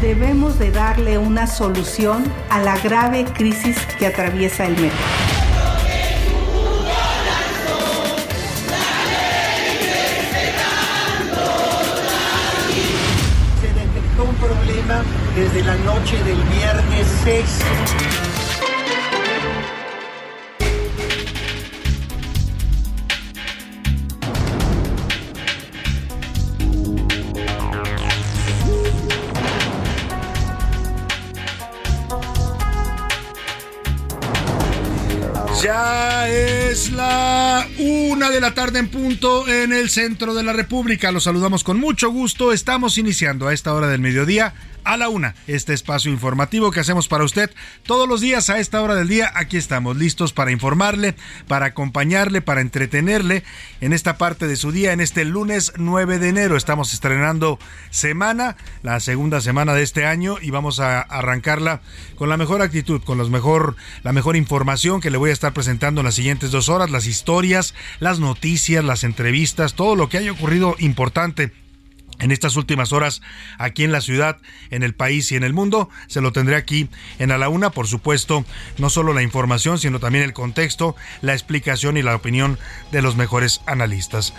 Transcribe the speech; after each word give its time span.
Debemos 0.00 0.58
de 0.58 0.70
darle 0.70 1.18
una 1.18 1.46
solución 1.46 2.24
a 2.48 2.58
la 2.60 2.78
grave 2.78 3.26
crisis 3.26 3.76
que 3.98 4.06
atraviesa 4.06 4.64
el 4.64 4.72
metro. 4.80 4.98
Se 13.60 13.66
detectó 13.66 14.24
un 14.24 14.34
problema 14.36 15.02
desde 15.36 15.62
la 15.62 15.74
noche 15.76 16.16
del 16.24 16.42
viernes 16.44 17.06
6. 17.24 17.44
De 38.30 38.40
la 38.40 38.54
tarde 38.54 38.78
en 38.78 38.88
punto 38.88 39.46
en 39.48 39.72
el 39.72 39.90
centro 39.90 40.34
de 40.34 40.42
la 40.42 40.52
República. 40.52 41.12
Los 41.12 41.24
saludamos 41.24 41.64
con 41.64 41.78
mucho 41.78 42.10
gusto. 42.10 42.52
Estamos 42.52 42.96
iniciando 42.98 43.48
a 43.48 43.52
esta 43.52 43.74
hora 43.74 43.88
del 43.88 44.00
mediodía 44.00 44.54
a 44.84 44.96
la 44.96 45.08
una, 45.08 45.34
este 45.46 45.74
espacio 45.74 46.10
informativo 46.10 46.70
que 46.70 46.80
hacemos 46.80 47.08
para 47.08 47.24
usted 47.24 47.50
todos 47.84 48.08
los 48.08 48.20
días 48.20 48.50
a 48.50 48.58
esta 48.58 48.80
hora 48.82 48.94
del 48.94 49.08
día. 49.08 49.30
Aquí 49.34 49.56
estamos 49.56 49.96
listos 49.96 50.32
para 50.32 50.50
informarle, 50.50 51.14
para 51.48 51.66
acompañarle, 51.66 52.40
para 52.40 52.60
entretenerle 52.60 53.44
en 53.80 53.92
esta 53.92 54.18
parte 54.18 54.46
de 54.46 54.56
su 54.56 54.72
día, 54.72 54.92
en 54.92 55.00
este 55.00 55.24
lunes 55.24 55.72
9 55.76 56.18
de 56.18 56.28
enero. 56.28 56.56
Estamos 56.56 56.92
estrenando 56.92 57.58
semana, 57.90 58.56
la 58.82 59.00
segunda 59.00 59.40
semana 59.40 59.74
de 59.74 59.82
este 59.82 60.06
año 60.06 60.36
y 60.40 60.50
vamos 60.50 60.80
a 60.80 61.00
arrancarla 61.00 61.80
con 62.16 62.28
la 62.28 62.36
mejor 62.36 62.62
actitud, 62.62 63.02
con 63.02 63.18
los 63.18 63.30
mejor, 63.30 63.76
la 64.02 64.12
mejor 64.12 64.36
información 64.36 65.00
que 65.00 65.10
le 65.10 65.18
voy 65.18 65.30
a 65.30 65.34
estar 65.34 65.52
presentando 65.52 66.00
en 66.00 66.06
las 66.06 66.14
siguientes 66.14 66.50
dos 66.50 66.68
horas, 66.68 66.90
las 66.90 67.06
historias, 67.06 67.74
las 67.98 68.18
noticias, 68.18 68.84
las 68.84 69.04
entrevistas, 69.04 69.74
todo 69.74 69.96
lo 69.96 70.08
que 70.08 70.18
haya 70.18 70.32
ocurrido 70.32 70.76
importante 70.78 71.52
en 72.20 72.30
estas 72.30 72.56
últimas 72.56 72.92
horas 72.92 73.20
aquí 73.58 73.84
en 73.84 73.92
la 73.92 74.00
ciudad, 74.00 74.38
en 74.70 74.82
el 74.82 74.94
país 74.94 75.32
y 75.32 75.36
en 75.36 75.42
el 75.42 75.52
mundo. 75.52 75.90
Se 76.06 76.20
lo 76.20 76.32
tendré 76.32 76.56
aquí 76.56 76.88
en 77.18 77.32
A 77.32 77.38
la 77.38 77.48
Una, 77.48 77.70
por 77.70 77.86
supuesto, 77.86 78.44
no 78.78 78.90
solo 78.90 79.12
la 79.12 79.22
información, 79.22 79.78
sino 79.78 80.00
también 80.00 80.24
el 80.24 80.32
contexto, 80.32 80.96
la 81.22 81.32
explicación 81.32 81.96
y 81.96 82.02
la 82.02 82.14
opinión 82.14 82.58
de 82.92 83.02
los 83.02 83.16
mejores 83.16 83.60
analistas. 83.66 84.34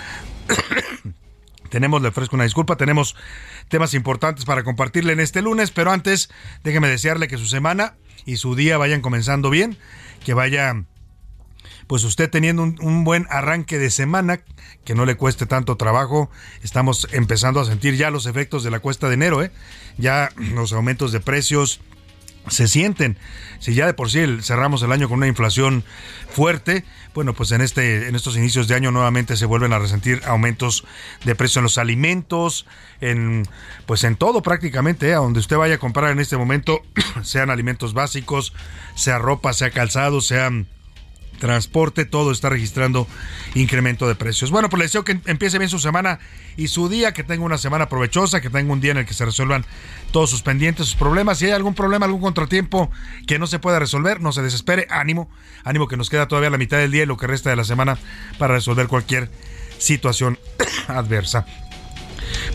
tenemos, 1.69 2.01
le 2.01 2.09
ofrezco 2.09 2.35
una 2.35 2.43
disculpa, 2.43 2.75
tenemos 2.75 3.15
temas 3.69 3.93
importantes 3.93 4.45
para 4.45 4.63
compartirle 4.63 5.13
en 5.13 5.19
este 5.19 5.41
lunes, 5.41 5.71
pero 5.71 5.91
antes 5.91 6.29
déjeme 6.63 6.87
desearle 6.87 7.27
que 7.27 7.37
su 7.37 7.47
semana 7.47 7.95
y 8.25 8.37
su 8.37 8.55
día 8.55 8.77
vayan 8.77 9.01
comenzando 9.01 9.49
bien, 9.49 9.77
que 10.23 10.33
vaya 10.33 10.83
pues 11.87 12.03
usted 12.03 12.29
teniendo 12.29 12.63
un, 12.63 13.03
buen 13.03 13.27
arranque 13.29 13.77
de 13.77 13.89
semana, 13.89 14.41
que 14.91 14.95
no 14.95 15.05
le 15.05 15.15
cueste 15.15 15.45
tanto 15.45 15.77
trabajo, 15.77 16.29
estamos 16.63 17.07
empezando 17.13 17.61
a 17.61 17.65
sentir 17.65 17.95
ya 17.95 18.11
los 18.11 18.25
efectos 18.25 18.61
de 18.61 18.71
la 18.71 18.81
cuesta 18.81 19.07
de 19.07 19.13
enero, 19.13 19.41
¿eh? 19.41 19.49
ya 19.97 20.31
los 20.35 20.73
aumentos 20.73 21.13
de 21.13 21.21
precios 21.21 21.79
se 22.49 22.67
sienten. 22.67 23.15
Si 23.59 23.73
ya 23.73 23.85
de 23.85 23.93
por 23.93 24.11
sí 24.11 24.19
cerramos 24.41 24.83
el 24.83 24.91
año 24.91 25.07
con 25.07 25.19
una 25.19 25.27
inflación 25.27 25.85
fuerte, 26.29 26.83
bueno, 27.13 27.33
pues 27.33 27.53
en 27.53 27.61
este 27.61 28.09
en 28.09 28.17
estos 28.17 28.35
inicios 28.35 28.67
de 28.67 28.75
año 28.75 28.91
nuevamente 28.91 29.37
se 29.37 29.45
vuelven 29.45 29.71
a 29.71 29.79
resentir 29.79 30.21
aumentos 30.25 30.83
de 31.23 31.35
precio 31.35 31.59
en 31.59 31.63
los 31.63 31.77
alimentos, 31.77 32.65
en 32.99 33.47
pues 33.85 34.03
en 34.03 34.17
todo 34.17 34.41
prácticamente, 34.41 35.07
¿eh? 35.07 35.13
a 35.13 35.19
donde 35.19 35.39
usted 35.39 35.55
vaya 35.55 35.75
a 35.75 35.79
comprar 35.79 36.11
en 36.11 36.19
este 36.19 36.35
momento, 36.35 36.81
sean 37.23 37.49
alimentos 37.49 37.93
básicos, 37.93 38.51
sea 38.95 39.19
ropa, 39.19 39.53
sea 39.53 39.71
calzado, 39.71 40.19
sean 40.19 40.67
transporte, 41.41 42.05
todo 42.05 42.31
está 42.31 42.47
registrando 42.49 43.07
incremento 43.55 44.07
de 44.07 44.15
precios. 44.15 44.51
Bueno, 44.51 44.69
pues 44.69 44.77
le 44.77 44.85
deseo 44.85 45.03
que 45.03 45.19
empiece 45.25 45.57
bien 45.57 45.69
su 45.69 45.79
semana 45.79 46.19
y 46.55 46.67
su 46.67 46.87
día, 46.87 47.11
que 47.11 47.23
tenga 47.23 47.43
una 47.43 47.57
semana 47.57 47.89
provechosa, 47.89 48.39
que 48.39 48.49
tenga 48.49 48.71
un 48.71 48.79
día 48.79 48.91
en 48.91 48.99
el 48.99 49.05
que 49.05 49.15
se 49.15 49.25
resuelvan 49.25 49.65
todos 50.11 50.29
sus 50.29 50.43
pendientes, 50.43 50.85
sus 50.85 50.95
problemas. 50.95 51.39
Si 51.39 51.45
hay 51.45 51.51
algún 51.51 51.73
problema, 51.73 52.05
algún 52.05 52.21
contratiempo 52.21 52.91
que 53.27 53.39
no 53.39 53.47
se 53.47 53.59
pueda 53.59 53.79
resolver, 53.79 54.21
no 54.21 54.31
se 54.31 54.43
desespere, 54.43 54.87
ánimo, 54.89 55.29
ánimo 55.63 55.87
que 55.87 55.97
nos 55.97 56.09
queda 56.09 56.27
todavía 56.27 56.51
la 56.51 56.57
mitad 56.57 56.77
del 56.77 56.91
día 56.91 57.03
y 57.03 57.07
lo 57.07 57.17
que 57.17 57.27
resta 57.27 57.49
de 57.49 57.55
la 57.55 57.65
semana 57.65 57.97
para 58.37 58.53
resolver 58.53 58.87
cualquier 58.87 59.29
situación 59.79 60.39
adversa. 60.87 61.45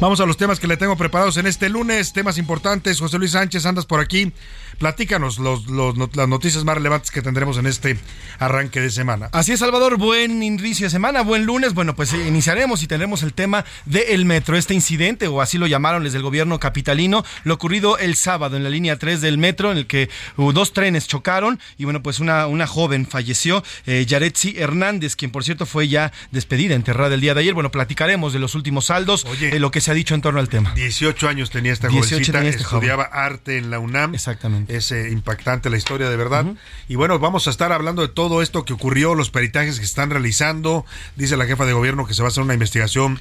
Vamos 0.01 0.21
a 0.21 0.27
los 0.27 0.37
temas 0.37 0.61
que 0.61 0.67
le 0.67 0.77
tengo 0.77 0.97
preparados 0.97 1.37
en 1.37 1.47
este 1.47 1.69
lunes, 1.69 2.13
temas 2.13 2.39
importantes. 2.39 3.01
José 3.01 3.19
Luis 3.19 3.33
Sánchez, 3.33 3.67
andas 3.67 3.87
por 3.87 4.01
aquí. 4.01 4.33
Platícanos 4.79 5.39
los, 5.39 5.67
las 5.69 6.29
noticias 6.29 6.65
más 6.65 6.75
relevantes 6.75 7.11
que 7.11 7.23
tendremos 7.23 7.57
en 7.57 7.67
este 7.67 7.99
arranque 8.39 8.81
de 8.81 8.91
semana. 8.91 9.31
Así 9.33 9.53
es, 9.53 9.61
Salvador. 9.61 9.97
Buen 9.97 10.43
inicio 10.43 10.87
de 10.87 10.91
semana, 10.91 11.23
buen 11.23 11.47
lunes. 11.47 11.73
Bueno, 11.73 11.97
pues 11.97 12.13
eh, 12.13 12.29
iniciaremos 12.29 12.83
y 12.83 12.87
tendremos 12.87 13.23
el 13.23 13.33
tema 13.33 13.65
del 13.87 14.27
metro. 14.27 14.57
Este 14.57 14.75
incidente, 14.75 15.29
o 15.29 15.41
así 15.41 15.57
lo 15.57 15.67
llamaron 15.67 16.05
desde 16.05 16.19
el 16.19 16.23
gobierno 16.23 16.61
capitalino, 16.61 17.25
lo 17.45 17.55
ocurrido 17.55 17.97
el 17.97 18.17
sábado 18.17 18.57
en 18.57 18.65
la 18.65 18.71
línea 18.71 18.99
3 18.99 19.23
del 19.23 19.39
metro, 19.39 19.73
en 19.73 19.79
el 19.79 19.87
que 19.87 20.11
dos 20.37 20.73
trenes 20.75 21.09
chocaron 21.09 21.59
y 21.79 21.85
bueno, 21.85 22.03
pues 22.03 22.21
una, 22.21 22.47
una 22.47 22.67
joven 22.67 23.07
falleció, 23.07 23.65
eh, 23.87 24.05
Yaretsi 24.07 24.57
Hernández, 24.59 25.17
quien 25.17 25.31
por 25.31 25.45
cierto 25.45 25.67
fue 25.67 25.89
ya 25.89 26.13
despedida, 26.31 26.75
enterrada 26.75 27.15
el 27.15 27.21
día 27.21 27.35
de 27.35 27.41
ayer. 27.41 27.55
Bueno, 27.55 27.71
platicaremos 27.71 28.33
de 28.33 28.39
los 28.39 28.55
últimos 28.55 28.87
saldos, 28.87 29.27
de 29.41 29.59
lo 29.67 29.73
que 29.73 29.81
se 29.81 29.91
ha 29.91 29.95
dicho 29.95 30.15
en 30.15 30.21
torno 30.21 30.39
al 30.39 30.49
tema. 30.49 30.73
18 30.77 31.29
años 31.29 31.51
tenía 31.51 31.73
esta 31.73 31.91
jovencita, 31.91 32.41
este 32.45 32.63
estudiaba 32.63 33.03
arte 33.03 33.59
en 33.59 33.69
la 33.69 33.81
UNAM. 33.81 34.15
Exactamente. 34.15 34.77
Es 34.77 34.93
eh, 34.93 35.11
impactante 35.11 35.71
la 35.71 35.77
historia 35.77 36.09
de 36.09 36.17
verdad. 36.17 36.47
Y 36.87 36.95
bueno, 36.95 37.19
vamos 37.19 37.49
a 37.49 37.51
estar 37.51 37.73
hablando 37.73 38.03
de 38.03 38.07
todo 38.07 38.43
esto 38.43 38.65
que 38.65 38.73
ocurrió, 38.73 39.17
los 39.17 39.31
peritajes 39.31 39.81
que 39.81 39.85
están 39.85 40.11
realizando. 40.11 40.87
Dice 41.17 41.37
la 41.37 41.47
jefa 41.47 41.67
de 41.67 41.73
gobierno 41.73 42.07
que 42.07 42.15
se 42.15 42.23
va 42.23 42.29
a 42.29 42.31
hacer 42.31 42.45
una 42.45 42.55
investigación 42.55 43.21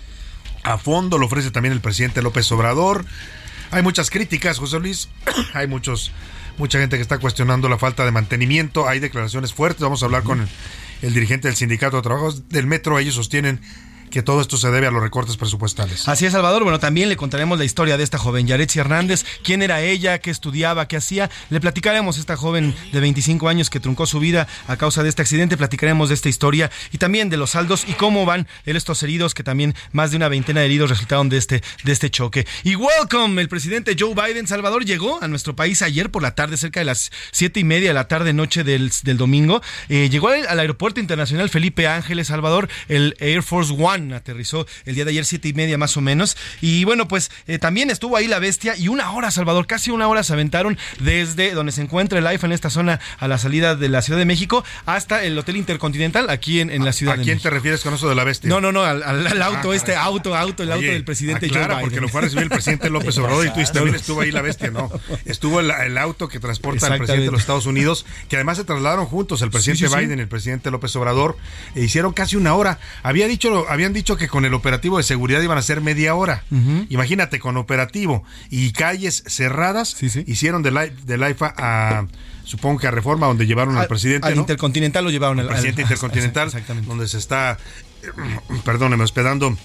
a 0.62 0.78
fondo, 0.78 1.18
lo 1.18 1.26
ofrece 1.26 1.50
también 1.50 1.74
el 1.74 1.82
presidente 1.82 2.22
López 2.22 2.52
Obrador. 2.52 3.06
Hay 3.72 3.82
muchas 3.82 4.12
críticas, 4.12 4.60
José 4.60 4.80
Luis. 4.80 5.10
Hay 5.56 5.66
muchos 5.66 6.12
mucha 6.60 6.78
gente 6.78 6.96
que 6.98 7.02
está 7.02 7.18
cuestionando 7.18 7.70
la 7.70 7.80
falta 7.80 8.06
de 8.06 8.12
mantenimiento. 8.12 8.88
Hay 8.88 9.00
declaraciones 9.00 9.52
fuertes. 9.52 9.82
Vamos 9.82 10.04
a 10.04 10.06
hablar 10.06 10.22
con 10.22 10.42
el, 10.42 10.48
el 11.02 11.16
dirigente 11.16 11.48
del 11.48 11.58
Sindicato 11.58 11.96
de 11.96 12.04
Trabajos 12.04 12.50
del 12.50 12.68
Metro. 12.68 13.00
Ellos 13.00 13.16
sostienen 13.16 13.62
que 14.12 14.22
todo 14.22 14.42
esto 14.42 14.58
se 14.58 14.70
debe 14.72 14.88
a 14.88 14.92
los 14.92 15.02
recortes 15.02 15.38
presupuestales. 15.38 16.08
Así 16.08 16.26
es, 16.26 16.34
Salvador. 16.34 16.64
Bueno, 16.64 16.80
también 16.80 17.10
le 17.10 17.18
contaremos 17.18 17.58
la 17.58 17.66
historia 17.66 17.98
de 17.98 18.04
esta 18.04 18.18
joven, 18.18 18.48
Yaretsi 18.48 18.80
Hernández, 18.80 19.26
quién 19.44 19.62
era 19.62 19.82
ella, 19.82 20.20
qué 20.20 20.32
estudiaba, 20.32 20.88
qué 20.88 20.98
hacía. 20.98 21.30
Le 21.50 21.60
platicaremos 21.60 22.18
a 22.18 22.20
esta 22.20 22.38
joven 22.38 22.76
de 22.92 23.00
25 23.00 23.50
años 23.50 23.70
que 23.70 23.80
truncó 23.80 24.06
su 24.06 24.20
vida 24.20 24.48
a 24.68 24.78
causa 24.78 25.04
de 25.04 25.10
este 25.10 25.22
accidente. 25.22 25.58
Platicaremos 25.58 26.10
de 26.10 26.16
esta 26.16 26.30
historia 26.30 26.72
y 26.92 26.98
también 26.98 27.30
de 27.30 27.38
los 27.38 27.52
saldos 27.52 27.86
y 27.88 27.94
cómo 27.94 28.26
van 28.26 28.48
estos 28.76 29.04
heridos, 29.04 29.34
que 29.34 29.44
también 29.44 29.76
más 29.92 30.12
de 30.12 30.18
una 30.18 30.30
veintena 30.30 30.60
de 30.60 30.68
heridos 30.68 30.90
resultaron 30.90 31.30
de 31.30 31.38
este, 31.38 31.64
de 31.84 31.92
este 31.92 32.10
choque. 32.10 32.46
Y 32.64 32.76
welcome, 32.76 33.42
el 33.42 33.50
presidente 33.50 33.96
Joe 33.98 34.14
Biden, 34.14 34.48
Salvador, 34.48 34.86
llegó 34.86 35.22
a 35.22 35.28
nuestro 35.28 35.56
país 35.56 35.82
ayer 35.82 36.12
por 36.12 36.22
la 36.22 36.36
tarde, 36.36 36.58
cerca 36.58 36.80
de 36.80 36.86
las 36.86 37.12
siete 37.32 37.60
y 37.60 37.64
media 37.64 37.90
de 37.90 37.94
la 37.94 38.08
tarde, 38.08 38.34
noche 38.34 38.64
del, 38.64 38.92
del 39.04 39.18
domingo. 39.18 39.62
Eh, 39.90 40.10
llegó 40.10 40.30
al, 40.30 40.48
al 40.48 40.60
aeropuerto 40.60 41.00
internacional 41.00 41.50
Felipe 41.50 41.88
Ángeles, 41.88 42.28
Salvador, 42.28 42.70
el 42.88 43.16
Air 43.20 43.44
Force 43.44 43.74
One 43.74 43.95
Aterrizó 44.14 44.66
el 44.86 44.96
día 44.96 45.06
de 45.06 45.12
ayer, 45.12 45.26
siete 45.26 45.48
y 45.50 45.54
media 45.54 45.78
más 45.78 45.96
o 45.98 46.02
menos. 46.02 46.38
Y 46.62 46.84
bueno, 46.86 47.08
pues 47.08 47.32
eh, 47.48 47.60
también 47.60 47.90
estuvo 47.90 48.18
ahí 48.18 48.28
la 48.28 48.40
bestia 48.40 48.76
y 48.78 48.88
una 48.88 49.12
hora, 49.12 49.32
Salvador, 49.32 49.68
casi 49.68 49.92
una 49.92 50.08
hora 50.08 50.24
se 50.24 50.34
aventaron 50.34 50.78
desde 51.00 51.52
donde 51.54 51.72
se 51.72 51.82
encuentra 51.82 52.20
el 52.20 52.34
IFA 52.36 52.48
en 52.48 52.54
esta 52.54 52.70
zona 52.70 53.00
a 53.20 53.28
la 53.28 53.38
salida 53.38 53.76
de 53.76 53.90
la 53.90 54.02
Ciudad 54.02 54.20
de 54.20 54.26
México 54.26 54.64
hasta 54.86 55.24
el 55.24 55.38
Hotel 55.38 55.58
Intercontinental 55.58 56.30
aquí 56.30 56.60
en, 56.60 56.84
la 56.86 56.94
Ciudad 56.94 57.16
¿A 57.16 57.18
de 57.18 57.24
quién 57.24 57.36
México. 57.38 57.50
te 57.50 57.56
refieres 57.56 57.82
con 57.82 57.94
eso 57.94 58.10
de 58.10 58.16
la 58.16 58.24
bestia? 58.24 58.50
No, 58.50 58.62
no, 58.62 58.72
no, 58.72 58.84
al, 58.84 59.04
al- 59.04 59.28
al 59.28 59.42
auto, 59.42 59.72
Ah, 59.72 59.76
este 59.76 59.96
auto, 59.96 60.36
auto, 60.36 60.64
el 60.64 60.72
auto 60.72 60.80
Oye, 60.84 60.94
del 60.94 61.04
presidente 61.04 61.46
aclara, 61.48 61.66
Joe 61.66 61.76
Biden. 61.76 61.82
porque 61.90 62.02
lo 62.02 62.10
fue 62.10 62.20
a 62.20 62.24
recibir 62.24 62.44
el 62.44 62.50
presidente 62.50 62.90
López 62.96 63.18
Obrador 63.18 63.46
y 63.48 63.50
tú 63.54 63.62
también 63.74 63.96
estuvo 63.96 64.22
ahí 64.22 64.32
la 64.32 64.42
bestia, 64.42 64.70
¿no? 64.72 64.92
Estuvo 65.26 65.60
el, 65.60 65.72
el 65.72 65.98
auto 65.98 66.28
que 66.28 66.40
transporta 66.40 66.88
al 66.88 66.98
presidente 66.98 67.26
de 67.26 67.32
los 67.32 67.42
Estados 67.42 67.66
Unidos, 67.66 68.06
que 68.30 68.36
además 68.36 68.58
se 68.58 68.64
trasladaron 68.64 69.06
juntos, 69.06 69.42
el 69.42 69.50
presidente 69.50 69.80
Sí, 69.80 69.88
sí, 69.88 69.94
sí. 69.94 70.00
Biden 70.00 70.20
y 70.20 70.22
el 70.22 70.28
presidente 70.28 70.70
López 70.72 70.96
Obrador, 70.96 71.38
e 71.76 71.82
hicieron 71.84 72.14
casi 72.14 72.36
una 72.36 72.54
hora. 72.56 72.80
Había 73.04 73.28
dicho, 73.28 73.66
habían 73.86 73.94
dicho 73.94 74.18
que 74.18 74.28
con 74.28 74.46
el 74.46 74.54
operativo 74.54 74.98
de 74.98 75.04
seguridad 75.04 75.42
iban 75.42 75.58
a 75.58 75.62
ser 75.62 75.80
media 75.82 76.16
hora. 76.16 76.44
Imagínate, 76.90 77.40
con 77.40 77.56
operativo 77.58 78.24
y 78.50 78.72
calles 78.72 79.24
cerradas, 79.28 79.90
Sí, 79.90 80.10
sí. 80.10 80.24
hicieron 80.28 80.64
del, 80.64 80.92
del 81.06 81.30
IFA 81.30 81.54
a, 81.58 82.08
supongo 82.44 82.80
que 82.80 82.88
a 82.88 82.92
Reforma, 82.92 83.28
donde 83.28 83.46
llevaron 83.46 83.78
al, 83.78 83.88
presidente, 83.88 84.28
Al 84.28 84.36
¿no? 84.36 84.42
Intercontinental 84.42 85.04
lo 85.04 85.12
llevaron 85.12 85.40
al, 85.40 85.48
presidente 85.48 85.82
al- 85.84 85.86
intercontinental, 85.88 86.48
Exactamente. 86.48 86.88
donde 86.90 87.08
se 87.08 87.18
está, 87.20 87.58
perdóneme, 88.66 89.04
hospedando 89.04 89.56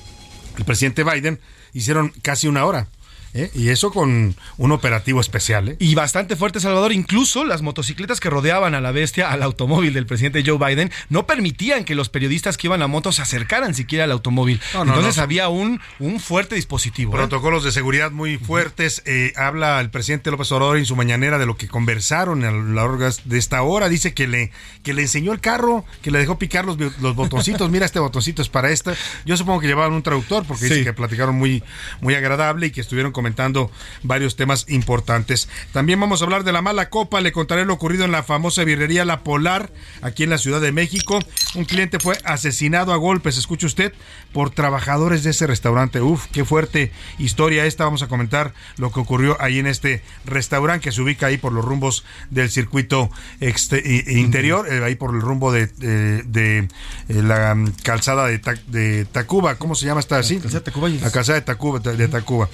el 0.59 0.65
presidente 0.65 1.05
Biden, 1.05 1.41
hicieron 1.73 2.13
casi 2.23 2.47
una 2.49 2.65
hora. 2.65 2.89
¿Eh? 3.35 3.51
Y 3.55 3.69
eso 3.71 3.91
con 3.93 4.35
un 4.57 4.73
operativo 4.73 5.21
especial. 5.21 5.71
¿eh? 5.71 5.77
Y 5.79 5.95
bastante 5.95 6.37
fuerte, 6.37 6.61
Salvador. 6.61 6.93
Incluso 6.93 7.45
las 7.45 7.63
motocicletas 7.63 8.21
que 8.21 8.31
rodeaban 8.31 8.75
a 8.75 8.81
la 8.81 8.91
bestia, 8.93 9.31
al 9.31 9.43
automóvil 9.43 9.93
del 9.93 10.07
presidente 10.07 10.43
Joe 10.45 10.59
Biden, 10.59 10.91
no 11.09 11.27
permitían 11.27 11.85
que 11.85 11.95
los 11.95 12.09
periodistas 12.09 12.57
que 12.57 12.67
iban 12.67 12.83
a 12.83 12.87
moto 12.87 13.13
se 13.13 13.23
acercaran 13.23 13.75
siquiera 13.75 14.05
al 14.05 14.13
automóvil. 14.13 14.61
No, 14.75 14.85
no, 14.85 14.93
Entonces 14.95 15.17
no. 15.19 15.23
había 15.23 15.49
un, 15.49 15.81
un 15.99 16.21
fuerte 16.21 16.55
dispositivo. 16.55 17.13
¿eh? 17.13 17.17
Protocolos 17.17 17.65
de 17.65 17.73
seguridad 17.73 18.11
muy 18.11 18.37
fuertes. 18.39 19.03
eh, 19.07 19.33
habla 19.37 19.81
el 19.81 19.91
presidente 19.91 20.31
López 20.31 20.51
Obrador 20.53 20.77
en 20.79 20.87
su 20.87 20.97
mañanera 20.97 21.39
de 21.39 21.47
lo 21.47 21.57
que 21.57 21.69
conversaron 21.69 22.45
a 22.45 22.51
lo 22.51 22.63
largo 22.73 22.99
de 23.25 23.39
esta 23.39 23.63
hora. 23.63 23.89
Dice 23.89 24.15
que 24.15 24.27
le, 24.27 24.51
que 24.83 24.95
le 24.95 25.03
enseñó 25.03 25.33
el 25.33 25.41
carro, 25.41 25.85
que 26.03 26.11
le 26.11 26.19
dejó 26.19 26.39
picar 26.39 26.65
los, 26.65 26.77
los 26.79 27.15
botoncitos. 27.15 27.71
Mira, 27.71 27.87
este 27.87 27.99
botoncito 28.01 28.43
es 28.43 28.49
para 28.49 28.71
esta. 28.71 28.95
Yo 29.25 29.37
supongo 29.37 29.61
que 29.61 29.67
llevaban 29.67 29.93
un 29.93 30.03
traductor 30.03 30.45
porque 30.47 30.65
dice 30.65 30.77
Sí. 30.79 30.85
que 30.85 30.93
platicaron 30.93 31.35
muy, 31.35 31.63
muy 32.01 32.15
agradable 32.15 32.67
y 32.69 32.71
que 32.71 32.81
estuvieron 32.81 33.13
comentando 33.21 33.71
varios 34.03 34.35
temas 34.35 34.65
importantes. 34.69 35.49
También 35.73 36.01
vamos 36.01 36.23
a 36.23 36.25
hablar 36.25 36.43
de 36.43 36.53
la 36.53 36.63
mala 36.63 36.89
copa. 36.89 37.21
Le 37.21 37.33
contaré 37.33 37.67
lo 37.67 37.75
ocurrido 37.75 38.05
en 38.07 38.13
la 38.13 38.23
famosa 38.23 38.65
birrería 38.65 39.05
La 39.05 39.21
Polar, 39.23 39.71
aquí 40.01 40.23
en 40.25 40.31
la 40.31 40.39
Ciudad 40.39 40.61
de 40.61 40.73
México. 40.73 41.19
Un 41.55 41.65
cliente 41.67 41.99
fue 42.01 42.19
asesinado 42.25 42.93
a 42.93 42.97
golpes, 42.97 43.37
escuche 43.37 43.67
usted, 43.67 43.93
por 44.33 44.51
trabajadores 44.51 45.23
de 45.23 45.31
ese 45.31 45.47
restaurante. 45.47 46.01
Uf, 46.01 46.27
qué 46.33 46.45
fuerte 46.47 46.93
historia 47.19 47.67
esta. 47.67 47.85
Vamos 47.85 48.03
a 48.03 48.09
comentar 48.09 48.55
lo 48.79 48.91
que 48.91 49.01
ocurrió 49.01 49.37
ahí 49.41 49.59
en 49.59 49.67
este 49.67 50.03
restaurante 50.25 50.85
que 50.85 50.93
se 50.93 51.03
ubica 51.03 51.27
ahí 51.27 51.37
por 51.37 51.53
los 51.53 51.65
rumbos 51.65 52.05
del 52.31 52.49
circuito 52.51 53.11
i- 53.41 54.19
interior, 54.19 54.67
eh, 54.73 54.83
ahí 54.85 54.95
por 54.95 55.15
el 55.15 55.21
rumbo 55.21 55.53
de, 55.53 55.67
de- 55.67 56.23
de, 56.23 56.59
eh, 56.61 56.69
la 57.09 57.55
mm, 57.55 57.73
calzada 57.83 58.27
de, 58.27 58.39
Ta- 58.39 58.55
de 58.69 59.05
Tacuba. 59.05 59.57
¿Cómo 59.57 59.75
se 59.75 59.85
llama 59.87 60.01
esta 60.01 60.19
así? 60.19 60.39
calzada 60.39 60.61
de 60.61 60.65
Tacuba 60.65 60.89
y- 60.89 60.99
La 61.01 61.11
calzada 61.11 61.39
de 61.39 61.45
Tacuba. 61.45 61.81
De 61.81 62.09
Tacuba. 62.09 62.49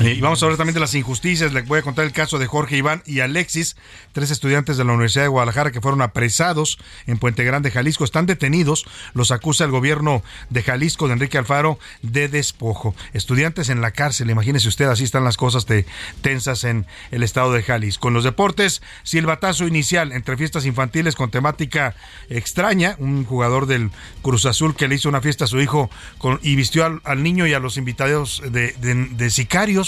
Eh, 0.00 0.14
Y 0.14 0.20
vamos 0.20 0.42
a 0.42 0.46
hablar 0.46 0.56
también 0.58 0.74
de 0.74 0.80
las 0.80 0.94
injusticias. 0.96 1.52
Le 1.52 1.62
voy 1.62 1.78
a 1.78 1.82
contar 1.82 2.04
el 2.04 2.10
caso 2.12 2.38
de 2.40 2.46
Jorge 2.46 2.76
Iván 2.76 3.02
y 3.06 3.20
Alexis, 3.20 3.76
tres 4.12 4.32
estudiantes 4.32 4.76
de 4.76 4.84
la 4.84 4.92
Universidad 4.92 5.22
de 5.24 5.28
Guadalajara 5.28 5.70
que 5.70 5.80
fueron 5.80 6.02
apresados 6.02 6.78
en 7.06 7.16
Puente 7.18 7.44
Grande, 7.44 7.70
Jalisco. 7.70 8.02
Están 8.04 8.26
detenidos. 8.26 8.84
Los 9.12 9.30
acusa 9.30 9.64
el 9.64 9.70
gobierno 9.70 10.24
de 10.50 10.64
Jalisco, 10.64 11.06
de 11.06 11.12
Enrique 11.12 11.38
Alfaro, 11.38 11.78
de 12.02 12.26
despojo. 12.28 12.96
Estudiantes 13.12 13.68
en 13.68 13.80
la 13.80 13.92
cárcel. 13.92 14.30
Imagínese 14.30 14.66
usted, 14.66 14.86
así 14.86 15.04
están 15.04 15.22
las 15.22 15.36
cosas 15.36 15.64
de, 15.66 15.86
tensas 16.22 16.64
en 16.64 16.86
el 17.12 17.22
estado 17.22 17.52
de 17.52 17.62
Jalisco. 17.62 18.08
En 18.08 18.14
los 18.14 18.24
deportes, 18.24 18.82
silbatazo 19.04 19.68
inicial 19.68 20.10
entre 20.10 20.36
fiestas 20.36 20.66
infantiles 20.66 21.14
con 21.14 21.30
temática 21.30 21.94
extraña. 22.30 22.96
Un 22.98 23.24
jugador 23.24 23.66
del 23.66 23.90
Cruz 24.22 24.44
Azul 24.46 24.74
que 24.74 24.88
le 24.88 24.96
hizo 24.96 25.08
una 25.08 25.20
fiesta 25.20 25.44
a 25.44 25.48
su 25.48 25.60
hijo 25.60 25.88
con- 26.18 26.40
y 26.42 26.56
vistió 26.56 27.00
al, 27.04 27.22
niño 27.22 27.46
y 27.46 27.54
a 27.54 27.60
los 27.60 27.76
invitados 27.76 28.42
de 28.50 29.30
sicarios, 29.30 29.83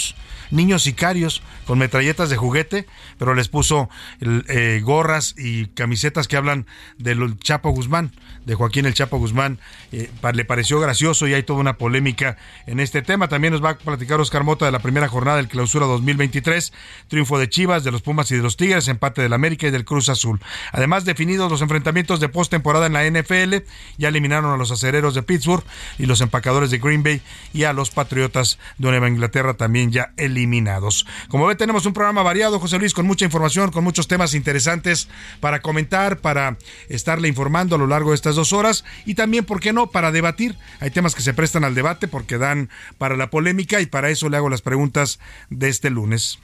niños 0.51 0.83
sicarios 0.83 1.41
con 1.65 1.79
metralletas 1.79 2.29
de 2.29 2.37
juguete, 2.37 2.87
pero 3.17 3.33
les 3.35 3.49
puso 3.49 3.89
eh, 4.21 4.81
gorras 4.83 5.35
y 5.37 5.67
camisetas 5.67 6.27
que 6.27 6.37
hablan 6.37 6.65
del 6.97 7.37
Chapo 7.39 7.71
Guzmán, 7.71 8.11
de 8.45 8.55
Joaquín 8.55 8.85
el 8.85 8.93
Chapo 8.93 9.17
Guzmán. 9.17 9.59
Eh, 9.91 10.09
le 10.33 10.45
pareció 10.45 10.79
gracioso 10.79 11.27
y 11.27 11.33
hay 11.33 11.43
toda 11.43 11.59
una 11.59 11.77
polémica 11.77 12.37
en 12.65 12.79
este 12.79 13.01
tema. 13.01 13.27
También 13.27 13.53
nos 13.53 13.63
va 13.63 13.71
a 13.71 13.77
platicar 13.77 14.19
Oscar 14.21 14.43
Mota 14.43 14.65
de 14.65 14.71
la 14.71 14.79
primera 14.79 15.07
jornada 15.07 15.37
del 15.37 15.47
Clausura 15.47 15.85
2023, 15.85 16.73
triunfo 17.07 17.39
de 17.39 17.49
Chivas, 17.49 17.83
de 17.83 17.91
los 17.91 18.01
Pumas 18.01 18.31
y 18.31 18.35
de 18.35 18.41
los 18.41 18.57
Tigres, 18.57 18.87
empate 18.87 19.21
del 19.21 19.33
América 19.33 19.67
y 19.67 19.71
del 19.71 19.85
Cruz 19.85 20.09
Azul. 20.09 20.39
Además, 20.71 21.05
definidos 21.05 21.51
los 21.51 21.61
enfrentamientos 21.61 22.19
de 22.19 22.29
postemporada 22.29 22.85
en 22.85 22.93
la 22.93 23.09
NFL, 23.09 23.65
ya 23.97 24.09
eliminaron 24.09 24.53
a 24.53 24.57
los 24.57 24.71
acereros 24.71 25.13
de 25.13 25.23
Pittsburgh 25.23 25.63
y 25.97 26.05
los 26.05 26.21
empacadores 26.21 26.71
de 26.71 26.77
Green 26.77 27.03
Bay 27.03 27.21
y 27.53 27.63
a 27.63 27.73
los 27.73 27.89
Patriotas 27.89 28.59
de 28.77 28.87
Nueva 28.89 29.09
Inglaterra 29.09 29.55
también 29.55 29.86
ya 29.91 30.13
eliminados. 30.17 31.05
Como 31.29 31.45
ve, 31.47 31.55
tenemos 31.55 31.85
un 31.85 31.93
programa 31.93 32.23
variado, 32.23 32.59
José 32.59 32.79
Luis, 32.79 32.93
con 32.93 33.05
mucha 33.05 33.25
información, 33.25 33.71
con 33.71 33.83
muchos 33.83 34.07
temas 34.07 34.33
interesantes 34.33 35.07
para 35.39 35.61
comentar, 35.61 36.17
para 36.19 36.57
estarle 36.89 37.27
informando 37.27 37.75
a 37.75 37.79
lo 37.79 37.87
largo 37.87 38.11
de 38.11 38.15
estas 38.15 38.35
dos 38.35 38.53
horas 38.53 38.83
y 39.05 39.15
también, 39.15 39.45
¿por 39.45 39.59
qué 39.59 39.73
no?, 39.73 39.87
para 39.87 40.11
debatir. 40.11 40.57
Hay 40.79 40.91
temas 40.91 41.15
que 41.15 41.21
se 41.21 41.33
prestan 41.33 41.63
al 41.63 41.75
debate 41.75 42.07
porque 42.07 42.37
dan 42.37 42.69
para 42.97 43.15
la 43.17 43.29
polémica 43.29 43.81
y 43.81 43.85
para 43.85 44.09
eso 44.09 44.29
le 44.29 44.37
hago 44.37 44.49
las 44.49 44.61
preguntas 44.61 45.19
de 45.49 45.69
este 45.69 45.89
lunes. 45.89 46.39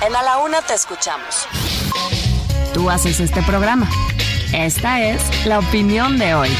En 0.00 0.14
A 0.14 0.22
la 0.22 0.38
Una 0.38 0.62
te 0.62 0.74
escuchamos. 0.74 1.48
Tú 2.74 2.90
haces 2.90 3.20
este 3.20 3.42
programa. 3.42 3.88
Esta 4.52 5.02
es 5.02 5.46
la 5.46 5.58
opinión 5.58 6.18
de 6.18 6.34
hoy. 6.34 6.50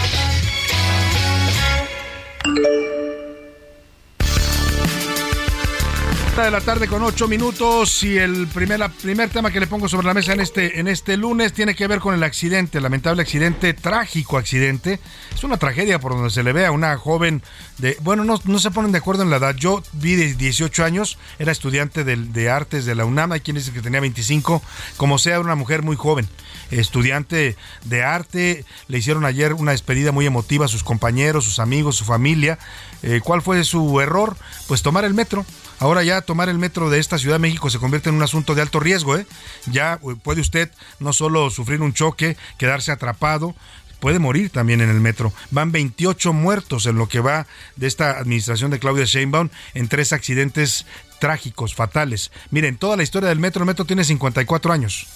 De 6.44 6.50
la 6.50 6.60
tarde 6.60 6.86
con 6.86 7.02
ocho 7.02 7.28
minutos 7.28 8.02
y 8.02 8.18
el 8.18 8.46
primer, 8.48 8.90
primer 9.02 9.30
tema 9.30 9.50
que 9.50 9.58
le 9.58 9.66
pongo 9.66 9.88
sobre 9.88 10.06
la 10.06 10.12
mesa 10.12 10.34
en 10.34 10.40
este, 10.40 10.78
en 10.78 10.86
este 10.86 11.16
lunes 11.16 11.54
tiene 11.54 11.74
que 11.74 11.86
ver 11.86 11.98
con 11.98 12.14
el 12.14 12.22
accidente, 12.22 12.78
lamentable 12.78 13.22
accidente, 13.22 13.72
trágico 13.72 14.36
accidente. 14.36 15.00
Es 15.34 15.44
una 15.44 15.56
tragedia 15.56 15.98
por 15.98 16.12
donde 16.12 16.28
se 16.28 16.42
le 16.42 16.52
ve 16.52 16.66
a 16.66 16.72
una 16.72 16.94
joven 16.98 17.42
de, 17.78 17.96
bueno, 18.02 18.22
no, 18.22 18.38
no 18.44 18.58
se 18.58 18.70
ponen 18.70 18.92
de 18.92 18.98
acuerdo 18.98 19.22
en 19.22 19.30
la 19.30 19.36
edad. 19.36 19.56
Yo 19.56 19.82
vi 19.92 20.14
de 20.14 20.34
18 20.34 20.84
años, 20.84 21.18
era 21.38 21.52
estudiante 21.52 22.04
de, 22.04 22.16
de 22.16 22.50
artes 22.50 22.84
de 22.84 22.94
la 22.94 23.06
UNAM, 23.06 23.32
hay 23.32 23.40
quien 23.40 23.56
dice 23.56 23.72
que 23.72 23.80
tenía 23.80 24.00
25, 24.00 24.62
como 24.98 25.18
sea, 25.18 25.34
era 25.34 25.40
una 25.40 25.54
mujer 25.54 25.82
muy 25.82 25.96
joven, 25.96 26.28
estudiante 26.70 27.56
de 27.84 28.02
arte. 28.02 28.64
Le 28.88 28.98
hicieron 28.98 29.24
ayer 29.24 29.54
una 29.54 29.72
despedida 29.72 30.12
muy 30.12 30.26
emotiva 30.26 30.66
a 30.66 30.68
sus 30.68 30.82
compañeros, 30.82 31.44
sus 31.44 31.58
amigos, 31.58 31.96
su 31.96 32.04
familia. 32.04 32.58
Eh, 33.02 33.20
¿Cuál 33.22 33.42
fue 33.42 33.62
su 33.64 34.00
error? 34.00 34.36
Pues 34.66 34.82
tomar 34.82 35.04
el 35.04 35.14
metro. 35.14 35.44
Ahora 35.78 36.02
ya 36.02 36.22
tomar 36.22 36.48
el 36.48 36.58
metro 36.58 36.88
de 36.88 36.98
esta 36.98 37.18
Ciudad 37.18 37.36
de 37.36 37.40
México 37.40 37.68
se 37.68 37.78
convierte 37.78 38.08
en 38.08 38.14
un 38.14 38.22
asunto 38.22 38.54
de 38.54 38.62
alto 38.62 38.80
riesgo. 38.80 39.16
¿eh? 39.16 39.26
Ya 39.66 39.94
eh, 39.94 40.16
puede 40.22 40.40
usted 40.40 40.70
no 41.00 41.12
solo 41.12 41.50
sufrir 41.50 41.82
un 41.82 41.92
choque, 41.92 42.36
quedarse 42.58 42.92
atrapado, 42.92 43.54
puede 44.00 44.18
morir 44.18 44.50
también 44.50 44.80
en 44.80 44.88
el 44.88 45.00
metro. 45.00 45.32
Van 45.50 45.72
28 45.72 46.32
muertos 46.32 46.86
en 46.86 46.96
lo 46.96 47.08
que 47.08 47.20
va 47.20 47.46
de 47.76 47.86
esta 47.86 48.18
administración 48.18 48.70
de 48.70 48.78
Claudia 48.78 49.04
Sheinbaum 49.04 49.50
en 49.74 49.88
tres 49.88 50.12
accidentes 50.12 50.86
trágicos, 51.18 51.74
fatales. 51.74 52.30
Miren, 52.50 52.76
toda 52.76 52.96
la 52.96 53.02
historia 53.02 53.28
del 53.28 53.38
metro, 53.38 53.62
el 53.62 53.66
metro 53.66 53.84
tiene 53.84 54.04
54 54.04 54.72
años 54.72 55.06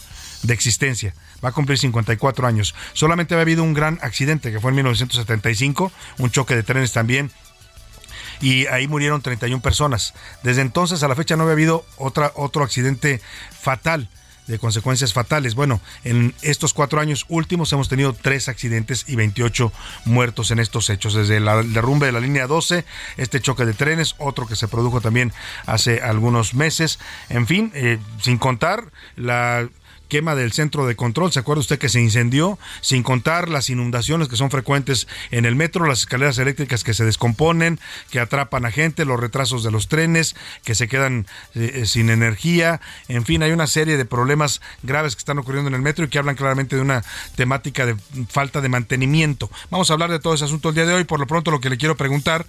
de 0.43 0.55
existencia. 0.55 1.15
Va 1.45 1.51
a 1.51 1.53
cumplir 1.53 1.79
54 1.79 2.47
años. 2.47 2.75
Solamente 2.93 3.35
había 3.35 3.43
habido 3.43 3.63
un 3.63 3.75
gran 3.75 3.99
accidente 4.03 4.53
que 4.53 4.61
fue 4.61 4.71
en 4.71 4.77
1975, 4.77 5.91
un 6.19 6.31
choque 6.31 6.55
de 6.57 6.63
trenes 6.63 6.93
también 6.93 7.31
y 8.41 8.67
ahí 8.67 8.89
murieron 8.89 9.21
31 9.23 9.61
personas. 9.63 10.15
Desde 10.43 10.63
entonces 10.63 11.03
a 11.03 11.09
la 11.09 11.15
fecha 11.15 11.37
no 11.37 11.43
había 11.43 11.53
habido 11.53 11.85
otra, 11.99 12.33
otro 12.37 12.65
accidente 12.65 13.21
fatal 13.51 14.09
de 14.47 14.59
consecuencias 14.59 15.13
fatales. 15.13 15.55
Bueno, 15.55 15.81
en 16.03 16.35
estos 16.43 16.75
cuatro 16.75 17.01
años 17.01 17.25
últimos 17.29 17.73
hemos 17.73 17.89
tenido 17.89 18.15
tres 18.15 18.49
accidentes 18.49 19.05
y 19.07 19.15
28 19.15 19.73
muertos 20.07 20.51
en 20.51 20.59
estos 20.59 20.91
hechos. 20.91 21.15
Desde 21.15 21.39
la- 21.39 21.61
el 21.61 21.73
derrumbe 21.73 22.07
de 22.07 22.13
la 22.13 22.19
línea 22.21 22.47
12, 22.49 22.85
este 23.17 23.41
choque 23.41 23.65
de 23.65 23.75
trenes, 23.75 24.17
otro 24.19 24.47
que 24.49 24.57
se 24.57 24.67
produjo 24.67 25.01
también 25.01 25.33
hace 25.67 26.01
algunos 26.01 26.55
meses. 26.55 26.99
En 27.29 27.47
fin, 27.47 27.71
eh, 27.75 27.99
sin 28.21 28.39
contar 28.39 28.91
la 29.15 29.69
quema 30.11 30.35
del 30.35 30.53
centro 30.53 30.87
de 30.87 30.95
control. 30.95 31.33
¿Se 31.33 31.39
acuerda 31.39 31.61
usted 31.61 31.79
que 31.79 31.89
se 31.89 32.03
incendió? 32.03 32.59
Sin 32.83 33.03
contar 33.03 33.49
las 33.49 33.71
inundaciones 33.71 34.29
que 34.29 34.37
son 34.37 34.51
frecuentes 34.51 35.09
en 35.31 35.47
el 35.47 35.57
metro, 35.57 35.87
las 35.87 36.01
escaleras 36.01 36.37
eléctricas 36.37 36.85
que 36.85 36.93
se 36.93 37.07
descomponen, 37.07 37.81
que 38.11 38.21
atrapan 38.21 38.67
a 38.67 38.71
gente, 38.71 39.07
los 39.07 39.19
retrasos 39.19 39.63
de 39.63 39.71
los 39.71 39.89
trenes, 39.89 40.37
que 40.65 40.75
se 40.75 40.89
quedan 40.89 41.27
eh, 41.55 41.85
sin 41.87 42.11
energía. 42.11 42.83
En 43.09 43.25
fin, 43.25 43.43
hay 43.43 43.53
una 43.53 43.67
serie 43.67 43.97
de 43.97 44.05
problemas 44.05 44.61
graves 44.83 45.15
que 45.15 45.21
están 45.21 45.39
ocurriendo 45.39 45.69
en 45.69 45.75
el 45.75 45.81
metro 45.81 46.05
y 46.05 46.09
que 46.09 46.19
hablan 46.19 46.37
claramente 46.37 46.77
de 46.77 46.83
una 46.83 47.03
temática 47.37 47.87
de 47.87 47.97
falta 48.29 48.61
de 48.61 48.69
mantenimiento. 48.69 49.51
Vamos 49.71 49.91
a 49.91 49.95
hablar 49.95 50.11
de 50.11 50.19
todo 50.19 50.35
ese 50.35 50.45
asunto 50.45 50.69
el 50.69 50.75
día 50.75 50.85
de 50.85 50.93
hoy. 50.93 51.05
Por 51.05 51.21
lo 51.21 51.27
pronto, 51.27 51.51
lo 51.51 51.61
que 51.61 51.71
le 51.71 51.79
quiero 51.79 51.97
preguntar, 51.97 52.47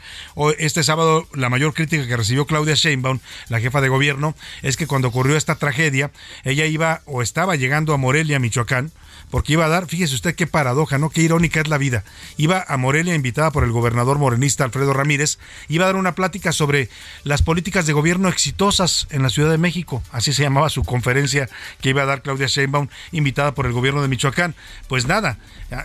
este 0.58 0.84
sábado, 0.84 1.28
la 1.34 1.50
mayor 1.50 1.74
crítica 1.74 2.08
que 2.08 2.18
recibió 2.18 2.46
Claudia 2.46 2.74
Sheinbaum, 2.74 3.20
la 3.50 3.60
jefa 3.60 3.80
de 3.80 3.90
gobierno, 3.90 4.36
es 4.64 4.76
que 4.76 4.88
cuando 4.88 5.10
ocurrió 5.10 5.38
esta 5.38 5.56
tragedia, 5.56 6.12
ella 6.44 6.66
iba 6.66 7.02
o 7.06 7.22
estaba 7.22 7.51
llegando 7.56 7.94
a 7.94 7.98
Morelia, 7.98 8.40
Michoacán, 8.40 8.92
porque 9.32 9.54
iba 9.54 9.66
a 9.66 9.70
dar, 9.70 9.88
fíjese 9.88 10.14
usted 10.14 10.36
qué 10.36 10.46
paradoja, 10.46 10.98
¿no? 10.98 11.10
Qué 11.10 11.22
irónica 11.22 11.62
es 11.62 11.68
la 11.68 11.78
vida. 11.78 12.04
Iba 12.38 12.64
a 12.68 12.78
Morelia 12.78 13.16
invitada 13.16 13.52
por 13.52 13.64
el 13.64 13.72
gobernador 13.72 14.20
morenista 14.20 14.64
Alfredo 14.64 14.94
Ramírez, 14.94 15.40
iba 15.70 15.86
a 15.86 15.88
dar 15.88 15.96
una 15.96 16.14
plática 16.14 16.52
sobre 16.52 16.90
las 17.24 17.42
políticas 17.42 17.86
de 17.88 17.94
gobierno 17.94 18.30
exitosas 18.30 19.08
en 19.10 19.24
la 19.24 19.30
Ciudad 19.30 19.50
de 19.50 19.58
México, 19.58 20.04
así 20.12 20.34
se 20.34 20.44
llamaba 20.44 20.70
su 20.70 20.84
conferencia 20.84 21.50
que 21.82 21.90
iba 21.90 22.04
a 22.04 22.06
dar 22.06 22.22
Claudia 22.22 22.48
Sheinbaum, 22.48 22.90
invitada 23.12 23.54
por 23.54 23.66
el 23.66 23.72
gobierno 23.72 24.02
de 24.02 24.08
Michoacán. 24.10 24.54
Pues 24.88 25.08
nada, 25.08 25.38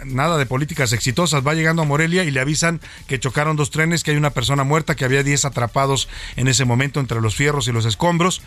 nada 0.04 0.36
de 0.36 0.46
políticas 0.46 0.92
exitosas, 0.92 1.46
va 1.46 1.54
llegando 1.54 1.82
a 1.82 1.84
Morelia 1.84 2.24
y 2.24 2.30
le 2.30 2.40
avisan 2.40 2.80
que 3.06 3.20
chocaron 3.20 3.56
dos 3.56 3.70
trenes, 3.70 4.02
que 4.02 4.10
hay 4.10 4.16
una 4.16 4.30
persona 4.30 4.64
muerta, 4.64 4.96
que 4.96 5.04
había 5.04 5.22
10 5.22 5.44
atrapados 5.44 6.08
en 6.34 6.48
ese 6.48 6.64
momento 6.64 7.00
entre 7.00 7.20
los 7.20 7.36
fierros 7.36 7.68
y 7.68 7.72
los 7.72 7.86
escombros 7.86 8.42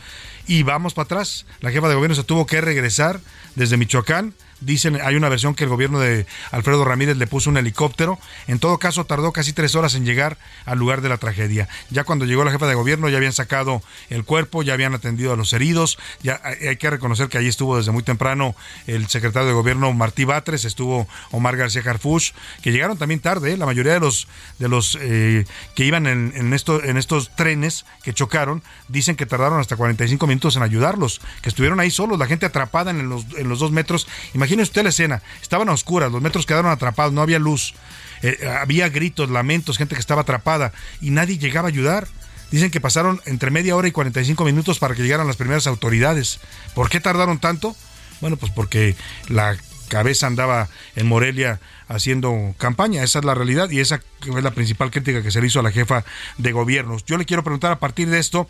y 0.47 0.63
vamos 0.63 0.93
para 0.93 1.05
atrás. 1.05 1.45
La 1.61 1.71
jefa 1.71 1.87
de 1.87 1.95
gobierno 1.95 2.15
se 2.15 2.23
tuvo 2.23 2.45
que 2.45 2.59
regresar 2.59 3.21
desde 3.55 3.77
Michoacán 3.77 4.33
Dicen, 4.61 4.99
hay 5.01 5.15
una 5.15 5.29
versión 5.29 5.55
que 5.55 5.63
el 5.63 5.69
gobierno 5.69 5.99
de 5.99 6.25
Alfredo 6.51 6.83
Ramírez 6.85 7.17
le 7.17 7.27
puso 7.27 7.49
un 7.49 7.57
helicóptero. 7.57 8.19
En 8.47 8.59
todo 8.59 8.77
caso, 8.77 9.05
tardó 9.05 9.31
casi 9.31 9.53
tres 9.53 9.75
horas 9.75 9.95
en 9.95 10.05
llegar 10.05 10.37
al 10.65 10.77
lugar 10.77 11.01
de 11.01 11.09
la 11.09 11.17
tragedia. 11.17 11.67
Ya 11.89 12.03
cuando 12.03 12.25
llegó 12.25 12.43
la 12.43 12.51
jefa 12.51 12.67
de 12.67 12.75
gobierno, 12.75 13.09
ya 13.09 13.17
habían 13.17 13.33
sacado 13.33 13.81
el 14.09 14.23
cuerpo, 14.23 14.63
ya 14.63 14.73
habían 14.73 14.93
atendido 14.93 15.33
a 15.33 15.35
los 15.35 15.53
heridos. 15.53 15.97
Ya 16.21 16.41
hay 16.43 16.77
que 16.77 16.89
reconocer 16.89 17.29
que 17.29 17.37
allí 17.37 17.47
estuvo 17.47 17.77
desde 17.77 17.91
muy 17.91 18.03
temprano 18.03 18.55
el 18.87 19.07
secretario 19.07 19.47
de 19.47 19.53
gobierno 19.53 19.93
Martí 19.93 20.25
Batres, 20.25 20.65
estuvo 20.65 21.07
Omar 21.31 21.57
García 21.57 21.81
Harfuch, 21.85 22.33
que 22.61 22.71
llegaron 22.71 22.97
también 22.97 23.19
tarde. 23.19 23.53
¿eh? 23.53 23.57
La 23.57 23.65
mayoría 23.65 23.93
de 23.93 23.99
los 23.99 24.27
de 24.57 24.67
los 24.67 24.97
eh, 25.01 25.45
que 25.75 25.85
iban 25.85 26.07
en, 26.07 26.33
en, 26.35 26.53
esto, 26.53 26.83
en 26.83 26.97
estos 26.97 27.35
trenes 27.35 27.85
que 28.03 28.13
chocaron 28.13 28.63
dicen 28.87 29.15
que 29.15 29.25
tardaron 29.25 29.59
hasta 29.59 29.75
45 29.75 30.27
minutos 30.27 30.55
en 30.55 30.63
ayudarlos, 30.63 31.21
que 31.41 31.49
estuvieron 31.49 31.79
ahí 31.79 31.91
solos, 31.91 32.19
la 32.19 32.25
gente 32.25 32.45
atrapada 32.45 32.91
en 32.91 33.09
los, 33.09 33.25
en 33.37 33.49
los 33.49 33.59
dos 33.59 33.71
metros. 33.71 34.07
Imagínese 34.49 34.71
usted 34.71 34.81
la 34.81 34.89
escena, 34.89 35.21
estaban 35.43 35.69
a 35.69 35.73
oscuras, 35.73 36.11
los 36.11 36.23
metros 36.23 36.47
quedaron 36.47 36.71
atrapados, 36.71 37.13
no 37.13 37.21
había 37.21 37.37
luz, 37.37 37.75
eh, 38.23 38.49
había 38.59 38.89
gritos, 38.89 39.29
lamentos, 39.29 39.77
gente 39.77 39.93
que 39.93 40.01
estaba 40.01 40.23
atrapada 40.23 40.73
y 41.01 41.11
nadie 41.11 41.37
llegaba 41.37 41.67
a 41.67 41.69
ayudar. 41.69 42.07
Dicen 42.49 42.71
que 42.71 42.81
pasaron 42.81 43.21
entre 43.27 43.51
media 43.51 43.75
hora 43.75 43.87
y 43.87 43.91
45 43.91 44.43
minutos 44.45 44.79
para 44.79 44.95
que 44.95 45.03
llegaran 45.03 45.27
las 45.27 45.35
primeras 45.35 45.67
autoridades. 45.67 46.39
¿Por 46.73 46.89
qué 46.89 46.99
tardaron 46.99 47.37
tanto? 47.37 47.75
Bueno, 48.21 48.37
pues 48.37 48.51
porque 48.51 48.95
la 49.27 49.55
cabeza 49.87 50.25
andaba 50.25 50.67
en 50.95 51.05
Morelia 51.05 51.59
haciendo 51.87 52.55
campaña. 52.57 53.03
Esa 53.03 53.19
es 53.19 53.25
la 53.25 53.35
realidad 53.35 53.69
y 53.69 53.81
esa 53.81 54.01
es 54.25 54.43
la 54.43 54.49
principal 54.49 54.89
crítica 54.89 55.21
que 55.21 55.29
se 55.29 55.41
le 55.41 55.45
hizo 55.45 55.59
a 55.59 55.63
la 55.63 55.71
jefa 55.71 56.05
de 56.39 56.51
gobierno. 56.53 56.97
Yo 57.05 57.19
le 57.19 57.25
quiero 57.25 57.43
preguntar 57.43 57.71
a 57.71 57.77
partir 57.77 58.09
de 58.09 58.17
esto, 58.17 58.49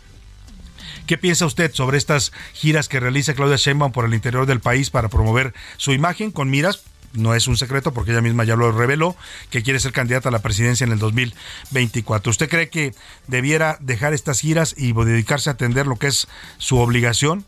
¿Qué 1.06 1.18
piensa 1.18 1.46
usted 1.46 1.72
sobre 1.72 1.98
estas 1.98 2.32
giras 2.54 2.88
que 2.88 3.00
realiza 3.00 3.34
Claudia 3.34 3.56
Sheinbaum 3.56 3.92
por 3.92 4.04
el 4.04 4.14
interior 4.14 4.46
del 4.46 4.60
país 4.60 4.90
para 4.90 5.08
promover 5.08 5.54
su 5.76 5.92
imagen 5.92 6.30
con 6.30 6.50
miras 6.50 6.84
no 7.12 7.34
es 7.34 7.48
un 7.48 7.56
secreto 7.56 7.92
porque 7.92 8.12
ella 8.12 8.20
misma 8.20 8.44
ya 8.44 8.56
lo 8.56 8.70
reveló, 8.72 9.16
que 9.50 9.62
quiere 9.62 9.80
ser 9.80 9.92
candidata 9.92 10.28
a 10.28 10.32
la 10.32 10.42
presidencia 10.42 10.84
en 10.84 10.92
el 10.92 10.98
2024. 10.98 12.30
¿Usted 12.30 12.48
cree 12.48 12.68
que 12.68 12.94
debiera 13.26 13.78
dejar 13.80 14.12
estas 14.12 14.40
giras 14.40 14.74
y 14.76 14.92
dedicarse 14.92 15.50
a 15.50 15.54
atender 15.54 15.86
lo 15.86 15.96
que 15.96 16.08
es 16.08 16.28
su 16.58 16.78
obligación? 16.78 17.44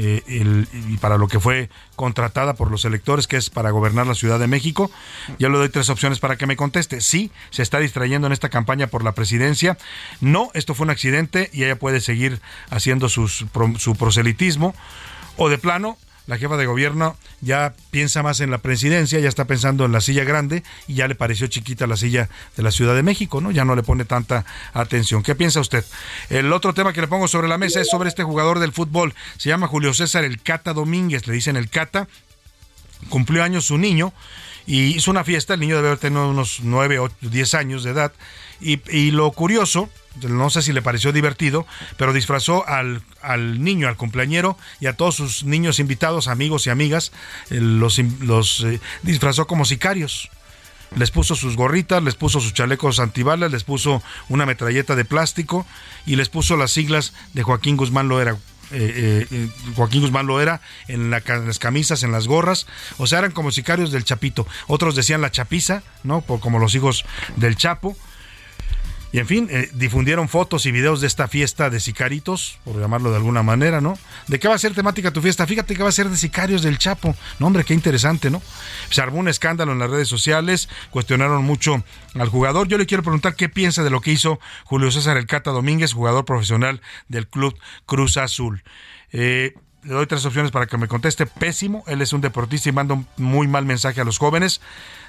Eh, 0.00 0.22
y 0.28 0.96
para 0.98 1.18
lo 1.18 1.26
que 1.26 1.40
fue 1.40 1.70
contratada 1.96 2.54
por 2.54 2.70
los 2.70 2.84
electores, 2.84 3.26
que 3.26 3.36
es 3.36 3.50
para 3.50 3.70
gobernar 3.70 4.06
la 4.06 4.14
Ciudad 4.14 4.38
de 4.38 4.46
México. 4.46 4.92
Ya 5.40 5.48
le 5.48 5.58
doy 5.58 5.68
tres 5.70 5.90
opciones 5.90 6.20
para 6.20 6.36
que 6.36 6.46
me 6.46 6.56
conteste. 6.56 7.00
Sí, 7.00 7.32
se 7.50 7.62
está 7.62 7.80
distrayendo 7.80 8.28
en 8.28 8.32
esta 8.32 8.48
campaña 8.48 8.86
por 8.86 9.02
la 9.02 9.12
presidencia. 9.12 9.76
No, 10.20 10.50
esto 10.54 10.74
fue 10.74 10.84
un 10.84 10.90
accidente 10.90 11.50
y 11.52 11.64
ella 11.64 11.76
puede 11.80 12.00
seguir 12.00 12.40
haciendo 12.70 13.08
su 13.08 13.96
proselitismo. 13.98 14.72
O 15.36 15.48
de 15.48 15.58
plano, 15.58 15.98
la 16.28 16.36
jefa 16.36 16.58
de 16.58 16.66
gobierno 16.66 17.16
ya 17.40 17.74
piensa 17.90 18.22
más 18.22 18.40
en 18.40 18.50
la 18.50 18.58
presidencia, 18.58 19.18
ya 19.18 19.30
está 19.30 19.46
pensando 19.46 19.86
en 19.86 19.92
la 19.92 20.02
silla 20.02 20.24
grande 20.24 20.62
y 20.86 20.94
ya 20.94 21.08
le 21.08 21.14
pareció 21.14 21.46
chiquita 21.46 21.86
la 21.86 21.96
silla 21.96 22.28
de 22.54 22.62
la 22.62 22.70
Ciudad 22.70 22.94
de 22.94 23.02
México, 23.02 23.40
¿no? 23.40 23.50
Ya 23.50 23.64
no 23.64 23.74
le 23.74 23.82
pone 23.82 24.04
tanta 24.04 24.44
atención. 24.74 25.22
¿Qué 25.22 25.34
piensa 25.34 25.58
usted? 25.58 25.84
El 26.28 26.52
otro 26.52 26.74
tema 26.74 26.92
que 26.92 27.00
le 27.00 27.08
pongo 27.08 27.28
sobre 27.28 27.48
la 27.48 27.56
mesa 27.56 27.80
es 27.80 27.88
sobre 27.88 28.10
este 28.10 28.24
jugador 28.24 28.58
del 28.58 28.72
fútbol. 28.72 29.14
Se 29.38 29.48
llama 29.48 29.68
Julio 29.68 29.94
César 29.94 30.22
El 30.22 30.42
Cata 30.42 30.74
Domínguez, 30.74 31.26
le 31.26 31.32
dicen 31.32 31.56
El 31.56 31.70
Cata. 31.70 32.08
Cumplió 33.08 33.42
años 33.42 33.64
su 33.64 33.78
niño 33.78 34.12
y 34.66 34.96
hizo 34.96 35.10
una 35.10 35.24
fiesta. 35.24 35.54
El 35.54 35.60
niño 35.60 35.76
debe 35.76 35.88
haber 35.88 35.98
tenido 35.98 36.28
unos 36.28 36.60
9 36.62 36.98
o 36.98 37.10
10 37.22 37.54
años 37.54 37.84
de 37.84 37.92
edad. 37.92 38.12
Y, 38.60 38.80
y 38.94 39.12
lo 39.12 39.30
curioso 39.30 39.88
no 40.28 40.50
sé 40.50 40.62
si 40.62 40.72
le 40.72 40.82
pareció 40.82 41.12
divertido, 41.12 41.66
pero 41.96 42.12
disfrazó 42.12 42.66
al, 42.66 43.02
al, 43.22 43.62
niño, 43.62 43.88
al 43.88 43.96
cumpleañero 43.96 44.56
y 44.80 44.86
a 44.86 44.94
todos 44.94 45.16
sus 45.16 45.44
niños 45.44 45.78
invitados, 45.78 46.28
amigos 46.28 46.66
y 46.66 46.70
amigas, 46.70 47.12
eh, 47.50 47.60
los, 47.60 47.98
los 48.20 48.64
eh, 48.64 48.80
disfrazó 49.02 49.46
como 49.46 49.64
sicarios. 49.64 50.30
Les 50.96 51.10
puso 51.10 51.34
sus 51.34 51.54
gorritas, 51.56 52.02
les 52.02 52.14
puso 52.14 52.40
sus 52.40 52.54
chalecos 52.54 52.98
antibalas, 52.98 53.52
les 53.52 53.62
puso 53.62 54.02
una 54.30 54.46
metralleta 54.46 54.96
de 54.96 55.04
plástico 55.04 55.66
y 56.06 56.16
les 56.16 56.30
puso 56.30 56.56
las 56.56 56.70
siglas 56.70 57.12
de 57.34 57.42
Joaquín 57.42 57.76
Guzmán 57.76 58.08
Loera. 58.08 58.38
Eh, 58.70 59.48
Joaquín 59.76 60.00
Guzmán 60.00 60.26
Loera 60.26 60.60
en, 60.88 61.10
la, 61.10 61.22
en, 61.26 61.46
las 61.46 61.58
camisas, 61.58 62.02
en 62.02 62.12
las 62.12 62.26
gorras, 62.26 62.66
o 62.96 63.06
sea, 63.06 63.18
eran 63.18 63.32
como 63.32 63.50
sicarios 63.50 63.92
del 63.92 64.04
Chapito. 64.04 64.46
Otros 64.66 64.94
decían 64.94 65.20
la 65.20 65.30
chapiza, 65.30 65.82
¿no? 66.04 66.22
Como 66.22 66.58
los 66.58 66.74
hijos 66.74 67.04
del 67.36 67.56
Chapo. 67.56 67.96
Y 69.10 69.18
en 69.18 69.26
fin, 69.26 69.48
eh, 69.50 69.70
difundieron 69.72 70.28
fotos 70.28 70.66
y 70.66 70.72
videos 70.72 71.00
de 71.00 71.06
esta 71.06 71.28
fiesta 71.28 71.70
de 71.70 71.80
sicaritos, 71.80 72.58
por 72.64 72.78
llamarlo 72.78 73.10
de 73.10 73.16
alguna 73.16 73.42
manera, 73.42 73.80
¿no? 73.80 73.98
¿De 74.26 74.38
qué 74.38 74.48
va 74.48 74.54
a 74.54 74.58
ser 74.58 74.74
temática 74.74 75.10
tu 75.10 75.22
fiesta? 75.22 75.46
Fíjate 75.46 75.74
que 75.74 75.82
va 75.82 75.88
a 75.88 75.92
ser 75.92 76.10
de 76.10 76.16
sicarios 76.16 76.62
del 76.62 76.76
Chapo. 76.76 77.16
No, 77.38 77.46
hombre, 77.46 77.64
qué 77.64 77.72
interesante, 77.72 78.30
¿no? 78.30 78.42
Se 78.90 79.00
armó 79.00 79.18
un 79.18 79.28
escándalo 79.28 79.72
en 79.72 79.78
las 79.78 79.88
redes 79.88 80.08
sociales, 80.08 80.68
cuestionaron 80.90 81.42
mucho 81.42 81.82
al 82.14 82.28
jugador. 82.28 82.68
Yo 82.68 82.76
le 82.76 82.84
quiero 82.84 83.02
preguntar 83.02 83.34
qué 83.34 83.48
piensa 83.48 83.82
de 83.82 83.90
lo 83.90 84.02
que 84.02 84.12
hizo 84.12 84.40
Julio 84.64 84.90
César 84.90 85.16
El 85.16 85.26
Cata 85.26 85.52
Domínguez, 85.52 85.94
jugador 85.94 86.26
profesional 86.26 86.82
del 87.08 87.28
club 87.28 87.58
Cruz 87.86 88.18
Azul. 88.18 88.62
Eh, 89.12 89.54
le 89.84 89.94
doy 89.94 90.06
tres 90.06 90.26
opciones 90.26 90.50
para 90.50 90.66
que 90.66 90.76
me 90.76 90.86
conteste. 90.86 91.24
Pésimo, 91.24 91.82
él 91.86 92.02
es 92.02 92.12
un 92.12 92.20
deportista 92.20 92.68
y 92.68 92.72
manda 92.72 92.94
un 92.94 93.06
muy 93.16 93.48
mal 93.48 93.64
mensaje 93.64 94.02
a 94.02 94.04
los 94.04 94.18
jóvenes. 94.18 94.60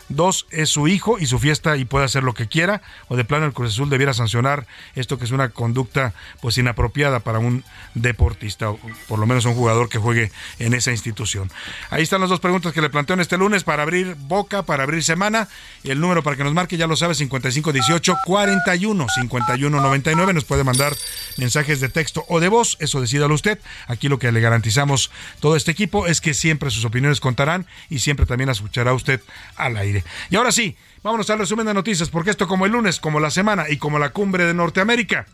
Dos, 0.09 0.47
es 0.49 0.69
su 0.69 0.87
hijo 0.87 1.19
y 1.19 1.27
su 1.27 1.37
fiesta 1.37 1.77
y 1.77 1.85
puede 1.85 2.05
hacer 2.05 2.23
lo 2.23 2.33
que 2.33 2.47
quiera. 2.47 2.81
O 3.07 3.15
de 3.15 3.23
plano 3.23 3.45
el 3.45 3.53
Cruz 3.53 3.73
Azul 3.73 3.89
debiera 3.89 4.13
sancionar 4.13 4.65
esto 4.95 5.17
que 5.19 5.25
es 5.25 5.31
una 5.31 5.49
conducta 5.49 6.13
pues 6.41 6.57
inapropiada 6.57 7.19
para 7.19 7.39
un 7.39 7.63
deportista, 7.93 8.71
o 8.71 8.79
por 9.07 9.19
lo 9.19 9.27
menos 9.27 9.45
un 9.45 9.53
jugador 9.53 9.87
que 9.87 9.99
juegue 9.99 10.31
en 10.57 10.73
esa 10.73 10.91
institución. 10.91 11.51
Ahí 11.91 12.03
están 12.03 12.21
las 12.21 12.29
dos 12.29 12.39
preguntas 12.39 12.73
que 12.73 12.81
le 12.81 12.89
planteo 12.89 13.13
en 13.13 13.19
este 13.19 13.37
lunes 13.37 13.63
para 13.63 13.83
abrir 13.83 14.15
boca, 14.17 14.63
para 14.63 14.83
abrir 14.83 15.03
semana. 15.03 15.47
El 15.83 15.99
número 15.99 16.23
para 16.23 16.35
que 16.35 16.43
nos 16.43 16.53
marque, 16.53 16.77
ya 16.77 16.87
lo 16.87 16.95
sabe, 16.95 17.13
5518 17.13 18.17
41 18.25 19.07
51 19.15 19.81
99. 19.81 20.33
Nos 20.33 20.45
puede 20.45 20.63
mandar 20.63 20.93
mensajes 21.37 21.79
de 21.79 21.89
texto 21.89 22.25
o 22.27 22.39
de 22.39 22.47
voz, 22.49 22.77
eso 22.79 22.99
decídalo 22.99 23.35
usted. 23.35 23.59
Aquí 23.87 24.09
lo 24.09 24.17
que 24.17 24.31
le 24.31 24.41
garantizamos 24.41 25.11
todo 25.39 25.55
este 25.55 25.71
equipo 25.71 26.07
es 26.07 26.19
que 26.19 26.33
siempre 26.33 26.71
sus 26.71 26.85
opiniones 26.85 27.19
contarán 27.19 27.67
y 27.89 27.99
siempre 27.99 28.25
también 28.25 28.47
las 28.47 28.57
escuchará 28.57 28.93
usted 28.93 29.21
al 29.55 29.77
aire. 29.77 29.98
Y 30.29 30.35
ahora 30.35 30.51
sí, 30.51 30.75
vámonos 31.03 31.29
al 31.29 31.39
resumen 31.39 31.65
de 31.65 31.73
noticias, 31.73 32.09
porque 32.09 32.31
esto 32.31 32.47
como 32.47 32.65
el 32.65 32.71
lunes, 32.71 32.99
como 32.99 33.19
la 33.19 33.31
semana 33.31 33.65
y 33.69 33.77
como 33.77 33.99
la 33.99 34.09
cumbre 34.09 34.45
de 34.45 34.53
Norteamérica, 34.53 35.25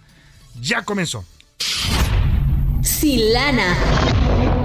ya 0.59 0.83
comenzó. 0.83 1.25
Silana. 2.81 3.75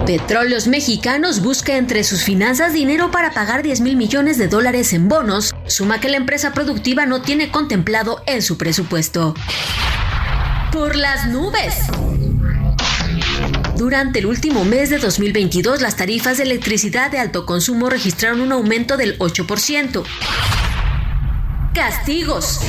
Petróleos 0.05 0.67
Mexicanos 0.67 1.41
busca 1.41 1.77
entre 1.77 2.03
sus 2.03 2.23
finanzas 2.23 2.73
dinero 2.73 3.11
para 3.11 3.31
pagar 3.31 3.63
10 3.63 3.81
mil 3.81 3.95
millones 3.95 4.37
de 4.37 4.47
dólares 4.47 4.93
en 4.93 5.07
bonos, 5.07 5.53
suma 5.67 5.99
que 5.99 6.09
la 6.09 6.17
empresa 6.17 6.53
productiva 6.53 7.05
no 7.05 7.21
tiene 7.21 7.51
contemplado 7.51 8.23
en 8.25 8.41
su 8.41 8.57
presupuesto. 8.57 9.35
Por 10.71 10.95
las 10.95 11.27
nubes. 11.27 11.75
Durante 13.81 14.19
el 14.19 14.27
último 14.27 14.63
mes 14.63 14.91
de 14.91 14.99
2022, 14.99 15.81
las 15.81 15.95
tarifas 15.95 16.37
de 16.37 16.43
electricidad 16.43 17.09
de 17.09 17.17
alto 17.17 17.47
consumo 17.47 17.89
registraron 17.89 18.39
un 18.39 18.51
aumento 18.51 18.95
del 18.95 19.17
8%. 19.17 20.03
Castigos. 21.73 22.59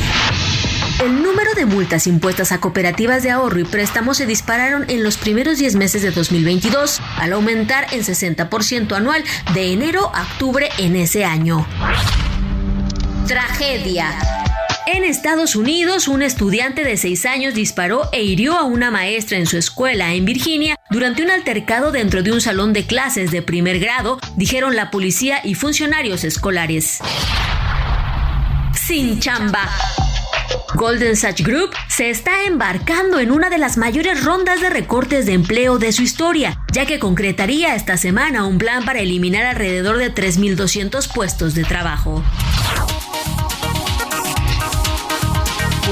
El 1.05 1.23
número 1.23 1.53
de 1.53 1.67
multas 1.67 2.07
impuestas 2.07 2.51
a 2.51 2.61
cooperativas 2.61 3.23
de 3.23 3.31
ahorro 3.31 3.61
y 3.61 3.65
préstamo 3.65 4.15
se 4.15 4.25
dispararon 4.25 4.89
en 4.89 5.05
los 5.05 5.19
primeros 5.19 5.59
10 5.59 5.77
meses 5.77 6.01
de 6.01 6.13
2022, 6.13 7.03
al 7.19 7.35
aumentar 7.35 7.89
en 7.93 8.01
60% 8.01 8.97
anual 8.97 9.23
de 9.53 9.71
enero 9.71 10.11
a 10.15 10.23
octubre 10.23 10.71
en 10.79 10.97
ese 10.97 11.27
año. 11.27 11.67
Tragedia. 13.27 14.15
En 14.87 15.05
Estados 15.05 15.55
Unidos, 15.55 16.09
un 16.09 16.23
estudiante 16.23 16.83
de 16.83 16.97
6 16.97 17.27
años 17.27 17.55
disparó 17.55 18.09
e 18.13 18.25
hirió 18.25 18.57
a 18.57 18.65
una 18.65 18.91
maestra 18.91 19.39
en 19.39 19.47
su 19.47 19.57
escuela 19.57 20.13
en 20.13 20.25
Virginia 20.25 20.77
durante 20.91 21.23
un 21.23 21.31
altercado 21.31 21.93
dentro 21.93 22.25
de 22.25 22.33
un 22.33 22.41
salón 22.41 22.73
de 22.73 22.85
clases 22.85 23.31
de 23.31 23.43
primer 23.43 23.79
grado, 23.79 24.19
dijeron 24.37 24.75
la 24.75 24.91
policía 24.91 25.41
y 25.45 25.55
funcionarios 25.55 26.25
escolares. 26.25 26.99
Sin 28.75 29.21
chamba. 29.21 29.71
Golden 30.75 31.17
Sachs 31.17 31.45
Group 31.45 31.71
se 31.89 32.11
está 32.11 32.45
embarcando 32.45 33.21
en 33.21 33.31
una 33.31 33.51
de 33.51 33.59
las 33.59 33.77
mayores 33.77 34.25
rondas 34.25 34.61
de 34.61 34.71
recortes 34.71 35.27
de 35.27 35.35
empleo 35.35 35.79
de 35.79 35.93
su 35.93 36.03
historia, 36.03 36.59
ya 36.73 36.87
que 36.87 36.99
concretaría 36.99 37.77
esta 37.77 37.97
semana 37.97 38.47
un 38.47 38.59
plan 38.59 38.85
para 38.85 38.99
eliminar 38.99 39.45
alrededor 39.45 39.99
de 39.99 40.13
3.200 40.13 41.13
puestos 41.13 41.55
de 41.55 41.63
trabajo. 41.63 42.25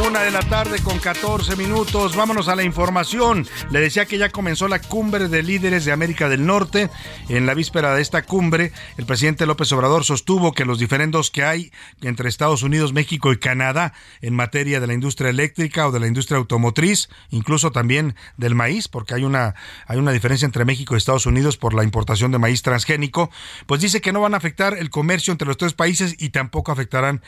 Una 0.07 0.23
de 0.23 0.30
la 0.30 0.40
tarde 0.40 0.78
con 0.83 0.99
14 0.99 1.57
minutos. 1.57 2.16
Vámonos 2.16 2.49
a 2.49 2.57
la 2.57 2.62
información. 2.62 3.47
Le 3.71 3.80
decía 3.80 4.07
que 4.07 4.16
ya 4.16 4.30
comenzó 4.30 4.66
la 4.66 4.78
cumbre 4.78 5.28
de 5.28 5.42
líderes 5.42 5.85
de 5.85 5.92
América 5.92 6.28
del 6.28 6.47
Norte. 6.47 6.88
En 7.28 7.45
la 7.45 7.54
víspera 7.54 7.95
de 7.95 8.00
esta 8.00 8.23
cumbre, 8.23 8.73
el 8.97 9.04
presidente 9.04 9.45
López 9.45 9.71
Obrador 9.73 10.04
sostuvo 10.04 10.52
que 10.52 10.64
los 10.64 10.78
diferendos 10.78 11.30
que 11.30 11.45
hay 11.45 11.71
entre 12.00 12.28
Estados 12.28 12.62
Unidos, 12.62 12.95
México 12.95 13.30
y 13.33 13.38
Canadá 13.38 13.92
en 14.23 14.35
materia 14.35 14.80
de 14.80 14.87
la 14.87 14.95
industria 14.95 15.28
eléctrica 15.28 15.87
o 15.87 15.92
de 15.92 16.00
la 16.00 16.07
industria 16.07 16.38
automotriz, 16.38 17.11
incluso 17.28 17.71
también 17.71 18.14
del 18.38 18.54
maíz, 18.54 18.88
porque 18.88 19.14
hay 19.14 19.25
una, 19.25 19.54
hay 19.87 19.99
una 19.99 20.12
diferencia 20.12 20.47
entre 20.47 20.64
México 20.64 20.95
y 20.95 20.99
Estados 20.99 21.26
Unidos 21.26 21.59
por 21.59 21.75
la 21.75 21.85
importación 21.85 22.33
de 22.33 22.38
maíz 22.38 22.62
transgénico, 22.62 23.30
pues 23.66 23.83
dice 23.83 24.00
que 24.00 24.12
no 24.12 24.23
van 24.23 24.35
a 24.35 24.38
afectar 24.38 24.78
el 24.78 24.88
comercio 24.88 25.33
entre 25.33 25.47
los 25.47 25.59
tres 25.59 25.75
países 25.75 26.16
y 26.19 26.30
tampoco 26.30 26.73
afectarán 26.73 27.21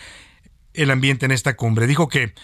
el 0.75 0.91
ambiente 0.91 1.27
en 1.27 1.33
esta 1.33 1.57
cumbre. 1.57 1.87
Dijo 1.87 2.09
que, 2.09 2.35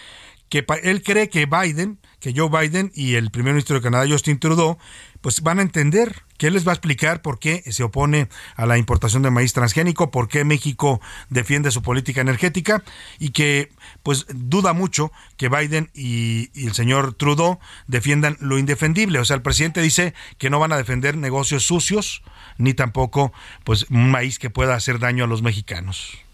que 0.49 0.65
él 0.83 1.03
cree 1.03 1.29
que 1.29 1.45
Biden, 1.45 1.99
que 2.19 2.33
Joe 2.35 2.49
Biden 2.49 2.91
y 2.95 3.15
el 3.15 3.31
primer 3.31 3.53
ministro 3.53 3.75
de 3.75 3.81
Canadá, 3.81 4.05
Justin 4.09 4.39
Trudeau, 4.39 4.77
pues 5.21 5.41
van 5.41 5.59
a 5.59 5.61
entender 5.61 6.23
que 6.37 6.47
él 6.47 6.53
les 6.53 6.65
va 6.65 6.71
a 6.71 6.75
explicar 6.75 7.21
por 7.21 7.39
qué 7.39 7.61
se 7.71 7.83
opone 7.83 8.29
a 8.55 8.65
la 8.65 8.77
importación 8.77 9.21
de 9.21 9.31
maíz 9.31 9.53
transgénico, 9.53 10.11
por 10.11 10.29
qué 10.29 10.45
México 10.45 11.01
defiende 11.29 11.71
su 11.71 11.81
política 11.81 12.21
energética 12.21 12.83
y 13.19 13.31
que 13.31 13.69
pues 14.01 14.25
duda 14.29 14.73
mucho 14.73 15.11
que 15.35 15.49
Biden 15.49 15.91
y, 15.93 16.49
y, 16.53 16.67
el 16.67 16.73
señor 16.73 17.13
Trudeau 17.13 17.59
defiendan 17.87 18.37
lo 18.39 18.57
indefendible. 18.57 19.19
O 19.19 19.25
sea, 19.25 19.35
el 19.35 19.41
presidente 19.41 19.81
dice 19.81 20.13
que 20.37 20.49
no 20.49 20.59
van 20.59 20.71
a 20.71 20.77
defender 20.77 21.17
negocios 21.17 21.65
sucios 21.65 22.23
ni 22.57 22.73
tampoco 22.73 23.33
pues 23.65 23.85
un 23.89 24.09
maíz 24.11 24.39
que 24.39 24.49
pueda 24.49 24.75
hacer 24.75 24.99
daño 24.99 25.25
a 25.25 25.27
los 25.27 25.41
mexicanos. 25.41 26.28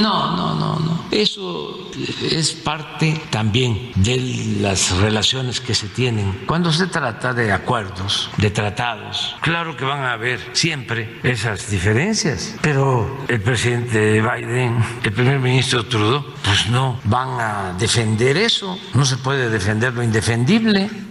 No, 0.00 0.36
no, 0.36 0.54
no, 0.54 0.78
no. 0.78 1.04
Eso 1.10 1.90
es 2.22 2.52
parte 2.52 3.20
también 3.30 3.92
de 3.96 4.56
las 4.60 4.96
relaciones 4.96 5.60
que 5.60 5.74
se 5.74 5.88
tienen. 5.88 6.44
Cuando 6.46 6.72
se 6.72 6.86
trata 6.86 7.34
de 7.34 7.52
acuerdos, 7.52 8.30
de 8.36 8.50
tratados, 8.50 9.36
claro 9.40 9.76
que 9.76 9.84
van 9.84 10.02
a 10.04 10.12
haber 10.12 10.40
siempre 10.52 11.20
esas 11.22 11.70
diferencias, 11.70 12.56
pero 12.62 13.24
el 13.28 13.40
presidente 13.40 14.22
Biden, 14.22 14.82
el 15.02 15.12
primer 15.12 15.38
ministro 15.38 15.84
Trudeau, 15.86 16.24
pues 16.42 16.68
no 16.70 17.00
van 17.04 17.40
a 17.40 17.74
defender 17.78 18.36
eso. 18.36 18.78
No 18.94 19.04
se 19.04 19.16
puede 19.16 19.50
defender 19.50 19.92
lo 19.92 20.02
indefendible. 20.02 21.09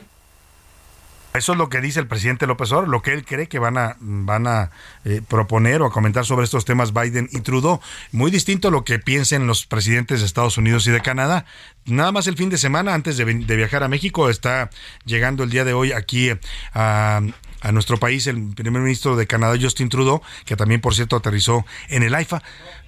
Eso 1.33 1.51
es 1.51 1.57
lo 1.57 1.69
que 1.69 1.79
dice 1.79 1.99
el 1.99 2.07
presidente 2.07 2.47
López 2.47 2.71
Obrador, 2.71 2.89
lo 2.89 3.01
que 3.01 3.13
él 3.13 3.23
cree 3.23 3.47
que 3.47 3.59
van 3.59 3.77
a, 3.77 3.97
van 3.99 4.47
a 4.47 4.71
eh, 5.05 5.21
proponer 5.27 5.81
o 5.81 5.85
a 5.85 5.91
comentar 5.91 6.25
sobre 6.25 6.43
estos 6.43 6.65
temas 6.65 6.91
Biden 6.91 7.29
y 7.31 7.41
Trudeau. 7.41 7.79
Muy 8.11 8.31
distinto 8.31 8.69
a 8.69 8.71
lo 8.71 8.83
que 8.83 8.97
piensen 8.97 9.45
los 9.45 9.67
presidentes 9.67 10.21
de 10.21 10.25
Estados 10.25 10.57
Unidos 10.57 10.87
y 10.87 10.91
de 10.91 11.01
Canadá. 11.01 11.45
Nada 11.85 12.11
más 12.11 12.25
el 12.27 12.35
fin 12.35 12.49
de 12.49 12.57
semana, 12.57 12.95
antes 12.95 13.17
de, 13.17 13.25
de 13.25 13.55
viajar 13.55 13.83
a 13.83 13.87
México, 13.87 14.29
está 14.29 14.71
llegando 15.05 15.43
el 15.43 15.51
día 15.51 15.65
de 15.65 15.73
hoy 15.73 15.91
aquí 15.91 16.31
a, 16.73 17.21
a 17.61 17.71
nuestro 17.71 17.97
país 17.97 18.27
el 18.27 18.53
primer 18.55 18.81
ministro 18.81 19.15
de 19.15 19.27
Canadá, 19.27 19.55
Justin 19.59 19.89
Trudeau, 19.89 20.21
que 20.45 20.55
también, 20.55 20.81
por 20.81 20.95
cierto, 20.95 21.15
aterrizó 21.15 21.65
en 21.89 22.03
el 22.03 22.15
AIFA. 22.15 22.41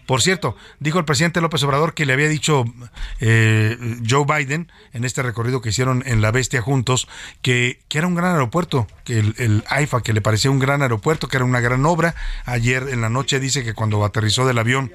Por 0.05 0.21
cierto, 0.21 0.55
dijo 0.79 0.99
el 0.99 1.05
presidente 1.05 1.41
López 1.41 1.63
Obrador 1.63 1.93
que 1.93 2.05
le 2.05 2.13
había 2.13 2.27
dicho 2.27 2.65
eh, 3.19 3.77
Joe 4.07 4.25
Biden 4.25 4.71
en 4.93 5.05
este 5.05 5.21
recorrido 5.23 5.61
que 5.61 5.69
hicieron 5.69 6.03
en 6.05 6.21
La 6.21 6.31
Bestia 6.31 6.61
juntos 6.61 7.07
que, 7.41 7.79
era 7.89 8.07
un 8.07 8.15
gran 8.15 8.33
aeropuerto, 8.33 8.87
que 9.03 9.19
el, 9.19 9.35
el, 9.37 9.63
AIFA, 9.67 10.01
que 10.01 10.13
le 10.13 10.21
parecía 10.21 10.51
un 10.51 10.59
gran 10.59 10.81
aeropuerto, 10.81 11.27
que 11.27 11.37
era 11.37 11.45
una 11.45 11.59
gran 11.59 11.85
obra. 11.85 12.15
Ayer 12.45 12.89
en 12.89 13.01
la 13.01 13.09
noche 13.09 13.39
dice 13.39 13.63
que 13.63 13.73
cuando 13.73 14.03
aterrizó 14.03 14.45
del 14.45 14.57
avión 14.57 14.91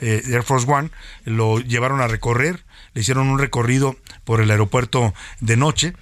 eh, 0.00 0.22
Air 0.26 0.42
Force 0.42 0.70
One, 0.70 0.90
lo 1.24 1.58
llevaron 1.60 2.00
a 2.00 2.08
recorrer, 2.08 2.64
le 2.94 3.00
hicieron 3.02 3.28
un 3.28 3.38
recorrido 3.38 3.96
por 4.24 4.40
el 4.40 4.50
aeropuerto 4.50 5.14
de 5.40 5.56
noche 5.56 5.94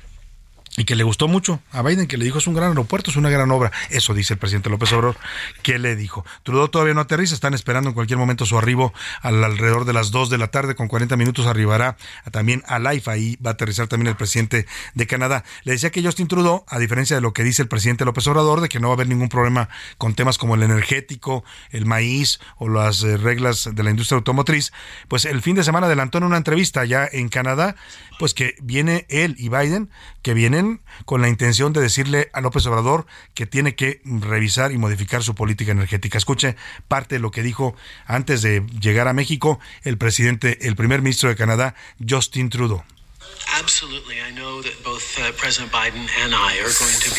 y 0.79 0.85
que 0.85 0.95
le 0.95 1.03
gustó 1.03 1.27
mucho 1.27 1.61
a 1.73 1.83
Biden, 1.83 2.07
que 2.07 2.17
le 2.17 2.25
dijo 2.25 2.39
es 2.39 2.47
un 2.47 2.55
gran 2.55 2.69
aeropuerto, 2.69 3.11
es 3.11 3.17
una 3.17 3.31
gran 3.31 3.51
obra. 3.51 3.73
Eso 3.91 4.15
dice 4.15 4.35
el 4.35 4.39
presidente 4.39 4.71
López 4.71 4.93
Obrador. 4.93 5.17
¿Qué 5.63 5.79
le 5.81 5.97
dijo? 5.97 6.25
Trudeau 6.45 6.69
todavía 6.69 6.95
no 6.95 7.01
aterriza, 7.01 7.35
están 7.35 7.53
esperando 7.53 7.91
en 7.91 7.95
cualquier 7.95 8.17
momento 8.17 8.47
su 8.47 8.57
arribo 8.57 8.95
al 9.21 9.43
alrededor 9.43 9.85
de 9.85 9.93
las 9.93 10.13
2 10.13 10.31
de 10.31 10.39
la 10.39 10.49
tarde, 10.49 10.77
con 10.77 10.87
40 10.87 11.17
minutos 11.17 11.47
arribará 11.47 11.97
también 12.31 12.63
a 12.69 12.79
Life, 12.79 13.11
ahí 13.11 13.37
va 13.45 13.51
a 13.51 13.53
aterrizar 13.55 13.89
también 13.89 14.07
el 14.07 14.17
presidente 14.17 14.67
de 14.95 15.07
Canadá. 15.09 15.45
Le 15.65 15.73
decía 15.73 15.91
que 15.91 16.01
Justin 16.01 16.29
Trudeau, 16.29 16.65
a 16.69 16.79
diferencia 16.79 17.17
de 17.17 17.23
lo 17.23 17.33
que 17.33 17.43
dice 17.43 17.63
el 17.63 17.69
presidente 17.69 18.05
López 18.05 18.25
Obrador, 18.29 18.61
de 18.61 18.69
que 18.69 18.79
no 18.79 18.87
va 18.87 18.93
a 18.93 18.97
haber 18.97 19.09
ningún 19.09 19.29
problema 19.29 19.69
con 19.99 20.15
temas 20.15 20.39
como 20.39 20.55
el 20.55 20.63
energético, 20.63 21.43
el 21.71 21.87
maíz 21.87 22.39
o 22.57 22.69
las 22.69 23.03
eh, 23.03 23.17
reglas 23.17 23.69
de 23.75 23.83
la 23.83 23.91
industria 23.91 24.17
automotriz, 24.17 24.73
pues 25.09 25.25
el 25.25 25.43
fin 25.43 25.57
de 25.57 25.65
semana 25.65 25.89
adelantó 25.89 26.19
en 26.19 26.25
una 26.25 26.37
entrevista 26.37 26.85
ya 26.85 27.09
en 27.11 27.29
Canadá, 27.29 27.75
pues 28.21 28.33
que 28.33 28.55
viene 28.63 29.07
él 29.09 29.35
y 29.39 29.49
Biden, 29.49 29.91
que 30.23 30.35
vienen 30.35 30.68
con 31.05 31.23
la 31.23 31.29
intención 31.29 31.73
de 31.73 31.81
decirle 31.81 32.31
a 32.33 32.41
López 32.41 32.67
Obrador 32.67 33.07
que 33.35 33.47
tiene 33.47 33.75
que 33.75 34.01
revisar 34.05 34.73
y 34.73 34.79
modificar 34.79 35.23
su 35.23 35.35
política 35.35 35.73
energética. 35.73 36.19
Escuche 36.19 36.57
parte 36.89 37.17
de 37.17 37.21
lo 37.21 37.31
que 37.31 37.43
dijo 37.43 37.75
antes 38.07 38.43
de 38.43 38.65
llegar 38.81 39.09
a 39.09 39.13
México 39.13 39.61
el 39.83 39.99
presidente, 39.99 40.67
el 40.67 40.77
primer 40.77 41.03
ministro 41.03 41.29
de 41.29 41.37
Canadá, 41.37 41.75
Justin 42.07 42.51
Trudeau. 42.51 42.83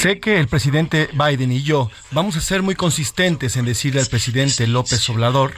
Sé 0.01 0.19
que 0.19 0.37
el 0.37 0.47
presidente 0.47 1.09
Biden 1.13 1.51
y 1.51 1.63
yo 1.63 1.91
vamos 2.11 2.35
a 2.35 2.41
ser 2.41 2.61
muy 2.61 2.75
consistentes 2.75 3.57
en 3.57 3.65
decirle 3.65 4.01
al 4.01 4.07
presidente 4.07 4.67
López 4.67 5.09
Obrador 5.09 5.53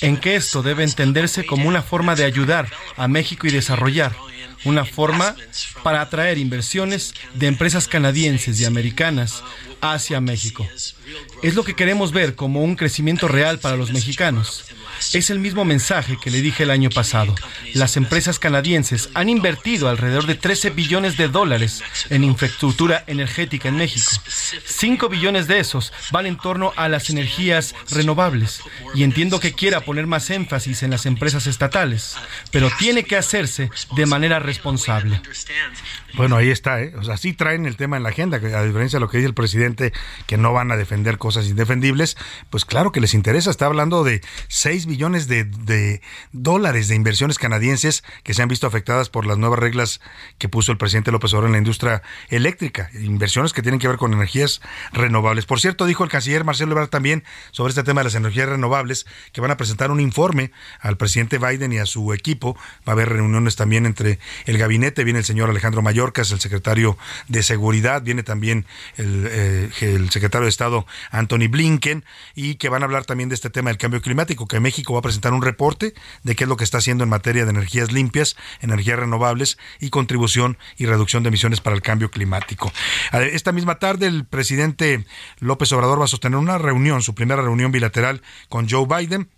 en 0.00 0.16
que 0.16 0.36
esto 0.36 0.62
debe 0.62 0.84
entenderse 0.84 1.46
como 1.46 1.68
una 1.68 1.82
forma 1.82 2.14
de 2.14 2.24
ayudar 2.24 2.70
a 2.96 3.08
México 3.08 3.46
y 3.46 3.50
desarrollar 3.50 4.14
una 4.64 4.84
forma 4.84 5.34
para 5.82 6.00
atraer 6.00 6.38
inversiones 6.38 7.14
de 7.34 7.46
empresas 7.46 7.88
canadienses 7.88 8.60
y 8.60 8.64
americanas 8.64 9.42
hacia 9.80 10.20
México. 10.20 10.66
Es 11.42 11.54
lo 11.54 11.64
que 11.64 11.74
queremos 11.74 12.12
ver 12.12 12.34
como 12.34 12.62
un 12.62 12.76
crecimiento 12.76 13.28
real 13.28 13.58
para 13.58 13.76
los 13.76 13.92
mexicanos. 13.92 14.64
Es 15.12 15.30
el 15.30 15.38
mismo 15.38 15.64
mensaje 15.64 16.18
que 16.20 16.30
le 16.30 16.40
dije 16.40 16.62
el 16.62 16.70
año 16.70 16.90
pasado. 16.90 17.34
Las 17.74 17.96
empresas 17.96 18.38
canadienses 18.38 19.08
han 19.14 19.28
invertido 19.28 19.88
alrededor 19.88 20.26
de 20.26 20.34
13 20.34 20.70
billones 20.70 21.16
de 21.16 21.28
dólares 21.28 21.82
en 22.10 22.24
infraestructura 22.24 23.04
energética 23.06 23.68
en 23.68 23.76
México. 23.76 24.12
5 24.64 25.08
billones 25.08 25.46
de 25.46 25.58
esos 25.58 25.92
van 26.10 26.26
en 26.26 26.36
torno 26.36 26.72
a 26.76 26.88
las 26.88 27.10
energías 27.10 27.74
renovables. 27.90 28.62
Y 28.94 29.02
entiendo 29.02 29.40
que 29.40 29.52
quiera 29.52 29.80
poner 29.80 30.06
más 30.06 30.30
énfasis 30.30 30.82
en 30.82 30.90
las 30.90 31.06
empresas 31.06 31.46
estatales, 31.46 32.16
pero 32.50 32.70
tiene 32.78 33.04
que 33.04 33.16
hacerse 33.16 33.70
de 33.96 34.06
manera 34.06 34.38
responsable. 34.38 35.20
Bueno, 36.14 36.36
ahí 36.36 36.50
está, 36.50 36.82
¿eh? 36.82 36.92
O 36.98 37.04
sea, 37.04 37.16
sí 37.16 37.32
traen 37.32 37.66
el 37.66 37.76
tema 37.76 37.96
en 37.96 38.02
la 38.02 38.08
agenda, 38.08 38.38
a 38.38 38.64
diferencia 38.64 38.98
de 38.98 39.00
lo 39.00 39.08
que 39.08 39.18
dice 39.18 39.28
el 39.28 39.34
presidente, 39.34 39.92
que 40.26 40.36
no 40.36 40.52
van 40.52 40.72
a 40.72 40.76
defender 40.76 41.18
cosas 41.18 41.46
indefendibles, 41.46 42.16
pues 42.50 42.64
claro 42.64 42.92
que 42.92 43.00
les 43.00 43.14
interesa. 43.14 43.50
Está 43.50 43.66
hablando 43.66 44.02
de 44.02 44.20
6 44.48 44.86
billones 44.86 45.28
de, 45.28 45.44
de, 45.44 46.00
dólares 46.32 46.88
de 46.88 46.96
inversiones 46.96 47.38
canadienses 47.38 48.02
que 48.22 48.34
se 48.34 48.42
han 48.42 48.48
visto 48.48 48.66
afectadas 48.66 49.08
por 49.08 49.26
las 49.26 49.38
nuevas 49.38 49.58
reglas 49.58 50.00
que 50.38 50.48
puso 50.48 50.72
el 50.72 50.78
presidente 50.78 51.12
López 51.12 51.32
Obrador 51.32 51.48
en 51.48 51.52
la 51.52 51.58
industria 51.58 52.02
eléctrica. 52.28 52.90
Inversiones 52.94 53.52
que 53.52 53.62
tienen 53.62 53.78
que 53.78 53.88
ver 53.88 53.96
con 53.96 54.12
energías 54.12 54.60
renovables. 54.92 55.46
Por 55.46 55.60
cierto, 55.60 55.86
dijo 55.86 56.04
el 56.04 56.10
canciller 56.10 56.44
Marcelo 56.44 56.72
Ebrard 56.72 56.88
también 56.88 57.24
sobre 57.52 57.70
este 57.70 57.84
tema 57.84 58.00
de 58.00 58.04
las 58.04 58.14
energías 58.14 58.48
renovables, 58.48 59.06
que 59.32 59.40
van 59.40 59.50
a 59.50 59.56
presentar 59.56 59.90
un 59.90 60.00
informe 60.00 60.50
al 60.80 60.96
presidente 60.96 61.38
Biden 61.38 61.72
y 61.72 61.78
a 61.78 61.86
su 61.86 62.12
equipo. 62.12 62.56
Va 62.86 62.88
a 62.88 62.92
haber 62.92 63.08
reuniones 63.10 63.56
también 63.56 63.86
entre 63.86 64.18
el 64.46 64.58
gabinete, 64.58 65.04
viene 65.04 65.20
el 65.20 65.24
señor 65.24 65.50
Alejandro 65.50 65.82
Mayor 65.82 65.99
el 66.04 66.40
secretario 66.40 66.96
de 67.28 67.42
Seguridad, 67.42 68.02
viene 68.02 68.22
también 68.22 68.66
el, 68.96 69.26
eh, 69.30 69.70
el, 69.80 70.10
secretario 70.10 70.44
de 70.44 70.50
Estado 70.50 70.86
Anthony 71.10 71.48
Blinken, 71.48 72.04
y 72.34 72.56
que 72.56 72.68
van 72.68 72.82
a 72.82 72.86
hablar 72.86 73.04
también 73.04 73.28
de 73.28 73.34
este 73.34 73.50
tema 73.50 73.70
del 73.70 73.78
cambio 73.78 74.00
climático, 74.00 74.46
que 74.46 74.60
México 74.60 74.92
va 74.92 75.00
a 75.00 75.02
presentar 75.02 75.32
un 75.32 75.42
reporte 75.42 75.94
de 76.22 76.34
qué 76.34 76.44
es 76.44 76.48
lo 76.48 76.56
que 76.56 76.64
está 76.64 76.78
haciendo 76.78 77.04
en 77.04 77.10
materia 77.10 77.44
de 77.44 77.50
energías 77.50 77.92
limpias, 77.92 78.36
energías 78.60 78.98
renovables 78.98 79.58
y 79.80 79.90
contribución 79.90 80.58
y 80.76 80.86
reducción 80.86 81.22
de 81.22 81.28
emisiones 81.28 81.60
para 81.60 81.76
el 81.76 81.82
cambio 81.82 82.10
climático. 82.10 82.72
Esta 83.12 83.52
misma 83.52 83.78
tarde 83.78 84.06
el 84.06 84.24
presidente 84.24 85.04
López 85.38 85.72
Obrador 85.72 86.00
va 86.00 86.04
a 86.04 86.08
sostener 86.08 86.38
una 86.38 86.58
reunión, 86.58 87.02
su 87.02 87.14
primera 87.14 87.42
reunión 87.42 87.72
bilateral 87.72 88.22
con 88.48 88.68
Joe 88.68 88.86
Biden 88.86 89.28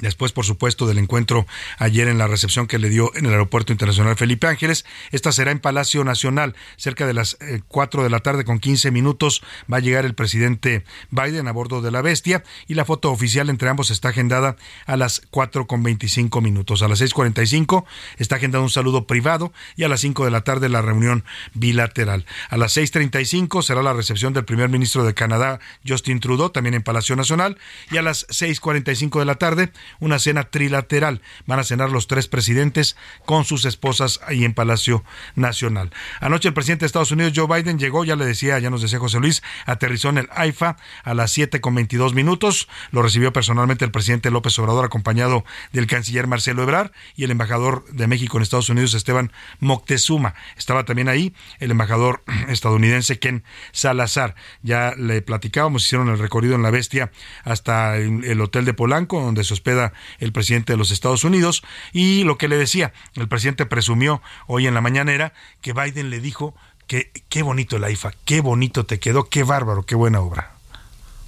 Después, 0.00 0.32
por 0.32 0.44
supuesto, 0.44 0.86
del 0.86 0.98
encuentro 0.98 1.46
ayer 1.78 2.06
en 2.06 2.18
la 2.18 2.28
recepción 2.28 2.66
que 2.66 2.78
le 2.78 2.88
dio 2.88 3.14
en 3.16 3.26
el 3.26 3.32
Aeropuerto 3.32 3.72
Internacional 3.72 4.16
Felipe 4.16 4.46
Ángeles. 4.46 4.84
Esta 5.10 5.32
será 5.32 5.50
en 5.50 5.58
Palacio 5.58 6.04
Nacional, 6.04 6.54
cerca 6.76 7.06
de 7.06 7.14
las 7.14 7.36
4 7.68 8.00
eh, 8.00 8.04
de 8.04 8.10
la 8.10 8.20
tarde 8.20 8.44
con 8.44 8.60
15 8.60 8.90
minutos. 8.92 9.42
Va 9.72 9.78
a 9.78 9.80
llegar 9.80 10.04
el 10.04 10.14
presidente 10.14 10.84
Biden 11.10 11.48
a 11.48 11.52
bordo 11.52 11.82
de 11.82 11.90
la 11.90 12.00
bestia 12.00 12.44
y 12.68 12.74
la 12.74 12.84
foto 12.84 13.10
oficial 13.10 13.50
entre 13.50 13.68
ambos 13.68 13.90
está 13.90 14.10
agendada 14.10 14.56
a 14.86 14.96
las 14.96 15.22
4 15.30 15.66
con 15.66 15.82
25 15.82 16.40
minutos. 16.40 16.82
A 16.82 16.88
las 16.88 17.00
6.45 17.00 17.84
está 18.18 18.36
agendado 18.36 18.62
un 18.62 18.70
saludo 18.70 19.06
privado 19.06 19.52
y 19.76 19.84
a 19.84 19.88
las 19.88 20.00
5 20.00 20.24
de 20.24 20.30
la 20.30 20.42
tarde 20.42 20.68
la 20.68 20.82
reunión 20.82 21.24
bilateral. 21.54 22.24
A 22.50 22.56
las 22.56 22.76
6.35 22.76 23.62
será 23.62 23.82
la 23.82 23.92
recepción 23.92 24.32
del 24.32 24.44
primer 24.44 24.68
ministro 24.68 25.04
de 25.04 25.14
Canadá, 25.14 25.58
Justin 25.86 26.20
Trudeau, 26.20 26.50
también 26.50 26.74
en 26.74 26.82
Palacio 26.82 27.16
Nacional. 27.16 27.58
Y 27.90 27.96
a 27.96 28.02
las 28.02 28.28
6.45 28.28 29.18
de 29.18 29.24
la 29.24 29.34
tarde 29.36 29.72
una 30.00 30.18
cena 30.18 30.44
trilateral. 30.44 31.22
Van 31.46 31.58
a 31.58 31.64
cenar 31.64 31.90
los 31.90 32.06
tres 32.06 32.28
presidentes 32.28 32.96
con 33.24 33.44
sus 33.44 33.64
esposas 33.64 34.20
ahí 34.26 34.44
en 34.44 34.54
Palacio 34.54 35.04
Nacional. 35.34 35.90
Anoche 36.20 36.48
el 36.48 36.54
presidente 36.54 36.82
de 36.82 36.86
Estados 36.86 37.10
Unidos, 37.10 37.32
Joe 37.34 37.46
Biden, 37.46 37.78
llegó, 37.78 38.04
ya 38.04 38.16
le 38.16 38.26
decía, 38.26 38.58
ya 38.58 38.70
nos 38.70 38.82
decía 38.82 38.98
José 38.98 39.18
Luis, 39.20 39.42
aterrizó 39.66 40.08
en 40.08 40.18
el 40.18 40.28
AIFA 40.32 40.76
a 41.04 41.14
las 41.14 41.32
7 41.32 41.60
con 41.60 41.74
22 41.74 42.14
minutos. 42.14 42.68
Lo 42.90 43.02
recibió 43.02 43.32
personalmente 43.32 43.84
el 43.84 43.90
presidente 43.90 44.30
López 44.30 44.58
Obrador, 44.58 44.84
acompañado 44.84 45.44
del 45.72 45.86
canciller 45.86 46.26
Marcelo 46.26 46.62
Ebrard 46.62 46.92
y 47.16 47.24
el 47.24 47.30
embajador 47.30 47.84
de 47.90 48.06
México 48.06 48.36
en 48.36 48.42
Estados 48.42 48.68
Unidos, 48.68 48.94
Esteban 48.94 49.32
Moctezuma. 49.60 50.34
Estaba 50.56 50.84
también 50.84 51.08
ahí 51.08 51.34
el 51.58 51.70
embajador 51.70 52.22
estadounidense 52.48 53.18
Ken 53.18 53.44
Salazar. 53.72 54.34
Ya 54.62 54.94
le 54.96 55.22
platicábamos, 55.22 55.84
hicieron 55.84 56.08
el 56.08 56.18
recorrido 56.18 56.54
en 56.54 56.62
la 56.62 56.70
bestia 56.70 57.10
hasta 57.44 57.96
el 57.96 58.40
hotel 58.40 58.64
de 58.64 58.74
Polanco, 58.74 59.20
donde 59.20 59.44
se 59.44 59.54
hospeda 59.54 59.77
el 60.18 60.32
presidente 60.32 60.72
de 60.72 60.76
los 60.76 60.90
Estados 60.90 61.24
Unidos. 61.24 61.62
Y 61.92 62.24
lo 62.24 62.38
que 62.38 62.48
le 62.48 62.56
decía, 62.56 62.92
el 63.14 63.28
presidente 63.28 63.66
presumió 63.66 64.22
hoy 64.46 64.66
en 64.66 64.74
la 64.74 64.80
mañanera 64.80 65.32
que 65.60 65.72
Biden 65.72 66.10
le 66.10 66.20
dijo 66.20 66.54
que 66.86 67.10
qué 67.28 67.42
bonito 67.42 67.76
el 67.76 67.84
AIFA, 67.84 68.12
qué 68.24 68.40
bonito 68.40 68.86
te 68.86 68.98
quedó, 68.98 69.28
qué 69.28 69.42
bárbaro, 69.42 69.84
qué 69.84 69.94
buena 69.94 70.20
obra. 70.20 70.58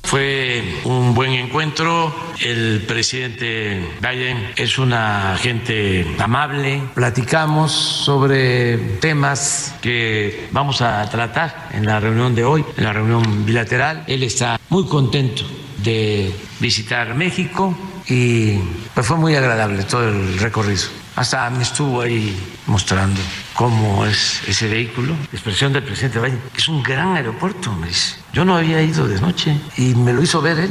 Fue 0.03 0.81
un 0.85 1.15
buen 1.15 1.33
encuentro. 1.33 2.13
El 2.41 2.83
presidente 2.89 3.81
Biden 4.01 4.53
es 4.57 4.79
una 4.79 5.37
gente 5.39 6.17
amable. 6.19 6.83
Platicamos 6.95 7.71
sobre 7.71 8.79
temas 9.01 9.75
que 9.81 10.49
vamos 10.51 10.81
a 10.81 11.09
tratar 11.11 11.69
en 11.73 11.87
la 11.87 12.01
reunión 12.01 12.35
de 12.35 12.45
hoy, 12.45 12.65
en 12.77 12.85
la 12.85 12.93
reunión 12.93 13.45
bilateral. 13.45 14.05
Él 14.09 14.23
está 14.23 14.59
muy 14.69 14.87
contento 14.87 15.45
de 15.85 16.35
visitar 16.59 17.15
México 17.15 17.77
y 18.11 18.59
pues 18.93 19.07
fue 19.07 19.17
muy 19.17 19.35
agradable 19.37 19.85
todo 19.85 20.09
el 20.09 20.39
recorrido. 20.39 20.83
Hasta 21.17 21.49
me 21.51 21.63
estuvo 21.63 22.01
ahí 22.01 22.37
mostrando 22.67 23.21
cómo 23.55 24.05
es 24.05 24.43
ese 24.47 24.69
vehículo. 24.69 25.15
Expresión 25.33 25.73
del 25.73 25.85
presidente 25.85 26.19
Biden, 26.19 26.41
es 26.57 26.69
un 26.69 26.83
gran 26.83 27.17
aeropuerto, 27.17 27.73
me 27.73 27.89
dice. 27.89 28.17
Yo 28.33 28.45
no 28.45 28.57
había 28.57 28.83
ido 28.83 29.07
de 29.07 29.21
noche 29.21 29.57
y 29.77 29.95
me 29.95 30.13
lo 30.13 30.23
hizo 30.23 30.43
ver 30.43 30.59
él. 30.59 30.71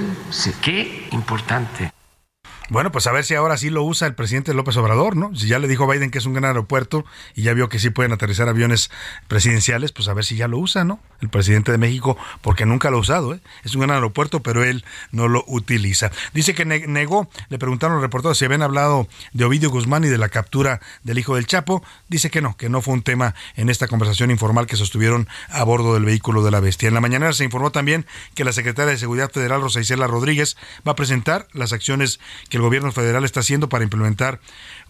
Qué 0.62 1.08
importante 1.12 1.91
bueno, 2.69 2.91
pues 2.91 3.08
a 3.08 3.12
ver 3.12 3.25
si 3.25 3.36
ahora 3.36 3.58
sí 3.58 3.69
lo 3.69 3.84
usa 3.84 4.08
el 4.08 4.15
presidente 4.15 4.53
López 4.53 4.77
Obrador, 4.77 5.15
¿no? 5.15 5.36
Si 5.36 5.47
ya 5.47 5.60
le 5.60 5.67
dijo 5.67 5.88
Biden 5.88 6.12
que 6.12 6.19
es 6.19 6.25
un 6.25 6.34
gran 6.34 6.45
aeropuerto 6.45 7.05
y 7.36 7.43
ya 7.43 7.53
vio 7.53 7.69
que 7.69 7.79
sí 7.79 7.89
pueden 7.89 8.12
aterrizar 8.12 8.47
aviones 8.47 8.91
presidenciales, 9.27 9.91
pues 9.91 10.08
a 10.08 10.13
ver 10.13 10.25
si 10.25 10.36
ya 10.36 10.47
lo 10.47 10.58
usa, 10.58 10.84
¿no? 10.84 10.99
El 11.21 11.29
presidente 11.29 11.71
de 11.71 11.77
México, 11.77 12.17
porque 12.41 12.65
nunca 12.65 12.91
lo 12.91 12.97
ha 12.97 12.99
usado, 13.01 13.34
¿eh? 13.34 13.41
Es 13.63 13.73
un 13.73 13.82
gran 13.82 13.95
aeropuerto, 13.95 14.41
pero 14.41 14.63
él 14.63 14.86
no 15.12 15.27
lo 15.27 15.43
utiliza. 15.47 16.12
Dice 16.34 16.53
que 16.53 16.65
negó, 16.65 17.29
le 17.49 17.58
preguntaron 17.58 17.95
los 17.95 18.03
reporteros 18.03 18.38
si 18.38 18.45
habían 18.45 18.62
hablado 18.62 19.08
de 19.34 19.45
Ovidio 19.45 19.71
Guzmán 19.71 20.03
y 20.03 20.08
de 20.08 20.17
la 20.17 20.29
captura 20.29 20.79
del 21.03 21.17
hijo 21.17 21.36
del 21.36 21.47
Chapo. 21.47 21.84
Dice 22.08 22.29
que 22.29 22.41
no, 22.41 22.55
que 22.55 22.69
no 22.69 22.82
fue 22.82 22.93
un 22.93 23.01
tema 23.01 23.34
en 23.55 23.69
esta 23.69 23.88
conversación 23.88 24.32
informal 24.32 24.67
que 24.67 24.75
sostuvieron 24.75 25.27
a 25.49 25.63
bordo 25.63 25.95
del 25.95 26.05
vehículo 26.05 26.43
de 26.43 26.51
la 26.51 26.60
bestia. 26.60 26.88
En 26.88 26.93
la 26.93 27.01
mañana 27.01 27.34
se 27.34 27.43
informó 27.43 27.71
también 27.71 28.05
que 28.36 28.43
la 28.43 28.53
secretaria 28.53 28.91
de 28.91 28.97
Seguridad 28.97 29.32
Federal, 29.32 29.62
Rosa 29.62 29.79
Isela 29.79 30.08
Rodríguez, 30.08 30.55
va 30.88 30.91
a 30.91 30.95
presentar 30.95 31.47
las 31.53 31.73
acciones 31.73 32.19
que 32.49 32.58
el 32.59 32.63
gobierno 32.63 32.91
federal 32.91 33.23
está 33.25 33.39
haciendo 33.39 33.69
para 33.69 33.83
implementar, 33.83 34.39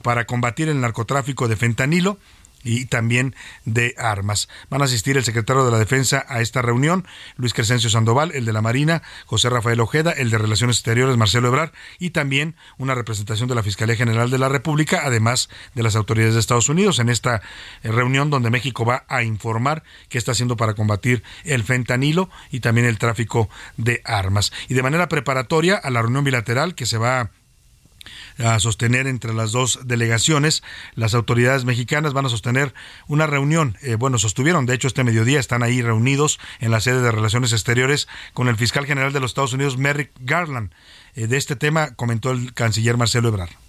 para 0.01 0.25
combatir 0.25 0.69
el 0.69 0.81
narcotráfico 0.81 1.47
de 1.47 1.55
fentanilo 1.55 2.17
y 2.63 2.85
también 2.85 3.35
de 3.65 3.95
armas. 3.97 4.49
Van 4.69 4.81
a 4.81 4.85
asistir 4.85 5.17
el 5.17 5.23
secretario 5.23 5.65
de 5.65 5.71
la 5.71 5.79
Defensa 5.79 6.25
a 6.27 6.41
esta 6.41 6.61
reunión, 6.61 7.07
Luis 7.37 7.53
Crescencio 7.53 7.89
Sandoval, 7.89 8.31
el 8.33 8.45
de 8.45 8.53
la 8.53 8.61
Marina, 8.61 9.01
José 9.25 9.49
Rafael 9.49 9.79
Ojeda, 9.79 10.11
el 10.11 10.29
de 10.29 10.37
Relaciones 10.37 10.77
Exteriores, 10.77 11.17
Marcelo 11.17 11.47
Ebrar, 11.47 11.71
y 11.99 12.09
también 12.09 12.55
una 12.77 12.95
representación 12.95 13.47
de 13.49 13.55
la 13.55 13.63
Fiscalía 13.63 13.95
General 13.95 14.29
de 14.29 14.37
la 14.37 14.49
República, 14.49 15.01
además 15.03 15.49
de 15.73 15.83
las 15.83 15.95
autoridades 15.95 16.33
de 16.33 16.39
Estados 16.39 16.69
Unidos, 16.69 16.99
en 16.99 17.09
esta 17.09 17.41
eh, 17.83 17.91
reunión 17.91 18.29
donde 18.29 18.49
México 18.49 18.85
va 18.85 19.05
a 19.07 19.23
informar 19.23 19.83
qué 20.09 20.17
está 20.17 20.33
haciendo 20.33 20.57
para 20.57 20.73
combatir 20.73 21.23
el 21.45 21.63
fentanilo 21.63 22.29
y 22.51 22.59
también 22.59 22.87
el 22.87 22.97
tráfico 22.97 23.49
de 23.77 24.01
armas. 24.03 24.51
Y 24.67 24.73
de 24.73 24.83
manera 24.83 25.07
preparatoria 25.07 25.75
a 25.75 25.89
la 25.89 26.01
reunión 26.01 26.23
bilateral 26.23 26.75
que 26.75 26.85
se 26.85 26.97
va 26.97 27.21
a 27.21 27.31
a 28.37 28.59
sostener 28.59 29.07
entre 29.07 29.33
las 29.33 29.51
dos 29.51 29.79
delegaciones. 29.85 30.63
Las 30.95 31.13
autoridades 31.13 31.65
mexicanas 31.65 32.13
van 32.13 32.25
a 32.25 32.29
sostener 32.29 32.73
una 33.07 33.27
reunión, 33.27 33.77
eh, 33.81 33.95
bueno, 33.95 34.17
sostuvieron, 34.17 34.65
de 34.65 34.75
hecho 34.75 34.87
este 34.87 35.03
mediodía 35.03 35.39
están 35.39 35.63
ahí 35.63 35.81
reunidos 35.81 36.39
en 36.59 36.71
la 36.71 36.79
sede 36.79 37.01
de 37.01 37.11
Relaciones 37.11 37.53
Exteriores 37.53 38.07
con 38.33 38.47
el 38.47 38.57
fiscal 38.57 38.85
general 38.85 39.13
de 39.13 39.19
los 39.19 39.31
Estados 39.31 39.53
Unidos, 39.53 39.77
Merrick 39.77 40.11
Garland. 40.19 40.71
Eh, 41.15 41.27
de 41.27 41.37
este 41.37 41.55
tema 41.55 41.95
comentó 41.95 42.31
el 42.31 42.53
canciller 42.53 42.97
Marcelo 42.97 43.29
Ebrard. 43.29 43.68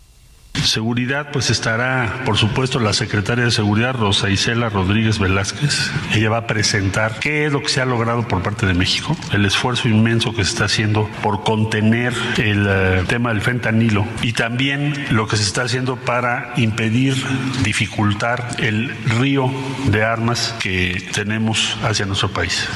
Seguridad, 0.55 1.31
pues 1.33 1.51
estará, 1.51 2.23
por 2.25 2.37
supuesto, 2.37 2.81
la 2.81 2.93
secretaria 2.93 3.45
de 3.45 3.51
Seguridad, 3.51 3.95
Rosa 3.95 4.31
Isela 4.31 4.69
Rodríguez 4.69 5.19
Velázquez. 5.19 5.91
Ella 6.13 6.31
va 6.31 6.37
a 6.39 6.47
presentar 6.47 7.19
qué 7.19 7.47
es 7.47 7.53
lo 7.53 7.63
que 7.63 7.69
se 7.69 7.81
ha 7.81 7.85
logrado 7.85 8.29
por 8.29 8.43
parte 8.43 8.67
de 8.67 8.75
México, 8.75 9.17
el 9.33 9.45
esfuerzo 9.47 9.89
inmenso 9.89 10.35
que 10.35 10.45
se 10.45 10.51
está 10.51 10.67
haciendo 10.67 11.09
por 11.23 11.45
contener 11.45 12.15
el 12.37 12.67
eh, 12.69 13.05
tema 13.09 13.31
del 13.31 13.41
fentanilo 13.41 14.07
y 14.23 14.33
también 14.33 15.07
lo 15.11 15.27
que 15.27 15.37
se 15.37 15.45
está 15.45 15.63
haciendo 15.63 15.97
para 15.97 16.53
impedir, 16.57 17.17
dificultar 17.65 18.49
el 18.59 18.91
río 19.19 19.51
de 19.87 20.05
armas 20.05 20.55
que 20.61 21.09
tenemos 21.13 21.77
hacia 21.83 22.07
nuestro 22.07 22.29
país. 22.29 22.69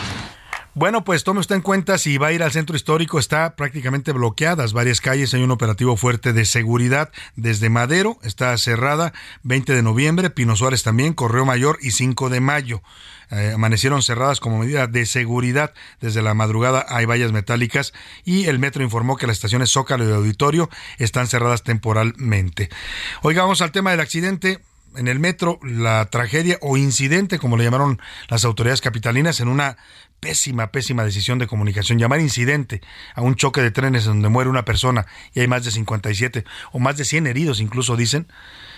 Bueno, 0.76 1.04
pues 1.04 1.22
tome 1.22 1.38
usted 1.38 1.54
en 1.54 1.60
cuenta 1.60 1.98
si 1.98 2.18
va 2.18 2.26
a 2.26 2.32
ir 2.32 2.42
al 2.42 2.50
centro 2.50 2.74
histórico, 2.74 3.20
está 3.20 3.54
prácticamente 3.54 4.10
bloqueadas 4.10 4.72
varias 4.72 5.00
calles, 5.00 5.32
hay 5.32 5.44
un 5.44 5.52
operativo 5.52 5.96
fuerte 5.96 6.32
de 6.32 6.44
seguridad 6.44 7.12
desde 7.36 7.70
Madero, 7.70 8.18
está 8.24 8.58
cerrada 8.58 9.12
20 9.44 9.72
de 9.72 9.84
noviembre, 9.84 10.30
Pino 10.30 10.56
Suárez 10.56 10.82
también, 10.82 11.14
Correo 11.14 11.44
Mayor 11.44 11.78
y 11.80 11.92
5 11.92 12.28
de 12.28 12.40
mayo. 12.40 12.82
Eh, 13.30 13.52
amanecieron 13.54 14.02
cerradas 14.02 14.40
como 14.40 14.58
medida 14.58 14.88
de 14.88 15.06
seguridad. 15.06 15.74
Desde 16.00 16.22
la 16.22 16.34
madrugada 16.34 16.84
hay 16.88 17.04
vallas 17.04 17.30
metálicas 17.30 17.92
y 18.24 18.46
el 18.46 18.58
metro 18.58 18.82
informó 18.82 19.16
que 19.16 19.28
las 19.28 19.36
estaciones 19.36 19.70
Zócalo 19.70 20.08
y 20.08 20.12
Auditorio 20.12 20.70
están 20.98 21.28
cerradas 21.28 21.62
temporalmente. 21.62 22.68
Oiga, 23.22 23.42
vamos 23.42 23.62
al 23.62 23.70
tema 23.70 23.92
del 23.92 24.00
accidente 24.00 24.60
en 24.96 25.08
el 25.08 25.18
metro, 25.18 25.58
la 25.62 26.06
tragedia 26.06 26.58
o 26.60 26.76
incidente, 26.76 27.38
como 27.38 27.56
le 27.56 27.64
llamaron 27.64 28.00
las 28.28 28.44
autoridades 28.44 28.80
capitalinas, 28.80 29.40
en 29.40 29.48
una 29.48 29.76
pésima, 30.20 30.70
pésima 30.72 31.04
decisión 31.04 31.38
de 31.38 31.46
comunicación, 31.46 31.98
llamar 31.98 32.20
incidente 32.20 32.80
a 33.14 33.20
un 33.20 33.34
choque 33.34 33.60
de 33.60 33.70
trenes 33.70 34.04
donde 34.04 34.28
muere 34.28 34.50
una 34.50 34.64
persona 34.64 35.06
y 35.32 35.40
hay 35.40 35.48
más 35.48 35.64
de 35.64 35.70
57 35.70 36.44
o 36.72 36.78
más 36.78 36.96
de 36.96 37.04
100 37.04 37.26
heridos, 37.26 37.60
incluso 37.60 37.96
dicen, 37.96 38.26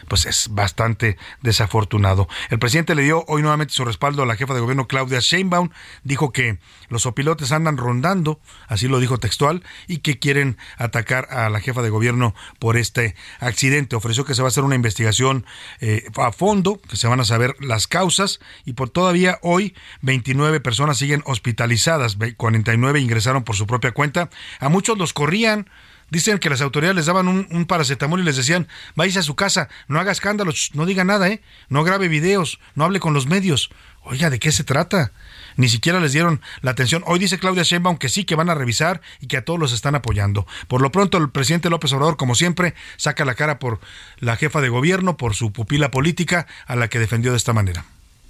pues 0.08 0.26
es 0.26 0.48
bastante 0.50 1.16
desafortunado. 1.42 2.28
El 2.50 2.58
presidente 2.58 2.94
le 2.94 3.02
dio 3.02 3.24
hoy 3.28 3.42
nuevamente 3.42 3.74
su 3.74 3.84
respaldo 3.84 4.22
a 4.22 4.26
la 4.26 4.36
jefa 4.36 4.54
de 4.54 4.60
gobierno 4.60 4.86
Claudia 4.88 5.20
Sheinbaum, 5.20 5.70
dijo 6.04 6.32
que 6.32 6.58
los 6.88 7.06
opilotes 7.06 7.52
andan 7.52 7.76
rondando, 7.76 8.40
así 8.68 8.88
lo 8.88 9.00
dijo 9.00 9.18
textual, 9.18 9.62
y 9.86 9.98
que 9.98 10.18
quieren 10.18 10.56
atacar 10.78 11.28
a 11.30 11.50
la 11.50 11.60
jefa 11.60 11.82
de 11.82 11.90
gobierno 11.90 12.34
por 12.58 12.76
este 12.76 13.14
accidente. 13.40 13.96
Ofreció 13.96 14.24
que 14.24 14.34
se 14.34 14.42
va 14.42 14.48
a 14.48 14.50
hacer 14.50 14.64
una 14.64 14.74
investigación 14.74 15.46
eh, 15.80 16.08
a 16.16 16.32
fondo, 16.32 16.80
que 16.88 16.96
se 16.96 17.08
van 17.08 17.20
a 17.20 17.24
saber 17.24 17.56
las 17.60 17.86
causas, 17.86 18.40
y 18.64 18.74
por 18.74 18.90
todavía 18.90 19.38
hoy 19.42 19.74
29 20.02 20.60
personas 20.60 20.98
siguen 20.98 21.22
hospitalizadas, 21.26 22.16
49 22.36 23.00
ingresaron 23.00 23.44
por 23.44 23.56
su 23.56 23.66
propia 23.66 23.92
cuenta, 23.92 24.30
a 24.60 24.68
muchos 24.68 24.98
los 24.98 25.12
corrían 25.12 25.68
Dicen 26.10 26.38
que 26.38 26.50
las 26.50 26.60
autoridades 26.60 26.96
les 26.96 27.06
daban 27.06 27.26
un, 27.26 27.64
paracetamol 27.66 28.20
y 28.20 28.22
les 28.24 28.36
decían, 28.36 28.68
váyase 28.94 29.18
a 29.18 29.22
su 29.22 29.34
casa, 29.34 29.68
no 29.88 29.98
haga 29.98 30.12
escándalos, 30.12 30.70
no 30.74 30.86
diga 30.86 31.04
nada, 31.04 31.28
¿eh? 31.28 31.42
No 31.68 31.82
grabe 31.82 32.06
videos, 32.06 32.60
no 32.76 32.84
hable 32.84 33.00
con 33.00 33.12
los 33.12 33.26
medios. 33.26 33.70
Oiga, 34.02 34.30
¿de 34.30 34.38
qué 34.38 34.52
se 34.52 34.62
trata? 34.62 35.10
Ni 35.56 35.68
siquiera 35.68 35.98
les 35.98 36.12
dieron 36.12 36.40
la 36.60 36.70
atención. 36.70 37.02
Hoy 37.06 37.18
dice 37.18 37.40
Claudia 37.40 37.64
Sheinbaum 37.64 37.96
que 37.96 38.08
sí, 38.08 38.24
que 38.24 38.36
van 38.36 38.50
a 38.50 38.54
revisar 38.54 39.00
y 39.20 39.26
que 39.26 39.36
a 39.36 39.44
todos 39.44 39.58
los 39.58 39.72
están 39.72 39.96
apoyando. 39.96 40.46
Por 40.68 40.80
lo 40.80 40.92
pronto, 40.92 41.18
el 41.18 41.30
presidente 41.30 41.70
López 41.70 41.92
Obrador, 41.92 42.16
como 42.16 42.36
siempre, 42.36 42.74
saca 42.96 43.24
la 43.24 43.34
cara 43.34 43.58
por 43.58 43.80
la 44.20 44.36
jefa 44.36 44.60
de 44.60 44.68
gobierno, 44.68 45.16
por 45.16 45.34
su 45.34 45.52
pupila 45.52 45.90
política, 45.90 46.46
a 46.66 46.76
la 46.76 46.86
que 46.86 47.00
defendió 47.00 47.32
de 47.32 47.38
esta 47.38 47.52
manera 47.52 47.84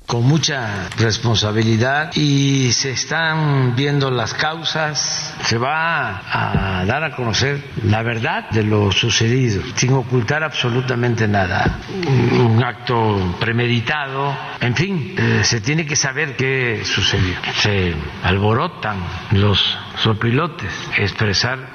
con 0.07 0.25
mucha 0.25 0.89
responsabilidad 0.99 2.13
y 2.15 2.71
se 2.73 2.93
están 2.93 3.75
viendo 3.75 4.11
las 4.11 4.35
causas, 4.35 5.35
se 5.43 5.59
va 5.59 6.23
a 6.31 6.85
dar 6.87 7.03
a 7.03 7.17
conocer 7.17 7.63
la 7.85 8.03
verdad 8.03 8.49
de 8.51 8.63
lo 8.63 8.93
sucedido, 8.93 9.63
sin 9.75 9.93
ocultar 9.95 10.45
absolutamente 10.45 11.27
nada. 11.27 11.81
Un 12.39 12.63
acto 12.63 13.37
premeditado, 13.41 14.37
en 14.61 14.75
fin, 14.75 15.15
eh, 15.19 15.41
se 15.43 15.61
tiene 15.61 15.85
que 15.87 15.97
saber 15.97 16.37
qué 16.37 16.83
sucedió. 16.85 17.35
Se 17.57 17.95
alborotan 18.23 18.99
los 19.33 19.77
sopilotes, 19.97 20.73
expresar 20.99 21.71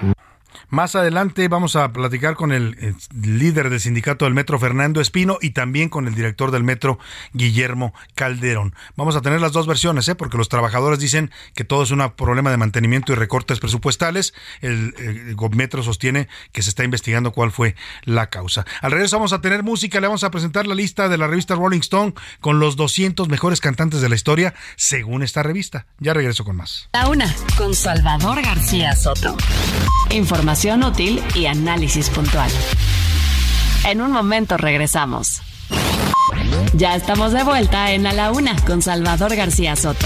más 0.72 0.96
adelante 0.96 1.48
vamos 1.50 1.76
a 1.76 1.92
platicar 1.92 2.36
con 2.36 2.54
el, 2.54 2.96
líder 3.14 3.70
del 3.70 3.82
sindicato 3.82 4.24
del 4.26 4.34
metro, 4.34 4.58
Fernando 4.58 5.02
Espino, 5.02 5.38
y 5.42 5.52
también 5.52 5.90
con 5.90 6.08
el 6.08 6.16
director 6.16 6.50
del 6.50 6.64
metro, 6.64 6.98
Guillermo 7.34 7.94
Calderón. 8.16 8.74
Vamos 8.96 9.18
a 9.18 9.22
tener 9.22 9.42
las 9.42 9.52
dos 9.52 9.68
versiones, 9.68 10.08
¿eh? 10.08 10.16
porque 10.16 10.38
los 10.38 10.48
trabajadores 10.48 11.00
dicen 11.00 11.30
que 11.56 11.66
todo 11.66 11.84
es 11.84 11.92
un 11.92 12.02
problema 12.16 12.52
de 12.52 12.58
mantenimiento 12.58 13.12
y 13.12 13.16
recortes 13.16 13.60
presupuestales. 13.60 14.34
El, 14.62 14.96
el, 14.98 15.36
metro 15.52 15.84
sostiene 15.84 16.30
que 16.54 16.62
se 16.64 16.70
está 16.70 16.86
investigando 16.86 17.34
cuál 17.34 17.52
fue 17.52 17.76
la 18.06 18.30
causa. 18.30 18.66
Al 18.82 18.92
regreso 18.92 19.18
vamos 19.18 19.34
a 19.34 19.42
tener 19.42 19.64
música, 19.64 20.00
le 20.00 20.08
vamos 20.08 20.24
a 20.24 20.32
presentar 20.32 20.68
la 20.68 20.76
lista 20.76 21.10
de 21.10 21.18
la 21.18 21.28
revista 21.28 21.56
Rolling 21.56 21.82
Stone 21.82 22.14
con 22.40 22.60
los 22.60 22.78
200 22.78 23.28
mejores 23.28 23.60
cantantes 23.60 24.00
de 24.00 24.08
la 24.08 24.16
historia, 24.16 24.54
según 24.78 25.22
esta 25.22 25.44
revista. 25.44 25.86
Ya 26.00 26.14
regreso 26.14 26.46
con 26.46 26.56
más. 26.56 26.88
La 26.94 27.10
una, 27.10 27.36
con 27.58 27.76
Salvador 27.76 28.42
García 28.42 28.96
Soto. 28.96 29.36
Información 30.12 30.61
útil 30.64 31.24
y 31.34 31.48
análisis 31.48 32.10
puntual. 32.10 32.52
En 33.86 34.00
un 34.00 34.12
momento 34.12 34.58
regresamos. 34.58 35.42
Ya 36.74 36.96
estamos 36.96 37.32
de 37.32 37.44
vuelta 37.44 37.92
en 37.92 38.06
A 38.06 38.14
la 38.14 38.32
Una 38.32 38.56
con 38.66 38.84
Salvador 38.84 39.36
García 39.36 39.76
Soto. 39.76 40.06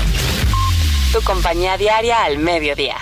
Tu 1.11 1.21
compañía 1.23 1.77
diaria 1.77 2.23
al 2.23 2.37
mediodía. 2.37 2.95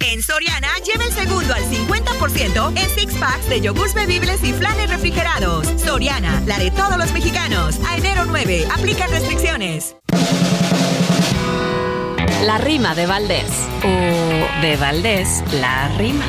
En 0.00 0.22
Soriana, 0.22 0.68
lleva 0.84 1.04
el 1.04 1.12
segundo 1.12 1.54
al 1.54 1.64
50% 1.64 2.78
en 2.78 2.90
six 2.90 3.14
packs 3.14 3.48
de 3.48 3.60
yogurts 3.62 3.94
bebibles 3.94 4.44
y 4.44 4.52
flanes 4.52 4.90
refrigerados. 4.90 5.66
Soriana, 5.82 6.42
la 6.46 6.58
de 6.58 6.70
todos 6.70 6.98
los 6.98 7.10
mexicanos. 7.12 7.78
A 7.88 7.96
enero 7.96 8.24
9, 8.26 8.66
aplica 8.70 9.06
restricciones. 9.06 9.96
La 12.44 12.56
rima 12.56 12.94
de 12.94 13.06
Valdés. 13.06 13.50
O 13.82 14.62
de 14.62 14.76
Valdés, 14.76 15.42
la 15.60 15.88
rima. 15.98 16.24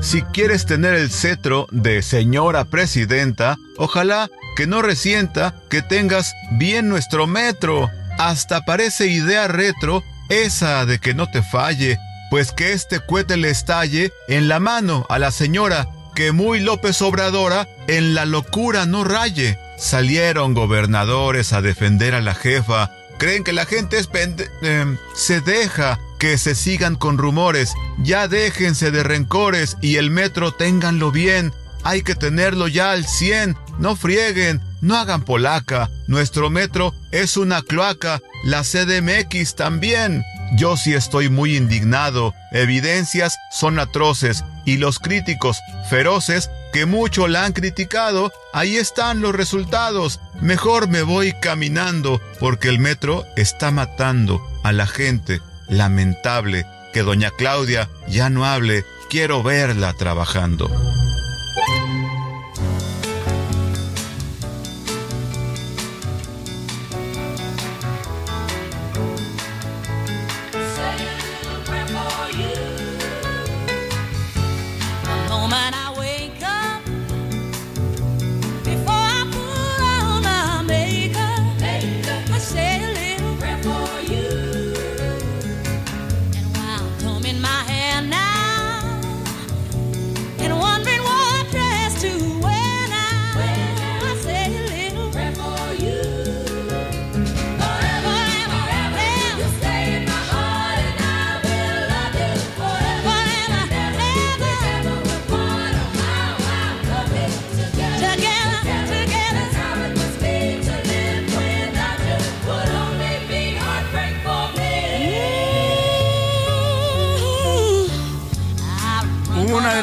Si 0.00 0.22
quieres 0.22 0.66
tener 0.66 0.94
el 0.94 1.10
cetro 1.10 1.66
de 1.72 2.00
señora 2.00 2.64
presidenta, 2.64 3.56
ojalá 3.76 4.30
que 4.56 4.68
no 4.68 4.82
resienta 4.82 5.54
que 5.68 5.82
tengas 5.82 6.32
bien 6.52 6.88
nuestro 6.88 7.26
metro. 7.26 7.90
Hasta 8.18 8.64
parece 8.64 9.08
idea 9.08 9.48
retro 9.48 10.04
esa 10.28 10.86
de 10.86 11.00
que 11.00 11.12
no 11.12 11.28
te 11.28 11.42
falle, 11.42 11.98
pues 12.30 12.52
que 12.52 12.72
este 12.72 13.00
cohete 13.00 13.36
le 13.36 13.50
estalle 13.50 14.12
en 14.28 14.46
la 14.46 14.60
mano 14.60 15.06
a 15.08 15.18
la 15.18 15.32
señora, 15.32 15.88
que 16.14 16.30
muy 16.30 16.60
López 16.60 17.02
Obradora 17.02 17.66
en 17.88 18.14
la 18.14 18.24
locura 18.24 18.86
no 18.86 19.02
raye. 19.02 19.58
Salieron 19.76 20.54
gobernadores 20.54 21.52
a 21.52 21.60
defender 21.62 22.14
a 22.14 22.20
la 22.20 22.34
jefa, 22.34 22.90
Creen 23.18 23.44
que 23.44 23.52
la 23.52 23.64
gente 23.64 23.98
es 23.98 24.06
pende 24.06 24.50
em, 24.62 24.98
se 25.14 25.40
deja 25.40 25.98
que 26.18 26.38
se 26.38 26.54
sigan 26.54 26.96
con 26.96 27.18
rumores. 27.18 27.74
Ya 27.98 28.28
déjense 28.28 28.90
de 28.90 29.02
rencores 29.02 29.76
y 29.80 29.96
el 29.96 30.10
metro 30.10 30.52
ténganlo 30.52 31.10
bien. 31.10 31.52
Hay 31.82 32.02
que 32.02 32.14
tenerlo 32.14 32.68
ya 32.68 32.92
al 32.92 33.06
100. 33.06 33.56
No 33.78 33.96
frieguen, 33.96 34.60
no 34.80 34.96
hagan 34.96 35.22
polaca. 35.22 35.90
Nuestro 36.06 36.50
metro 36.50 36.94
es 37.12 37.36
una 37.36 37.62
cloaca. 37.62 38.20
La 38.44 38.62
CDMX 38.62 39.54
también. 39.54 40.22
Yo 40.56 40.76
sí 40.76 40.94
estoy 40.94 41.28
muy 41.28 41.56
indignado. 41.56 42.34
Evidencias 42.52 43.36
son 43.50 43.78
atroces 43.78 44.44
y 44.64 44.78
los 44.78 44.98
críticos 44.98 45.58
feroces 45.88 46.50
que 46.76 46.84
mucho 46.84 47.26
la 47.26 47.46
han 47.46 47.54
criticado, 47.54 48.30
ahí 48.52 48.76
están 48.76 49.22
los 49.22 49.34
resultados. 49.34 50.20
Mejor 50.42 50.88
me 50.88 51.00
voy 51.00 51.32
caminando 51.40 52.20
porque 52.38 52.68
el 52.68 52.78
metro 52.78 53.24
está 53.34 53.70
matando 53.70 54.46
a 54.62 54.72
la 54.72 54.86
gente. 54.86 55.40
Lamentable 55.70 56.66
que 56.92 57.00
doña 57.00 57.30
Claudia 57.30 57.88
ya 58.08 58.28
no 58.28 58.44
hable. 58.44 58.84
Quiero 59.08 59.42
verla 59.42 59.94
trabajando. 59.94 60.68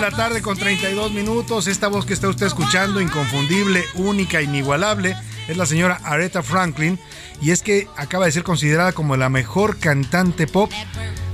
La 0.04 0.12
tarde 0.12 0.42
con 0.42 0.58
32 0.58 1.14
minutos. 1.14 1.68
Esta 1.68 1.88
voz 1.88 2.06
que 2.06 2.14
está 2.14 2.28
usted 2.28 2.46
escuchando, 2.46 3.00
inconfundible, 3.00 3.86
única, 3.96 4.42
inigualable, 4.42 5.16
es 5.48 5.56
la 5.56 5.66
señora 5.66 6.02
Aretha 6.04 6.44
Franklin. 6.44 7.00
Y 7.42 7.52
es 7.52 7.62
que 7.62 7.88
acaba 7.96 8.26
de 8.26 8.34
ser 8.34 8.44
considerada 8.44 8.92
como 8.92 9.16
la 9.16 9.30
mejor 9.30 9.80
cantante 9.80 10.46
pop 10.46 10.70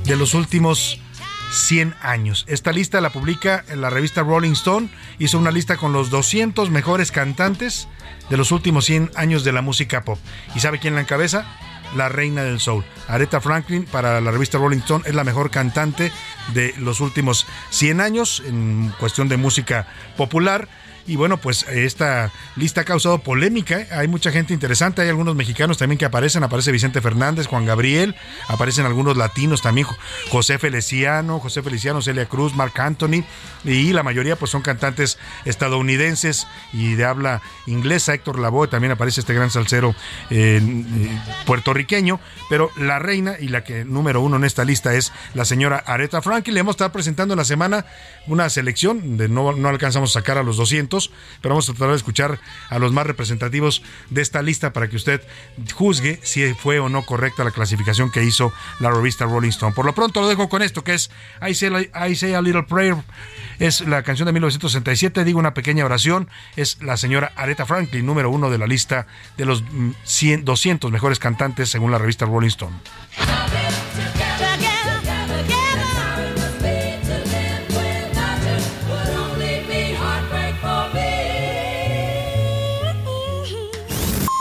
de 0.04 0.16
los 0.16 0.36
últimos 0.36 1.02
100 1.52 1.96
años. 2.04 2.46
Esta 2.48 2.72
lista 2.72 3.02
la 3.02 3.10
publica 3.10 3.66
en 3.70 3.82
la 3.82 3.90
revista 3.90 4.22
Rolling 4.22 4.52
Stone. 4.52 4.90
Hizo 5.18 5.40
una 5.40 5.50
lista 5.50 5.78
con 5.78 5.92
los 5.92 6.12
200 6.12 6.70
mejores 6.70 7.12
cantantes 7.12 7.88
de 8.30 8.38
los 8.38 8.52
últimos 8.52 8.86
100 8.86 9.10
años 9.16 9.44
de 9.44 9.52
la 9.52 9.64
música 9.64 10.04
pop. 10.04 10.20
¿Y 10.54 10.60
sabe 10.60 10.78
quién 10.78 10.94
la 10.94 11.02
encabeza? 11.02 11.44
La 11.96 12.10
reina 12.10 12.44
del 12.44 12.60
soul. 12.60 12.84
Aretha 13.08 13.42
Franklin, 13.42 13.86
para 13.86 14.22
la 14.22 14.32
revista 14.32 14.58
Rolling 14.58 14.80
Stone, 14.80 15.04
es 15.08 15.16
la 15.16 15.24
mejor 15.24 15.52
cantante 15.52 16.12
de 16.54 16.74
los 16.78 17.00
últimos 17.00 17.46
100 17.72 18.02
años 18.02 18.44
en 18.46 18.94
cuestión 19.00 19.30
de 19.30 19.38
música 19.38 19.88
popular. 20.18 20.68
Y 21.10 21.16
bueno, 21.16 21.38
pues 21.38 21.64
esta 21.68 22.32
lista 22.56 22.82
ha 22.82 22.84
causado 22.84 23.18
polémica. 23.18 23.80
¿eh? 23.80 23.88
Hay 23.92 24.08
mucha 24.08 24.32
gente 24.32 24.54
interesante. 24.54 25.02
Hay 25.02 25.10
algunos 25.10 25.36
mexicanos 25.36 25.80
también 25.80 25.98
que 25.98 26.06
aparecen. 26.06 26.44
Aparece 26.44 26.72
Vicente 26.72 27.02
Fernández, 27.02 27.48
Juan 27.48 27.66
Gabriel. 27.66 28.16
Aparecen 28.48 28.86
algunos 28.86 29.18
latinos 29.18 29.64
también. 29.64 29.88
José 30.30 30.60
Feliciano, 30.60 31.40
José 31.40 31.64
Feliciano, 31.64 32.04
Celia 32.04 32.28
Cruz, 32.28 32.54
Mark 32.54 32.80
Anthony. 32.80 33.24
Y 33.66 33.92
la 33.92 34.04
mayoría 34.04 34.36
pues 34.36 34.52
son 34.52 34.62
cantantes 34.62 35.18
estadounidenses 35.46 36.46
y 36.74 36.94
de 36.94 37.06
habla 37.06 37.42
inglesa. 37.66 38.14
Héctor 38.14 38.38
Lavoe 38.38 38.68
también 38.68 38.92
aparece 38.92 39.22
este 39.22 39.34
gran 39.34 39.50
salsero 39.50 39.96
eh, 40.30 40.62
puertorriqueño. 41.48 42.20
Pero 42.52 42.70
la 42.78 43.00
reina 43.00 43.34
y 43.40 43.48
la 43.48 43.64
que 43.64 43.84
número 43.84 44.22
uno 44.22 44.38
en 44.38 44.44
esta 44.44 44.64
lista 44.64 44.94
es 44.94 45.12
la 45.34 45.44
señora 45.44 45.84
Aretha 45.88 46.22
Franklin. 46.22 46.54
Le 46.54 46.60
hemos 46.60 46.74
estado 46.74 46.92
presentando 46.92 47.34
en 47.34 47.40
la 47.40 47.46
semana 47.46 47.88
una 48.28 48.48
selección 48.52 49.18
de 49.18 49.28
no, 49.28 49.54
no 49.54 49.70
alcanzamos 49.70 50.16
a 50.16 50.20
sacar 50.20 50.38
a 50.38 50.44
los 50.44 50.58
200 50.58 50.99
pero 51.42 51.56
vamos 51.56 51.70
a 51.70 51.74
tratar 51.74 51.90
de 51.90 51.96
escuchar 51.96 52.40
a 52.70 52.80
los 52.80 52.92
más 52.92 53.08
representativos 53.08 53.82
de 54.10 54.22
esta 54.22 54.42
lista 54.42 54.74
para 54.74 54.90
que 54.90 54.98
usted 54.98 55.22
juzgue 55.74 56.20
si 56.24 56.54
fue 56.54 56.80
o 56.80 56.90
no 56.90 57.06
correcta 57.06 57.44
la 57.44 57.52
clasificación 57.52 58.12
que 58.12 58.24
hizo 58.24 58.52
la 58.80 58.92
revista 58.92 59.26
Rolling 59.26 59.50
Stone. 59.50 59.74
Por 59.74 59.86
lo 59.86 59.94
pronto 59.94 60.22
lo 60.22 60.28
dejo 60.28 60.50
con 60.50 60.62
esto 60.62 60.84
que 60.84 60.94
es 60.94 61.10
I 61.48 61.54
Say, 61.54 61.92
I 62.10 62.16
Say 62.16 62.34
a 62.34 62.42
Little 62.42 62.64
Prayer, 62.64 62.98
es 63.60 63.82
la 63.82 64.04
canción 64.04 64.26
de 64.26 64.34
1967, 64.34 65.24
digo 65.24 65.40
una 65.40 65.54
pequeña 65.54 65.86
oración, 65.86 66.30
es 66.56 66.82
la 66.82 66.98
señora 66.98 67.32
Aretha 67.36 67.66
Franklin, 67.66 68.06
número 68.06 68.30
uno 68.30 68.50
de 68.50 68.58
la 68.58 68.68
lista 68.68 69.08
de 69.38 69.46
los 69.46 69.64
100, 70.04 70.42
mm, 70.42 70.46
200 70.46 70.92
mejores 70.92 71.20
cantantes 71.20 71.70
según 71.70 71.92
la 71.92 71.98
revista 71.98 72.26
Rolling 72.26 72.48
Stone. 72.48 72.76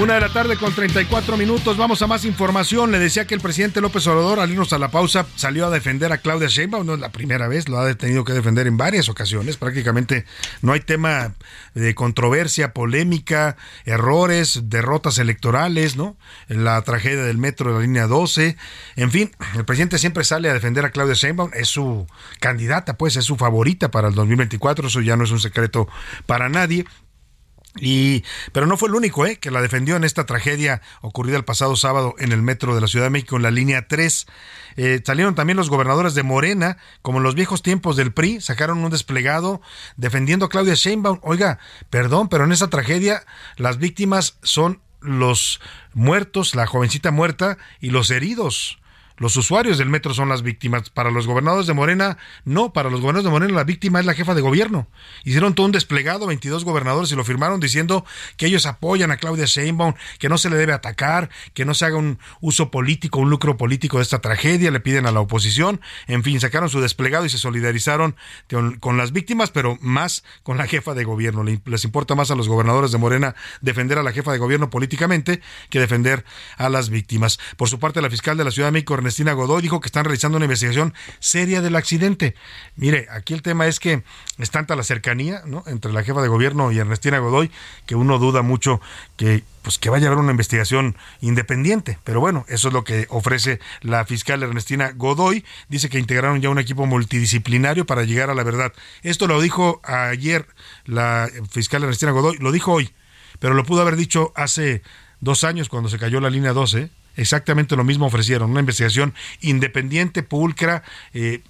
Una 0.00 0.14
de 0.14 0.20
la 0.20 0.28
tarde 0.32 0.56
con 0.56 0.74
34 0.74 1.36
minutos. 1.36 1.76
Vamos 1.76 2.02
a 2.02 2.08
más 2.08 2.24
información. 2.24 2.90
Le 2.90 2.98
decía 2.98 3.26
que 3.28 3.34
el 3.34 3.40
presidente 3.40 3.80
López 3.80 4.04
Obrador, 4.08 4.40
al 4.40 4.50
irnos 4.50 4.72
a 4.72 4.78
la 4.78 4.90
pausa, 4.90 5.24
salió 5.36 5.66
a 5.66 5.70
defender 5.70 6.12
a 6.12 6.18
Claudia 6.18 6.48
Sheinbaum. 6.48 6.84
No 6.84 6.94
es 6.94 7.00
la 7.00 7.12
primera 7.12 7.46
vez, 7.46 7.68
lo 7.68 7.78
ha 7.78 7.94
tenido 7.94 8.24
que 8.24 8.32
defender 8.32 8.66
en 8.66 8.76
varias 8.76 9.08
ocasiones. 9.08 9.56
Prácticamente 9.56 10.24
no 10.62 10.72
hay 10.72 10.80
tema 10.80 11.34
de 11.74 11.94
controversia, 11.94 12.72
polémica, 12.72 13.56
errores, 13.84 14.62
derrotas 14.64 15.18
electorales, 15.18 15.96
¿no? 15.96 16.16
La 16.48 16.82
tragedia 16.82 17.22
del 17.22 17.38
metro 17.38 17.70
de 17.70 17.76
la 17.76 17.82
línea 17.82 18.06
12. 18.08 18.56
En 18.96 19.12
fin, 19.12 19.30
el 19.54 19.64
presidente 19.64 19.98
siempre 19.98 20.24
sale 20.24 20.50
a 20.50 20.54
defender 20.54 20.84
a 20.84 20.90
Claudia 20.90 21.14
Sheinbaum. 21.14 21.52
Es 21.54 21.68
su 21.68 22.08
candidata, 22.40 22.98
pues, 22.98 23.14
es 23.14 23.24
su 23.24 23.36
favorita 23.36 23.92
para 23.92 24.08
el 24.08 24.14
2024. 24.14 24.88
Eso 24.88 25.00
ya 25.02 25.16
no 25.16 25.22
es 25.22 25.30
un 25.30 25.40
secreto 25.40 25.88
para 26.26 26.48
nadie. 26.48 26.84
Y, 27.80 28.24
pero 28.52 28.66
no 28.66 28.76
fue 28.76 28.88
el 28.88 28.94
único 28.94 29.26
¿eh? 29.26 29.36
que 29.36 29.50
la 29.50 29.60
defendió 29.60 29.96
en 29.96 30.04
esta 30.04 30.26
tragedia 30.26 30.80
ocurrida 31.00 31.36
el 31.36 31.44
pasado 31.44 31.74
sábado 31.74 32.14
en 32.18 32.30
el 32.30 32.40
metro 32.40 32.74
de 32.74 32.80
la 32.80 32.86
Ciudad 32.86 33.06
de 33.06 33.10
México, 33.10 33.36
en 33.36 33.42
la 33.42 33.50
línea 33.50 33.88
3. 33.88 34.26
Eh, 34.76 35.02
salieron 35.04 35.34
también 35.34 35.56
los 35.56 35.70
gobernadores 35.70 36.14
de 36.14 36.22
Morena, 36.22 36.76
como 37.02 37.18
en 37.18 37.24
los 37.24 37.34
viejos 37.34 37.62
tiempos 37.62 37.96
del 37.96 38.12
PRI, 38.12 38.40
sacaron 38.40 38.84
un 38.84 38.90
desplegado 38.90 39.60
defendiendo 39.96 40.46
a 40.46 40.48
Claudia 40.48 40.74
Sheinbaum. 40.74 41.18
Oiga, 41.22 41.58
perdón, 41.90 42.28
pero 42.28 42.44
en 42.44 42.52
esa 42.52 42.70
tragedia 42.70 43.24
las 43.56 43.78
víctimas 43.78 44.38
son 44.42 44.80
los 45.00 45.60
muertos, 45.92 46.54
la 46.54 46.66
jovencita 46.66 47.10
muerta 47.10 47.58
y 47.80 47.90
los 47.90 48.10
heridos. 48.10 48.78
Los 49.16 49.36
usuarios 49.36 49.78
del 49.78 49.88
metro 49.88 50.12
son 50.12 50.28
las 50.28 50.42
víctimas. 50.42 50.90
Para 50.90 51.10
los 51.10 51.26
gobernadores 51.26 51.66
de 51.66 51.74
Morena, 51.74 52.18
no. 52.44 52.72
Para 52.72 52.90
los 52.90 53.00
gobernadores 53.00 53.24
de 53.24 53.30
Morena, 53.30 53.54
la 53.54 53.64
víctima 53.64 54.00
es 54.00 54.06
la 54.06 54.14
jefa 54.14 54.34
de 54.34 54.40
gobierno. 54.40 54.88
Hicieron 55.24 55.54
todo 55.54 55.66
un 55.66 55.72
desplegado, 55.72 56.26
22 56.26 56.64
gobernadores, 56.64 57.12
y 57.12 57.14
lo 57.14 57.22
firmaron 57.22 57.60
diciendo 57.60 58.04
que 58.36 58.46
ellos 58.46 58.66
apoyan 58.66 59.12
a 59.12 59.16
Claudia 59.16 59.44
Sheinbaum, 59.44 59.94
que 60.18 60.28
no 60.28 60.36
se 60.36 60.50
le 60.50 60.56
debe 60.56 60.72
atacar, 60.72 61.30
que 61.52 61.64
no 61.64 61.74
se 61.74 61.84
haga 61.84 61.96
un 61.96 62.18
uso 62.40 62.70
político, 62.72 63.20
un 63.20 63.30
lucro 63.30 63.56
político 63.56 63.98
de 63.98 64.02
esta 64.02 64.20
tragedia. 64.20 64.72
Le 64.72 64.80
piden 64.80 65.06
a 65.06 65.12
la 65.12 65.20
oposición. 65.20 65.80
En 66.08 66.24
fin, 66.24 66.40
sacaron 66.40 66.68
su 66.68 66.80
desplegado 66.80 67.24
y 67.24 67.28
se 67.28 67.38
solidarizaron 67.38 68.16
con, 68.80 68.96
las 68.96 69.12
víctimas, 69.12 69.50
pero 69.50 69.78
más 69.80 70.24
con 70.42 70.58
la 70.58 70.66
jefa 70.66 70.94
de 70.94 71.04
gobierno. 71.04 71.44
Les 71.44 71.84
importa 71.84 72.16
más 72.16 72.32
a 72.32 72.34
los 72.34 72.48
gobernadores 72.48 72.90
de 72.90 72.98
Morena 72.98 73.36
defender 73.60 73.98
a 73.98 74.02
la 74.02 74.12
jefa 74.12 74.32
de 74.32 74.38
gobierno 74.38 74.70
políticamente 74.70 75.40
que 75.70 75.78
defender 75.78 76.24
a 76.56 76.68
las 76.68 76.90
víctimas. 76.90 77.38
Por 77.56 77.68
su 77.68 77.78
parte, 77.78 78.02
la 78.02 78.10
fiscal 78.10 78.36
de 78.36 78.44
la 78.44 78.50
Ciudad 78.50 78.68
de 78.68 78.72
México, 78.72 78.94
Ernestina 79.04 79.34
Godoy 79.34 79.60
dijo 79.60 79.80
que 79.80 79.86
están 79.86 80.06
realizando 80.06 80.36
una 80.36 80.46
investigación 80.46 80.94
seria 81.18 81.60
del 81.60 81.76
accidente. 81.76 82.34
Mire, 82.74 83.06
aquí 83.10 83.34
el 83.34 83.42
tema 83.42 83.66
es 83.66 83.78
que 83.78 84.02
es 84.38 84.50
tanta 84.50 84.76
la 84.76 84.82
cercanía 84.82 85.42
¿no? 85.44 85.62
entre 85.66 85.92
la 85.92 86.02
jefa 86.02 86.22
de 86.22 86.28
gobierno 86.28 86.72
y 86.72 86.78
Ernestina 86.78 87.18
Godoy 87.18 87.50
que 87.84 87.96
uno 87.96 88.18
duda 88.18 88.40
mucho 88.40 88.80
que 89.16 89.44
pues 89.60 89.78
que 89.78 89.90
vaya 89.90 90.06
a 90.06 90.08
haber 90.08 90.18
una 90.18 90.30
investigación 90.30 90.96
independiente. 91.20 91.98
Pero 92.02 92.20
bueno, 92.20 92.46
eso 92.48 92.68
es 92.68 92.74
lo 92.74 92.82
que 92.82 93.06
ofrece 93.10 93.60
la 93.82 94.06
fiscal 94.06 94.42
Ernestina 94.42 94.92
Godoy. 94.94 95.44
Dice 95.68 95.90
que 95.90 95.98
integraron 95.98 96.40
ya 96.40 96.48
un 96.48 96.58
equipo 96.58 96.86
multidisciplinario 96.86 97.84
para 97.84 98.04
llegar 98.04 98.30
a 98.30 98.34
la 98.34 98.42
verdad. 98.42 98.72
Esto 99.02 99.26
lo 99.26 99.40
dijo 99.40 99.82
ayer 99.84 100.46
la 100.86 101.30
fiscal 101.50 101.82
Ernestina 101.82 102.12
Godoy, 102.12 102.38
lo 102.38 102.52
dijo 102.52 102.72
hoy, 102.72 102.90
pero 103.38 103.52
lo 103.52 103.64
pudo 103.64 103.82
haber 103.82 103.96
dicho 103.96 104.32
hace 104.34 104.82
dos 105.20 105.44
años 105.44 105.68
cuando 105.68 105.90
se 105.90 105.98
cayó 105.98 106.20
la 106.20 106.30
línea 106.30 106.54
12 106.54 106.90
exactamente 107.16 107.76
lo 107.76 107.84
mismo 107.84 108.06
ofrecieron, 108.06 108.50
una 108.50 108.60
investigación 108.60 109.14
independiente, 109.40 110.22
pulcra, 110.22 110.82
eh, 111.12 111.42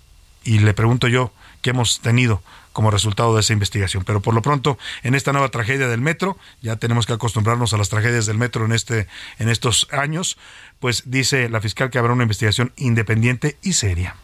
y 0.44 0.59
le 0.59 0.74
pregunto 0.74 1.09
yo 1.09 1.33
qué 1.62 1.70
hemos 1.70 2.00
tenido 2.00 2.42
como 2.74 2.90
resultado 2.90 3.35
de 3.35 3.40
esa 3.40 3.53
investigación. 3.53 4.05
Pero 4.05 4.20
por 4.20 4.35
lo 4.35 4.42
pronto, 4.42 4.79
en 5.03 5.14
esta 5.14 5.33
nueva 5.33 5.48
tragedia 5.48 5.88
del 5.88 6.00
metro, 6.00 6.37
ya 6.61 6.77
tenemos 6.77 7.07
que 7.07 7.12
acostumbrarnos 7.14 7.72
a 7.72 7.79
las 7.79 7.88
tragedias 7.88 8.27
del 8.27 8.37
metro 8.37 8.64
en 8.66 8.72
este, 8.72 9.07
en 9.38 9.48
estos 9.48 9.88
años, 9.92 10.37
pues 10.81 11.05
dice 11.07 11.48
la 11.48 11.61
fiscal 11.61 11.90
que 11.90 11.98
habrá 11.98 12.12
una 12.12 12.24
investigación 12.24 12.72
independiente 12.77 13.57
y 13.62 13.74
seria. 13.74 14.16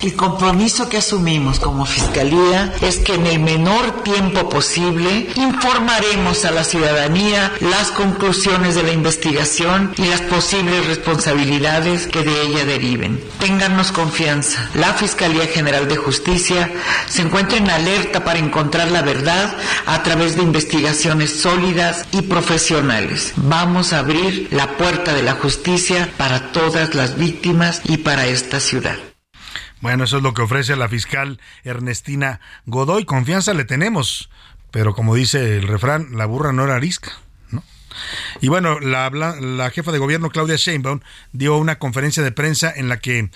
El 0.00 0.16
compromiso 0.16 0.88
que 0.88 0.96
asumimos 0.96 1.60
como 1.60 1.84
Fiscalía 1.84 2.72
es 2.80 3.00
que 3.00 3.16
en 3.16 3.26
el 3.26 3.38
menor 3.38 4.02
tiempo 4.02 4.48
posible 4.48 5.28
informaremos 5.36 6.46
a 6.46 6.50
la 6.52 6.64
ciudadanía 6.64 7.52
las 7.60 7.90
conclusiones 7.90 8.74
de 8.74 8.82
la 8.82 8.92
investigación 8.92 9.92
y 9.98 10.06
las 10.06 10.22
posibles 10.22 10.86
responsabilidades 10.86 12.06
que 12.06 12.22
de 12.22 12.42
ella 12.46 12.64
deriven. 12.64 13.22
Téngannos 13.40 13.92
confianza. 13.92 14.70
La 14.72 14.94
Fiscalía 14.94 15.46
General 15.46 15.86
de 15.86 15.96
Justicia 15.96 16.72
se 17.06 17.20
encuentra 17.20 17.58
en 17.58 17.68
alerta 17.68 18.24
para 18.24 18.38
encontrar 18.38 18.90
la 18.90 19.02
verdad 19.02 19.54
a 19.84 20.02
través 20.02 20.34
de 20.34 20.42
investigaciones 20.42 21.42
sólidas 21.42 22.06
y 22.10 22.22
profesionales. 22.22 23.34
Vamos 23.36 23.92
a 23.92 23.98
abrir 23.98 24.48
la 24.50 24.78
puerta 24.78 25.12
de 25.12 25.24
la 25.24 25.34
justicia 25.34 26.10
para 26.16 26.52
todas 26.52 26.94
las 26.94 27.18
víctimas 27.18 27.82
y 27.84 27.98
para 27.98 28.26
esta 28.26 28.60
ciudad. 28.60 29.09
Bueno, 29.80 30.04
eso 30.04 30.18
es 30.18 30.22
lo 30.22 30.34
que 30.34 30.42
ofrece 30.42 30.76
la 30.76 30.88
fiscal 30.88 31.40
Ernestina 31.64 32.40
Godoy. 32.66 33.04
Confianza 33.04 33.54
le 33.54 33.64
tenemos, 33.64 34.30
pero 34.70 34.94
como 34.94 35.14
dice 35.14 35.56
el 35.56 35.68
refrán, 35.68 36.08
la 36.12 36.26
burra 36.26 36.52
no 36.52 36.64
era 36.64 36.76
arisca. 36.76 37.12
¿no? 37.50 37.64
Y 38.40 38.48
bueno, 38.48 38.78
la, 38.78 39.10
la 39.10 39.70
jefa 39.70 39.90
de 39.90 39.98
gobierno 39.98 40.30
Claudia 40.30 40.56
Sheinbaum 40.56 41.00
dio 41.32 41.56
una 41.56 41.78
conferencia 41.78 42.22
de 42.22 42.32
prensa 42.32 42.72
en 42.74 42.88
la 42.88 42.98
que 42.98 43.30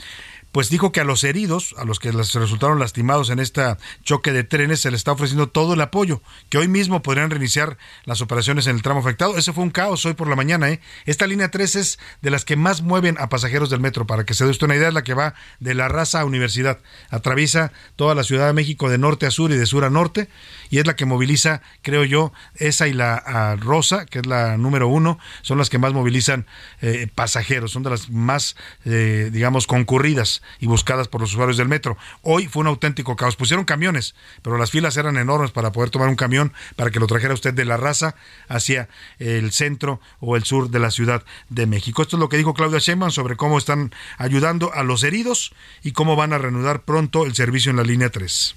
pues 0.54 0.70
dijo 0.70 0.92
que 0.92 1.00
a 1.00 1.04
los 1.04 1.24
heridos, 1.24 1.74
a 1.78 1.84
los 1.84 1.98
que 1.98 2.12
les 2.12 2.32
resultaron 2.32 2.78
lastimados 2.78 3.28
en 3.28 3.40
este 3.40 3.60
choque 4.04 4.32
de 4.32 4.44
trenes, 4.44 4.78
se 4.78 4.92
les 4.92 5.00
está 5.00 5.10
ofreciendo 5.10 5.48
todo 5.48 5.74
el 5.74 5.80
apoyo, 5.80 6.22
que 6.48 6.58
hoy 6.58 6.68
mismo 6.68 7.02
podrían 7.02 7.28
reiniciar 7.28 7.76
las 8.04 8.20
operaciones 8.20 8.68
en 8.68 8.76
el 8.76 8.82
tramo 8.82 9.00
afectado. 9.00 9.36
Ese 9.36 9.52
fue 9.52 9.64
un 9.64 9.70
caos 9.70 10.06
hoy 10.06 10.14
por 10.14 10.28
la 10.28 10.36
mañana. 10.36 10.70
¿eh? 10.70 10.80
Esta 11.06 11.26
línea 11.26 11.50
3 11.50 11.74
es 11.74 11.98
de 12.22 12.30
las 12.30 12.44
que 12.44 12.54
más 12.54 12.82
mueven 12.82 13.16
a 13.18 13.28
pasajeros 13.28 13.68
del 13.68 13.80
metro, 13.80 14.06
para 14.06 14.24
que 14.24 14.34
se 14.34 14.44
dé 14.44 14.50
usted 14.52 14.66
una 14.66 14.76
idea, 14.76 14.86
es 14.86 14.94
la 14.94 15.02
que 15.02 15.14
va 15.14 15.34
de 15.58 15.74
la 15.74 15.88
raza 15.88 16.20
a 16.20 16.24
universidad. 16.24 16.78
Atraviesa 17.10 17.72
toda 17.96 18.14
la 18.14 18.22
Ciudad 18.22 18.46
de 18.46 18.52
México 18.52 18.88
de 18.88 18.98
norte 18.98 19.26
a 19.26 19.32
sur 19.32 19.50
y 19.50 19.56
de 19.56 19.66
sur 19.66 19.84
a 19.84 19.90
norte, 19.90 20.28
y 20.74 20.80
es 20.80 20.88
la 20.88 20.96
que 20.96 21.04
moviliza, 21.04 21.62
creo 21.82 22.02
yo, 22.02 22.32
esa 22.56 22.88
y 22.88 22.94
la 22.94 23.54
rosa, 23.60 24.06
que 24.06 24.18
es 24.18 24.26
la 24.26 24.56
número 24.56 24.88
uno, 24.88 25.20
son 25.42 25.56
las 25.56 25.70
que 25.70 25.78
más 25.78 25.92
movilizan 25.92 26.46
eh, 26.80 27.06
pasajeros, 27.14 27.70
son 27.70 27.84
de 27.84 27.90
las 27.90 28.10
más, 28.10 28.56
eh, 28.84 29.30
digamos, 29.32 29.68
concurridas 29.68 30.42
y 30.58 30.66
buscadas 30.66 31.06
por 31.06 31.20
los 31.20 31.30
usuarios 31.30 31.58
del 31.58 31.68
metro. 31.68 31.96
Hoy 32.22 32.48
fue 32.48 32.62
un 32.62 32.66
auténtico 32.66 33.14
caos. 33.14 33.36
Pusieron 33.36 33.64
camiones, 33.64 34.16
pero 34.42 34.58
las 34.58 34.72
filas 34.72 34.96
eran 34.96 35.16
enormes 35.16 35.52
para 35.52 35.70
poder 35.70 35.90
tomar 35.90 36.08
un 36.08 36.16
camión 36.16 36.52
para 36.74 36.90
que 36.90 36.98
lo 36.98 37.06
trajera 37.06 37.34
usted 37.34 37.54
de 37.54 37.64
la 37.64 37.76
raza 37.76 38.16
hacia 38.48 38.88
el 39.20 39.52
centro 39.52 40.00
o 40.18 40.34
el 40.34 40.42
sur 40.42 40.70
de 40.70 40.80
la 40.80 40.90
Ciudad 40.90 41.22
de 41.50 41.66
México. 41.66 42.02
Esto 42.02 42.16
es 42.16 42.20
lo 42.20 42.28
que 42.28 42.36
dijo 42.36 42.52
Claudia 42.52 42.80
Sheinbaum 42.80 43.12
sobre 43.12 43.36
cómo 43.36 43.58
están 43.58 43.94
ayudando 44.18 44.74
a 44.74 44.82
los 44.82 45.04
heridos 45.04 45.54
y 45.84 45.92
cómo 45.92 46.16
van 46.16 46.32
a 46.32 46.38
reanudar 46.38 46.82
pronto 46.82 47.26
el 47.26 47.36
servicio 47.36 47.70
en 47.70 47.76
la 47.76 47.84
línea 47.84 48.10
3. 48.10 48.56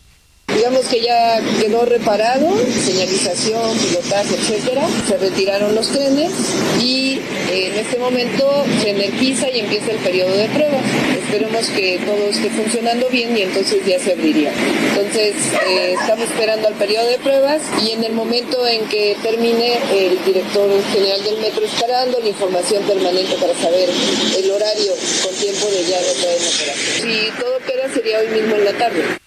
Digamos 0.58 0.88
que 0.88 1.02
ya 1.02 1.40
quedó 1.62 1.86
reparado, 1.86 2.48
señalización, 2.84 3.78
pilotaje, 3.78 4.34
etcétera. 4.34 4.88
Se 5.08 5.16
retiraron 5.16 5.76
los 5.76 5.88
trenes 5.90 6.32
y 6.82 7.20
eh, 7.52 7.68
en 7.68 7.80
este 7.80 8.00
momento 8.00 8.66
se 8.82 8.90
energiza 8.90 9.50
y 9.52 9.60
empieza 9.60 9.92
el 9.92 10.00
periodo 10.00 10.36
de 10.36 10.48
prueba. 10.50 10.80
Esperemos 11.14 11.68
que 11.70 12.00
todo 12.04 12.30
esté 12.30 12.50
funcionando 12.50 13.08
bien 13.10 13.38
y 13.38 13.44
entonces 13.44 13.86
ya 13.86 14.00
se 14.00 14.14
abriría. 14.14 14.52
Entonces 14.90 15.36
eh, 15.68 15.94
estamos 15.94 16.26
esperando 16.26 16.70
al 16.70 16.74
periodo 16.74 17.08
de 17.08 17.20
pruebas 17.20 17.62
y 17.86 17.92
en 17.92 18.04
el 18.04 18.14
momento 18.14 18.66
en 18.66 18.88
que 18.90 19.16
termine 19.22 19.78
el 19.94 20.26
director 20.26 20.70
general 20.92 21.24
del 21.24 21.38
metro 21.38 21.66
estará 21.66 22.00
dando 22.00 22.20
la 22.20 22.30
información 22.30 22.84
permanente 22.84 23.36
para 23.40 23.54
saber 23.54 23.90
el 24.38 24.52
horario 24.52 24.92
con 25.24 25.36
tiempo 25.36 25.68
de 25.68 25.84
ya 25.86 26.02
no 26.02 26.14
traer 26.20 26.42
operación. 26.42 26.76
Si 27.04 27.40
todo 27.40 27.58
queda 27.60 27.94
sería 27.94 28.20
hoy 28.20 28.28
mismo 28.30 28.56
en 28.56 28.66
la 28.66 28.74
tarde. 28.74 29.27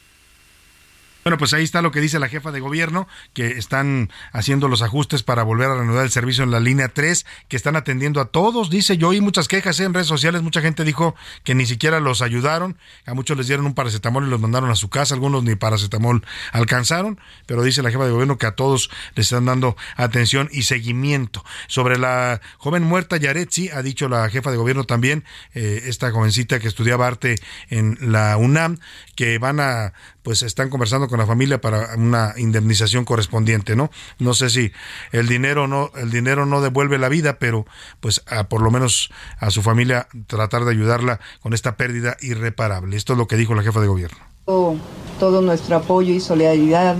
Bueno, 1.23 1.37
pues 1.37 1.53
ahí 1.53 1.65
está 1.65 1.83
lo 1.83 1.91
que 1.91 2.01
dice 2.01 2.19
la 2.19 2.29
jefa 2.29 2.51
de 2.51 2.61
gobierno, 2.61 3.07
que 3.35 3.59
están 3.59 4.11
haciendo 4.33 4.69
los 4.69 4.81
ajustes 4.81 5.23
para 5.23 5.43
volver 5.43 5.69
a 5.69 5.75
reanudar 5.75 6.05
el 6.05 6.11
servicio 6.11 6.45
en 6.45 6.51
la 6.51 6.61
línea 6.61 6.89
3, 6.89 7.27
que 7.49 7.57
están 7.57 7.77
atendiendo 7.77 8.23
a 8.23 8.27
todos. 8.27 8.71
Dice, 8.71 8.97
yo 8.97 9.09
oí 9.09 9.21
muchas 9.21 9.47
quejas 9.47 9.79
en 9.81 9.93
redes 9.93 10.07
sociales, 10.07 10.41
mucha 10.41 10.63
gente 10.63 10.83
dijo 10.83 11.15
que 11.45 11.55
ni 11.55 11.67
siquiera 11.67 12.01
los 12.01 12.23
ayudaron, 12.23 12.79
a 13.05 13.13
muchos 13.13 13.37
les 13.37 13.49
dieron 13.49 13.67
un 13.67 13.75
paracetamol 13.75 14.27
y 14.27 14.31
los 14.31 14.41
mandaron 14.41 14.71
a 14.71 14.77
su 14.77 14.89
casa, 14.89 15.15
algunos 15.15 15.45
ni 15.45 15.57
paracetamol 15.57 16.25
alcanzaron, 16.53 17.21
pero 17.45 17.63
dice 17.63 17.83
la 17.83 17.91
jefa 17.91 18.07
de 18.07 18.13
gobierno 18.13 18.39
que 18.39 18.47
a 18.47 18.53
todos 18.53 18.91
les 19.15 19.27
están 19.27 19.45
dando 19.45 19.77
atención 19.97 20.49
y 20.53 20.63
seguimiento. 20.63 21.45
Sobre 21.67 21.99
la 21.99 22.41
joven 22.57 22.83
muerta 22.83 23.19
Yaretsi, 23.19 23.69
ha 23.69 23.83
dicho 23.83 24.09
la 24.09 24.27
jefa 24.31 24.51
de 24.51 24.57
gobierno 24.57 24.85
también, 24.85 25.25
eh, 25.53 25.83
esta 25.85 26.11
jovencita 26.13 26.61
que 26.61 26.69
estudiaba 26.69 27.07
arte 27.07 27.35
en 27.69 27.99
la 28.01 28.39
UNAM, 28.39 28.79
que 29.15 29.37
van 29.37 29.61
a 29.61 29.93
pues 30.23 30.43
están 30.43 30.69
conversando 30.69 31.09
con 31.11 31.19
la 31.19 31.27
familia 31.27 31.61
para 31.61 31.95
una 31.97 32.33
indemnización 32.37 33.05
correspondiente, 33.05 33.77
¿no? 33.77 33.91
No 34.19 34.33
sé 34.33 34.49
si 34.49 34.73
el 35.13 35.29
dinero 35.29 35.69
no 35.69 35.91
el 35.97 36.11
dinero 36.11 36.47
no 36.47 36.61
devuelve 36.63 36.99
la 36.99 37.09
vida, 37.09 37.39
pero 37.39 37.67
pues 38.01 38.23
a, 38.29 38.45
por 38.45 38.63
lo 38.63 38.71
menos 38.71 39.11
a 39.39 39.51
su 39.51 39.61
familia 39.63 40.09
tratar 40.27 40.65
de 40.65 40.71
ayudarla 40.71 41.21
con 41.41 41.53
esta 41.53 41.77
pérdida 41.77 42.17
irreparable. 42.21 42.97
Esto 42.97 43.13
es 43.13 43.19
lo 43.19 43.27
que 43.27 43.37
dijo 43.37 43.55
la 43.55 43.63
jefa 43.63 43.81
de 43.81 43.89
gobierno. 43.89 44.19
Todo, 44.47 44.77
todo 45.19 45.43
nuestro 45.43 45.77
apoyo 45.77 46.15
y 46.15 46.21
solidaridad 46.21 46.97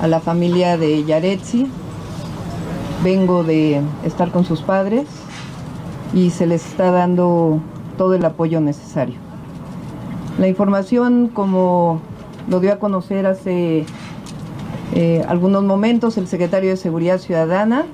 a 0.00 0.08
la 0.08 0.20
familia 0.20 0.76
de 0.76 1.04
Yaretsi. 1.04 1.70
Vengo 3.04 3.44
de 3.44 3.80
estar 4.04 4.30
con 4.30 4.44
sus 4.44 4.62
padres 4.62 5.06
y 6.14 6.30
se 6.30 6.46
les 6.46 6.66
está 6.66 6.90
dando 6.90 7.60
todo 7.96 8.14
el 8.14 8.24
apoyo 8.24 8.60
necesario. 8.60 9.16
La 10.38 10.48
información, 10.48 11.28
como 11.28 12.00
lo 12.48 12.60
dio 12.60 12.72
a 12.72 12.78
conocer 12.78 13.26
hace 13.26 13.84
eh, 14.94 15.24
algunos 15.28 15.64
momentos 15.64 16.18
el 16.18 16.26
secretario 16.26 16.70
de 16.70 16.76
Seguridad 16.76 17.18
Ciudadana, 17.18 17.86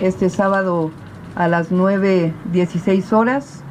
este 0.00 0.30
sábado 0.30 0.90
a 1.34 1.48
las 1.48 1.70
9.16 1.70 3.12
horas 3.12 3.62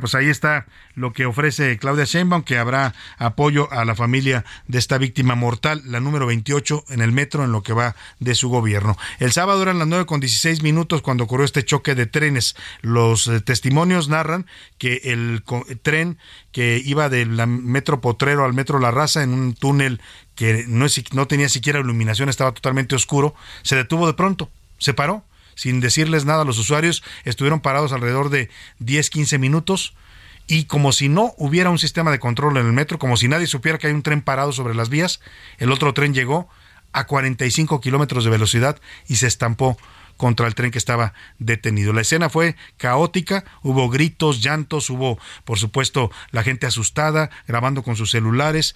pues 0.00 0.14
ahí 0.14 0.30
está 0.30 0.64
lo 0.94 1.12
que 1.12 1.26
ofrece 1.26 1.76
Claudia 1.76 2.06
Sheinbaum, 2.06 2.44
que 2.44 2.56
habrá 2.56 2.94
apoyo 3.18 3.70
a 3.70 3.84
la 3.84 3.94
familia 3.94 4.42
de 4.66 4.78
esta 4.78 4.96
víctima 4.96 5.34
mortal, 5.34 5.82
la 5.84 6.00
número 6.00 6.24
28 6.24 6.84
en 6.88 7.02
el 7.02 7.12
metro, 7.12 7.44
en 7.44 7.52
lo 7.52 7.62
que 7.62 7.74
va 7.74 7.94
de 8.18 8.34
su 8.34 8.48
gobierno. 8.48 8.96
El 9.18 9.32
sábado 9.32 9.60
eran 9.60 9.78
las 9.78 9.88
9 9.88 10.06
con 10.06 10.20
16 10.20 10.62
minutos 10.62 11.02
cuando 11.02 11.24
ocurrió 11.24 11.44
este 11.44 11.62
choque 11.62 11.94
de 11.94 12.06
trenes. 12.06 12.56
Los 12.80 13.26
eh, 13.26 13.42
testimonios 13.42 14.08
narran 14.08 14.46
que 14.78 15.02
el 15.04 15.44
tren 15.82 16.16
que 16.52 16.80
iba 16.82 17.10
del 17.10 17.28
metro 17.46 18.00
Potrero 18.00 18.46
al 18.46 18.54
metro 18.54 18.78
La 18.78 18.92
Raza 18.92 19.22
en 19.22 19.34
un 19.34 19.52
túnel 19.52 20.00
que 20.34 20.64
no, 20.68 20.86
no 21.12 21.26
tenía 21.26 21.50
siquiera 21.50 21.80
iluminación, 21.80 22.30
estaba 22.30 22.52
totalmente 22.52 22.94
oscuro, 22.94 23.34
se 23.60 23.76
detuvo 23.76 24.06
de 24.06 24.14
pronto, 24.14 24.48
se 24.78 24.94
paró 24.94 25.22
sin 25.54 25.80
decirles 25.80 26.24
nada 26.24 26.42
a 26.42 26.44
los 26.44 26.58
usuarios, 26.58 27.02
estuvieron 27.24 27.60
parados 27.60 27.92
alrededor 27.92 28.30
de 28.30 28.50
10, 28.78 29.10
15 29.10 29.38
minutos 29.38 29.94
y 30.46 30.64
como 30.64 30.92
si 30.92 31.08
no 31.08 31.34
hubiera 31.38 31.70
un 31.70 31.78
sistema 31.78 32.10
de 32.10 32.18
control 32.18 32.56
en 32.56 32.66
el 32.66 32.72
metro, 32.72 32.98
como 32.98 33.16
si 33.16 33.28
nadie 33.28 33.46
supiera 33.46 33.78
que 33.78 33.86
hay 33.86 33.92
un 33.92 34.02
tren 34.02 34.22
parado 34.22 34.52
sobre 34.52 34.74
las 34.74 34.88
vías, 34.88 35.20
el 35.58 35.72
otro 35.72 35.94
tren 35.94 36.14
llegó 36.14 36.48
a 36.92 37.06
45 37.06 37.80
kilómetros 37.80 38.24
de 38.24 38.30
velocidad 38.30 38.80
y 39.08 39.16
se 39.16 39.26
estampó 39.26 39.78
contra 40.16 40.46
el 40.46 40.54
tren 40.54 40.70
que 40.70 40.78
estaba 40.78 41.14
detenido. 41.38 41.92
La 41.92 42.02
escena 42.02 42.28
fue 42.28 42.56
caótica, 42.76 43.44
hubo 43.62 43.88
gritos, 43.88 44.42
llantos, 44.42 44.90
hubo, 44.90 45.18
por 45.44 45.58
supuesto, 45.58 46.10
la 46.30 46.42
gente 46.42 46.66
asustada, 46.66 47.30
grabando 47.48 47.82
con 47.82 47.96
sus 47.96 48.10
celulares, 48.10 48.74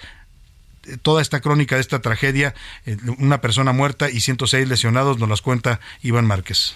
toda 1.02 1.22
esta 1.22 1.40
crónica 1.40 1.76
de 1.76 1.80
esta 1.80 2.00
tragedia, 2.00 2.54
eh, 2.84 2.96
una 3.18 3.40
persona 3.40 3.72
muerta 3.72 4.10
y 4.10 4.20
106 4.20 4.68
lesionados, 4.68 5.18
nos 5.18 5.28
las 5.28 5.42
cuenta 5.42 5.80
Iván 6.02 6.26
Márquez. 6.26 6.74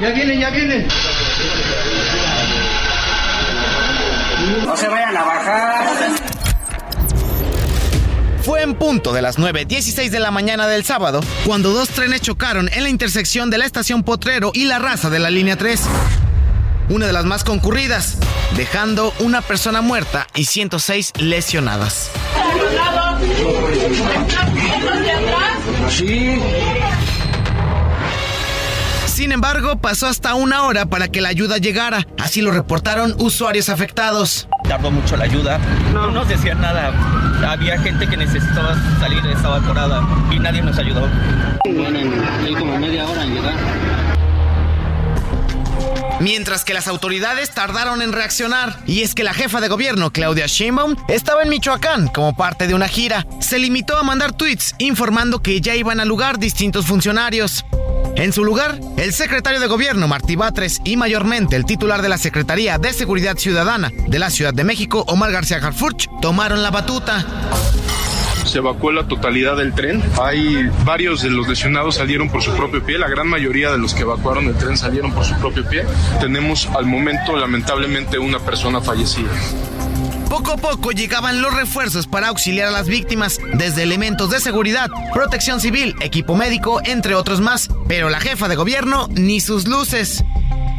Ya 0.00 0.10
vienen, 0.10 0.40
ya 0.40 0.50
vienen. 0.50 0.88
No 4.64 4.76
se 4.76 4.88
vayan 4.88 5.16
a 5.16 5.24
bajar. 5.24 5.86
Fue 8.42 8.62
en 8.62 8.74
punto 8.74 9.12
de 9.12 9.22
las 9.22 9.38
9.16 9.38 10.10
de 10.10 10.20
la 10.20 10.30
mañana 10.30 10.68
del 10.68 10.84
sábado 10.84 11.20
cuando 11.44 11.72
dos 11.72 11.88
trenes 11.88 12.20
chocaron 12.20 12.68
en 12.72 12.84
la 12.84 12.90
intersección 12.90 13.50
de 13.50 13.58
la 13.58 13.64
estación 13.64 14.04
Potrero 14.04 14.52
y 14.54 14.66
la 14.66 14.78
raza 14.78 15.10
de 15.10 15.18
la 15.18 15.30
línea 15.30 15.56
3 15.56 15.80
una 16.88 17.06
de 17.06 17.12
las 17.12 17.24
más 17.24 17.44
concurridas, 17.44 18.16
dejando 18.56 19.12
una 19.20 19.42
persona 19.42 19.80
muerta 19.80 20.26
y 20.34 20.44
106 20.44 21.12
lesionadas. 21.18 22.10
Sin 29.06 29.32
embargo, 29.32 29.76
pasó 29.78 30.06
hasta 30.06 30.34
una 30.34 30.64
hora 30.64 30.86
para 30.86 31.08
que 31.08 31.22
la 31.22 31.30
ayuda 31.30 31.56
llegara. 31.56 32.06
Así 32.18 32.42
lo 32.42 32.50
reportaron 32.50 33.14
usuarios 33.18 33.70
afectados. 33.70 34.46
Tardó 34.68 34.90
mucho 34.90 35.16
la 35.16 35.24
ayuda. 35.24 35.58
No 35.92 36.10
nos 36.10 36.28
decían 36.28 36.60
nada. 36.60 36.92
Había 37.48 37.78
gente 37.78 38.06
que 38.06 38.16
necesitaba 38.16 38.76
salir, 39.00 39.24
estaba 39.26 39.56
atorada 39.56 40.02
y 40.30 40.38
nadie 40.38 40.60
nos 40.60 40.76
ayudó. 40.78 41.08
como 42.58 42.78
media 42.78 43.06
hora 43.06 43.24
en 43.24 43.34
llegar. 43.34 44.05
Mientras 46.20 46.64
que 46.64 46.74
las 46.74 46.88
autoridades 46.88 47.50
tardaron 47.50 48.02
en 48.02 48.12
reaccionar. 48.12 48.78
Y 48.86 49.02
es 49.02 49.14
que 49.14 49.24
la 49.24 49.34
jefa 49.34 49.60
de 49.60 49.68
gobierno, 49.68 50.10
Claudia 50.10 50.46
Sheinbaum, 50.46 50.96
estaba 51.08 51.42
en 51.42 51.48
Michoacán 51.48 52.08
como 52.08 52.34
parte 52.34 52.66
de 52.66 52.74
una 52.74 52.88
gira. 52.88 53.26
Se 53.40 53.58
limitó 53.58 53.96
a 53.96 54.02
mandar 54.02 54.32
tweets 54.32 54.74
informando 54.78 55.42
que 55.42 55.60
ya 55.60 55.74
iban 55.74 56.00
al 56.00 56.08
lugar 56.08 56.38
distintos 56.38 56.86
funcionarios. 56.86 57.64
En 58.16 58.32
su 58.32 58.44
lugar, 58.44 58.80
el 58.96 59.12
secretario 59.12 59.60
de 59.60 59.66
gobierno 59.66 60.08
Martí 60.08 60.36
Batres 60.36 60.80
y 60.84 60.96
mayormente 60.96 61.54
el 61.54 61.66
titular 61.66 62.00
de 62.00 62.08
la 62.08 62.16
Secretaría 62.16 62.78
de 62.78 62.94
Seguridad 62.94 63.36
Ciudadana 63.36 63.90
de 64.08 64.18
la 64.18 64.30
Ciudad 64.30 64.54
de 64.54 64.64
México, 64.64 65.04
Omar 65.06 65.32
García 65.32 65.58
Harfuch, 65.58 66.06
tomaron 66.22 66.62
la 66.62 66.70
batuta 66.70 67.26
se 68.46 68.58
evacuó 68.58 68.92
la 68.92 69.06
totalidad 69.08 69.56
del 69.56 69.74
tren. 69.74 70.02
Hay 70.22 70.68
varios 70.84 71.22
de 71.22 71.30
los 71.30 71.48
lesionados 71.48 71.96
salieron 71.96 72.28
por 72.30 72.42
su 72.42 72.52
propio 72.54 72.84
pie, 72.84 72.98
la 72.98 73.08
gran 73.08 73.28
mayoría 73.28 73.70
de 73.70 73.78
los 73.78 73.94
que 73.94 74.02
evacuaron 74.02 74.46
el 74.46 74.56
tren 74.56 74.76
salieron 74.76 75.12
por 75.12 75.24
su 75.24 75.34
propio 75.36 75.68
pie. 75.68 75.84
Tenemos 76.20 76.68
al 76.76 76.86
momento 76.86 77.36
lamentablemente 77.36 78.18
una 78.18 78.38
persona 78.38 78.80
fallecida. 78.80 79.30
Poco 80.28 80.52
a 80.52 80.56
poco 80.56 80.90
llegaban 80.90 81.40
los 81.40 81.54
refuerzos 81.54 82.06
para 82.06 82.28
auxiliar 82.28 82.68
a 82.68 82.72
las 82.72 82.88
víctimas, 82.88 83.38
desde 83.54 83.84
elementos 83.84 84.30
de 84.30 84.40
seguridad, 84.40 84.88
protección 85.14 85.60
civil, 85.60 85.94
equipo 86.00 86.36
médico, 86.36 86.80
entre 86.84 87.14
otros 87.14 87.40
más. 87.40 87.68
Pero 87.88 88.10
la 88.10 88.20
jefa 88.20 88.48
de 88.48 88.56
gobierno 88.56 89.08
ni 89.12 89.40
sus 89.40 89.68
luces. 89.68 90.24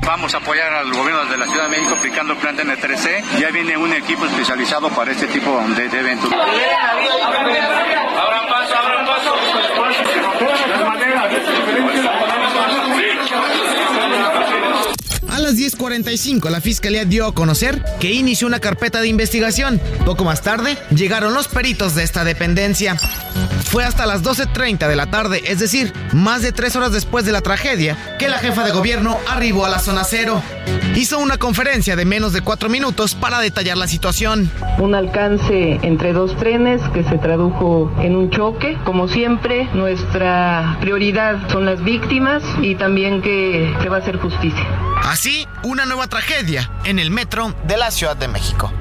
Vamos 0.01 0.33
a 0.33 0.37
apoyar 0.37 0.73
al 0.73 0.91
gobierno 0.93 1.25
de 1.25 1.37
la 1.37 1.45
Ciudad 1.45 1.63
de 1.63 1.69
México 1.69 1.95
aplicando 1.97 2.33
el 2.33 2.39
plan 2.39 2.57
N3C. 2.57 3.39
Ya 3.39 3.49
viene 3.49 3.77
un 3.77 3.91
equipo 3.93 4.25
especializado 4.25 4.89
para 4.89 5.11
este 5.11 5.27
tipo 5.27 5.61
de, 5.75 5.89
de 5.89 5.99
eventos. 5.99 6.31
Abran 6.31 8.47
paso, 8.47 8.77
abran 8.77 9.05
paso. 9.05 9.33
A 15.37 15.39
las 15.39 15.55
10.45 15.55 16.49
la 16.49 16.61
fiscalía 16.61 17.05
dio 17.05 17.27
a 17.27 17.35
conocer 17.35 17.83
que 17.99 18.11
inició 18.11 18.47
una 18.47 18.59
carpeta 18.59 19.01
de 19.01 19.07
investigación. 19.07 19.79
Poco 20.03 20.23
más 20.23 20.41
tarde 20.41 20.79
llegaron 20.89 21.35
los 21.35 21.47
peritos 21.47 21.93
de 21.93 22.01
esta 22.01 22.23
dependencia. 22.23 22.97
Fue 23.65 23.83
hasta 23.83 24.07
las 24.07 24.23
12.30 24.23 24.87
de 24.87 24.95
la 24.95 25.11
tarde, 25.11 25.43
es 25.45 25.59
decir, 25.59 25.93
más 26.11 26.41
de 26.41 26.53
tres 26.53 26.75
horas 26.75 26.91
después 26.91 27.23
de 27.23 27.33
la 27.33 27.41
tragedia, 27.41 28.15
que 28.17 28.29
la 28.29 28.39
jefa 28.39 28.65
de 28.65 28.71
gobierno 28.71 29.15
arribó 29.29 29.63
a 29.65 29.69
la 29.69 29.77
zona 29.77 30.05
cero. 30.05 30.41
Hizo 30.95 31.19
una 31.19 31.37
conferencia 31.37 31.95
de 31.95 32.05
menos 32.05 32.33
de 32.33 32.41
cuatro 32.41 32.67
minutos 32.67 33.13
para 33.13 33.39
detallar 33.39 33.77
la 33.77 33.87
situación. 33.87 34.49
Un 34.79 34.95
alcance 34.95 35.79
entre 35.83 36.13
dos 36.13 36.35
trenes 36.37 36.81
que 36.95 37.03
se 37.03 37.19
tradujo 37.19 37.93
en 38.01 38.15
un 38.15 38.31
choque. 38.31 38.75
Como 38.85 39.07
siempre, 39.07 39.69
nuestra 39.75 40.79
prioridad 40.81 41.47
son 41.51 41.67
las 41.67 41.83
víctimas 41.83 42.41
y 42.59 42.73
también 42.73 43.21
que 43.21 43.71
se 43.83 43.89
va 43.89 43.97
a 43.97 43.99
hacer 43.99 44.17
justicia. 44.17 44.86
Así, 45.03 45.47
una 45.63 45.85
nueva 45.85 46.07
tragedia 46.07 46.71
en 46.85 46.99
el 46.99 47.11
metro 47.11 47.55
de 47.65 47.77
la 47.77 47.91
Ciudad 47.91 48.15
de 48.17 48.27
México. 48.27 48.71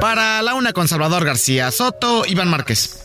Para 0.00 0.42
la 0.42 0.54
una 0.54 0.72
con 0.72 0.88
Salvador 0.88 1.24
García 1.24 1.70
Soto, 1.70 2.24
Iván 2.26 2.48
Márquez. 2.48 3.01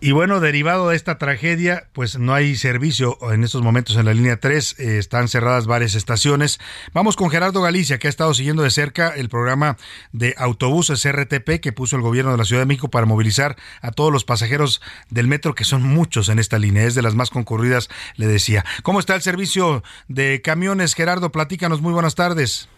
Y 0.00 0.12
bueno, 0.12 0.38
derivado 0.38 0.90
de 0.90 0.96
esta 0.96 1.18
tragedia, 1.18 1.88
pues 1.92 2.20
no 2.20 2.32
hay 2.32 2.54
servicio 2.54 3.18
en 3.32 3.42
estos 3.42 3.62
momentos 3.62 3.96
en 3.96 4.04
la 4.04 4.14
línea 4.14 4.38
3, 4.38 4.76
eh, 4.78 4.98
están 4.98 5.26
cerradas 5.26 5.66
varias 5.66 5.96
estaciones. 5.96 6.60
Vamos 6.94 7.16
con 7.16 7.30
Gerardo 7.30 7.62
Galicia, 7.62 7.98
que 7.98 8.06
ha 8.06 8.10
estado 8.10 8.32
siguiendo 8.32 8.62
de 8.62 8.70
cerca 8.70 9.08
el 9.08 9.28
programa 9.28 9.76
de 10.12 10.36
autobuses 10.38 11.04
RTP 11.04 11.58
que 11.60 11.72
puso 11.72 11.96
el 11.96 12.02
gobierno 12.02 12.30
de 12.30 12.38
la 12.38 12.44
Ciudad 12.44 12.62
de 12.62 12.66
México 12.66 12.90
para 12.90 13.06
movilizar 13.06 13.56
a 13.82 13.90
todos 13.90 14.12
los 14.12 14.24
pasajeros 14.24 14.80
del 15.10 15.26
metro, 15.26 15.56
que 15.56 15.64
son 15.64 15.82
muchos 15.82 16.28
en 16.28 16.38
esta 16.38 16.60
línea, 16.60 16.84
es 16.84 16.94
de 16.94 17.02
las 17.02 17.16
más 17.16 17.30
concurridas, 17.30 17.88
le 18.14 18.28
decía. 18.28 18.64
¿Cómo 18.84 19.00
está 19.00 19.16
el 19.16 19.22
servicio 19.22 19.82
de 20.06 20.40
camiones, 20.42 20.94
Gerardo? 20.94 21.32
Platícanos, 21.32 21.80
muy 21.80 21.92
buenas 21.92 22.14
tardes. 22.14 22.68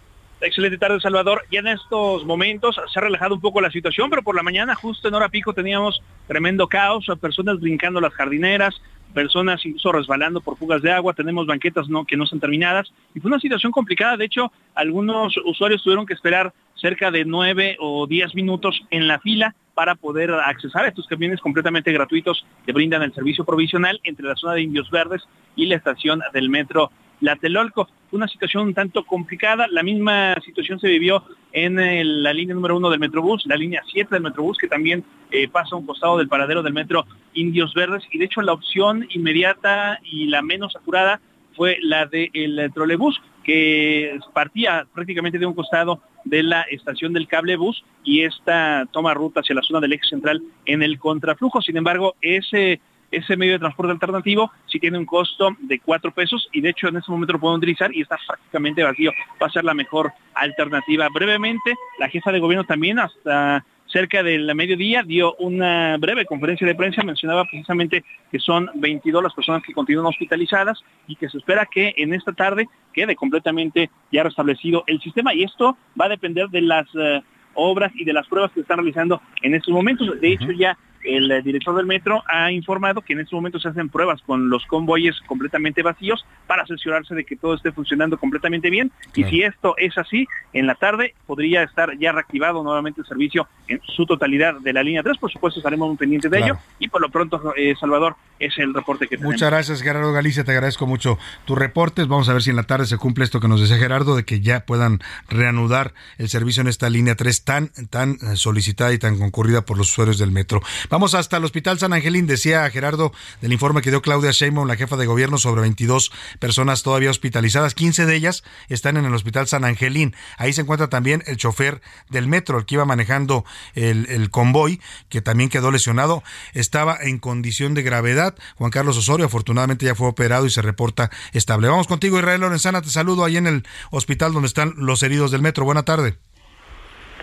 Excelente 0.43 0.79
tarde, 0.79 1.01
Salvador. 1.01 1.45
Ya 1.51 1.61
en 1.61 1.67
estos 1.67 2.25
momentos 2.25 2.81
se 2.91 2.99
ha 2.99 3.03
relajado 3.03 3.35
un 3.35 3.43
poco 3.43 3.61
la 3.61 3.71
situación, 3.71 4.09
pero 4.09 4.23
por 4.23 4.35
la 4.35 4.43
mañana, 4.43 4.75
justo 4.75 5.07
en 5.07 5.15
hora 5.15 5.29
pico, 5.29 5.53
teníamos 5.53 6.03
tremendo 6.27 6.67
caos, 6.67 7.07
personas 7.21 7.61
brincando 7.61 8.01
las 8.01 8.15
jardineras, 8.15 8.81
personas 9.13 9.65
incluso 9.67 9.93
resbalando 9.93 10.41
por 10.41 10.57
fugas 10.57 10.81
de 10.81 10.93
agua, 10.93 11.13
tenemos 11.13 11.47
banquetas 11.47 11.87
que 12.09 12.17
no 12.17 12.25
están 12.25 12.41
terminadas, 12.41 12.91
y 13.15 13.21
fue 13.21 13.29
una 13.29 13.39
situación 13.39 13.71
complicada. 13.71 14.17
De 14.17 14.25
hecho, 14.25 14.51
algunos 14.75 15.37
usuarios 15.45 15.83
tuvieron 15.83 16.07
que 16.07 16.15
esperar 16.15 16.55
cerca 16.75 17.11
de 17.11 17.27
nueve 17.27 17.77
o 17.79 18.07
diez 18.07 18.35
minutos 18.35 18.81
en 18.91 19.09
la 19.09 19.19
fila 19.19 19.55
para 19.75 19.95
poder 19.95 20.33
accesar 20.33 20.87
a 20.87 20.89
estos 20.89 21.07
camiones 21.07 21.41
completamente 21.41 21.93
gratuitos 21.93 22.47
que 22.65 22.73
brindan 22.73 23.03
el 23.03 23.13
servicio 23.13 23.45
provisional 23.45 24.01
entre 24.05 24.27
la 24.27 24.37
zona 24.37 24.55
de 24.55 24.63
Indios 24.63 24.91
Verdes 24.91 25.23
y 25.55 25.67
la 25.67 25.77
estación 25.77 26.23
del 26.33 26.49
metro 26.49 26.91
la 27.21 27.37
Telolco. 27.37 27.89
Una 28.13 28.27
situación 28.27 28.65
un 28.65 28.75
tanto 28.75 29.05
complicada. 29.05 29.67
La 29.71 29.83
misma 29.83 30.35
situación 30.45 30.81
se 30.81 30.89
vivió 30.89 31.23
en 31.53 31.79
eh, 31.79 32.05
la 32.05 32.33
línea 32.33 32.55
número 32.55 32.77
uno 32.77 32.91
del 32.91 32.99
Metrobús, 32.99 33.45
la 33.47 33.57
línea 33.57 33.83
7 33.93 34.15
del 34.15 34.23
Metrobús, 34.23 34.59
que 34.59 34.69
también 34.69 35.05
eh, 35.31 35.49
pasa 35.49 35.75
a 35.75 35.79
un 35.79 35.87
costado 35.87 36.19
del 36.19 36.29
paradero 36.29 36.63
del 36.63 36.73
metro 36.73 37.07
Indios 37.35 37.73
Verdes. 37.75 38.05
Y 38.11 38.19
de 38.19 38.25
hecho 38.25 38.43
la 38.43 38.53
opción 38.53 39.07
inmediata 39.11 40.01
y 40.03 40.27
la 40.27 40.43
menos 40.43 40.75
apurada 40.77 41.21
fue 41.55 41.79
la 41.83 42.07
del 42.07 42.71
trolebús, 42.75 43.21
que 43.45 44.19
partía 44.33 44.87
prácticamente 44.93 45.39
de 45.39 45.47
un 45.47 45.55
costado 45.55 46.01
de 46.25 46.43
la 46.43 46.63
estación 46.63 47.13
del 47.13 47.27
cablebús 47.27 47.85
y 48.05 48.23
esta 48.23 48.87
toma 48.93 49.15
ruta 49.15 49.41
hacia 49.41 49.55
la 49.55 49.63
zona 49.63 49.81
del 49.81 49.93
eje 49.95 50.07
central 50.09 50.43
en 50.67 50.83
el 50.83 50.99
contraflujo. 50.99 51.63
Sin 51.63 51.77
embargo, 51.77 52.15
ese 52.21 52.81
ese 53.11 53.37
medio 53.37 53.55
de 53.55 53.59
transporte 53.59 53.93
alternativo 53.93 54.51
sí 54.67 54.79
tiene 54.79 54.99
un 54.99 55.07
costo 55.07 55.57
de 55.61 55.81
cuatro 55.81 56.13
pesos 56.13 56.49
y 56.53 56.61
de 56.61 56.71
hecho 56.71 56.89
en 56.89 56.97
este 56.97 57.11
momento 57.11 57.35
lo 57.35 57.41
pueden 57.41 57.59
utilizar 57.59 57.95
y 57.95 58.03
está 58.03 58.19
prácticamente 58.27 58.83
vacío. 58.83 59.13
Va 59.43 59.47
a 59.47 59.51
ser 59.51 59.65
la 59.65 59.75
mejor 59.75 60.13
alternativa. 60.35 61.09
Brevemente, 61.13 61.75
la 61.99 62.09
jefa 62.09 62.33
de 62.33 62.41
gobierno 62.41 62.65
también 62.65 62.99
hasta 62.99 63.65
cerca 63.87 64.23
del 64.23 64.55
mediodía 64.55 65.03
dio 65.03 65.35
una 65.37 65.97
breve 65.99 66.25
conferencia 66.25 66.67
de 66.67 66.75
prensa, 66.75 67.03
mencionaba 67.03 67.45
precisamente 67.45 68.05
que 68.31 68.39
son 68.39 68.71
22 68.75 69.23
las 69.23 69.35
personas 69.35 69.63
que 69.63 69.73
continúan 69.73 70.07
hospitalizadas 70.07 70.79
y 71.09 71.17
que 71.17 71.29
se 71.29 71.39
espera 71.39 71.67
que 71.67 71.95
en 71.97 72.15
esta 72.15 72.33
tarde 72.33 72.69
quede 72.93 73.17
completamente 73.17 73.91
ya 74.13 74.23
restablecido 74.23 74.85
el 74.87 75.01
sistema 75.01 75.35
y 75.35 75.43
esto 75.43 75.77
va 76.01 76.07
a 76.07 76.11
depender 76.11 76.49
de 76.49 76.63
las 76.63 76.87
eh, 76.95 77.21
obras 77.55 77.91
y 77.95 78.05
de 78.05 78.13
las 78.13 78.27
pruebas 78.29 78.53
que 78.53 78.61
están 78.61 78.79
realizando 78.79 79.21
en 79.43 79.55
estos 79.55 79.75
momentos. 79.75 80.21
De 80.21 80.33
hecho, 80.33 80.53
ya 80.53 80.79
el 81.05 81.43
director 81.43 81.75
del 81.77 81.87
metro 81.87 82.23
ha 82.27 82.53
informado 82.53 83.01
que 83.01 83.13
en 83.13 83.21
este 83.21 83.35
momento 83.35 83.59
se 83.59 83.69
hacen 83.69 83.89
pruebas 83.89 84.21
con 84.23 84.51
los 84.51 84.65
convoyes 84.67 85.21
completamente 85.27 85.83
vacíos 85.83 86.25
para 86.47 86.63
asegurarse 86.63 87.15
de 87.15 87.25
que 87.25 87.37
todo 87.37 87.55
esté 87.55 87.73
funcionando 87.73 88.19
completamente 88.19 88.71
bien. 88.71 88.91
Y 89.15 89.25
si 89.25 89.43
esto 89.43 89.75
es 89.77 89.97
así, 89.99 90.27
en 90.53 90.67
la 90.67 90.75
tarde 90.75 91.15
podría 91.27 91.63
estar 91.63 91.97
ya 91.99 92.13
reactivado 92.13 92.63
nuevamente 92.63 93.01
el 93.01 93.07
servicio 93.07 93.49
en 93.69 93.81
su 93.85 94.07
totalidad 94.07 94.55
de 94.61 94.73
la 94.73 94.83
línea 94.83 95.03
3. 95.03 95.19
Por 95.19 95.31
supuesto, 95.31 95.61
estaremos 95.61 95.89
muy 95.89 95.97
pendientes 95.97 96.31
de 96.31 96.39
ello. 96.39 96.59
Y 96.79 96.89
por 96.89 97.01
lo 97.01 97.09
pronto, 97.11 97.55
eh, 97.57 97.75
Salvador, 97.79 98.17
es 98.39 98.57
el 98.59 98.75
reporte 98.75 99.07
que 99.07 99.17
tenemos. 99.17 99.35
Muchas 99.35 99.51
gracias, 99.51 99.83
Gerardo 99.83 100.13
Galicia. 100.13 100.45
Te 100.45 100.53
agradezco 100.53 100.87
mucho 100.87 101.19
tus 101.45 101.59
reportes. 101.59 102.09
Vamos 102.09 102.29
a 102.29 102.33
ver 102.33 102.43
si 102.43 102.51
en 102.51 102.57
la 102.57 102.65
tarde 102.65 102.87
se 102.87 102.97
cumple 102.97 103.25
esto 103.25 103.39
que 103.39 103.49
nos 103.49 103.61
decía 103.61 103.77
Gerardo, 103.77 104.17
de 104.17 104.25
que 104.25 104.41
ya 104.41 104.61
puedan 104.61 105.01
reanudar 105.29 105.93
el 106.19 106.29
servicio 106.29 106.63
en 106.63 106.69
esta 106.69 106.89
línea 106.91 107.15
3 107.15 107.45
tan, 107.45 107.71
tan 107.91 108.13
eh, 108.13 108.37
solicitada 108.37 108.93
y 108.93 108.99
tan 108.99 109.19
concurrida 109.19 109.65
por 109.65 109.79
los 109.79 109.91
usuarios 109.91 110.19
del 110.19 110.33
metro. 110.33 110.61
Vamos 110.91 111.15
hasta 111.15 111.37
el 111.37 111.45
Hospital 111.45 111.79
San 111.79 111.93
Angelín, 111.93 112.27
decía 112.27 112.69
Gerardo 112.69 113.13
del 113.41 113.53
informe 113.53 113.81
que 113.81 113.91
dio 113.91 114.03
Claudia 114.03 114.33
Sheinbaum, 114.33 114.67
la 114.67 114.75
jefa 114.75 114.97
de 114.97 115.07
gobierno, 115.07 115.39
sobre 115.39 115.61
22 115.61 116.11
personas 116.41 116.83
todavía 116.83 117.11
hospitalizadas. 117.11 117.77
15 117.77 118.07
de 118.07 118.17
ellas 118.17 118.43
están 118.69 118.97
en 118.97 119.05
el 119.05 119.15
Hospital 119.15 119.47
San 119.47 119.65
Angelín. 119.65 120.17
Ahí 120.37 120.53
se 120.53 120.63
encuentra 120.63 120.89
también 120.89 121.23
el 121.27 121.37
chofer 121.37 121.81
del 122.09 122.27
metro, 122.27 122.59
el 122.59 122.67
que 122.67 122.75
iba 122.75 122.85
manejando 122.85 123.45
el, 123.77 124.07
el 124.11 124.31
convoy, 124.31 124.81
que 125.09 125.23
también 125.23 125.49
quedó 125.49 125.71
lesionado. 125.71 126.25
Estaba 126.55 126.99
en 127.01 127.19
condición 127.19 127.75
de 127.75 127.83
gravedad. 127.83 128.35
Juan 128.57 128.73
Carlos 128.73 128.99
Osorio, 128.99 129.27
afortunadamente 129.27 129.87
ya 129.87 129.95
fue 129.95 130.09
operado 130.09 130.45
y 130.45 130.51
se 130.51 130.61
reporta 130.61 131.13
estable. 131.33 131.69
Vamos 131.69 131.87
contigo, 131.87 132.19
Israel 132.19 132.41
Lorenzana. 132.41 132.83
Te 132.83 132.91
saludo 132.91 133.25
ahí 133.25 133.37
en 133.37 133.47
el 133.47 133.65
hospital 133.93 134.33
donde 134.33 134.49
están 134.49 134.75
los 134.77 135.05
heridos 135.05 135.31
del 135.31 135.41
metro. 135.41 135.65
Buena 135.65 135.85
tarde. 135.85 136.19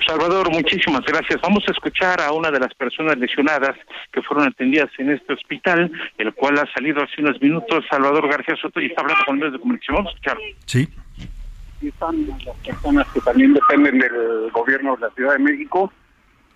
Salvador, 0.05 0.49
muchísimas 0.51 1.01
gracias. 1.05 1.39
Vamos 1.41 1.63
a 1.67 1.71
escuchar 1.71 2.21
a 2.21 2.31
una 2.31 2.51
de 2.51 2.59
las 2.59 2.73
personas 2.73 3.17
lesionadas 3.17 3.75
que 4.11 4.21
fueron 4.21 4.47
atendidas 4.47 4.89
en 4.97 5.11
este 5.11 5.33
hospital, 5.33 5.91
el 6.17 6.33
cual 6.33 6.57
ha 6.59 6.71
salido 6.73 7.03
hace 7.03 7.21
unos 7.21 7.41
minutos. 7.41 7.85
Salvador 7.89 8.27
García 8.29 8.55
Soto 8.61 8.79
y 8.79 8.87
está 8.87 9.01
hablando 9.01 9.25
con 9.25 9.37
medios 9.37 9.53
de 9.53 9.59
comunicación. 9.59 9.95
Vamos 9.97 10.11
a 10.11 10.15
escuchar. 10.15 10.37
Sí. 10.65 10.87
Están 11.81 12.27
las 12.27 12.57
personas 12.57 13.07
que 13.13 13.21
también 13.21 13.53
dependen 13.53 13.99
del 13.99 14.51
gobierno 14.51 14.95
de 14.95 15.01
la 15.01 15.09
Ciudad 15.11 15.33
de 15.33 15.39
México 15.39 15.91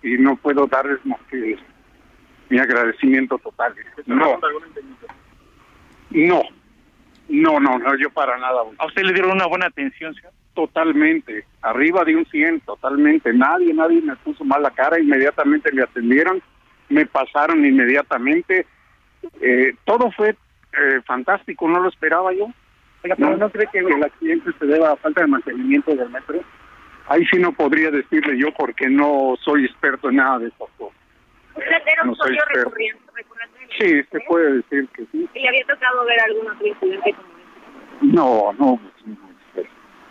y 0.02 0.18
no 0.18 0.36
puedo 0.36 0.66
darles 0.66 1.04
más 1.04 1.20
que 1.30 1.56
mi 2.48 2.58
agradecimiento 2.58 3.38
total. 3.38 3.74
No. 4.06 4.38
No. 6.10 6.42
No, 7.28 7.60
no, 7.60 7.78
no, 7.78 7.96
yo 7.96 8.10
para 8.10 8.36
nada. 8.38 8.60
¿A 8.78 8.86
usted 8.86 9.02
le 9.02 9.12
dieron 9.12 9.32
una 9.32 9.46
buena 9.46 9.66
atención, 9.66 10.14
señor? 10.14 10.32
Totalmente, 10.54 11.44
arriba 11.62 12.04
de 12.04 12.14
un 12.16 12.26
100, 12.26 12.60
totalmente. 12.60 13.32
Nadie, 13.32 13.72
nadie 13.72 14.02
me 14.02 14.14
puso 14.16 14.44
mal 14.44 14.62
la 14.62 14.70
cara, 14.70 15.00
inmediatamente 15.00 15.72
me 15.72 15.82
atendieron, 15.82 16.42
me 16.90 17.06
pasaron 17.06 17.64
inmediatamente. 17.64 18.66
Eh, 19.40 19.74
todo 19.84 20.10
fue 20.12 20.30
eh, 20.30 21.00
fantástico, 21.06 21.66
no 21.68 21.80
lo 21.80 21.88
esperaba 21.88 22.32
yo. 22.34 22.48
¿no, 23.18 23.36
¿no 23.36 23.50
cree 23.50 23.66
que 23.72 23.78
el 23.78 24.04
accidente 24.04 24.50
se 24.58 24.66
deba 24.66 24.92
a 24.92 24.96
falta 24.96 25.22
de 25.22 25.26
mantenimiento 25.26 25.94
del 25.96 26.10
metro? 26.10 26.40
Ahí 27.08 27.24
sí 27.32 27.38
no 27.40 27.52
podría 27.52 27.90
decirle 27.90 28.38
yo 28.38 28.52
porque 28.56 28.88
no 28.88 29.34
soy 29.42 29.64
experto 29.64 30.10
en 30.10 30.16
nada 30.16 30.38
de 30.40 30.48
estas 30.48 30.68
cosas. 30.78 30.96
¿Usted 31.56 31.70
era 31.86 32.04
No 32.04 32.12
un 32.12 32.16
soy 32.16 32.36
recurrente? 32.54 32.98
Sí, 33.78 33.88
se 33.88 33.96
metro? 33.96 34.20
puede 34.28 34.52
decir 34.54 34.88
que 34.94 35.04
sí. 35.10 35.28
¿Y 35.34 35.40
le 35.40 35.48
había 35.48 35.64
tocado 35.66 36.04
ver 36.04 36.20
algún 36.20 36.50
otro 36.50 36.66
incidente 36.66 37.14
como 37.14 38.12
No, 38.12 38.52
no. 38.58 38.80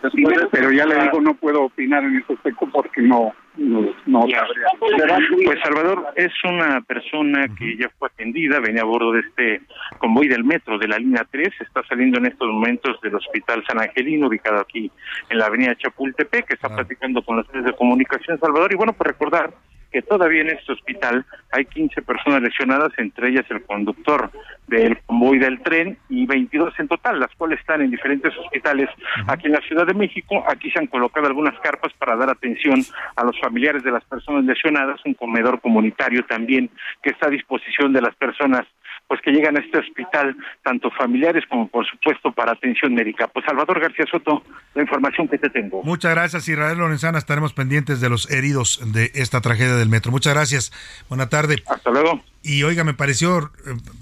Después, 0.02 0.36
pero 0.50 0.72
ya 0.72 0.84
le 0.84 1.00
digo, 1.00 1.20
no 1.20 1.34
puedo 1.34 1.62
opinar 1.64 2.02
en 2.02 2.16
ese 2.16 2.32
aspecto 2.32 2.68
porque 2.72 3.00
no, 3.02 3.32
no, 3.56 3.94
no 4.06 4.20
sabría. 4.22 4.66
Pues 4.80 5.60
Salvador 5.62 6.08
es 6.16 6.32
una 6.44 6.80
persona 6.80 7.46
que 7.56 7.76
ya 7.76 7.88
fue 7.98 8.08
atendida, 8.08 8.58
venía 8.58 8.82
a 8.82 8.86
bordo 8.86 9.12
de 9.12 9.20
este 9.20 9.62
convoy 9.98 10.26
del 10.26 10.42
metro 10.42 10.78
de 10.78 10.88
la 10.88 10.98
línea 10.98 11.24
3, 11.30 11.48
está 11.60 11.82
saliendo 11.88 12.18
en 12.18 12.26
estos 12.26 12.48
momentos 12.48 13.00
del 13.00 13.14
Hospital 13.14 13.64
San 13.66 13.80
Angelino, 13.80 14.26
ubicado 14.26 14.60
aquí 14.60 14.90
en 15.30 15.38
la 15.38 15.46
avenida 15.46 15.76
Chapultepec, 15.76 16.46
que 16.46 16.54
está 16.54 16.68
platicando 16.68 17.22
con 17.22 17.36
los 17.36 17.48
medios 17.48 17.66
de 17.66 17.76
comunicación, 17.76 18.40
Salvador, 18.40 18.72
y 18.72 18.76
bueno, 18.76 18.94
pues 18.94 19.08
recordar 19.08 19.52
que 19.92 20.02
todavía 20.02 20.42
en 20.42 20.50
este 20.50 20.72
hospital 20.72 21.24
hay 21.50 21.66
15 21.66 22.02
personas 22.02 22.42
lesionadas, 22.42 22.92
entre 22.96 23.28
ellas 23.28 23.44
el 23.50 23.62
conductor 23.62 24.30
del 24.66 24.98
convoy 25.04 25.38
del 25.38 25.60
tren 25.62 25.98
y 26.08 26.26
22 26.26 26.72
en 26.78 26.88
total, 26.88 27.20
las 27.20 27.34
cuales 27.36 27.60
están 27.60 27.82
en 27.82 27.90
diferentes 27.90 28.36
hospitales 28.38 28.88
aquí 29.26 29.46
en 29.46 29.52
la 29.52 29.60
Ciudad 29.60 29.86
de 29.86 29.94
México. 29.94 30.42
Aquí 30.48 30.70
se 30.70 30.78
han 30.78 30.86
colocado 30.86 31.26
algunas 31.26 31.58
carpas 31.60 31.92
para 31.94 32.16
dar 32.16 32.30
atención 32.30 32.82
a 33.16 33.24
los 33.24 33.38
familiares 33.38 33.82
de 33.82 33.92
las 33.92 34.04
personas 34.04 34.44
lesionadas, 34.44 35.00
un 35.04 35.14
comedor 35.14 35.60
comunitario 35.60 36.24
también 36.24 36.70
que 37.02 37.10
está 37.10 37.26
a 37.26 37.30
disposición 37.30 37.92
de 37.92 38.00
las 38.00 38.14
personas 38.16 38.66
pues 39.12 39.20
que 39.20 39.30
llegan 39.30 39.58
a 39.58 39.60
este 39.60 39.78
hospital, 39.78 40.34
tanto 40.62 40.90
familiares 40.90 41.44
como 41.46 41.68
por 41.68 41.86
supuesto 41.86 42.32
para 42.32 42.52
atención 42.52 42.94
médica. 42.94 43.28
Pues 43.28 43.44
Salvador 43.44 43.78
García 43.78 44.06
Soto, 44.10 44.42
la 44.74 44.80
información 44.80 45.28
que 45.28 45.36
te 45.36 45.50
tengo. 45.50 45.82
Muchas 45.82 46.14
gracias, 46.14 46.48
Israel 46.48 46.78
Lorenzana. 46.78 47.18
Estaremos 47.18 47.52
pendientes 47.52 48.00
de 48.00 48.08
los 48.08 48.30
heridos 48.30 48.80
de 48.94 49.10
esta 49.12 49.42
tragedia 49.42 49.74
del 49.74 49.90
metro. 49.90 50.12
Muchas 50.12 50.32
gracias. 50.32 50.72
Buena 51.10 51.28
tarde. 51.28 51.56
Hasta 51.66 51.90
luego. 51.90 52.22
Y 52.44 52.64
oiga, 52.64 52.82
me 52.82 52.92
pareció, 52.92 53.52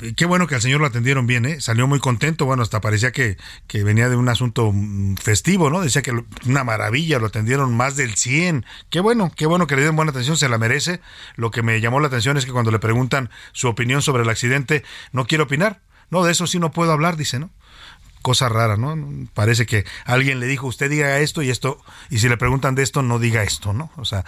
eh, 0.00 0.14
qué 0.16 0.24
bueno 0.24 0.46
que 0.46 0.54
al 0.54 0.62
señor 0.62 0.80
lo 0.80 0.86
atendieron 0.86 1.26
bien, 1.26 1.44
¿eh? 1.44 1.60
Salió 1.60 1.86
muy 1.86 2.00
contento, 2.00 2.46
bueno, 2.46 2.62
hasta 2.62 2.80
parecía 2.80 3.12
que, 3.12 3.36
que 3.66 3.84
venía 3.84 4.08
de 4.08 4.16
un 4.16 4.30
asunto 4.30 4.72
mm, 4.72 5.16
festivo, 5.16 5.68
¿no? 5.68 5.82
Decía 5.82 6.00
que 6.00 6.12
una 6.46 6.64
maravilla, 6.64 7.18
lo 7.18 7.26
atendieron 7.26 7.76
más 7.76 7.96
del 7.96 8.14
100. 8.14 8.64
Qué 8.88 9.00
bueno, 9.00 9.30
qué 9.36 9.44
bueno 9.44 9.66
que 9.66 9.76
le 9.76 9.82
den 9.82 9.94
buena 9.94 10.10
atención, 10.10 10.38
se 10.38 10.48
la 10.48 10.56
merece. 10.56 11.00
Lo 11.36 11.50
que 11.50 11.62
me 11.62 11.80
llamó 11.82 12.00
la 12.00 12.06
atención 12.06 12.38
es 12.38 12.46
que 12.46 12.52
cuando 12.52 12.70
le 12.70 12.78
preguntan 12.78 13.28
su 13.52 13.68
opinión 13.68 14.00
sobre 14.00 14.22
el 14.22 14.28
accidente, 14.30 14.84
no 15.12 15.26
quiere 15.26 15.44
opinar. 15.44 15.82
No, 16.08 16.24
de 16.24 16.32
eso 16.32 16.46
sí 16.46 16.58
no 16.58 16.72
puedo 16.72 16.92
hablar, 16.92 17.16
dice, 17.18 17.38
¿no? 17.38 17.50
Cosa 18.22 18.48
rara, 18.48 18.76
¿no? 18.76 18.96
Parece 19.34 19.66
que 19.66 19.84
alguien 20.04 20.40
le 20.40 20.46
dijo, 20.46 20.66
usted 20.66 20.90
diga 20.90 21.18
esto 21.18 21.42
y 21.42 21.50
esto, 21.50 21.82
y 22.10 22.18
si 22.18 22.28
le 22.28 22.36
preguntan 22.36 22.74
de 22.74 22.82
esto, 22.82 23.02
no 23.02 23.18
diga 23.18 23.42
esto, 23.42 23.72
¿no? 23.72 23.90
O 23.96 24.04
sea, 24.04 24.24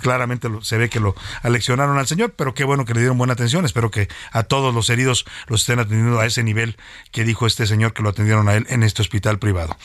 claramente 0.00 0.48
se 0.62 0.78
ve 0.78 0.88
que 0.88 1.00
lo 1.00 1.14
aleccionaron 1.42 1.98
al 1.98 2.06
señor, 2.06 2.34
pero 2.36 2.54
qué 2.54 2.64
bueno 2.64 2.84
que 2.84 2.94
le 2.94 3.00
dieron 3.00 3.18
buena 3.18 3.32
atención. 3.34 3.64
Espero 3.64 3.90
que 3.90 4.08
a 4.30 4.42
todos 4.42 4.74
los 4.74 4.90
heridos 4.90 5.24
los 5.46 5.62
estén 5.62 5.78
atendiendo 5.78 6.20
a 6.20 6.26
ese 6.26 6.42
nivel 6.42 6.76
que 7.10 7.24
dijo 7.24 7.46
este 7.46 7.66
señor 7.66 7.92
que 7.92 8.02
lo 8.02 8.10
atendieron 8.10 8.48
a 8.48 8.54
él 8.54 8.66
en 8.68 8.82
este 8.82 9.02
hospital 9.02 9.38
privado. 9.38 9.76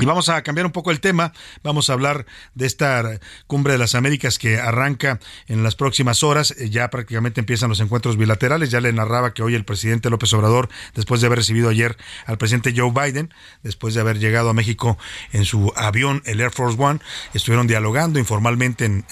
Y 0.00 0.06
vamos 0.06 0.30
a 0.30 0.42
cambiar 0.42 0.64
un 0.64 0.72
poco 0.72 0.90
el 0.90 1.00
tema, 1.00 1.32
vamos 1.62 1.90
a 1.90 1.92
hablar 1.92 2.24
de 2.54 2.66
esta 2.66 3.20
cumbre 3.46 3.74
de 3.74 3.78
las 3.78 3.94
Américas 3.94 4.38
que 4.38 4.58
arranca 4.58 5.20
en 5.48 5.62
las 5.62 5.76
próximas 5.76 6.22
horas, 6.22 6.52
eh, 6.52 6.70
ya 6.70 6.88
prácticamente 6.88 7.40
empiezan 7.40 7.68
los 7.68 7.80
encuentros 7.80 8.16
bilaterales, 8.16 8.70
ya 8.70 8.80
le 8.80 8.92
narraba 8.92 9.34
que 9.34 9.42
hoy 9.42 9.54
el 9.54 9.66
presidente 9.66 10.08
López 10.08 10.32
Obrador, 10.32 10.70
después 10.94 11.20
de 11.20 11.26
haber 11.26 11.40
recibido 11.40 11.68
ayer 11.68 11.98
al 12.24 12.38
presidente 12.38 12.72
Joe 12.74 12.90
Biden, 12.90 13.34
después 13.62 13.92
de 13.94 14.00
haber 14.00 14.18
llegado 14.18 14.48
a 14.48 14.54
México 14.54 14.96
en 15.32 15.44
su 15.44 15.72
avión, 15.76 16.22
el 16.24 16.40
Air 16.40 16.52
Force 16.52 16.82
One, 16.82 17.00
estuvieron 17.34 17.66
dialogando 17.66 18.18
informalmente 18.18 18.86
en, 18.86 19.04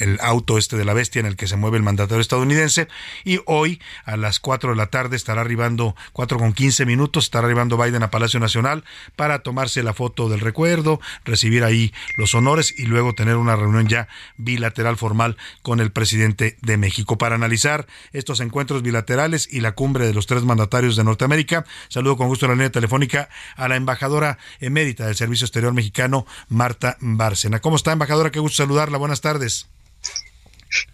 el 0.00 0.18
auto 0.20 0.58
este 0.58 0.76
de 0.76 0.84
la 0.84 0.94
bestia 0.94 1.20
en 1.20 1.26
el 1.26 1.36
que 1.36 1.46
se 1.46 1.56
mueve 1.56 1.76
el 1.76 1.82
mandatario 1.82 2.20
estadounidense. 2.20 2.88
Y 3.24 3.40
hoy 3.46 3.80
a 4.04 4.16
las 4.16 4.40
4 4.40 4.70
de 4.70 4.76
la 4.76 4.86
tarde 4.86 5.16
estará 5.16 5.42
arribando, 5.42 5.94
4 6.12 6.38
con 6.38 6.52
15 6.52 6.86
minutos, 6.86 7.24
estará 7.24 7.46
arribando 7.46 7.78
Biden 7.78 8.02
a 8.02 8.10
Palacio 8.10 8.40
Nacional 8.40 8.84
para 9.16 9.42
tomarse 9.42 9.82
la 9.82 9.91
foto 9.94 10.28
del 10.28 10.40
recuerdo, 10.40 11.00
recibir 11.24 11.64
ahí 11.64 11.92
los 12.16 12.34
honores 12.34 12.74
y 12.76 12.86
luego 12.86 13.14
tener 13.14 13.36
una 13.36 13.56
reunión 13.56 13.88
ya 13.88 14.08
bilateral 14.36 14.96
formal 14.96 15.36
con 15.62 15.80
el 15.80 15.92
presidente 15.92 16.56
de 16.60 16.76
México. 16.76 17.18
Para 17.18 17.34
analizar 17.34 17.86
estos 18.12 18.40
encuentros 18.40 18.82
bilaterales 18.82 19.48
y 19.50 19.60
la 19.60 19.72
cumbre 19.72 20.06
de 20.06 20.14
los 20.14 20.26
tres 20.26 20.44
mandatarios 20.44 20.96
de 20.96 21.04
Norteamérica, 21.04 21.64
saludo 21.88 22.16
con 22.16 22.28
gusto 22.28 22.46
la 22.48 22.54
línea 22.54 22.70
telefónica 22.70 23.28
a 23.56 23.68
la 23.68 23.76
embajadora 23.76 24.38
emérita 24.60 25.06
del 25.06 25.16
Servicio 25.16 25.44
Exterior 25.44 25.72
Mexicano, 25.72 26.26
Marta 26.48 26.96
Bárcena. 27.00 27.60
¿Cómo 27.60 27.76
está, 27.76 27.92
embajadora? 27.92 28.30
Qué 28.30 28.40
gusto 28.40 28.62
saludarla. 28.62 28.98
Buenas 28.98 29.20
tardes. 29.20 29.68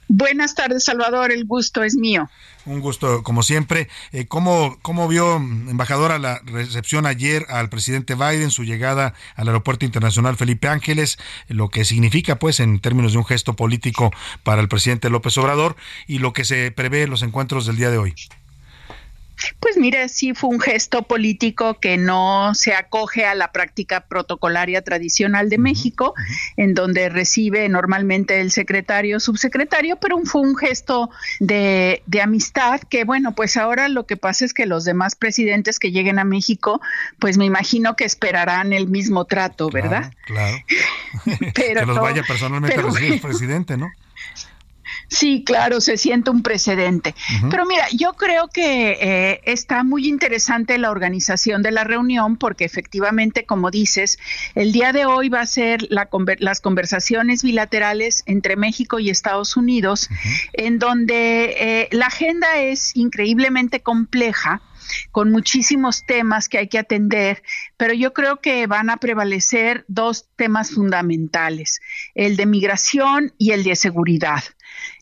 Buenas 0.08 0.54
tardes, 0.54 0.84
Salvador. 0.84 1.30
El 1.32 1.44
gusto 1.44 1.84
es 1.84 1.94
mío. 1.94 2.28
Un 2.64 2.80
gusto, 2.80 3.22
como 3.22 3.42
siempre. 3.42 3.88
Eh, 4.12 4.26
¿cómo, 4.26 4.78
¿Cómo 4.82 5.06
vio, 5.08 5.36
embajadora, 5.36 6.18
la 6.18 6.40
recepción 6.44 7.06
ayer 7.06 7.46
al 7.48 7.68
presidente 7.68 8.14
Biden, 8.14 8.50
su 8.50 8.64
llegada 8.64 9.14
al 9.36 9.48
Aeropuerto 9.48 9.84
Internacional 9.84 10.36
Felipe 10.36 10.68
Ángeles, 10.68 11.18
lo 11.48 11.68
que 11.68 11.84
significa, 11.84 12.38
pues, 12.38 12.60
en 12.60 12.80
términos 12.80 13.12
de 13.12 13.18
un 13.18 13.24
gesto 13.24 13.54
político 13.54 14.10
para 14.42 14.60
el 14.60 14.68
presidente 14.68 15.10
López 15.10 15.36
Obrador 15.38 15.76
y 16.06 16.18
lo 16.18 16.32
que 16.32 16.44
se 16.44 16.70
prevé 16.72 17.02
en 17.02 17.10
los 17.10 17.22
encuentros 17.22 17.66
del 17.66 17.76
día 17.76 17.90
de 17.90 17.98
hoy? 17.98 18.14
Pues 19.60 19.76
mire, 19.76 20.08
sí 20.08 20.34
fue 20.34 20.50
un 20.50 20.60
gesto 20.60 21.02
político 21.02 21.78
que 21.80 21.96
no 21.96 22.54
se 22.54 22.74
acoge 22.74 23.24
a 23.24 23.34
la 23.34 23.52
práctica 23.52 24.00
protocolaria 24.00 24.82
tradicional 24.82 25.48
de 25.48 25.58
México, 25.58 26.14
en 26.56 26.74
donde 26.74 27.08
recibe 27.08 27.68
normalmente 27.68 28.40
el 28.40 28.50
secretario, 28.50 29.20
subsecretario, 29.20 29.96
pero 29.96 30.18
fue 30.24 30.42
un 30.42 30.56
gesto 30.56 31.10
de, 31.40 32.02
amistad 32.22 32.80
que, 32.80 33.04
bueno, 33.04 33.34
pues 33.34 33.56
ahora 33.56 33.88
lo 33.88 34.06
que 34.06 34.16
pasa 34.16 34.44
es 34.44 34.52
que 34.52 34.66
los 34.66 34.84
demás 34.84 35.14
presidentes 35.14 35.78
que 35.78 35.92
lleguen 35.92 36.18
a 36.18 36.24
México, 36.24 36.80
pues 37.20 37.38
me 37.38 37.44
imagino 37.44 37.94
que 37.94 38.04
esperarán 38.04 38.72
el 38.72 38.88
mismo 38.88 39.24
trato, 39.24 39.70
¿verdad? 39.70 40.12
Claro. 40.26 40.56
pero 41.54 41.80
que 41.80 41.86
los 41.86 42.00
vaya 42.00 42.22
personalmente 42.22 42.78
a 42.78 42.82
recibir 42.82 43.12
el 43.14 43.20
presidente, 43.20 43.76
¿no? 43.76 43.90
Sí, 45.08 45.42
claro, 45.44 45.80
se 45.80 45.96
siente 45.96 46.30
un 46.30 46.42
precedente. 46.42 47.14
Pero 47.50 47.64
mira, 47.64 47.86
yo 47.92 48.12
creo 48.12 48.48
que 48.48 48.98
eh, 49.00 49.40
está 49.44 49.82
muy 49.82 50.06
interesante 50.06 50.76
la 50.76 50.90
organización 50.90 51.62
de 51.62 51.70
la 51.70 51.84
reunión 51.84 52.36
porque 52.36 52.64
efectivamente, 52.66 53.46
como 53.46 53.70
dices, 53.70 54.18
el 54.54 54.70
día 54.72 54.92
de 54.92 55.06
hoy 55.06 55.30
va 55.30 55.40
a 55.40 55.46
ser 55.46 55.86
las 55.90 56.60
conversaciones 56.60 57.42
bilaterales 57.42 58.22
entre 58.26 58.56
México 58.56 58.98
y 58.98 59.08
Estados 59.08 59.56
Unidos, 59.56 60.10
en 60.52 60.78
donde 60.78 61.56
eh, 61.58 61.88
la 61.92 62.06
agenda 62.06 62.58
es 62.58 62.94
increíblemente 62.94 63.80
compleja 63.80 64.60
con 65.10 65.30
muchísimos 65.30 66.04
temas 66.06 66.48
que 66.48 66.58
hay 66.58 66.68
que 66.68 66.78
atender, 66.78 67.42
pero 67.76 67.92
yo 67.94 68.12
creo 68.12 68.40
que 68.40 68.66
van 68.66 68.90
a 68.90 68.96
prevalecer 68.96 69.84
dos 69.88 70.28
temas 70.36 70.70
fundamentales, 70.70 71.80
el 72.14 72.36
de 72.36 72.46
migración 72.46 73.32
y 73.38 73.52
el 73.52 73.64
de 73.64 73.76
seguridad. 73.76 74.42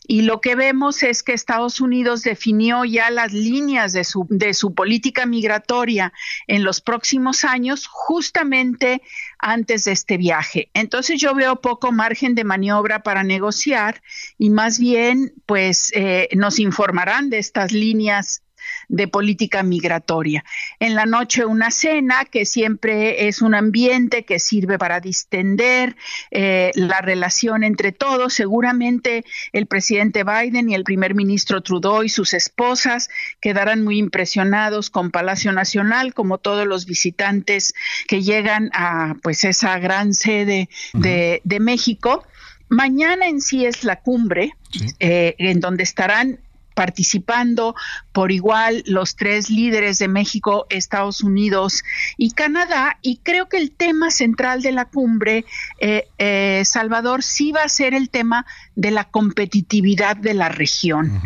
Y 0.07 0.21
lo 0.21 0.41
que 0.41 0.55
vemos 0.55 1.03
es 1.03 1.21
que 1.21 1.33
Estados 1.33 1.81
Unidos 1.81 2.23
definió 2.23 2.85
ya 2.85 3.11
las 3.11 3.33
líneas 3.33 3.93
de 3.93 4.03
su, 4.03 4.25
de 4.29 4.53
su 4.53 4.73
política 4.73 5.25
migratoria 5.25 6.13
en 6.47 6.63
los 6.63 6.81
próximos 6.81 7.43
años 7.43 7.87
justamente 7.87 9.01
antes 9.37 9.83
de 9.83 9.91
este 9.91 10.17
viaje. 10.17 10.69
Entonces 10.73 11.19
yo 11.19 11.35
veo 11.35 11.61
poco 11.61 11.91
margen 11.91 12.35
de 12.35 12.43
maniobra 12.43 13.03
para 13.03 13.23
negociar 13.23 14.01
y 14.37 14.49
más 14.49 14.79
bien 14.79 15.33
pues 15.45 15.91
eh, 15.93 16.29
nos 16.35 16.59
informarán 16.59 17.29
de 17.29 17.39
estas 17.39 17.71
líneas 17.71 18.41
de 18.87 19.07
política 19.07 19.63
migratoria. 19.63 20.43
En 20.79 20.95
la 20.95 21.05
noche 21.05 21.45
una 21.45 21.71
cena 21.71 22.25
que 22.25 22.45
siempre 22.45 23.27
es 23.27 23.41
un 23.41 23.55
ambiente 23.55 24.25
que 24.25 24.39
sirve 24.39 24.77
para 24.77 24.99
distender 24.99 25.95
eh, 26.31 26.71
la 26.75 27.01
relación 27.01 27.63
entre 27.63 27.91
todos. 27.91 28.33
Seguramente 28.33 29.25
el 29.53 29.65
presidente 29.65 30.23
Biden 30.23 30.69
y 30.69 30.75
el 30.75 30.83
primer 30.83 31.15
ministro 31.15 31.61
Trudeau 31.61 32.03
y 32.03 32.09
sus 32.09 32.33
esposas 32.33 33.09
quedarán 33.41 33.83
muy 33.83 33.97
impresionados 33.97 34.89
con 34.89 35.11
Palacio 35.11 35.51
Nacional, 35.51 36.13
como 36.13 36.37
todos 36.37 36.67
los 36.67 36.85
visitantes 36.85 37.73
que 38.07 38.21
llegan 38.21 38.69
a 38.73 39.15
pues 39.21 39.43
esa 39.43 39.77
gran 39.79 40.13
sede 40.13 40.69
de, 40.93 41.57
México. 41.59 42.23
Mañana 42.69 43.27
en 43.27 43.41
sí 43.41 43.65
es 43.65 43.83
la 43.83 44.01
cumbre, 44.01 44.51
eh, 44.99 45.35
en 45.39 45.59
donde 45.59 45.83
estarán 45.83 46.39
participando 46.77 47.73
por 48.11 48.31
igual 48.31 48.83
los 48.85 49.15
tres 49.15 49.49
líderes 49.49 49.97
de 49.97 50.07
México, 50.07 50.67
Estados 50.69 51.23
Unidos 51.23 51.83
y 52.17 52.33
Canadá. 52.33 52.99
Y 53.01 53.17
creo 53.23 53.49
que 53.49 53.57
el 53.57 53.71
tema 53.71 54.11
central 54.11 54.61
de 54.61 54.71
la 54.71 54.85
cumbre, 54.85 55.43
eh, 55.79 56.07
eh, 56.19 56.61
Salvador, 56.65 57.23
sí 57.23 57.51
va 57.51 57.63
a 57.63 57.69
ser 57.69 57.95
el 57.95 58.11
tema 58.11 58.45
de 58.75 58.91
la 58.91 59.05
competitividad 59.05 60.17
de 60.17 60.35
la 60.35 60.49
región. 60.49 61.19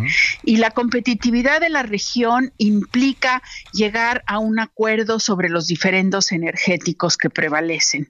Y 0.45 0.55
la 0.55 0.71
competitividad 0.71 1.59
de 1.59 1.69
la 1.69 1.83
región 1.83 2.53
implica 2.57 3.43
llegar 3.73 4.23
a 4.27 4.39
un 4.39 4.57
acuerdo 4.57 5.19
sobre 5.19 5.49
los 5.49 5.67
diferendos 5.67 6.31
energéticos 6.31 7.17
que 7.17 7.29
prevalecen. 7.29 8.09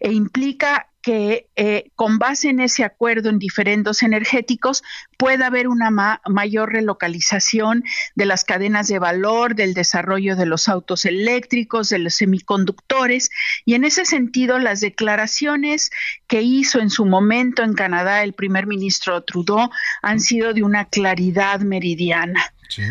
E 0.00 0.12
implica 0.12 0.89
que 1.02 1.48
eh, 1.56 1.90
con 1.94 2.18
base 2.18 2.48
en 2.50 2.60
ese 2.60 2.84
acuerdo 2.84 3.30
en 3.30 3.38
diferendos 3.38 4.02
energéticos 4.02 4.82
pueda 5.18 5.46
haber 5.46 5.68
una 5.68 5.90
mayor 5.90 6.72
relocalización 6.72 7.84
de 8.14 8.26
las 8.26 8.44
cadenas 8.44 8.88
de 8.88 8.98
valor, 8.98 9.54
del 9.54 9.74
desarrollo 9.74 10.36
de 10.36 10.46
los 10.46 10.68
autos 10.68 11.04
eléctricos, 11.04 11.88
de 11.88 11.98
los 11.98 12.14
semiconductores 12.14 13.30
y 13.64 13.74
en 13.74 13.84
ese 13.84 14.04
sentido 14.04 14.58
las 14.58 14.80
declaraciones 14.80 15.90
que 16.26 16.42
hizo 16.42 16.80
en 16.80 16.90
su 16.90 17.06
momento 17.06 17.62
en 17.62 17.74
Canadá 17.74 18.22
el 18.22 18.34
primer 18.34 18.66
ministro 18.66 19.22
Trudeau 19.22 19.70
han 20.02 20.20
sido 20.20 20.52
de 20.52 20.62
una 20.62 20.84
claridad 20.84 21.60
meridiana. 21.60 22.52
Sí. 22.68 22.82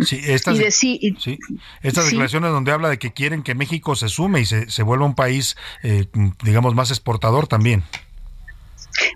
Sí, 0.00 0.20
estas, 0.24 0.58
estas 0.58 2.06
declaraciones 2.06 2.50
donde 2.50 2.72
habla 2.72 2.88
de 2.88 2.98
que 2.98 3.12
quieren 3.12 3.42
que 3.42 3.54
México 3.54 3.96
se 3.96 4.08
sume 4.08 4.40
y 4.40 4.44
se, 4.44 4.70
se 4.70 4.82
vuelva 4.82 5.06
un 5.06 5.14
país, 5.14 5.56
eh, 5.82 6.06
digamos, 6.42 6.74
más 6.74 6.90
exportador 6.90 7.46
también. 7.46 7.84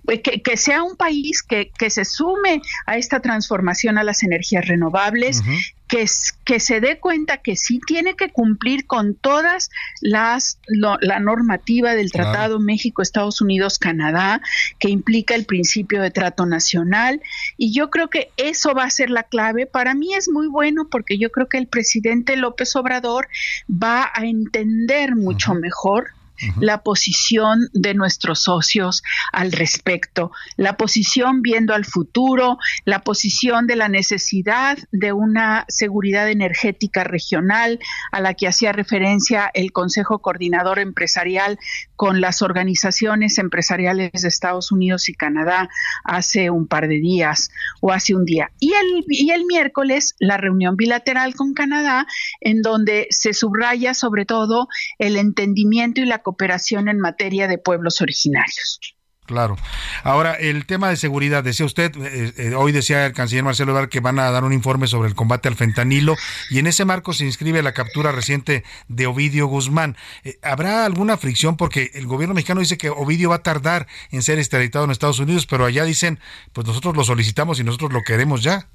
Pues 0.05 0.21
que, 0.23 0.57
sea 0.57 0.83
un 0.83 0.97
país 0.97 1.43
que, 1.43 1.71
que, 1.77 1.91
se 1.91 2.05
sume 2.05 2.63
a 2.87 2.97
esta 2.97 3.21
transformación 3.21 3.99
a 3.99 4.05
las 4.05 4.23
energías 4.23 4.67
renovables, 4.67 5.43
que, 5.89 6.07
que 6.45 6.61
se 6.61 6.81
dé 6.81 6.99
cuenta 6.99 7.37
que 7.37 7.55
sí 7.57 7.79
tiene 7.87 8.15
que 8.17 8.31
cumplir 8.31 8.87
con 8.87 9.15
todas 9.15 9.71
las 10.01 10.59
la 10.67 11.21
normativa 11.21 11.95
del 11.95 12.11
Tratado 12.11 12.59
México, 12.61 13.03
Estados 13.03 13.41
Unidos, 13.41 13.79
Canadá, 13.79 14.41
que 14.79 14.89
implica 14.89 15.35
el 15.35 15.45
principio 15.45 16.01
de 16.01 16.11
trato 16.11 16.47
nacional. 16.47 17.21
Y 17.59 17.75
yo 17.75 17.91
creo 17.91 18.09
que 18.09 18.31
eso 18.39 18.75
va 18.75 18.85
a 18.85 18.91
ser 18.91 19.11
la 19.11 19.25
clave. 19.25 19.67
Para 19.67 19.95
mí 19.95 20.15
es 20.15 20.31
muy 20.31 20.47
bueno 20.47 20.89
porque 20.91 21.19
yo 21.19 21.31
creo 21.31 21.49
que 21.49 21.59
el 21.59 21.67
presidente 21.67 22.37
López 22.37 22.75
Obrador 22.75 23.29
va 23.71 24.11
a 24.15 24.25
entender 24.25 25.15
mucho 25.15 25.55
mejor 25.55 26.13
la 26.59 26.83
posición 26.83 27.69
de 27.73 27.95
nuestros 27.95 28.43
socios 28.43 29.03
al 29.33 29.53
respecto, 29.53 30.33
la 30.57 30.77
posición 30.77 31.43
viendo 31.43 31.75
al 31.75 31.85
futuro, 31.85 32.59
la 32.85 33.03
posición 33.03 33.67
de 33.67 33.77
la 33.77 33.89
necesidad 33.89 34.79
de 34.91 35.13
una 35.13 35.65
seguridad 35.69 36.29
energética 36.29 37.05
regional 37.05 37.79
a 38.11 38.21
la 38.21 38.35
que 38.35 38.49
hacía 38.49 38.73
referencia 38.73 39.51
el 39.55 39.73
Consejo 39.73 40.21
Coordinador 40.21 40.79
Empresarial 40.79 41.59
con 41.97 42.21
las 42.21 42.43
organizaciones 42.43 43.39
empresariales 43.39 44.11
de 44.13 44.29
Estados 44.29 44.73
Unidos 44.73 45.09
y 45.09 45.15
Canadá 45.15 45.69
hace 46.05 46.51
un 46.51 46.67
par 46.67 46.89
de 46.89 46.99
días 46.99 47.51
o 47.81 47.93
hace 47.93 48.15
un 48.15 48.25
día. 48.25 48.51
Y 48.59 48.73
el, 48.73 49.05
y 49.09 49.31
el 49.31 49.45
miércoles 49.45 50.17
la 50.19 50.37
reunión 50.37 50.77
bilateral 50.77 51.35
con 51.35 51.55
Canadá 51.55 52.07
en 52.41 52.63
donde 52.63 53.07
se 53.11 53.33
subraya 53.35 53.95
sobre 53.95 54.25
todo 54.25 54.69
el 54.99 55.17
entendimiento 55.17 56.01
y 56.01 56.07
la 56.07 56.22
cooperación 56.23 56.89
en 56.89 56.99
materia 56.99 57.47
de 57.49 57.59
pueblos 57.59 58.01
originarios. 58.01 58.81
Claro. 59.25 59.57
Ahora, 60.03 60.35
el 60.35 60.67
tema 60.67 60.89
de 60.91 60.97
seguridad, 60.97 61.45
decía 61.45 61.65
usted, 61.65 61.93
eh, 61.97 62.33
eh, 62.37 62.55
hoy 62.55 62.73
decía 62.73 63.07
el 63.07 63.13
canciller 63.13 63.45
Marcelo 63.45 63.71
Ebrard 63.71 63.89
que 63.89 64.01
van 64.01 64.19
a 64.19 64.31
dar 64.33 64.43
un 64.43 64.53
informe 64.53 64.89
sobre 64.89 65.09
el 65.09 65.15
combate 65.15 65.49
al 65.49 65.55
fentanilo 65.55 66.17
y 66.51 66.59
en 66.59 66.67
ese 66.67 66.85
marco 66.85 67.13
se 67.13 67.25
inscribe 67.25 67.63
la 67.63 67.73
captura 67.73 68.11
reciente 68.11 68.65
de 68.89 69.07
Ovidio 69.07 69.47
Guzmán. 69.47 69.97
Eh, 70.25 70.39
¿Habrá 70.43 70.85
alguna 70.85 71.17
fricción? 71.17 71.57
Porque 71.57 71.93
el 71.95 72.07
gobierno 72.07 72.35
mexicano 72.35 72.61
dice 72.61 72.77
que 72.77 72.91
Ovidio 72.91 73.31
va 73.31 73.37
a 73.37 73.43
tardar 73.43 73.87
en 74.11 74.23
ser 74.23 74.39
extraditado 74.39 74.85
en 74.85 74.91
Estados 74.91 75.21
Unidos, 75.21 75.47
pero 75.47 75.65
allá 75.65 75.85
dicen, 75.85 76.19
pues 76.53 76.67
nosotros 76.67 76.97
lo 76.97 77.05
solicitamos 77.05 77.61
y 77.61 77.65
nosotros 77.65 77.93
lo 77.93 78.03
queremos 78.03 78.43
ya. 78.43 78.69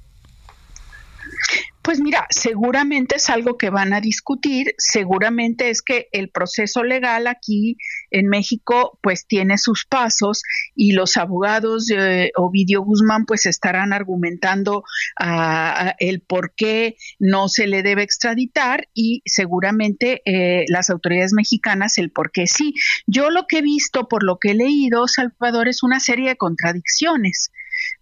Pues 1.88 2.00
mira, 2.00 2.26
seguramente 2.28 3.16
es 3.16 3.30
algo 3.30 3.56
que 3.56 3.70
van 3.70 3.94
a 3.94 4.02
discutir, 4.02 4.74
seguramente 4.76 5.70
es 5.70 5.80
que 5.80 6.08
el 6.12 6.28
proceso 6.28 6.84
legal 6.84 7.26
aquí 7.26 7.78
en 8.10 8.28
México 8.28 8.98
pues 9.02 9.26
tiene 9.26 9.56
sus 9.56 9.86
pasos 9.86 10.42
y 10.74 10.92
los 10.92 11.16
abogados 11.16 11.86
de 11.86 12.30
Ovidio 12.36 12.82
Guzmán 12.82 13.24
pues 13.24 13.46
estarán 13.46 13.94
argumentando 13.94 14.84
uh, 15.18 15.92
el 15.98 16.20
por 16.20 16.52
qué 16.54 16.96
no 17.18 17.48
se 17.48 17.66
le 17.66 17.82
debe 17.82 18.02
extraditar 18.02 18.88
y 18.92 19.22
seguramente 19.24 20.20
eh, 20.26 20.66
las 20.68 20.90
autoridades 20.90 21.32
mexicanas 21.32 21.96
el 21.96 22.10
por 22.10 22.32
qué 22.32 22.46
sí. 22.46 22.74
Yo 23.06 23.30
lo 23.30 23.46
que 23.46 23.60
he 23.60 23.62
visto 23.62 24.08
por 24.08 24.24
lo 24.24 24.36
que 24.38 24.50
he 24.50 24.54
leído, 24.54 25.08
Salvador, 25.08 25.68
es 25.68 25.82
una 25.82 26.00
serie 26.00 26.28
de 26.28 26.36
contradicciones 26.36 27.50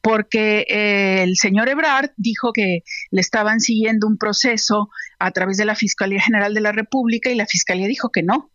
porque 0.01 0.67
eh, 0.69 1.23
el 1.23 1.37
señor 1.37 1.69
Ebrard 1.69 2.11
dijo 2.17 2.53
que 2.53 2.83
le 3.11 3.21
estaban 3.21 3.61
siguiendo 3.61 4.07
un 4.07 4.19
proceso 4.19 4.91
a 5.19 5.31
través 5.31 5.57
de 5.57 5.65
la 5.65 5.75
Fiscalía 5.75 6.21
General 6.21 6.55
de 6.55 6.61
la 6.61 6.73
República 6.73 7.31
y 7.31 7.35
la 7.35 7.47
Fiscalía 7.47 7.87
dijo 7.87 8.11
que 8.11 8.23
no. 8.23 8.51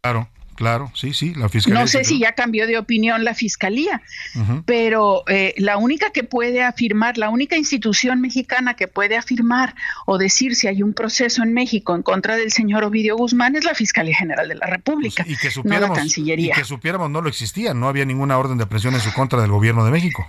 Claro. 0.00 0.28
Claro, 0.56 0.90
sí, 0.94 1.12
sí, 1.12 1.34
la 1.34 1.48
fiscalía. 1.48 1.80
No 1.80 1.86
sé 1.86 2.04
si 2.04 2.18
ya 2.18 2.32
cambió 2.32 2.66
de 2.66 2.78
opinión 2.78 3.24
la 3.24 3.34
fiscalía, 3.34 4.02
uh 4.34 4.38
-huh. 4.38 4.62
pero 4.66 5.24
eh, 5.28 5.54
la 5.58 5.76
única 5.76 6.10
que 6.10 6.24
puede 6.24 6.62
afirmar, 6.62 7.18
la 7.18 7.28
única 7.28 7.56
institución 7.56 8.20
mexicana 8.20 8.74
que 8.74 8.88
puede 8.88 9.16
afirmar 9.16 9.74
o 10.06 10.18
decir 10.18 10.54
si 10.54 10.66
hay 10.66 10.82
un 10.82 10.94
proceso 10.94 11.42
en 11.42 11.52
México 11.52 11.94
en 11.94 12.02
contra 12.02 12.36
del 12.36 12.50
señor 12.52 12.84
Ovidio 12.84 13.16
Guzmán 13.16 13.56
es 13.56 13.64
la 13.64 13.74
Fiscalía 13.74 14.16
General 14.16 14.48
de 14.48 14.54
la 14.54 14.66
República, 14.66 15.24
pues, 15.24 15.36
y 15.36 15.40
que 15.40 15.50
supiéramos, 15.50 15.88
no 15.88 15.94
la 15.94 16.00
Cancillería. 16.00 16.52
Y 16.54 16.58
que 16.58 16.64
supiéramos 16.64 17.10
no 17.10 17.20
lo 17.20 17.28
existía, 17.28 17.74
no 17.74 17.88
había 17.88 18.04
ninguna 18.04 18.38
orden 18.38 18.58
de 18.58 18.64
aprehensión 18.64 18.94
en 18.94 19.00
su 19.00 19.12
contra 19.12 19.40
del 19.40 19.50
gobierno 19.50 19.84
de 19.84 19.90
México. 19.90 20.26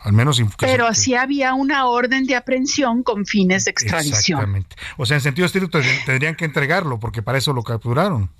Al 0.00 0.12
menos 0.12 0.40
Pero 0.60 0.94
sí 0.94 1.14
había 1.16 1.54
una 1.54 1.86
orden 1.86 2.24
de 2.24 2.36
aprehensión 2.36 3.02
con 3.02 3.26
fines 3.26 3.64
de 3.64 3.72
extradición. 3.72 4.38
Exactamente. 4.38 4.76
O 4.96 5.04
sea, 5.04 5.16
en 5.16 5.20
sentido 5.22 5.44
estricto 5.44 5.80
tendrían 6.06 6.36
que 6.36 6.44
entregarlo 6.44 7.00
porque 7.00 7.20
para 7.20 7.38
eso 7.38 7.52
lo 7.52 7.64
capturaron 7.64 8.30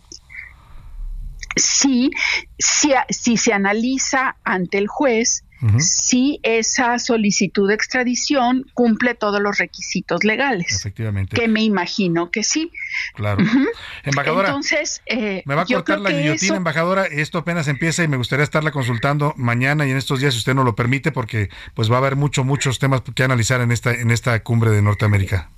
si, 1.58 2.10
si, 2.58 2.92
si 3.08 3.36
se 3.36 3.52
analiza 3.52 4.36
ante 4.44 4.78
el 4.78 4.86
juez 4.88 5.44
uh 5.62 5.66
-huh. 5.66 5.80
si 5.80 6.40
esa 6.42 6.98
solicitud 6.98 7.68
de 7.68 7.74
extradición 7.74 8.64
cumple 8.74 9.14
todos 9.14 9.40
los 9.40 9.58
requisitos 9.58 10.24
legales. 10.24 10.72
Efectivamente. 10.72 11.36
Que 11.36 11.48
me 11.48 11.62
imagino 11.62 12.30
que 12.30 12.42
sí. 12.42 12.70
Claro. 13.14 13.42
Uh 13.42 13.46
-huh. 13.46 13.66
Embajadora. 14.04 14.48
Entonces, 14.48 15.02
eh, 15.06 15.42
me 15.46 15.54
va 15.54 15.62
a 15.62 15.66
cortar 15.66 16.00
la 16.00 16.10
guillotina, 16.10 16.34
eso... 16.34 16.54
embajadora. 16.54 17.06
Esto 17.06 17.38
apenas 17.38 17.68
empieza 17.68 18.02
y 18.04 18.08
me 18.08 18.16
gustaría 18.16 18.44
estarla 18.44 18.70
consultando 18.70 19.34
mañana 19.36 19.86
y 19.86 19.90
en 19.90 19.96
estos 19.96 20.20
días, 20.20 20.34
si 20.34 20.38
usted 20.38 20.54
no 20.54 20.64
lo 20.64 20.74
permite, 20.74 21.12
porque 21.12 21.48
pues 21.74 21.90
va 21.90 21.96
a 21.96 21.98
haber 21.98 22.16
mucho, 22.16 22.44
muchos 22.44 22.78
temas 22.78 23.02
que 23.14 23.22
analizar 23.22 23.60
en 23.60 23.72
esta, 23.72 23.92
en 23.92 24.10
esta 24.10 24.42
cumbre 24.42 24.70
de 24.70 24.82
Norteamérica. 24.82 25.50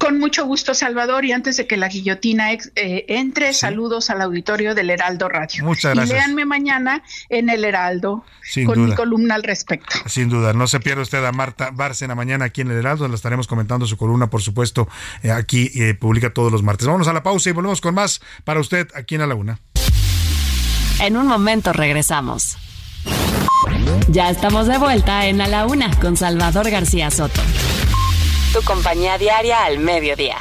Con 0.00 0.18
mucho 0.18 0.46
gusto, 0.46 0.72
Salvador. 0.72 1.26
Y 1.26 1.32
antes 1.32 1.58
de 1.58 1.66
que 1.66 1.76
la 1.76 1.88
guillotina 1.88 2.52
ex, 2.52 2.72
eh, 2.74 3.04
entre, 3.08 3.52
sí. 3.52 3.60
saludos 3.60 4.08
al 4.08 4.22
auditorio 4.22 4.74
del 4.74 4.88
Heraldo 4.88 5.28
Radio. 5.28 5.62
Muchas 5.62 5.94
gracias. 5.94 6.08
Y 6.08 6.12
léanme 6.14 6.46
mañana 6.46 7.02
en 7.28 7.50
el 7.50 7.66
Heraldo 7.66 8.24
Sin 8.42 8.64
con 8.64 8.76
duda. 8.76 8.86
mi 8.88 8.94
columna 8.94 9.34
al 9.34 9.42
respecto. 9.42 9.98
Sin 10.06 10.30
duda. 10.30 10.54
No 10.54 10.66
se 10.68 10.80
pierda 10.80 11.02
usted 11.02 11.22
a 11.22 11.32
Marta 11.32 11.70
Bárcena 11.70 12.14
mañana 12.14 12.46
aquí 12.46 12.62
en 12.62 12.70
el 12.70 12.78
Heraldo. 12.78 13.06
Le 13.08 13.14
estaremos 13.14 13.46
comentando 13.46 13.86
su 13.86 13.98
columna, 13.98 14.30
por 14.30 14.40
supuesto, 14.40 14.88
eh, 15.22 15.32
aquí 15.32 15.70
eh, 15.74 15.92
publica 15.92 16.32
todos 16.32 16.50
los 16.50 16.62
martes. 16.62 16.86
Vamos 16.86 17.06
a 17.06 17.12
la 17.12 17.22
pausa 17.22 17.50
y 17.50 17.52
volvemos 17.52 17.82
con 17.82 17.94
más 17.94 18.22
para 18.44 18.58
usted 18.58 18.88
aquí 18.94 19.16
en 19.16 19.20
A 19.20 19.26
la 19.26 19.34
Una. 19.34 19.60
En 21.00 21.18
un 21.18 21.26
momento 21.26 21.74
regresamos. 21.74 22.56
Ya 24.08 24.30
estamos 24.30 24.66
de 24.66 24.78
vuelta 24.78 25.26
en 25.26 25.42
A 25.42 25.46
la 25.46 25.66
Una 25.66 25.94
con 26.00 26.16
Salvador 26.16 26.70
García 26.70 27.10
Soto 27.10 27.42
tu 28.52 28.62
compañía 28.62 29.16
diaria 29.16 29.64
al 29.64 29.78
mediodía. 29.78 30.36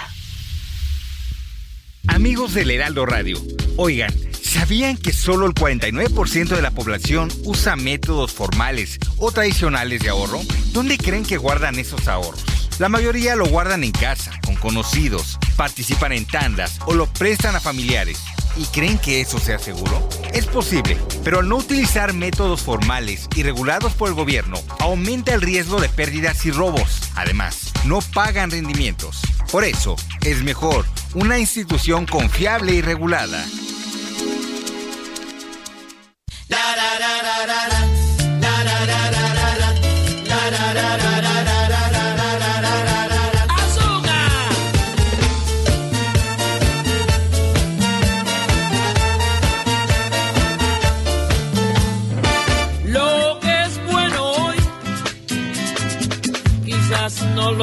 Amigos 2.07 2.55
del 2.55 2.72
Heraldo 2.72 3.05
Radio, 3.05 3.39
oigan, 3.78 4.12
¿sabían 4.41 4.97
que 4.97 5.14
solo 5.14 5.45
el 5.45 5.53
49% 5.53 6.47
de 6.47 6.62
la 6.62 6.72
población 6.72 7.32
usa 7.43 7.76
métodos 7.76 8.32
formales 8.32 8.97
o 9.18 9.32
tradicionales 9.32 10.01
de 10.01 10.10
ahorro? 10.10 10.41
¿Dónde 10.72 10.97
creen 10.97 11.24
que 11.24 11.38
guardan 11.38 11.78
esos 11.78 12.07
ahorros? 12.07 12.43
La 12.80 12.89
mayoría 12.89 13.36
lo 13.36 13.45
guardan 13.45 13.84
en 13.84 13.91
casa, 13.91 14.32
con 14.43 14.55
conocidos, 14.55 15.38
participan 15.55 16.14
en 16.14 16.26
tandas 16.26 16.80
o 16.88 16.93
lo 16.93 17.05
prestan 17.05 17.55
a 17.55 17.60
familiares. 17.60 18.20
¿Y 18.55 18.66
creen 18.66 18.97
que 18.97 19.22
eso 19.22 19.38
sea 19.38 19.60
seguro? 19.60 20.07
Es 20.34 20.45
posible, 20.47 20.97
pero 21.24 21.39
al 21.39 21.49
no 21.49 21.57
utilizar 21.57 22.14
métodos 22.14 22.62
formales 22.62 23.28
y 23.36 23.43
regulados 23.43 23.93
por 23.93 24.10
el 24.10 24.16
gobierno, 24.16 24.57
aumenta 24.80 25.34
el 25.34 25.41
riesgo 25.41 25.80
de 25.80 25.89
pérdidas 25.89 26.45
y 26.45 26.51
robos. 26.51 27.01
Además, 27.16 27.68
no 27.86 28.00
pagan 28.14 28.52
rendimientos. 28.52 29.22
Por 29.52 29.64
eso, 29.64 29.96
es 30.22 30.44
mejor 30.44 30.86
una 31.14 31.40
institución 31.40 32.06
confiable 32.06 32.74
y 32.74 32.82
regulada. 32.82 33.44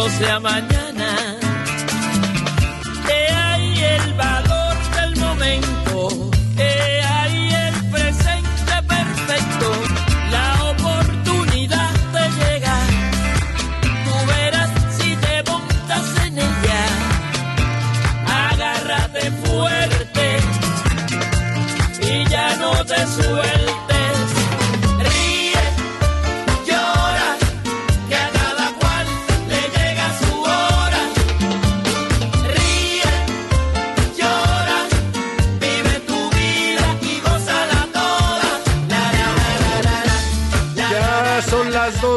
12 0.09 0.47
a. 0.47 0.76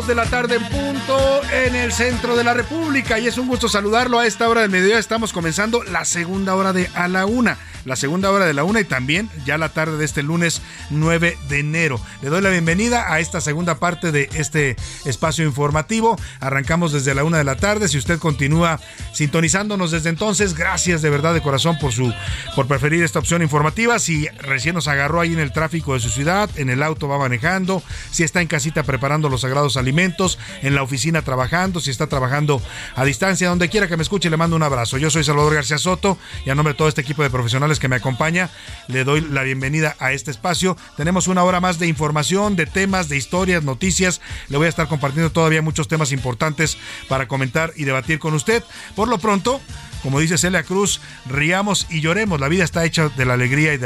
de 0.10 0.16
la 0.16 0.26
tarde 0.26 0.55
en 0.55 0.64
punto 0.64 1.41
en 1.53 1.76
el 1.76 1.93
centro 1.93 2.36
de 2.36 2.43
la 2.43 2.55
República 2.55 3.20
y 3.20 3.28
es 3.28 3.38
un 3.38 3.47
gusto 3.47 3.70
saludarlo 3.70 4.18
a 4.18 4.26
esta 4.26 4.49
hora 4.49 4.62
del 4.62 4.72
mediodía. 4.72 4.97
Estamos 4.97 5.32
comenzando 5.32 5.84
la 5.84 6.03
segunda 6.03 6.55
hora 6.55 6.74
de 6.74 6.89
A 6.95 7.07
la 7.07 7.28
Una. 7.28 7.60
La 7.89 7.95
segunda 7.95 8.29
hora 8.29 8.45
de 8.45 8.53
la 8.53 8.63
una 8.63 8.81
y 8.81 8.83
también 8.83 9.31
ya 9.47 9.57
la 9.57 9.69
tarde 9.69 9.97
de 9.97 10.05
este 10.05 10.21
lunes 10.21 10.61
9 10.91 11.35
de 11.49 11.59
enero. 11.59 11.99
Le 12.21 12.29
doy 12.29 12.39
la 12.39 12.51
bienvenida 12.51 13.11
a 13.11 13.19
esta 13.19 13.41
segunda 13.41 13.79
parte 13.79 14.11
de 14.11 14.29
este 14.33 14.75
espacio 15.05 15.43
informativo. 15.43 16.15
Arrancamos 16.39 16.93
desde 16.93 17.15
la 17.15 17.23
una 17.23 17.39
de 17.39 17.43
la 17.43 17.55
tarde. 17.55 17.87
Si 17.87 17.97
usted 17.97 18.19
continúa 18.19 18.79
sintonizándonos 19.11 19.89
desde 19.89 20.09
entonces, 20.09 20.53
gracias 20.53 21.01
de 21.01 21.09
verdad 21.09 21.33
de 21.33 21.41
corazón 21.41 21.79
por 21.79 21.91
su 21.91 22.13
por 22.55 22.67
preferir 22.67 23.03
esta 23.03 23.17
opción 23.17 23.41
informativa. 23.41 23.97
Si 23.97 24.27
recién 24.37 24.75
nos 24.75 24.87
agarró 24.87 25.19
ahí 25.19 25.33
en 25.33 25.39
el 25.39 25.51
tráfico 25.51 25.95
de 25.95 25.99
su 25.99 26.09
ciudad, 26.11 26.47
en 26.57 26.69
el 26.69 26.83
auto 26.83 27.07
va 27.07 27.17
manejando, 27.17 27.81
si 28.11 28.21
está 28.21 28.39
en 28.39 28.47
casita 28.47 28.83
preparando 28.83 29.29
los 29.29 29.41
sagrados 29.41 29.77
alimentos, 29.77 30.37
en 30.61 30.75
la 30.75 30.83
oficina 30.83 31.23
trabajando, 31.23 31.79
si 31.79 31.89
está 31.89 32.05
trabajando 32.05 32.61
a 32.95 33.03
distancia, 33.03 33.49
donde 33.49 33.67
quiera 33.67 33.87
que 33.87 33.97
me 33.97 34.03
escuche, 34.03 34.29
le 34.29 34.37
mando 34.37 34.55
un 34.55 34.61
abrazo. 34.63 34.99
Yo 34.99 35.09
soy 35.09 35.23
Salvador 35.23 35.55
García 35.55 35.79
Soto 35.79 36.19
y 36.45 36.51
a 36.51 36.55
nombre 36.55 36.73
de 36.73 36.77
todo 36.77 36.87
este 36.87 37.01
equipo 37.01 37.23
de 37.23 37.31
profesionales 37.31 37.78
que 37.80 37.88
me 37.88 37.95
acompaña, 37.95 38.49
le 38.88 39.03
doy 39.03 39.21
la 39.21 39.43
bienvenida 39.43 39.95
a 39.99 40.11
este 40.11 40.32
espacio. 40.32 40.77
Tenemos 40.97 41.27
una 41.27 41.43
hora 41.43 41.59
más 41.59 41.80
de 41.80 41.88
información, 41.88 42.55
de 42.55 42.65
temas, 42.65 43.09
de 43.09 43.17
historias, 43.17 43.63
noticias. 43.63 44.21
Le 44.49 44.57
voy 44.57 44.67
a 44.67 44.69
estar 44.69 44.88
compartiendo 44.88 45.32
todavía 45.32 45.61
muchos 45.61 45.88
temas 45.88 46.11
importantes 46.11 46.77
para 47.07 47.27
comentar 47.27 47.73
y 47.75 47.86
debatir 47.86 48.19
con 48.19 48.34
usted. 48.34 48.63
Por 48.95 49.07
lo 49.07 49.17
pronto, 49.17 49.61
como 50.03 50.19
dice 50.19 50.38
Celia 50.38 50.63
Cruz, 50.63 51.01
riamos 51.25 51.88
y 51.89 52.01
lloremos. 52.01 52.39
La 52.39 52.47
vida 52.47 52.63
está 52.63 52.86
hecha 52.86 53.09
de 53.09 53.25
la 53.25 53.34
alegría 53.34 53.73
y 53.73 53.80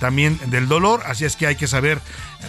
también 0.00 0.38
del 0.46 0.68
dolor, 0.68 1.02
así 1.06 1.24
es 1.24 1.36
que 1.36 1.46
hay 1.46 1.56
que 1.56 1.66
saber 1.66 2.00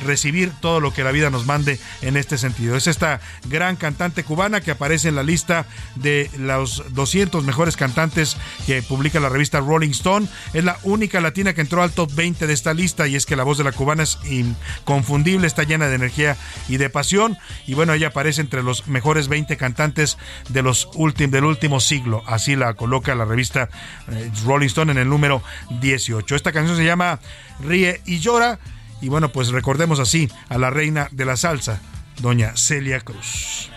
recibir 0.04 0.52
todo 0.62 0.80
lo 0.80 0.94
que 0.94 1.04
la 1.04 1.12
vida 1.12 1.30
nos 1.30 1.46
mande 1.46 1.80
en 2.02 2.18
este 2.18 2.38
sentido. 2.38 2.76
Es 2.76 2.88
esta 2.88 3.20
gran 3.46 3.76
cantante 3.76 4.24
cubana 4.24 4.62
que 4.62 4.72
aparece 4.72 5.10
en 5.10 5.16
la 5.16 5.24
lista 5.24 5.66
de 5.96 6.30
los 6.38 6.84
200 6.94 7.44
mejores 7.44 7.76
cantantes 7.76 8.38
que 8.66 8.82
publica 8.82 9.20
la 9.20 9.30
revista 9.30 9.60
Rolling 9.60 9.92
Stone. 9.92 10.28
Es 10.54 10.64
la 10.64 10.78
única 10.84 11.22
latina 11.22 11.54
que 11.54 11.62
entró 11.62 11.84
al 11.84 11.92
top 11.92 12.14
20 12.14 12.48
de 12.48 12.54
esta 12.54 12.74
lista 12.74 13.08
y 13.08 13.16
es 13.16 13.26
que 13.26 13.36
la 13.36 13.44
voz 13.44 13.58
de 13.58 13.64
la 13.64 13.72
cubana 13.72 14.04
es 14.04 14.20
inconfundible, 14.30 15.48
está 15.48 15.64
llena 15.64 15.88
de 15.88 15.96
energía 15.96 16.38
y 16.68 16.78
de 16.78 16.90
pasión. 16.90 17.38
Y 17.68 17.74
bueno, 17.74 17.94
ella 17.94 18.08
aparece 18.08 18.42
entre 18.42 18.64
los 18.64 18.88
mejores 18.88 19.28
20 19.28 19.58
cantantes 19.58 20.18
de 20.50 20.62
los 20.62 20.90
del 21.18 21.44
último 21.44 21.80
siglo. 21.80 22.24
Así 22.28 22.56
la 22.56 22.74
coloca 22.76 23.16
la 23.16 23.26
revista 23.26 23.70
eh, 24.10 24.32
Rolling 24.46 24.68
Stone 24.68 24.92
en 24.92 24.98
el 24.98 25.10
número 25.10 25.44
18. 25.82 26.36
Esta 26.36 26.52
canción 26.52 26.78
se 26.78 26.86
llama 26.86 27.20
Ríe 27.62 28.02
y 28.06 28.20
llora 28.20 28.60
y 29.02 29.10
bueno, 29.10 29.30
pues 29.30 29.50
recordemos 29.50 30.00
así 30.00 30.30
a 30.50 30.58
la 30.58 30.70
reina 30.70 31.08
de 31.12 31.26
la 31.26 31.38
salsa, 31.38 31.82
doña 32.22 32.56
Celia 32.56 33.00
Cruz. 33.00 33.70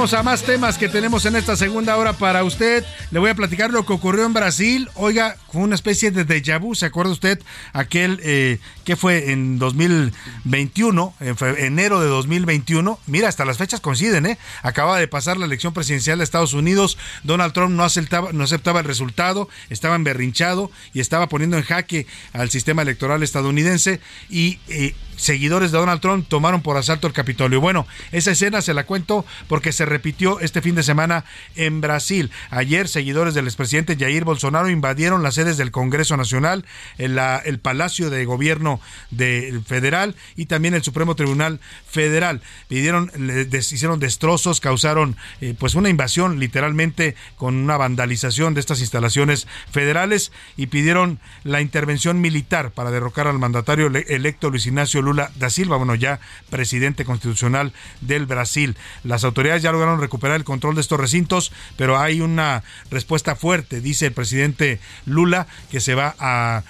A 0.00 0.22
más 0.22 0.42
temas 0.42 0.78
que 0.78 0.88
tenemos 0.88 1.26
en 1.26 1.36
esta 1.36 1.56
segunda 1.56 1.94
hora 1.98 2.14
para 2.14 2.42
usted. 2.42 2.86
Le 3.10 3.18
voy 3.18 3.30
a 3.30 3.34
platicar 3.34 3.72
lo 3.72 3.84
que 3.84 3.92
ocurrió 3.92 4.24
en 4.24 4.32
Brasil. 4.32 4.88
Oiga, 4.94 5.36
fue 5.50 5.62
una 5.62 5.74
especie 5.74 6.12
de 6.12 6.24
déjà 6.24 6.60
vu. 6.60 6.76
¿Se 6.76 6.86
acuerda 6.86 7.10
usted 7.10 7.40
aquel 7.72 8.20
eh, 8.22 8.60
que 8.84 8.94
fue 8.94 9.32
en 9.32 9.58
2021, 9.58 11.14
en 11.18 11.36
enero 11.58 12.00
de 12.00 12.06
2021? 12.06 13.00
Mira, 13.06 13.28
hasta 13.28 13.44
las 13.44 13.58
fechas 13.58 13.80
coinciden, 13.80 14.26
¿eh? 14.26 14.38
Acaba 14.62 14.96
de 15.00 15.08
pasar 15.08 15.38
la 15.38 15.46
elección 15.46 15.72
presidencial 15.72 16.18
de 16.18 16.24
Estados 16.24 16.52
Unidos. 16.52 16.98
Donald 17.24 17.52
Trump 17.52 17.74
no 17.74 17.82
aceptaba, 17.82 18.30
el 18.30 18.84
resultado, 18.84 19.48
estaba 19.70 19.96
emberrinchado 19.96 20.70
y 20.94 21.00
estaba 21.00 21.28
poniendo 21.28 21.56
en 21.56 21.64
jaque 21.64 22.06
al 22.32 22.50
sistema 22.50 22.82
electoral 22.82 23.24
estadounidense 23.24 24.00
y 24.28 24.60
eh, 24.68 24.94
seguidores 25.16 25.70
de 25.70 25.78
Donald 25.78 26.00
Trump 26.00 26.26
tomaron 26.28 26.62
por 26.62 26.76
asalto 26.76 27.06
el 27.06 27.12
Capitolio. 27.12 27.60
Bueno, 27.60 27.86
esa 28.12 28.30
escena 28.30 28.62
se 28.62 28.74
la 28.74 28.86
cuento 28.86 29.24
porque 29.48 29.72
se 29.72 29.84
repitió 29.84 30.40
este 30.40 30.62
fin 30.62 30.74
de 30.74 30.82
semana 30.82 31.24
en 31.56 31.80
Brasil. 31.80 32.30
Ayer, 32.50 32.88
seguidores 33.00 33.32
del 33.32 33.46
expresidente 33.46 33.96
Jair 33.96 34.24
Bolsonaro 34.24 34.68
invadieron 34.68 35.22
las 35.22 35.36
sedes 35.36 35.56
del 35.56 35.70
Congreso 35.70 36.18
Nacional, 36.18 36.66
el, 36.98 37.58
Palacio 37.58 38.10
de 38.10 38.26
Gobierno 38.26 38.78
de, 39.10 39.58
Federal 39.66 40.14
y 40.36 40.44
también 40.44 40.74
el 40.74 40.82
Supremo 40.82 41.16
Tribunal 41.16 41.60
Federal. 41.88 42.42
Pidieron, 42.68 43.10
hicieron 43.50 44.00
destrozos, 44.00 44.60
causaron 44.60 45.16
eh, 45.40 45.54
pues 45.58 45.76
una 45.76 45.88
invasión 45.88 46.38
literalmente 46.38 47.16
con 47.36 47.54
una 47.54 47.78
vandalización 47.78 48.52
de 48.52 48.60
estas 48.60 48.80
instalaciones 48.80 49.46
federales 49.70 50.30
y 50.58 50.66
pidieron 50.66 51.20
la 51.42 51.62
intervención 51.62 52.20
militar 52.20 52.70
para 52.70 52.90
derrocar 52.90 53.26
al 53.28 53.38
mandatario 53.38 53.86
electo 53.86 54.50
Luis 54.50 54.66
Ignacio 54.66 55.00
Lula 55.00 55.30
da 55.36 55.48
Silva, 55.48 55.78
bueno, 55.78 55.94
ya 55.94 56.20
presidente 56.50 57.06
constitucional 57.06 57.72
del 58.02 58.26
Brasil. 58.26 58.76
Las 59.04 59.24
autoridades 59.24 59.62
ya 59.62 59.72
lograron 59.72 60.02
recuperar 60.02 60.36
el 60.36 60.44
control 60.44 60.74
de 60.74 60.82
estos 60.82 61.00
recintos, 61.00 61.50
pero 61.78 61.98
hay 61.98 62.20
una 62.20 62.62
respuesta 62.90 63.36
fuerte, 63.36 63.80
dice 63.80 64.06
el 64.06 64.12
presidente 64.12 64.80
Lula, 65.06 65.46
que 65.70 65.80
se 65.80 65.94
va 65.94 66.14
a, 66.18 66.62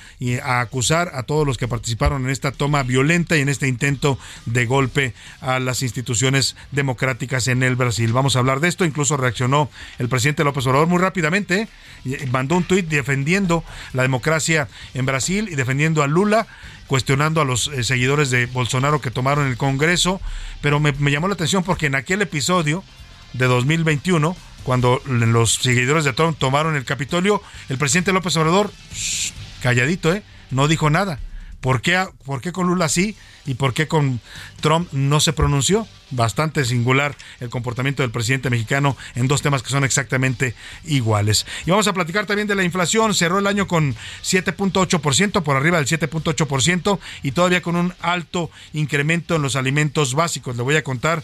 acusar 0.43 1.13
a 1.15 1.23
todos 1.23 1.47
los 1.47 1.57
que 1.57 1.69
participaron 1.69 2.25
en 2.25 2.31
esta 2.31 2.53
toma 2.53 2.83
violenta 2.83 3.37
y 3.37 3.41
en 3.41 3.49
este 3.49 3.69
intento 3.69 4.19
de 4.47 4.67
golpe 4.67 5.15
a 5.41 5.59
las 5.59 5.83
instituciones 5.83 6.57
democráticas 6.71 7.49
en 7.49 7.63
el 7.63 7.77
Brasil. 7.77 8.13
Vamos 8.13 8.37
a 8.37 8.41
hablar 8.41 8.61
de 8.61 8.69
esto, 8.69 8.85
incluso 8.85 9.17
reaccionó 9.17 9.71
el 9.99 10.09
presidente 10.09 10.45
López 10.45 10.67
Obrador 10.67 10.89
muy 10.89 10.99
rápidamente, 10.99 11.69
mandó 12.31 12.57
un 12.57 12.65
tuit 12.65 12.87
defendiendo 12.87 13.65
la 13.93 14.03
democracia 14.03 14.69
en 14.95 15.07
Brasil 15.07 15.49
y 15.51 15.55
defendiendo 15.55 16.03
a 16.03 16.07
Lula 16.07 16.47
cuestionando 16.91 17.41
a 17.41 17.45
los 17.45 17.69
eh, 17.69 17.85
seguidores 17.85 18.31
de 18.31 18.47
Bolsonaro 18.47 19.01
que 19.01 19.13
tomaron 19.13 19.47
el 19.47 19.57
Congreso, 19.57 20.21
pero 20.61 20.81
me, 20.81 20.93
llamó 20.93 21.29
la 21.29 21.35
atención 21.35 21.63
porque 21.63 21.87
en 21.87 21.95
aquel 21.95 22.21
episodio 22.21 22.83
de 23.33 23.47
2021, 23.47 24.37
cuando 24.63 25.03
los 25.07 25.55
seguidores 25.55 26.05
de 26.05 26.13
Trump 26.13 26.39
tomaron 26.39 26.77
el 26.77 26.85
Capitolio, 26.85 27.43
el 27.69 27.79
presidente 27.79 28.13
López 28.13 28.37
Obrador, 28.37 28.71
calladito, 29.63 30.13
¿eh? 30.13 30.23
no 30.51 30.69
dijo 30.69 30.91
nada. 30.91 31.19
¿Por 31.61 31.83
qué, 31.83 32.07
¿Por 32.25 32.41
qué 32.41 32.53
con 32.53 32.67
Lula 32.67 32.89
sí 32.89 33.17
y 33.45 33.55
por 33.55 33.75
qué 33.75 33.87
con 33.87 34.21
Trump 34.61 34.91
no 34.93 35.21
se 35.21 35.33
pronunció? 35.33 35.87
Bastante 36.11 36.65
singular 36.65 37.17
el 37.41 37.51
comportamiento 37.51 38.03
del 38.03 38.11
presidente 38.11 38.51
mexicano 38.51 38.97
en 39.15 39.29
dos 39.29 39.43
temas 39.43 39.63
que 39.63 39.71
son 39.71 39.85
exactamente 39.85 40.55
iguales. 40.85 41.47
Y 41.67 41.71
vamos 41.71 41.87
a 41.89 41.93
platicar 41.93 42.27
también 42.27 42.49
de 42.49 42.55
la 42.55 42.65
inflación. 42.65 43.15
Cerró 43.15 43.39
el 43.39 43.47
año 43.47 43.67
con 43.67 43.95
7.8%, 44.23 45.43
por 45.43 45.57
arriba 45.57 45.79
del 45.79 45.87
7.8% 45.87 46.99
y 47.23 47.33
todavía 47.33 47.63
con 47.63 47.77
un 47.77 47.95
alto 48.01 48.51
incremento 48.73 49.37
en 49.37 49.43
los 49.43 49.57
alimentos 49.57 50.15
básicos. 50.15 50.57
Le 50.57 50.63
voy 50.63 50.77
a 50.77 50.85
contar 50.85 51.23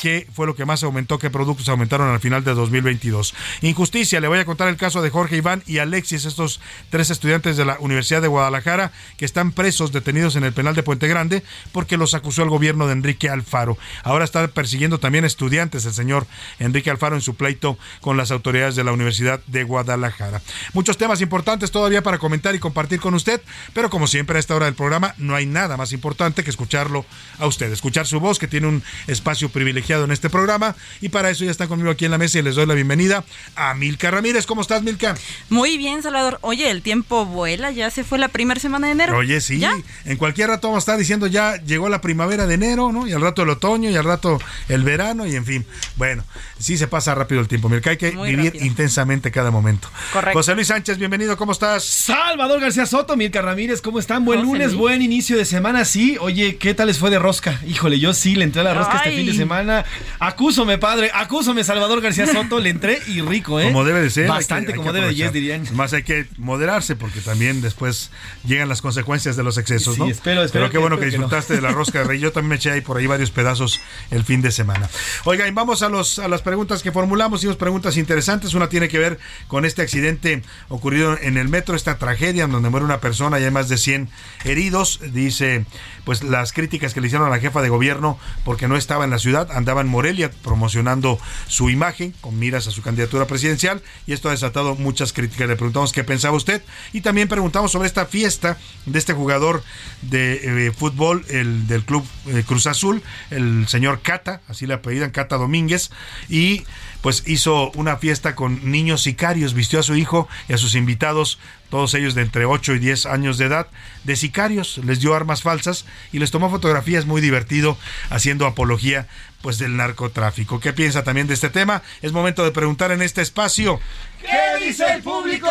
qué 0.00 0.26
fue 0.32 0.46
lo 0.46 0.54
que 0.54 0.64
más 0.64 0.82
aumentó, 0.82 1.18
qué 1.18 1.30
productos 1.30 1.68
aumentaron 1.68 2.08
al 2.08 2.20
final 2.20 2.44
de 2.44 2.54
2022. 2.54 3.34
Injusticia, 3.62 4.20
le 4.20 4.28
voy 4.28 4.38
a 4.38 4.44
contar 4.44 4.68
el 4.68 4.76
caso 4.76 5.02
de 5.02 5.10
Jorge 5.10 5.36
Iván 5.36 5.62
y 5.66 5.78
Alexis, 5.78 6.24
estos 6.24 6.60
tres 6.90 7.10
estudiantes 7.10 7.56
de 7.56 7.64
la 7.64 7.78
Universidad 7.80 8.22
de 8.22 8.28
Guadalajara 8.28 8.92
que 9.16 9.24
están 9.24 9.52
presos, 9.52 9.92
detenidos 9.92 10.36
en 10.36 10.44
el 10.44 10.52
penal 10.52 10.74
de 10.74 10.82
Puente 10.82 11.08
Grande 11.08 11.42
porque 11.72 11.96
los 11.96 12.14
acusó 12.14 12.42
el 12.42 12.48
gobierno 12.48 12.86
de 12.86 12.92
Enrique 12.92 13.28
Alfaro. 13.28 13.76
Ahora 14.12 14.24
está 14.26 14.46
persiguiendo 14.48 14.98
también 14.98 15.24
estudiantes 15.24 15.86
el 15.86 15.94
señor 15.94 16.26
Enrique 16.58 16.90
Alfaro 16.90 17.14
en 17.14 17.22
su 17.22 17.34
pleito 17.34 17.78
con 18.00 18.16
las 18.16 18.30
autoridades 18.30 18.76
de 18.76 18.84
la 18.84 18.92
Universidad 18.92 19.40
de 19.46 19.64
Guadalajara. 19.64 20.42
Muchos 20.74 20.98
temas 20.98 21.20
importantes 21.22 21.70
todavía 21.70 22.02
para 22.02 22.18
comentar 22.18 22.54
y 22.54 22.58
compartir 22.58 23.00
con 23.00 23.14
usted, 23.14 23.40
pero 23.72 23.88
como 23.88 24.06
siempre 24.06 24.36
a 24.36 24.40
esta 24.40 24.54
hora 24.54 24.66
del 24.66 24.74
programa 24.74 25.14
no 25.16 25.34
hay 25.34 25.46
nada 25.46 25.76
más 25.76 25.92
importante 25.92 26.44
que 26.44 26.50
escucharlo 26.50 27.06
a 27.38 27.46
usted, 27.46 27.72
escuchar 27.72 28.06
su 28.06 28.20
voz 28.20 28.38
que 28.38 28.48
tiene 28.48 28.66
un 28.66 28.82
espacio 29.06 29.48
privilegiado 29.48 30.04
en 30.04 30.12
este 30.12 30.28
programa 30.28 30.76
y 31.00 31.08
para 31.08 31.30
eso 31.30 31.44
ya 31.44 31.50
están 31.50 31.68
conmigo 31.68 31.90
aquí 31.90 32.04
en 32.04 32.10
la 32.10 32.18
mesa 32.18 32.38
y 32.38 32.42
les 32.42 32.54
doy 32.54 32.66
la 32.66 32.74
bienvenida 32.74 33.24
a 33.56 33.72
Milka 33.74 34.10
Ramírez. 34.10 34.44
¿Cómo 34.44 34.60
estás, 34.60 34.82
Milka? 34.82 35.16
Muy 35.48 35.78
bien, 35.78 36.02
Salvador. 36.02 36.38
Oye, 36.42 36.70
el 36.70 36.82
tiempo 36.82 37.24
vuela, 37.24 37.70
ya 37.70 37.90
se 37.90 38.04
fue 38.04 38.18
la 38.18 38.28
primera 38.28 38.60
semana 38.60 38.88
de 38.88 38.92
enero. 38.92 39.16
Oye, 39.16 39.40
sí, 39.40 39.62
en 40.04 40.16
cualquier 40.18 40.48
rato 40.48 40.68
vamos 40.68 40.82
a 40.82 40.84
estar 40.84 40.98
diciendo 40.98 41.26
ya 41.26 41.56
llegó 41.56 41.88
la 41.88 42.00
primavera 42.00 42.46
de 42.46 42.54
enero, 42.54 42.92
¿no? 42.92 43.06
Y 43.06 43.12
al 43.12 43.22
rato 43.22 43.42
el 43.42 43.50
otoño 43.50 43.90
y 43.90 43.96
al 43.96 44.01
rato 44.04 44.38
el 44.68 44.82
verano 44.84 45.26
y 45.26 45.34
en 45.36 45.44
fin. 45.44 45.66
Bueno, 45.96 46.24
sí 46.58 46.76
se 46.76 46.86
pasa 46.88 47.14
rápido 47.14 47.40
el 47.40 47.48
tiempo, 47.48 47.68
Milka, 47.68 47.90
hay 47.90 47.96
que 47.96 48.10
vivir 48.10 48.56
intensamente 48.60 49.30
cada 49.30 49.50
momento. 49.50 49.88
Correcto. 50.12 50.38
José 50.38 50.54
Luis 50.54 50.68
Sánchez, 50.68 50.98
bienvenido, 50.98 51.36
¿cómo 51.36 51.52
estás? 51.52 51.84
Salvador 51.84 52.60
García 52.60 52.86
Soto, 52.86 53.16
Milka 53.16 53.42
Ramírez, 53.42 53.80
¿cómo 53.82 53.98
están? 53.98 54.24
Buen 54.24 54.40
José 54.40 54.46
lunes, 54.52 54.66
Luis. 54.68 54.78
buen 54.78 55.02
inicio 55.02 55.36
de 55.36 55.44
semana, 55.44 55.84
sí. 55.84 56.16
Oye, 56.20 56.56
¿qué 56.56 56.74
tal 56.74 56.86
les 56.88 56.98
fue 56.98 57.10
de 57.10 57.18
rosca? 57.18 57.60
Híjole, 57.66 57.98
yo 57.98 58.14
sí 58.14 58.34
le 58.34 58.44
entré 58.44 58.60
a 58.60 58.64
la 58.64 58.74
rosca 58.74 58.98
este 58.98 59.16
fin 59.16 59.26
de 59.26 59.34
semana. 59.34 59.84
Acúsome, 60.18 60.78
padre, 60.78 61.10
acúsome, 61.14 61.64
Salvador 61.64 62.00
García 62.00 62.26
Soto, 62.26 62.60
le 62.60 62.70
entré 62.70 62.98
y 63.06 63.20
rico, 63.20 63.60
¿eh? 63.60 63.64
Como 63.64 63.84
debe 63.84 64.00
de 64.02 64.10
ser. 64.10 64.24
hay 64.24 64.30
Bastante 64.30 64.66
que- 64.66 64.72
hay 64.72 64.78
como 64.78 64.92
debe 64.92 65.08
de 65.08 65.14
yes, 65.14 65.32
dirían. 65.32 65.66
Más 65.74 65.92
hay 65.92 66.02
que 66.02 66.26
moderarse 66.38 66.96
porque 66.96 67.20
también 67.20 67.60
después 67.60 68.10
llegan 68.46 68.68
las 68.68 68.82
consecuencias 68.82 69.36
de 69.36 69.42
los 69.42 69.58
excesos, 69.58 69.94
Sí, 69.94 70.00
¿no? 70.00 70.06
espero- 70.08 70.42
espero 70.44 70.50
Pero 70.52 70.66
qué 70.66 70.72
que- 70.72 70.78
bueno 70.78 70.96
que 70.98 71.06
espero 71.06 71.12
que 71.12 71.18
no. 71.18 71.24
disfrutaste 71.26 71.54
de 71.54 71.60
la 71.60 71.70
rosca 71.72 71.98
de 72.00 72.04
rey. 72.04 72.20
Yo 72.20 72.32
también 72.32 72.50
me 72.50 72.56
eché 72.56 72.70
ahí 72.70 72.80
por 72.80 72.96
ahí 72.96 73.06
varios 73.06 73.30
pedazos 73.30 73.80
el 74.10 74.24
fin 74.24 74.42
de 74.42 74.50
semana. 74.50 74.88
Oiga, 75.24 75.46
y 75.46 75.50
vamos 75.50 75.82
a, 75.82 75.88
los, 75.88 76.18
a 76.18 76.28
las 76.28 76.42
preguntas 76.42 76.82
que 76.82 76.92
formulamos. 76.92 77.40
Hicimos 77.40 77.56
preguntas 77.56 77.96
interesantes. 77.96 78.54
Una 78.54 78.68
tiene 78.68 78.88
que 78.88 78.98
ver 78.98 79.18
con 79.48 79.64
este 79.64 79.82
accidente 79.82 80.42
ocurrido 80.68 81.18
en 81.20 81.36
el 81.36 81.48
metro, 81.48 81.76
esta 81.76 81.98
tragedia 81.98 82.44
en 82.44 82.52
donde 82.52 82.70
muere 82.70 82.84
una 82.84 83.00
persona 83.00 83.40
y 83.40 83.44
hay 83.44 83.50
más 83.50 83.68
de 83.68 83.78
100 83.78 84.08
heridos. 84.44 85.00
Dice, 85.12 85.64
pues 86.04 86.22
las 86.22 86.52
críticas 86.52 86.94
que 86.94 87.00
le 87.00 87.06
hicieron 87.06 87.26
a 87.26 87.30
la 87.30 87.38
jefa 87.38 87.62
de 87.62 87.68
gobierno 87.68 88.18
porque 88.44 88.68
no 88.68 88.76
estaba 88.76 89.04
en 89.04 89.10
la 89.10 89.18
ciudad, 89.18 89.50
andaba 89.52 89.80
en 89.80 89.88
Morelia 89.88 90.30
promocionando 90.42 91.18
su 91.46 91.70
imagen 91.70 92.14
con 92.20 92.38
miras 92.38 92.66
a 92.66 92.70
su 92.70 92.82
candidatura 92.82 93.26
presidencial 93.26 93.82
y 94.06 94.12
esto 94.12 94.28
ha 94.28 94.32
desatado 94.32 94.74
muchas 94.74 95.12
críticas. 95.12 95.48
Le 95.48 95.56
preguntamos 95.56 95.92
qué 95.92 96.04
pensaba 96.04 96.36
usted 96.36 96.62
y 96.92 97.00
también 97.00 97.28
preguntamos 97.28 97.72
sobre 97.72 97.88
esta 97.88 98.06
fiesta 98.06 98.58
de 98.86 98.98
este 98.98 99.12
jugador 99.12 99.62
de 100.02 100.66
eh, 100.66 100.72
fútbol 100.72 101.24
el 101.28 101.66
del 101.66 101.84
club 101.84 102.04
eh, 102.26 102.44
Cruz 102.46 102.66
Azul, 102.66 103.02
el 103.30 103.66
señor 103.68 103.81
Cata, 104.02 104.40
así 104.48 104.66
le 104.66 104.74
apellidan 104.74 105.10
Cata 105.10 105.36
Domínguez 105.36 105.90
y 106.28 106.64
pues 107.02 107.24
hizo 107.26 107.70
una 107.72 107.96
fiesta 107.96 108.34
con 108.34 108.70
niños 108.70 109.02
sicarios, 109.02 109.54
vistió 109.54 109.80
a 109.80 109.82
su 109.82 109.96
hijo 109.96 110.28
y 110.48 110.52
a 110.52 110.58
sus 110.58 110.74
invitados, 110.74 111.38
todos 111.68 111.94
ellos 111.94 112.14
de 112.14 112.22
entre 112.22 112.44
8 112.44 112.74
y 112.74 112.78
10 112.78 113.06
años 113.06 113.38
de 113.38 113.46
edad, 113.46 113.66
de 114.04 114.14
sicarios, 114.14 114.78
les 114.78 115.00
dio 115.00 115.14
armas 115.14 115.42
falsas 115.42 115.84
y 116.12 116.20
les 116.20 116.30
tomó 116.30 116.48
fotografías 116.48 117.06
muy 117.06 117.20
divertido 117.20 117.76
haciendo 118.10 118.46
apología 118.46 119.08
pues 119.42 119.58
del 119.58 119.76
narcotráfico. 119.76 120.60
¿Qué 120.60 120.72
piensa 120.72 121.02
también 121.02 121.26
de 121.26 121.34
este 121.34 121.50
tema? 121.50 121.82
Es 122.00 122.12
momento 122.12 122.44
de 122.44 122.52
preguntar 122.52 122.92
en 122.92 123.02
este 123.02 123.20
espacio. 123.20 123.80
¿Qué 124.20 124.64
dice 124.64 124.84
el 124.94 125.02
público? 125.02 125.48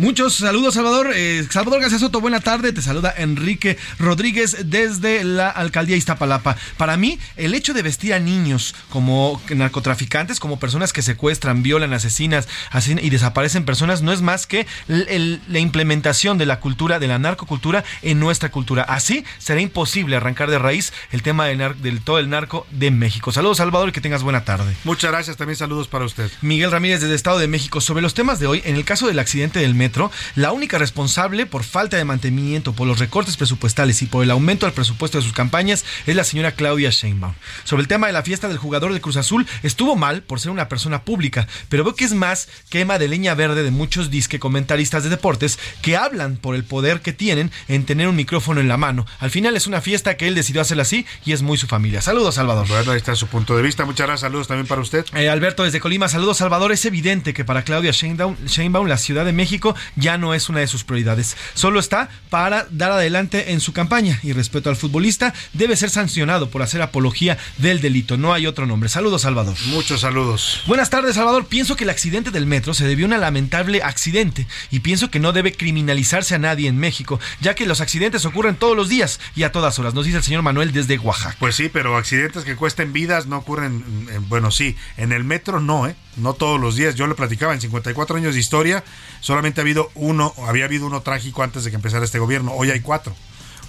Muchos 0.00 0.36
saludos, 0.36 0.72
Salvador. 0.72 1.10
Eh, 1.14 1.46
Salvador 1.50 1.82
García 1.82 1.98
Soto, 1.98 2.22
buena 2.22 2.40
tarde. 2.40 2.72
Te 2.72 2.80
saluda 2.80 3.12
Enrique 3.18 3.76
Rodríguez 3.98 4.56
desde 4.70 5.24
la 5.24 5.50
alcaldía 5.50 5.94
Iztapalapa. 5.94 6.56
Para 6.78 6.96
mí, 6.96 7.18
el 7.36 7.52
hecho 7.52 7.74
de 7.74 7.82
vestir 7.82 8.14
a 8.14 8.18
niños 8.18 8.74
como 8.88 9.42
narcotraficantes, 9.50 10.40
como 10.40 10.58
personas 10.58 10.94
que 10.94 11.02
secuestran, 11.02 11.62
violan, 11.62 11.92
asesinas 11.92 12.48
asesin- 12.72 13.00
y 13.02 13.10
desaparecen 13.10 13.66
personas, 13.66 14.00
no 14.00 14.10
es 14.10 14.22
más 14.22 14.46
que 14.46 14.66
el- 14.88 15.06
el- 15.10 15.42
la 15.48 15.58
implementación 15.58 16.38
de 16.38 16.46
la 16.46 16.60
cultura, 16.60 16.98
de 16.98 17.06
la 17.06 17.18
narcocultura 17.18 17.84
en 18.00 18.18
nuestra 18.20 18.50
cultura. 18.50 18.84
Así 18.84 19.26
será 19.36 19.60
imposible 19.60 20.16
arrancar 20.16 20.48
de 20.50 20.58
raíz 20.58 20.94
el 21.12 21.20
tema 21.22 21.44
del, 21.44 21.58
nar- 21.58 21.76
del 21.76 22.00
todo 22.00 22.18
el 22.18 22.30
narco 22.30 22.66
de 22.70 22.90
México. 22.90 23.32
Saludos, 23.32 23.58
Salvador, 23.58 23.90
y 23.90 23.92
que 23.92 24.00
tengas 24.00 24.22
buena 24.22 24.46
tarde. 24.46 24.74
Muchas 24.84 25.10
gracias, 25.10 25.36
también 25.36 25.58
saludos 25.58 25.88
para 25.88 26.06
usted. 26.06 26.30
Miguel 26.40 26.70
Ramírez 26.70 27.02
desde 27.02 27.14
Estado 27.16 27.38
de 27.38 27.48
México. 27.48 27.82
Sobre 27.82 28.00
los 28.00 28.14
temas 28.14 28.40
de 28.40 28.46
hoy, 28.46 28.62
en 28.64 28.76
el 28.76 28.86
caso 28.86 29.06
del 29.06 29.18
accidente 29.18 29.58
del 29.58 29.74
metro, 29.74 29.89
la 30.34 30.52
única 30.52 30.78
responsable 30.78 31.46
por 31.46 31.64
falta 31.64 31.96
de 31.96 32.04
mantenimiento, 32.04 32.72
por 32.72 32.86
los 32.86 32.98
recortes 32.98 33.36
presupuestales 33.36 34.02
y 34.02 34.06
por 34.06 34.22
el 34.22 34.30
aumento 34.30 34.66
al 34.66 34.72
presupuesto 34.72 35.18
de 35.18 35.24
sus 35.24 35.32
campañas 35.32 35.84
es 36.06 36.16
la 36.16 36.24
señora 36.24 36.52
Claudia 36.52 36.90
Sheinbaum. 36.90 37.34
Sobre 37.64 37.82
el 37.82 37.88
tema 37.88 38.06
de 38.06 38.12
la 38.12 38.22
fiesta 38.22 38.48
del 38.48 38.58
jugador 38.58 38.92
de 38.92 39.00
Cruz 39.00 39.16
Azul, 39.16 39.46
estuvo 39.62 39.96
mal 39.96 40.22
por 40.22 40.40
ser 40.40 40.50
una 40.50 40.68
persona 40.68 41.02
pública, 41.02 41.46
pero 41.68 41.84
veo 41.84 41.94
que 41.94 42.04
es 42.04 42.14
más 42.14 42.48
quema 42.68 42.98
de 42.98 43.08
leña 43.08 43.34
verde 43.34 43.62
de 43.62 43.70
muchos 43.70 44.10
disque 44.10 44.38
comentaristas 44.38 45.04
de 45.04 45.10
deportes 45.10 45.58
que 45.82 45.96
hablan 45.96 46.36
por 46.36 46.54
el 46.54 46.64
poder 46.64 47.00
que 47.00 47.12
tienen 47.12 47.50
en 47.68 47.84
tener 47.84 48.08
un 48.08 48.16
micrófono 48.16 48.60
en 48.60 48.68
la 48.68 48.76
mano. 48.76 49.06
Al 49.18 49.30
final 49.30 49.56
es 49.56 49.66
una 49.66 49.80
fiesta 49.80 50.16
que 50.16 50.28
él 50.28 50.34
decidió 50.34 50.60
hacerla 50.60 50.82
así 50.82 51.06
y 51.24 51.32
es 51.32 51.42
muy 51.42 51.58
su 51.58 51.66
familia. 51.66 52.02
Saludos, 52.02 52.36
Salvador. 52.36 52.66
Bueno, 52.68 52.92
ahí 52.92 52.98
está 52.98 53.14
su 53.14 53.26
punto 53.26 53.56
de 53.56 53.62
vista. 53.62 53.84
Muchas 53.84 54.06
gracias, 54.06 54.20
saludos 54.20 54.48
también 54.48 54.66
para 54.66 54.80
usted. 54.80 55.04
Eh, 55.14 55.28
Alberto 55.28 55.64
desde 55.64 55.80
Colima, 55.80 56.08
saludos 56.08 56.38
Salvador. 56.38 56.72
Es 56.72 56.84
evidente 56.84 57.34
que 57.34 57.44
para 57.44 57.62
Claudia 57.62 57.92
Sheinbaum, 57.92 58.36
Sheinbaum, 58.46 58.86
la 58.86 58.98
Ciudad 58.98 59.24
de 59.24 59.32
México 59.32 59.74
ya 59.96 60.18
no 60.18 60.34
es 60.34 60.48
una 60.48 60.60
de 60.60 60.66
sus 60.66 60.84
prioridades. 60.84 61.36
Solo 61.54 61.80
está 61.80 62.08
para 62.28 62.66
dar 62.70 62.92
adelante 62.92 63.52
en 63.52 63.60
su 63.60 63.72
campaña. 63.72 64.20
Y 64.22 64.32
respecto 64.32 64.70
al 64.70 64.76
futbolista, 64.76 65.34
debe 65.52 65.76
ser 65.76 65.90
sancionado 65.90 66.50
por 66.50 66.62
hacer 66.62 66.82
apología 66.82 67.38
del 67.58 67.80
delito. 67.80 68.16
No 68.16 68.32
hay 68.32 68.46
otro 68.46 68.66
nombre. 68.66 68.88
Saludos 68.88 69.22
Salvador. 69.22 69.56
Muchos 69.66 70.00
saludos. 70.00 70.62
Buenas 70.66 70.90
tardes, 70.90 71.16
Salvador. 71.16 71.46
Pienso 71.46 71.76
que 71.76 71.84
el 71.84 71.90
accidente 71.90 72.30
del 72.30 72.46
metro 72.46 72.74
se 72.74 72.86
debió 72.86 73.06
a 73.06 73.08
un 73.08 73.20
lamentable 73.20 73.82
accidente 73.82 74.46
y 74.70 74.80
pienso 74.80 75.10
que 75.10 75.20
no 75.20 75.32
debe 75.32 75.52
criminalizarse 75.52 76.34
a 76.34 76.38
nadie 76.38 76.68
en 76.68 76.76
México, 76.76 77.20
ya 77.40 77.54
que 77.54 77.66
los 77.66 77.80
accidentes 77.80 78.24
ocurren 78.24 78.56
todos 78.56 78.76
los 78.76 78.88
días 78.88 79.20
y 79.36 79.42
a 79.42 79.52
todas 79.52 79.78
horas, 79.78 79.94
nos 79.94 80.04
dice 80.04 80.18
el 80.18 80.22
señor 80.22 80.42
Manuel 80.42 80.72
desde 80.72 80.98
Oaxaca. 80.98 81.36
Pues 81.38 81.56
sí, 81.56 81.68
pero 81.72 81.96
accidentes 81.96 82.44
que 82.44 82.56
cuesten 82.56 82.92
vidas 82.92 83.26
no 83.26 83.38
ocurren, 83.38 83.84
bueno, 84.28 84.50
sí, 84.50 84.76
en 84.96 85.12
el 85.12 85.24
metro 85.24 85.60
no, 85.60 85.86
¿eh? 85.86 85.94
No 86.16 86.34
todos 86.34 86.60
los 86.60 86.76
días. 86.76 86.94
Yo 86.94 87.06
le 87.06 87.14
platicaba, 87.14 87.54
en 87.54 87.60
54 87.60 88.16
años 88.16 88.34
de 88.34 88.40
historia, 88.40 88.84
solamente 89.20 89.60
ha 89.60 89.62
habido 89.62 89.90
uno, 89.94 90.34
había 90.46 90.64
habido 90.64 90.86
uno 90.86 91.02
trágico 91.02 91.42
antes 91.42 91.64
de 91.64 91.70
que 91.70 91.76
empezara 91.76 92.04
este 92.04 92.18
gobierno. 92.18 92.52
Hoy 92.52 92.70
hay 92.70 92.80
cuatro. 92.80 93.14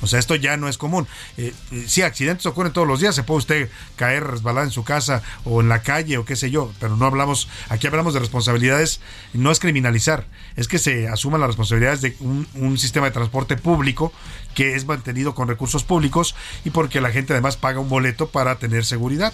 O 0.02 0.08
sea, 0.08 0.20
esto 0.20 0.36
ya 0.36 0.58
no 0.58 0.68
es 0.68 0.78
común. 0.78 1.08
Eh, 1.38 1.54
eh, 1.72 1.86
sí, 1.88 2.02
accidentes 2.02 2.46
ocurren 2.46 2.74
todos 2.74 2.88
los 2.88 3.00
días. 3.00 3.16
Se 3.16 3.24
puede 3.24 3.38
usted 3.38 3.70
caer, 3.96 4.26
resbalar 4.26 4.64
en 4.64 4.72
su 4.72 4.84
casa 4.84 5.22
o 5.46 5.62
en 5.62 5.70
la 5.70 5.84
calle 5.84 6.18
o 6.18 6.26
qué 6.26 6.36
sé 6.36 6.50
yo, 6.50 6.72
pero 6.80 6.98
no 6.98 7.06
hablamos, 7.06 7.48
aquí 7.70 7.88
hablamos 7.88 8.14
de 8.14 8.20
responsabilidades, 8.20 9.00
no 9.34 9.52
es 9.52 9.60
criminalizar, 9.60 10.26
es 10.56 10.68
que 10.68 10.80
se 10.80 11.08
asuman 11.08 11.42
las 11.42 11.50
responsabilidades 11.50 12.02
de 12.02 12.16
un 12.20 12.78
sistema 12.78 13.06
de 13.06 13.12
transporte 13.12 13.58
público 13.58 14.12
que 14.56 14.76
es 14.76 14.86
mantenido 14.86 15.36
con 15.36 15.48
recursos 15.48 15.84
públicos 15.84 16.36
y 16.66 16.72
porque 16.72 17.02
la 17.02 17.12
gente 17.12 17.34
además 17.34 17.58
paga 17.58 17.80
un 17.80 17.89
boleto 17.89 18.30
para 18.30 18.58
tener 18.58 18.86
seguridad. 18.86 19.34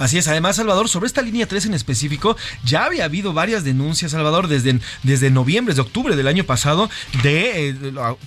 Así 0.00 0.16
es, 0.16 0.26
además, 0.28 0.56
Salvador, 0.56 0.88
sobre 0.88 1.06
esta 1.06 1.20
línea 1.20 1.46
3 1.46 1.66
en 1.66 1.74
específico, 1.74 2.34
ya 2.64 2.86
había 2.86 3.04
habido 3.04 3.34
varias 3.34 3.64
denuncias, 3.64 4.12
Salvador, 4.12 4.48
desde, 4.48 4.80
desde 5.02 5.30
noviembre, 5.30 5.74
de 5.74 5.82
octubre 5.82 6.16
del 6.16 6.26
año 6.26 6.44
pasado, 6.44 6.88
de 7.22 7.68
eh, 7.68 7.74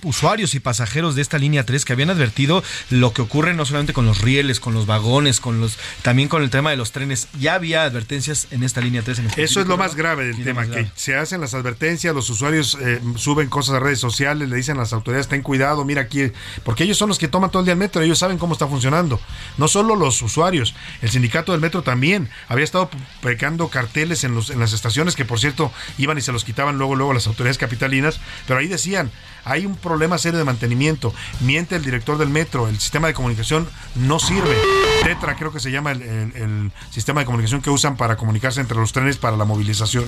usuarios 0.04 0.54
y 0.54 0.60
pasajeros 0.60 1.16
de 1.16 1.22
esta 1.22 1.36
línea 1.36 1.66
3 1.66 1.84
que 1.84 1.92
habían 1.92 2.10
advertido 2.10 2.62
lo 2.90 3.12
que 3.12 3.22
ocurre 3.22 3.54
no 3.54 3.66
solamente 3.66 3.92
con 3.92 4.06
los 4.06 4.20
rieles, 4.20 4.60
con 4.60 4.72
los 4.72 4.86
vagones, 4.86 5.40
con 5.40 5.60
los 5.60 5.76
también 6.02 6.28
con 6.28 6.44
el 6.44 6.50
tema 6.50 6.70
de 6.70 6.76
los 6.76 6.92
trenes. 6.92 7.26
Ya 7.40 7.54
había 7.54 7.82
advertencias 7.82 8.46
en 8.52 8.62
esta 8.62 8.80
línea 8.80 9.02
3 9.02 9.18
en 9.18 9.24
específico. 9.26 9.50
Eso 9.50 9.60
es 9.60 9.66
lo 9.66 9.76
más 9.76 9.96
grave 9.96 10.26
del 10.26 10.36
Sí, 10.36 10.44
tema, 10.44 10.66
que 10.68 10.86
se 10.94 11.16
hacen 11.16 11.40
las 11.40 11.54
advertencias, 11.54 12.14
los 12.14 12.30
usuarios 12.30 12.78
eh, 12.80 13.00
suben 13.16 13.48
cosas 13.48 13.74
a 13.74 13.80
redes 13.80 13.98
sociales, 13.98 14.48
le 14.48 14.54
dicen 14.54 14.76
a 14.76 14.80
las 14.82 14.92
autoridades, 14.92 15.26
ten 15.26 15.42
cuidado, 15.42 15.84
mira 15.84 16.02
aquí, 16.02 16.30
porque 16.62 16.84
ellos 16.84 16.98
son 16.98 17.08
los 17.08 17.18
que 17.18 17.26
toman 17.26 17.50
todo 17.50 17.60
el 17.60 17.66
día 17.66 17.72
el 17.72 17.78
metro, 17.80 18.00
ellos 18.00 18.20
saben 18.20 18.38
cómo 18.38 18.52
está 18.52 18.68
funcionando. 18.68 19.20
No 19.58 19.66
solo 19.66 19.96
los 19.96 20.22
usuarios, 20.22 20.72
el 21.02 21.10
sindicato 21.10 21.50
del 21.50 21.63
metro 21.64 21.82
también. 21.82 22.28
Había 22.48 22.64
estado 22.64 22.90
pegando 23.22 23.68
carteles 23.68 24.22
en, 24.24 24.34
los, 24.34 24.50
en 24.50 24.60
las 24.60 24.72
estaciones 24.72 25.16
que 25.16 25.24
por 25.24 25.40
cierto 25.40 25.72
iban 25.98 26.18
y 26.18 26.20
se 26.20 26.32
los 26.32 26.44
quitaban 26.44 26.78
luego, 26.78 26.94
luego 26.94 27.12
las 27.12 27.26
autoridades 27.26 27.58
capitalinas, 27.58 28.20
pero 28.46 28.60
ahí 28.60 28.68
decían, 28.68 29.10
hay 29.44 29.66
un 29.66 29.76
problema 29.76 30.18
serio 30.18 30.38
de 30.38 30.44
mantenimiento, 30.44 31.12
miente 31.40 31.76
el 31.76 31.84
director 31.84 32.18
del 32.18 32.28
metro, 32.28 32.68
el 32.68 32.78
sistema 32.80 33.08
de 33.08 33.14
comunicación 33.14 33.68
no 33.94 34.18
sirve. 34.18 34.56
Tetra 35.02 35.36
creo 35.36 35.52
que 35.52 35.60
se 35.60 35.70
llama 35.70 35.92
el, 35.92 36.02
el- 36.02 36.72
sistema 36.90 37.20
de 37.20 37.26
comunicación 37.26 37.60
que 37.60 37.70
usan 37.70 37.96
para 37.96 38.16
comunicarse 38.16 38.60
entre 38.60 38.76
los 38.78 38.92
trenes 38.92 39.16
para 39.16 39.36
la 39.36 39.44
movilización 39.44 40.04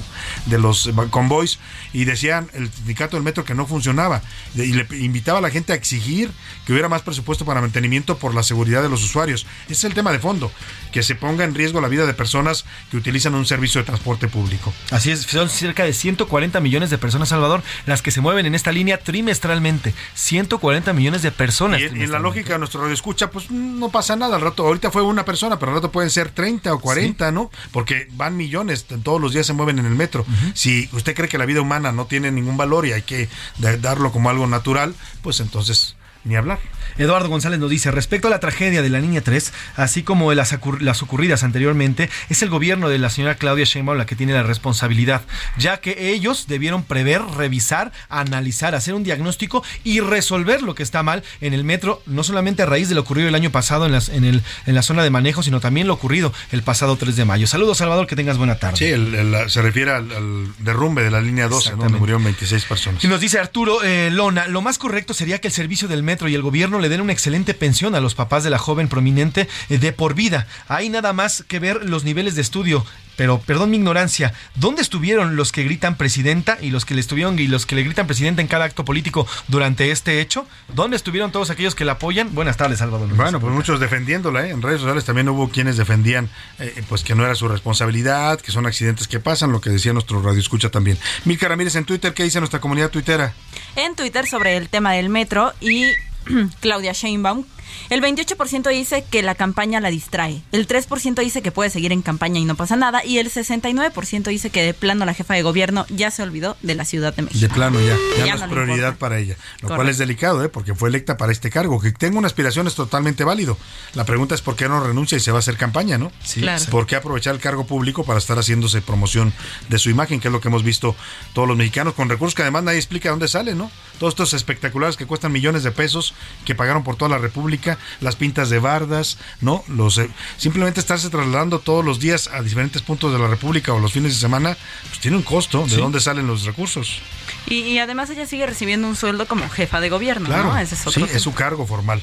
de 0.46 0.58
los 0.58 0.88
convoys 1.10 1.58
y 1.92 2.04
decían 2.04 2.48
el 2.54 2.70
sindicato 2.72 3.16
del 3.16 3.24
metro 3.24 3.44
que 3.44 3.54
no 3.54 3.66
funcionaba 3.66 4.22
y 4.54 4.72
le 4.72 4.86
invitaba 4.98 5.38
a 5.38 5.42
la 5.42 5.50
gente 5.50 5.72
a 5.72 5.76
exigir 5.76 6.30
que 6.64 6.72
hubiera 6.72 6.88
más 6.88 7.02
presupuesto 7.02 7.44
para 7.44 7.60
mantenimiento 7.60 8.18
por 8.18 8.34
la 8.34 8.42
seguridad 8.42 8.82
de 8.82 8.88
los 8.88 9.02
usuarios. 9.04 9.46
Ese 9.64 9.72
es 9.74 9.84
el 9.84 9.94
tema 9.94 10.12
de 10.12 10.18
fondo, 10.18 10.50
que 10.92 11.02
se 11.02 11.14
ponga 11.14 11.44
en 11.44 11.54
riesgo 11.54 11.80
la 11.80 11.88
vida 11.88 12.06
de 12.06 12.14
personas 12.14 12.64
que 12.90 12.96
utilizan 12.96 13.34
un 13.34 13.46
servicio 13.46 13.80
de 13.80 13.84
transporte 13.86 14.28
público. 14.28 14.72
Así 14.90 15.10
es, 15.10 15.22
son 15.22 15.48
cerca 15.48 15.84
de 15.84 15.92
140 15.92 16.60
millones 16.60 16.90
de 16.90 16.98
personas, 16.98 17.28
Salvador, 17.30 17.62
las 17.86 18.02
que 18.02 18.10
se 18.10 18.20
mueven 18.20 18.46
en 18.46 18.54
esta 18.54 18.72
línea 18.72 18.98
trimestralmente. 19.26 19.92
140 20.14 20.92
millones 20.92 21.22
de 21.22 21.32
personas. 21.32 21.80
Y 21.80 21.84
en, 21.84 22.10
la 22.12 22.18
lógica 22.20 22.52
de 22.52 22.58
nuestro 22.60 22.80
radio 22.80 22.94
escucha, 22.94 23.30
pues 23.30 23.50
no 23.50 23.88
pasa 23.90 24.14
nada. 24.14 24.36
Al 24.36 24.42
rato 24.42 24.64
ahorita 24.64 24.90
fue 24.92 25.02
una 25.02 25.24
persona, 25.24 25.58
pero 25.58 25.72
al 25.72 25.76
rato 25.78 25.90
pueden 25.90 26.10
ser 26.10 26.30
30 26.30 26.72
o 26.74 26.80
40, 26.80 27.32
¿no? 27.32 27.50
Porque 27.72 28.06
van 28.12 28.36
millones, 28.36 28.86
todos 29.02 29.20
los 29.20 29.32
días 29.32 29.46
se 29.46 29.52
mueven 29.52 29.78
en 29.80 29.86
el 29.86 29.94
metro. 29.96 30.24
Si 30.54 30.88
usted 30.92 31.14
cree 31.16 31.28
que 31.28 31.38
la 31.38 31.46
vida 31.46 31.60
humana 31.60 31.90
no 31.92 32.06
tiene 32.06 32.30
ningún 32.30 32.56
valor 32.56 32.86
y 32.86 32.92
hay 32.92 33.02
que 33.02 33.28
da- 33.58 33.76
darlo 33.76 34.12
como 34.12 34.30
algo 34.30 34.46
natural, 34.46 34.94
pues 35.22 35.40
entonces 35.40 35.96
ni 36.26 36.36
hablar. 36.36 36.58
Eduardo 36.98 37.28
González 37.28 37.58
nos 37.60 37.70
dice, 37.70 37.90
respecto 37.90 38.28
a 38.28 38.30
la 38.30 38.40
tragedia 38.40 38.80
de 38.82 38.88
la 38.90 39.00
niña 39.00 39.20
3, 39.20 39.52
así 39.76 40.02
como 40.02 40.30
de 40.30 40.36
las, 40.36 40.52
ocurr- 40.52 40.80
las 40.80 41.02
ocurridas 41.02 41.42
anteriormente, 41.42 42.08
es 42.28 42.42
el 42.42 42.48
gobierno 42.48 42.88
de 42.88 42.98
la 42.98 43.10
señora 43.10 43.34
Claudia 43.36 43.64
Sheinbaum 43.64 43.98
la 43.98 44.06
que 44.06 44.16
tiene 44.16 44.32
la 44.32 44.42
responsabilidad, 44.42 45.22
ya 45.58 45.78
que 45.80 46.10
ellos 46.12 46.46
debieron 46.48 46.82
prever, 46.84 47.22
revisar, 47.22 47.92
analizar, 48.08 48.74
hacer 48.74 48.94
un 48.94 49.02
diagnóstico 49.04 49.62
y 49.84 50.00
resolver 50.00 50.62
lo 50.62 50.74
que 50.74 50.82
está 50.82 51.02
mal 51.02 51.22
en 51.40 51.52
el 51.54 51.64
metro, 51.64 52.02
no 52.06 52.24
solamente 52.24 52.62
a 52.62 52.66
raíz 52.66 52.88
de 52.88 52.94
lo 52.94 53.02
ocurrido 53.02 53.28
el 53.28 53.34
año 53.34 53.50
pasado 53.50 53.86
en, 53.86 53.92
las, 53.92 54.08
en, 54.08 54.24
el, 54.24 54.42
en 54.66 54.74
la 54.74 54.82
zona 54.82 55.02
de 55.02 55.10
manejo, 55.10 55.42
sino 55.42 55.60
también 55.60 55.86
lo 55.86 55.94
ocurrido 55.94 56.32
el 56.52 56.62
pasado 56.62 56.96
3 56.96 57.14
de 57.16 57.24
mayo. 57.24 57.46
Saludos, 57.46 57.78
Salvador, 57.78 58.06
que 58.06 58.16
tengas 58.16 58.38
buena 58.38 58.56
tarde. 58.58 58.78
Sí, 58.78 58.86
el- 58.86 59.14
el- 59.14 59.50
se 59.50 59.60
refiere 59.62 59.90
al, 59.92 60.10
al 60.12 60.48
derrumbe 60.58 61.02
de 61.02 61.10
la 61.10 61.20
línea 61.20 61.46
12, 61.48 61.72
¿no? 61.72 61.76
donde 61.84 61.98
murieron 61.98 62.24
26 62.24 62.64
personas. 62.64 63.04
Y 63.04 63.08
nos 63.08 63.20
dice 63.20 63.38
Arturo 63.38 63.82
eh, 63.82 64.10
Lona, 64.10 64.46
lo 64.48 64.62
más 64.62 64.78
correcto 64.78 65.12
sería 65.14 65.40
que 65.40 65.48
el 65.48 65.52
servicio 65.52 65.88
del 65.88 66.02
metro 66.02 66.15
y 66.26 66.34
el 66.34 66.42
gobierno 66.42 66.78
le 66.78 66.88
den 66.88 67.00
una 67.00 67.12
excelente 67.12 67.52
pensión 67.54 67.94
a 67.94 68.00
los 68.00 68.14
papás 68.14 68.42
de 68.44 68.50
la 68.50 68.58
joven 68.58 68.88
prominente 68.88 69.48
eh, 69.68 69.78
de 69.78 69.92
por 69.92 70.14
vida. 70.14 70.46
Hay 70.68 70.88
nada 70.88 71.12
más 71.12 71.44
que 71.46 71.58
ver 71.58 71.84
los 71.84 72.04
niveles 72.04 72.34
de 72.34 72.42
estudio. 72.42 72.84
Pero, 73.16 73.40
perdón 73.40 73.70
mi 73.70 73.76
ignorancia, 73.76 74.32
¿dónde 74.54 74.82
estuvieron 74.82 75.36
los 75.36 75.52
que 75.52 75.64
gritan 75.64 75.96
presidenta 75.96 76.58
y 76.60 76.70
los 76.70 76.84
que 76.84 76.94
le 76.94 77.00
estuvieron 77.00 77.38
y 77.38 77.46
los 77.46 77.66
que 77.66 77.74
le 77.74 77.82
gritan 77.82 78.06
presidenta 78.06 78.42
en 78.42 78.48
cada 78.48 78.64
acto 78.64 78.84
político 78.84 79.26
durante 79.48 79.90
este 79.90 80.20
hecho? 80.20 80.46
¿Dónde 80.74 80.96
estuvieron 80.96 81.32
todos 81.32 81.50
aquellos 81.50 81.74
que 81.74 81.84
la 81.84 81.92
apoyan? 81.92 82.34
Buenas 82.34 82.56
tardes, 82.56 82.78
Salvador. 82.78 83.08
Bueno, 83.14 83.40
pues 83.40 83.52
muchos 83.52 83.80
defendiéndola, 83.80 84.46
¿eh? 84.46 84.50
En 84.50 84.62
redes 84.62 84.80
sociales 84.80 85.04
también 85.04 85.28
hubo 85.28 85.48
quienes 85.48 85.76
defendían 85.76 86.28
eh, 86.58 86.82
pues 86.88 87.02
que 87.02 87.14
no 87.14 87.24
era 87.24 87.34
su 87.34 87.48
responsabilidad, 87.48 88.40
que 88.40 88.52
son 88.52 88.66
accidentes 88.66 89.08
que 89.08 89.20
pasan, 89.20 89.52
lo 89.52 89.60
que 89.60 89.70
decía 89.70 89.92
nuestro 89.92 90.22
radio 90.22 90.40
escucha 90.40 90.70
también. 90.70 90.98
Milka 91.24 91.48
Ramírez 91.48 91.74
en 91.76 91.84
Twitter, 91.84 92.14
¿qué 92.14 92.24
dice 92.24 92.38
nuestra 92.38 92.60
comunidad 92.60 92.90
tuitera? 92.90 93.32
En 93.76 93.94
Twitter 93.94 94.26
sobre 94.26 94.56
el 94.56 94.68
tema 94.68 94.92
del 94.92 95.08
metro 95.08 95.52
y 95.60 95.86
Claudia 96.60 96.92
Sheinbaum. 96.92 97.44
El 97.90 98.00
28% 98.00 98.70
dice 98.70 99.04
que 99.10 99.22
la 99.22 99.34
campaña 99.34 99.80
la 99.80 99.90
distrae, 99.90 100.40
el 100.52 100.66
3% 100.66 101.16
dice 101.20 101.42
que 101.42 101.52
puede 101.52 101.68
seguir 101.68 101.92
en 101.92 102.00
campaña 102.00 102.38
y 102.40 102.44
no 102.44 102.54
pasa 102.54 102.74
nada, 102.76 103.04
y 103.04 103.18
el 103.18 103.30
69% 103.30 104.22
dice 104.24 104.50
que 104.50 104.62
de 104.62 104.72
plano 104.72 105.04
la 105.04 105.14
jefa 105.14 105.34
de 105.34 105.42
gobierno 105.42 105.84
ya 105.90 106.10
se 106.10 106.22
olvidó 106.22 106.56
de 106.62 106.74
la 106.74 106.84
Ciudad 106.84 107.14
de 107.14 107.22
México. 107.22 107.40
De 107.40 107.48
plano 107.48 107.78
ya, 107.80 107.96
ya, 108.18 108.26
Ya 108.26 108.36
no 108.36 108.44
es 108.46 108.50
prioridad 108.50 108.76
importa. 108.76 108.98
para 108.98 109.18
ella. 109.18 109.36
Lo 109.60 109.68
cual 109.68 109.88
es 109.88 109.98
delicado, 109.98 110.42
¿eh? 110.44 110.48
porque 110.48 110.74
fue 110.74 110.88
electa 110.88 111.16
para 111.16 111.32
este 111.32 111.50
cargo. 111.50 111.80
Que 111.80 111.92
tenga 111.92 112.18
una 112.18 112.28
aspiración 112.28 112.66
es 112.66 112.74
totalmente 112.76 113.24
válido. 113.24 113.58
La 113.94 114.04
pregunta 114.04 114.34
es 114.34 114.42
por 114.42 114.56
qué 114.56 114.68
no 114.68 114.82
renuncia 114.82 115.16
y 115.18 115.20
se 115.20 115.32
va 115.32 115.38
a 115.38 115.40
hacer 115.40 115.56
campaña, 115.56 115.98
¿no? 115.98 116.12
Sí, 116.24 116.40
Claro. 116.40 116.64
¿Por 116.70 116.86
qué 116.86 116.96
aprovechar 116.96 117.34
el 117.34 117.40
cargo 117.40 117.66
público 117.66 118.04
para 118.04 118.18
estar 118.18 118.38
haciéndose 118.38 118.80
promoción 118.80 119.32
de 119.68 119.78
su 119.78 119.90
imagen, 119.90 120.20
que 120.20 120.28
es 120.28 120.32
lo 120.32 120.40
que 120.40 120.48
hemos 120.48 120.62
visto 120.62 120.96
todos 121.34 121.46
los 121.48 121.56
mexicanos, 121.56 121.94
con 121.94 122.08
recursos 122.08 122.34
que 122.34 122.42
además 122.42 122.62
nadie 122.64 122.78
explica 122.78 123.10
dónde 123.10 123.28
salen, 123.28 123.58
¿no? 123.58 123.70
Todos 123.98 124.12
estos 124.12 124.32
espectaculares 124.34 124.96
que 124.96 125.06
cuestan 125.06 125.32
millones 125.32 125.62
de 125.62 125.72
pesos, 125.72 126.14
que 126.44 126.54
pagaron 126.54 126.84
por 126.84 126.96
toda 126.96 127.08
la 127.10 127.18
República, 127.18 127.78
las 128.00 128.16
pintas 128.16 128.50
de 128.50 128.58
bardas, 128.58 129.18
¿no? 129.40 129.64
Los 129.68 129.98
eh, 129.98 130.08
Simplemente 130.36 130.80
estarse 130.80 131.10
trasladando 131.10 131.58
todos 131.58 131.84
los 131.84 131.98
días 132.00 132.28
a 132.32 132.42
diferentes 132.42 132.82
puntos 132.82 133.12
de 133.12 133.18
la 133.18 133.26
República 133.28 133.72
o 133.72 133.80
los 133.80 133.92
fines 133.92 134.14
de 134.14 134.20
semana, 134.20 134.56
pues 134.88 135.00
tiene 135.00 135.16
un 135.16 135.22
costo. 135.22 135.64
¿De 135.64 135.70
Sí. 135.70 135.76
dónde 135.76 136.00
salen 136.00 136.26
los 136.26 136.44
recursos? 136.44 137.00
Y, 137.46 137.56
y 137.60 137.78
además 137.78 138.10
ella 138.10 138.26
sigue 138.26 138.46
recibiendo 138.46 138.86
un 138.88 138.96
sueldo 138.96 139.26
como 139.26 139.48
jefa 139.48 139.80
de 139.80 139.88
gobierno, 139.88 140.26
Claro, 140.26 140.52
¿no? 140.52 140.58
Ese 140.58 140.74
es 140.74 140.80
sí, 140.94 141.04
es 141.12 141.22
su 141.22 141.34
cargo 141.34 141.66
formal. 141.66 142.02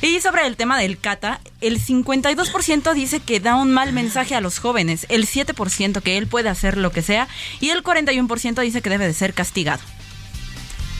Y 0.00 0.20
sobre 0.20 0.46
el 0.46 0.56
tema 0.56 0.78
del 0.78 0.96
CATA, 0.98 1.40
el 1.60 1.80
52% 1.80 2.94
dice 2.94 3.18
que 3.20 3.40
da 3.40 3.56
un 3.56 3.72
mal 3.72 3.92
mensaje 3.92 4.34
a 4.36 4.40
los 4.40 4.60
jóvenes, 4.60 5.06
el 5.08 5.26
7% 5.26 6.02
que 6.02 6.16
él 6.16 6.28
puede 6.28 6.48
hacer 6.48 6.76
lo 6.76 6.92
que 6.92 7.02
sea 7.02 7.26
y 7.60 7.70
el 7.70 7.82
41% 7.82 8.60
dice 8.62 8.80
que 8.80 8.90
debe 8.90 9.06
de 9.06 9.14
ser 9.14 9.34
castigado. 9.34 9.82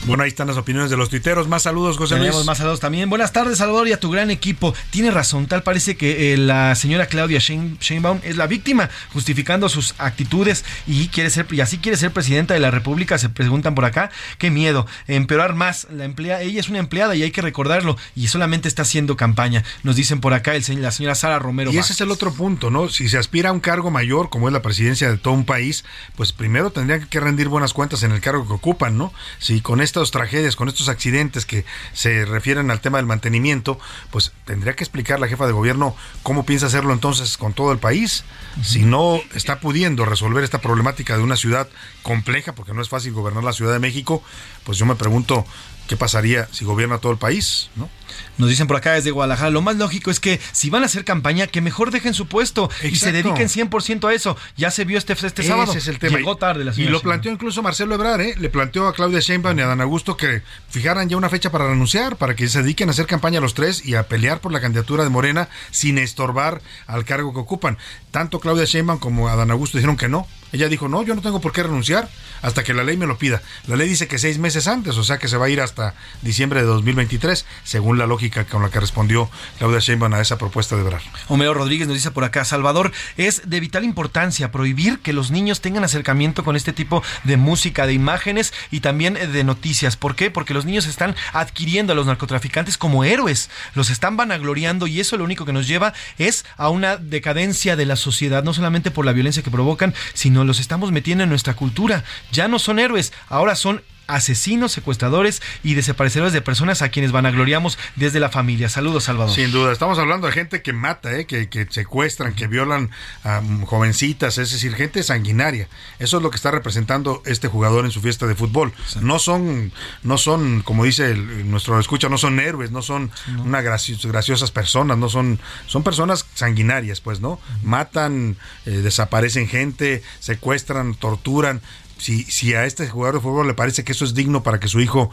Bueno, 0.05 0.23
ahí 0.23 0.29
están 0.29 0.47
las 0.47 0.57
opiniones 0.57 0.89
de 0.89 0.97
los 0.97 1.09
tuiteros. 1.09 1.47
Más 1.47 1.63
saludos, 1.63 1.97
José 1.97 2.15
Luis. 2.15 2.27
Tenemos 2.29 2.45
más 2.45 2.57
saludos 2.57 2.79
también. 2.79 3.09
Buenas 3.09 3.31
tardes, 3.31 3.57
Salvador, 3.59 3.87
y 3.87 3.91
a 3.91 3.99
tu 3.99 4.09
gran 4.09 4.31
equipo. 4.31 4.73
Tiene 4.89 5.11
razón, 5.11 5.45
tal 5.47 5.61
parece 5.61 5.97
que 5.97 6.33
eh, 6.33 6.37
la 6.37 6.73
señora 6.75 7.05
Claudia 7.07 7.37
Shein- 7.39 7.77
Sheinbaum 7.79 8.19
es 8.23 8.35
la 8.37 8.47
víctima, 8.47 8.89
justificando 9.13 9.69
sus 9.69 9.93
actitudes 9.99 10.65
y 10.87 11.09
quiere 11.09 11.29
ser 11.29 11.45
y 11.51 11.61
así 11.61 11.77
quiere 11.77 11.97
ser 11.97 12.11
presidenta 12.11 12.53
de 12.53 12.59
la 12.59 12.71
República. 12.71 13.17
Se 13.17 13.29
preguntan 13.29 13.75
por 13.75 13.85
acá, 13.85 14.09
qué 14.37 14.49
miedo, 14.49 14.87
empeorar 15.07 15.53
más. 15.53 15.85
La 15.91 16.05
emplea, 16.05 16.41
ella 16.41 16.59
es 16.59 16.69
una 16.69 16.79
empleada 16.79 17.15
y 17.15 17.21
hay 17.23 17.31
que 17.31 17.41
recordarlo 17.41 17.97
y 18.15 18.29
solamente 18.29 18.67
está 18.67 18.83
haciendo 18.83 19.15
campaña. 19.17 19.63
Nos 19.83 19.95
dicen 19.95 20.21
por 20.21 20.33
acá 20.33 20.55
el, 20.55 20.63
la 20.81 20.91
señora 20.91 21.13
Sara 21.13 21.39
Romero. 21.39 21.71
Y 21.71 21.77
ese 21.77 21.93
es 21.93 22.01
el 22.01 22.09
otro 22.09 22.33
punto, 22.33 22.71
¿no? 22.71 22.89
Si 22.89 23.09
se 23.09 23.17
aspira 23.17 23.49
a 23.49 23.53
un 23.53 23.59
cargo 23.59 23.91
mayor, 23.91 24.29
como 24.29 24.47
es 24.47 24.53
la 24.53 24.61
presidencia 24.61 25.11
de 25.11 25.17
todo 25.17 25.33
un 25.35 25.45
país, 25.45 25.83
pues 26.15 26.31
primero 26.33 26.71
tendrían 26.71 27.05
que 27.07 27.19
rendir 27.19 27.49
buenas 27.49 27.73
cuentas 27.73 28.01
en 28.03 28.11
el 28.11 28.21
cargo 28.21 28.47
que 28.47 28.53
ocupan, 28.53 28.97
¿no? 28.97 29.13
Si 29.39 29.61
con 29.61 29.81
estas 29.89 30.11
tragedias, 30.11 30.55
con 30.55 30.67
estos 30.67 30.87
accidentes 30.87 31.45
que 31.45 31.65
se 31.93 32.25
refieren 32.25 32.71
al 32.71 32.79
tema 32.79 32.97
del 32.97 33.05
mantenimiento, 33.05 33.79
pues 34.11 34.31
tendría 34.45 34.75
que 34.75 34.83
explicar 34.83 35.19
la 35.19 35.27
jefa 35.27 35.45
de 35.47 35.51
gobierno 35.51 35.95
cómo 36.23 36.45
piensa 36.45 36.67
hacerlo 36.67 36.93
entonces 36.93 37.37
con 37.37 37.53
todo 37.53 37.71
el 37.71 37.79
país. 37.79 38.23
Si 38.63 38.83
no 38.83 39.19
está 39.33 39.59
pudiendo 39.59 40.05
resolver 40.05 40.43
esta 40.43 40.61
problemática 40.61 41.17
de 41.17 41.23
una 41.23 41.35
ciudad 41.35 41.67
compleja, 42.03 42.53
porque 42.53 42.73
no 42.73 42.81
es 42.81 42.89
fácil 42.89 43.13
gobernar 43.13 43.43
la 43.43 43.53
Ciudad 43.53 43.73
de 43.73 43.79
México, 43.79 44.23
pues 44.63 44.77
yo 44.77 44.85
me 44.85 44.95
pregunto 44.95 45.45
qué 45.87 45.97
pasaría 45.97 46.47
si 46.51 46.65
gobierna 46.65 46.99
todo 46.99 47.11
el 47.11 47.17
país, 47.17 47.69
¿no? 47.75 47.89
Nos 48.37 48.49
dicen 48.49 48.67
por 48.67 48.77
acá 48.77 48.93
desde 48.93 49.11
Guadalajara, 49.11 49.49
lo 49.49 49.61
más 49.61 49.75
lógico 49.75 50.11
es 50.11 50.19
que 50.19 50.39
si 50.51 50.69
van 50.69 50.83
a 50.83 50.85
hacer 50.85 51.05
campaña, 51.05 51.47
que 51.47 51.61
mejor 51.61 51.91
dejen 51.91 52.13
su 52.13 52.27
puesto 52.27 52.69
y 52.83 52.95
se 52.95 53.11
dediquen 53.11 53.47
100% 53.49 54.07
a 54.09 54.13
eso. 54.13 54.37
Ya 54.57 54.71
se 54.71 54.85
vio 54.85 54.97
este, 54.97 55.13
este 55.13 55.27
Ese 55.27 55.43
sábado. 55.43 55.73
es 55.73 55.87
el 55.87 55.99
tema. 55.99 56.17
Llegó 56.17 56.37
tarde 56.37 56.63
la 56.63 56.73
Y 56.75 56.85
lo 56.85 57.01
planteó 57.01 57.31
incluso 57.31 57.61
Marcelo 57.61 57.95
Ebrard, 57.95 58.21
¿eh? 58.21 58.35
Le 58.37 58.49
planteó 58.49 58.87
a 58.87 58.93
Claudia 58.93 59.19
Sheinbaum 59.19 59.57
y 59.57 59.61
a 59.61 59.67
Dan 59.67 59.81
Augusto 59.81 60.17
que 60.17 60.41
fijaran 60.69 61.09
ya 61.09 61.17
una 61.17 61.29
fecha 61.29 61.51
para 61.51 61.67
renunciar, 61.67 62.15
para 62.15 62.35
que 62.35 62.47
se 62.47 62.61
dediquen 62.61 62.89
a 62.89 62.91
hacer 62.91 63.07
campaña 63.07 63.39
los 63.39 63.53
tres 63.53 63.85
y 63.85 63.95
a 63.95 64.07
pelear 64.07 64.39
por 64.39 64.51
la 64.51 64.61
candidatura 64.61 65.03
de 65.03 65.09
Morena 65.09 65.49
sin 65.71 65.97
estorbar 65.97 66.61
al 66.87 67.05
cargo 67.05 67.33
que 67.33 67.39
ocupan. 67.39 67.77
Tanto 68.11 68.39
Claudia 68.39 68.65
Sheinbaum 68.65 68.99
como 68.99 69.29
a 69.29 69.35
Dan 69.35 69.51
Augusto 69.51 69.77
dijeron 69.77 69.97
que 69.97 70.07
no. 70.07 70.27
Ella 70.51 70.67
dijo, 70.67 70.87
no, 70.87 71.03
yo 71.03 71.13
no 71.13 71.21
tengo 71.21 71.41
por 71.41 71.51
qué 71.51 71.61
renunciar 71.63 72.09
hasta 72.41 72.63
que 72.63 72.73
la 72.73 72.83
ley 72.83 72.97
me 72.97 73.05
lo 73.05 73.17
pida. 73.17 73.41
La 73.67 73.75
ley 73.75 73.87
dice 73.87 74.07
que 74.07 74.17
seis 74.17 74.39
meses 74.39 74.67
antes, 74.67 74.97
o 74.97 75.03
sea 75.03 75.19
que 75.19 75.27
se 75.27 75.37
va 75.37 75.45
a 75.45 75.49
ir 75.49 75.61
hasta 75.61 75.93
diciembre 76.21 76.61
de 76.61 76.65
2023, 76.65 77.45
según 77.63 77.97
la 77.97 78.07
lógica 78.09 78.45
con 78.45 78.61
la 78.61 78.69
que 78.69 78.79
respondió 78.81 79.29
Claudia 79.57 79.79
Sheinbaum 79.79 80.13
a 80.13 80.19
esa 80.19 80.37
propuesta 80.37 80.75
de 80.75 80.81
Ebrard. 80.81 81.01
Homero 81.29 81.53
Rodríguez 81.53 81.87
nos 81.87 81.95
dice 81.95 82.11
por 82.11 82.25
acá, 82.25 82.43
Salvador, 82.43 82.91
es 83.15 83.49
de 83.49 83.59
vital 83.61 83.85
importancia 83.85 84.51
prohibir 84.51 84.99
que 84.99 85.13
los 85.13 85.31
niños 85.31 85.61
tengan 85.61 85.83
acercamiento 85.83 86.43
con 86.43 86.55
este 86.55 86.73
tipo 86.73 87.03
de 87.23 87.37
música, 87.37 87.87
de 87.87 87.93
imágenes 87.93 88.53
y 88.71 88.81
también 88.81 89.15
eh, 89.15 89.27
de 89.27 89.43
noticias. 89.43 89.95
¿Por 89.95 90.15
qué? 90.15 90.31
Porque 90.31 90.53
los 90.53 90.65
niños 90.65 90.85
están 90.85 91.15
adquiriendo 91.31 91.93
a 91.93 91.95
los 91.95 92.07
narcotraficantes 92.07 92.77
como 92.77 93.03
héroes, 93.03 93.49
los 93.75 93.89
están 93.89 94.17
vanagloriando 94.17 94.87
y 94.87 94.99
eso 94.99 95.15
lo 95.15 95.23
único 95.23 95.45
que 95.45 95.53
nos 95.53 95.67
lleva 95.67 95.93
es 96.17 96.45
a 96.57 96.69
una 96.69 96.97
decadencia 96.97 97.75
de 97.75 97.85
la 97.85 97.95
sociedad, 97.95 98.43
no 98.43 98.53
solamente 98.53 98.91
por 98.91 99.05
la 99.05 99.13
violencia 99.13 99.43
que 99.43 99.51
provocan, 99.51 99.93
sino 100.13 100.43
los 100.43 100.59
estamos 100.59 100.91
metiendo 100.91 101.23
en 101.23 101.29
nuestra 101.29 101.53
cultura. 101.53 102.03
Ya 102.31 102.47
no 102.47 102.59
son 102.59 102.79
héroes, 102.79 103.13
ahora 103.29 103.55
son 103.55 103.81
asesinos, 104.09 104.71
secuestradores 104.71 105.41
y 105.63 105.75
desaparecedores 105.75 106.33
de 106.33 106.41
personas 106.41 106.81
a 106.81 106.89
quienes 106.89 107.11
vanagloriamos 107.11 107.77
desde 107.95 108.19
la 108.19 108.29
familia. 108.29 108.67
Saludos, 108.69 109.05
Salvador. 109.05 109.33
Sin 109.33 109.51
duda, 109.51 109.71
estamos 109.71 109.97
hablando 109.99 110.27
de 110.27 110.33
gente 110.33 110.61
que 110.61 110.73
mata, 110.73 111.15
¿eh? 111.17 111.25
que, 111.25 111.47
que 111.47 111.67
secuestran, 111.69 112.33
que 112.33 112.47
violan 112.47 112.89
a 113.23 113.41
jovencitas, 113.65 114.37
es 114.37 114.51
decir, 114.51 114.73
gente 114.75 115.03
sanguinaria. 115.03 115.67
Eso 115.99 116.17
es 116.17 116.23
lo 116.23 116.29
que 116.29 116.35
está 116.35 116.51
representando 116.51 117.21
este 117.25 117.47
jugador 117.47 117.85
en 117.85 117.91
su 117.91 118.01
fiesta 118.01 118.25
de 118.27 118.35
fútbol. 118.35 118.73
No 119.01 119.19
son, 119.19 119.71
no 120.03 120.17
son, 120.17 120.61
como 120.61 120.83
dice 120.85 121.11
el- 121.11 121.49
nuestro 121.49 121.79
escucha, 121.79 122.09
no 122.09 122.17
son 122.17 122.39
héroes, 122.39 122.71
no 122.71 122.81
son 122.81 123.11
unas 123.43 123.63
graci- 123.63 124.07
graciosas 124.07 124.51
personas, 124.51 124.97
no 124.97 125.07
son, 125.09 125.39
son 125.67 125.83
personas 125.83 126.25
sanguinarias, 126.33 126.99
pues, 126.99 127.21
¿no? 127.21 127.39
Matan, 127.63 128.37
eh, 128.65 128.71
desaparecen 128.71 129.47
gente, 129.47 130.01
secuestran, 130.19 130.95
torturan. 130.95 131.61
Si, 131.99 132.23
si 132.23 132.53
a 132.53 132.65
este 132.65 132.87
jugador 132.87 133.15
de 133.15 133.21
fútbol 133.21 133.47
le 133.47 133.53
parece 133.53 133.83
que 133.83 133.91
eso 133.91 134.05
es 134.05 134.13
digno 134.13 134.41
para 134.41 134.59
que 134.59 134.67
su 134.67 134.79
hijo 134.79 135.11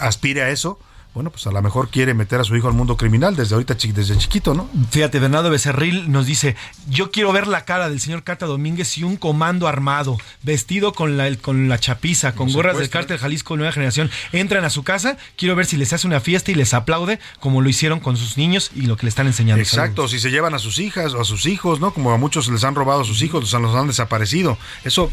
aspire 0.00 0.42
a 0.42 0.50
eso, 0.50 0.78
bueno, 1.14 1.30
pues 1.30 1.46
a 1.46 1.52
lo 1.52 1.62
mejor 1.62 1.90
quiere 1.90 2.12
meter 2.12 2.40
a 2.40 2.44
su 2.44 2.56
hijo 2.56 2.66
al 2.66 2.74
mundo 2.74 2.96
criminal 2.96 3.36
desde 3.36 3.54
ahorita, 3.54 3.74
desde 3.74 4.18
chiquito, 4.18 4.52
¿no? 4.52 4.68
Fíjate, 4.90 5.20
Bernardo 5.20 5.48
Becerril 5.48 6.10
nos 6.10 6.26
dice, 6.26 6.56
yo 6.88 7.12
quiero 7.12 7.32
ver 7.32 7.46
la 7.46 7.64
cara 7.64 7.88
del 7.88 8.00
señor 8.00 8.24
Cata 8.24 8.46
Domínguez 8.46 8.98
y 8.98 9.04
un 9.04 9.16
comando 9.16 9.68
armado, 9.68 10.18
vestido 10.42 10.92
con 10.92 11.16
la, 11.16 11.32
con 11.36 11.68
la 11.68 11.78
chapiza, 11.78 12.34
con 12.34 12.52
gorras 12.52 12.76
del 12.76 12.86
secuestran. 12.86 13.02
cártel 13.02 13.18
Jalisco 13.18 13.56
Nueva 13.56 13.70
Generación, 13.70 14.10
entran 14.32 14.64
a 14.64 14.70
su 14.70 14.82
casa, 14.82 15.16
quiero 15.36 15.54
ver 15.54 15.66
si 15.66 15.76
les 15.76 15.92
hace 15.92 16.06
una 16.06 16.18
fiesta 16.18 16.50
y 16.50 16.56
les 16.56 16.74
aplaude, 16.74 17.20
como 17.38 17.60
lo 17.60 17.68
hicieron 17.68 18.00
con 18.00 18.16
sus 18.16 18.36
niños 18.36 18.72
y 18.74 18.82
lo 18.82 18.96
que 18.96 19.06
le 19.06 19.10
están 19.10 19.28
enseñando. 19.28 19.62
Exacto, 19.62 20.08
si 20.08 20.18
se 20.18 20.32
llevan 20.32 20.54
a 20.54 20.58
sus 20.58 20.80
hijas 20.80 21.14
o 21.14 21.20
a 21.20 21.24
sus 21.24 21.46
hijos, 21.46 21.78
¿no? 21.78 21.94
Como 21.94 22.12
a 22.12 22.18
muchos 22.18 22.48
les 22.48 22.64
han 22.64 22.74
robado 22.74 23.02
a 23.02 23.04
sus 23.04 23.22
hijos, 23.22 23.40
los 23.40 23.54
han, 23.54 23.62
los 23.62 23.76
han 23.76 23.86
desaparecido. 23.86 24.58
Eso, 24.82 25.12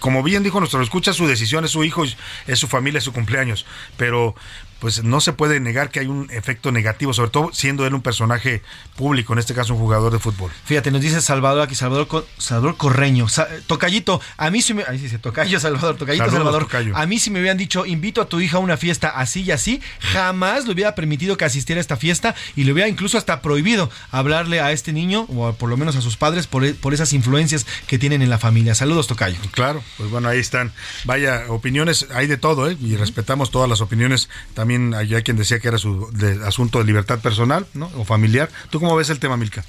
como 0.00 0.24
bien 0.24 0.42
dijo 0.42 0.58
nuestro 0.58 0.82
escucha, 0.82 1.12
su 1.12 1.28
decisión 1.28 1.64
es 1.64 1.70
su 1.70 1.84
hijo, 1.84 2.04
es 2.46 2.58
su 2.58 2.66
familia, 2.66 2.98
es 2.98 3.04
su 3.04 3.12
cumpleaños. 3.12 3.64
Pero 3.96 4.34
pues 4.80 5.02
no 5.04 5.20
se 5.20 5.32
puede 5.32 5.58
negar 5.60 5.90
que 5.90 6.00
hay 6.00 6.06
un 6.06 6.28
efecto 6.30 6.70
negativo, 6.72 7.12
sobre 7.14 7.30
todo 7.30 7.50
siendo 7.52 7.86
él 7.86 7.94
un 7.94 8.02
personaje 8.02 8.62
público, 8.96 9.32
en 9.32 9.38
este 9.38 9.54
caso 9.54 9.74
un 9.74 9.80
jugador 9.80 10.12
de 10.12 10.18
fútbol. 10.18 10.50
Fíjate, 10.64 10.90
nos 10.90 11.00
dice 11.00 11.20
Salvador 11.20 11.62
aquí, 11.62 11.74
Salvador, 11.74 12.26
Salvador 12.38 12.76
Correño. 12.76 13.28
Sa- 13.28 13.48
tocayito, 13.66 14.20
a 14.36 14.50
mí 14.50 14.62
sí 14.62 14.74
me. 14.74 14.84
Ahí 14.86 14.98
dice 14.98 15.18
Tocayo, 15.18 15.58
Salvador, 15.60 15.96
Tocayito, 15.96 16.24
Saludos, 16.24 16.38
Salvador. 16.44 16.62
Tocayo. 16.64 16.96
A 16.96 17.06
mí 17.06 17.18
si 17.18 17.30
me 17.30 17.40
hubieran 17.40 17.56
dicho, 17.56 17.86
invito 17.86 18.20
a 18.20 18.28
tu 18.28 18.40
hija 18.40 18.58
a 18.58 18.60
una 18.60 18.76
fiesta 18.76 19.08
así 19.08 19.42
y 19.42 19.50
así, 19.50 19.80
jamás 20.12 20.66
le 20.66 20.72
hubiera 20.72 20.94
permitido 20.94 21.36
que 21.36 21.44
asistiera 21.44 21.78
a 21.78 21.80
esta 21.80 21.96
fiesta 21.96 22.34
y 22.54 22.64
le 22.64 22.72
hubiera 22.72 22.88
incluso 22.88 23.16
hasta 23.18 23.40
prohibido 23.40 23.90
hablarle 24.10 24.60
a 24.60 24.72
este 24.72 24.92
niño, 24.92 25.26
o 25.28 25.52
por 25.54 25.70
lo 25.70 25.76
menos 25.76 25.96
a 25.96 26.00
sus 26.00 26.16
padres, 26.16 26.46
por, 26.46 26.74
por 26.76 26.92
esas 26.94 27.12
influencias 27.12 27.66
que 27.86 27.98
tienen 27.98 28.20
en 28.22 28.30
la 28.30 28.38
familia. 28.38 28.74
Saludos, 28.74 29.06
Tocayo. 29.06 29.38
Claro, 29.52 29.82
pues 29.96 30.10
bueno, 30.10 30.28
ahí 30.28 30.38
están. 30.38 30.72
Vaya, 31.04 31.44
opiniones, 31.48 32.06
hay 32.14 32.26
de 32.26 32.36
todo, 32.36 32.68
¿eh? 32.70 32.76
Y 32.80 32.96
respetamos 32.96 33.50
todas 33.50 33.68
las 33.68 33.80
opiniones. 33.80 34.28
También 34.54 34.65
hay, 34.94 35.14
hay 35.14 35.22
quien 35.22 35.36
decía 35.36 35.58
que 35.60 35.68
era 35.68 35.78
su 35.78 36.10
de- 36.12 36.44
asunto 36.46 36.78
de 36.78 36.84
libertad 36.84 37.18
personal, 37.20 37.66
¿no? 37.74 37.90
O 37.96 38.04
familiar. 38.04 38.48
¿Tú 38.70 38.80
cómo 38.80 38.94
ves 38.96 39.10
el 39.10 39.18
tema, 39.18 39.36
Milka? 39.36 39.64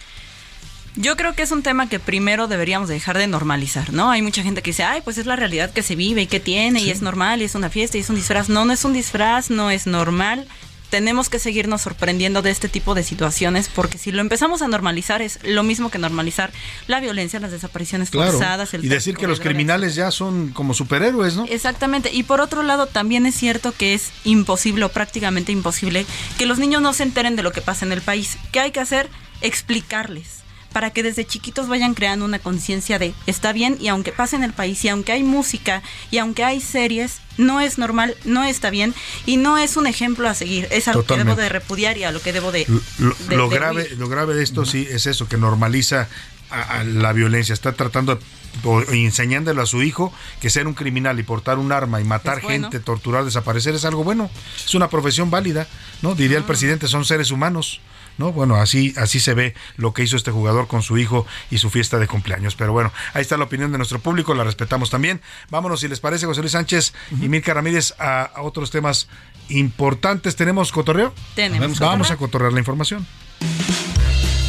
Yo 0.95 1.16
creo 1.16 1.36
que 1.36 1.43
es 1.43 1.52
un 1.52 1.62
tema 1.62 1.88
que 1.89 2.00
primero 2.00 2.48
deberíamos 2.48 2.89
dejar 2.89 3.18
de 3.20 3.28
normalizar, 3.28 3.93
¿no? 3.93 4.10
Hay 4.10 4.24
mucha 4.24 4.41
gente 4.41 4.64
que 4.64 4.72
dice, 4.72 4.84
ay, 4.84 5.02
pues 5.04 5.20
es 5.20 5.28
la 5.28 5.36
realidad 5.36 5.72
que 5.72 5.84
se 5.84 5.95
vive 5.95 6.24
y 6.24 6.28
que 6.28 6.39
tiene 6.39 6.82
y 6.82 6.89
es 6.89 7.04
normal 7.04 7.41
y 7.41 7.45
es 7.45 7.54
una 7.54 7.70
fiesta 7.70 7.98
y 7.98 8.02
es 8.02 8.10
un 8.10 8.16
disfraz. 8.16 8.50
No, 8.50 8.66
no 8.66 8.74
es 8.74 8.84
un 8.84 8.93
disfraz, 8.93 9.52
no 9.52 9.70
es 9.70 9.86
normal. 9.86 10.48
Tenemos 10.90 11.30
que 11.30 11.40
seguirnos 11.40 11.82
sorprendiendo 11.82 12.42
de 12.42 12.52
este 12.52 12.70
tipo 12.70 12.96
de 12.96 13.04
situaciones 13.04 13.70
porque 13.74 13.98
si 13.98 14.12
lo 14.12 14.22
empezamos 14.22 14.62
a 14.62 14.68
normalizar 14.68 15.22
es 15.22 15.40
lo 15.44 15.64
mismo 15.64 15.90
que 15.92 15.98
normalizar 15.98 16.52
la 16.88 17.00
violencia, 17.00 17.40
las 17.40 17.52
desapariciones 17.52 18.10
Claro. 18.10 18.32
forzadas. 18.32 18.74
el 18.74 18.86
Y 18.86 18.88
decir 18.88 19.18
que 19.18 19.28
los 19.28 19.40
criminales 19.40 19.96
ya 19.96 20.12
son 20.12 20.50
como 20.50 20.74
superhéroes, 20.74 21.36
¿no? 21.36 21.46
Exactamente. 21.50 22.12
Y 22.14 22.24
por 22.24 22.40
otro 22.42 22.64
lado, 22.64 22.88
también 22.88 23.26
es 23.26 23.36
cierto 23.36 23.74
que 23.74 23.94
es 23.94 24.12
imposible 24.24 24.86
o 24.86 24.90
prácticamente 24.90 25.52
imposible 25.52 26.06
que 26.38 26.46
los 26.46 26.58
niños 26.60 26.82
no 26.82 26.94
se 26.94 27.04
enteren 27.04 27.36
de 27.36 27.44
lo 27.44 27.52
que 27.52 27.62
pasa 27.62 27.86
en 27.86 27.92
el 27.92 28.02
país. 28.02 28.38
¿Qué 28.52 28.60
hay 28.62 28.72
que 28.72 28.80
hacer? 28.80 29.10
Explicarles 29.42 30.37
para 30.78 30.92
que 30.92 31.02
desde 31.02 31.26
chiquitos 31.26 31.68
vayan 31.68 31.96
creando 31.96 32.24
una 32.24 32.38
conciencia 32.38 33.00
de 33.00 33.16
está 33.26 33.52
bien 33.52 33.80
y 33.82 33.88
aunque 33.88 34.12
pase 34.12 34.36
en 34.36 34.44
el 34.44 34.54
país 34.54 34.86
y 34.86 34.90
aunque 34.90 35.12
hay 35.12 35.24
música 35.24 35.82
y 36.12 36.20
aunque 36.20 36.44
hay 36.44 36.62
series, 36.62 37.18
no 37.40 37.60
es 37.62 37.80
normal, 37.80 38.16
no 38.26 38.44
está 38.44 38.70
bien 38.70 38.94
y 39.26 39.38
no 39.38 39.58
es 39.58 39.76
un 39.76 39.88
ejemplo 39.88 40.30
a 40.30 40.36
seguir. 40.36 40.68
Es 40.70 40.88
algo 40.88 41.04
que 41.04 41.18
debo 41.18 41.36
de 41.36 41.50
repudiar 41.50 41.98
y 41.98 42.04
a 42.04 42.12
lo 42.12 42.22
que 42.22 42.32
debo 42.32 42.52
de... 42.52 42.68
Lo, 43.00 43.16
de- 43.28 43.36
lo 43.36 43.50
de 43.50 43.56
grave, 43.56 43.82
huir. 43.90 43.98
lo 43.98 44.08
grave 44.08 44.36
de 44.36 44.44
esto 44.44 44.66
sí 44.68 44.88
es 44.88 45.08
eso, 45.08 45.28
que 45.28 45.38
normaliza 45.38 46.08
a, 46.52 46.62
a 46.82 46.84
la 46.84 47.12
violencia. 47.12 47.54
Está 47.54 47.72
tratando 47.74 48.14
de- 48.16 48.22
o 48.64 48.84
enseñándole 48.84 49.60
a 49.60 49.66
su 49.66 49.82
hijo 49.82 50.14
que 50.42 50.52
ser 50.52 50.68
un 50.68 50.76
criminal 50.76 51.20
y 51.20 51.24
portar 51.24 51.58
un 51.58 51.72
arma 51.72 52.00
y 52.02 52.04
matar 52.04 52.44
bueno. 52.44 52.70
gente, 52.70 52.80
torturar, 52.86 53.26
desaparecer 53.26 53.74
es 53.74 53.84
algo 53.84 54.04
bueno. 54.04 54.30
Es 54.64 54.76
una 54.76 54.92
profesión 54.92 55.32
válida, 55.32 55.66
¿no? 56.04 56.14
Diría 56.14 56.38
el 56.38 56.44
Ah. 56.44 56.48
presidente, 56.48 56.88
son 56.88 57.04
seres 57.04 57.32
humanos. 57.32 57.82
¿No? 58.18 58.32
Bueno, 58.32 58.55
así, 58.55 58.93
así 58.97 59.20
se 59.20 59.34
ve 59.34 59.53
lo 59.76 59.93
que 59.93 60.03
hizo 60.03 60.15
este 60.15 60.32
jugador 60.32 60.68
con 60.68 60.82
su 60.82 60.97
hijo 60.97 61.26
y 61.51 61.57
su 61.59 61.70
fiesta 61.70 61.99
de 61.99 62.07
cumpleaños. 62.07 62.55
Pero 62.55 62.74
bueno, 62.74 62.91
ahí 63.13 63.22
está 63.22 63.38
la 63.38 63.43
opinión 63.45 63.72
de 63.72 63.78
nuestro 63.78 63.99
público, 63.99 64.34
la 64.34 64.43
respetamos 64.43 64.89
también. 64.89 65.22
Vámonos, 65.49 65.80
si 65.82 65.88
les 65.88 65.99
parece, 65.99 66.26
José 66.26 66.41
Luis 66.41 66.53
Sánchez 66.53 66.93
y 67.22 67.30
Mirka 67.30 67.53
Ramírez, 67.53 67.93
a, 67.99 68.24
a 68.24 68.41
otros 68.41 68.72
temas 68.72 69.07
importantes. 69.49 70.36
¿Tenemos 70.36 70.72
cotorreo? 70.72 71.14
Tenemos 71.35 71.80
Vamos 71.80 72.07
cotorreo. 72.07 72.14
a 72.14 72.18
cotorrear 72.18 72.53
la 72.53 72.60
información. 72.60 73.06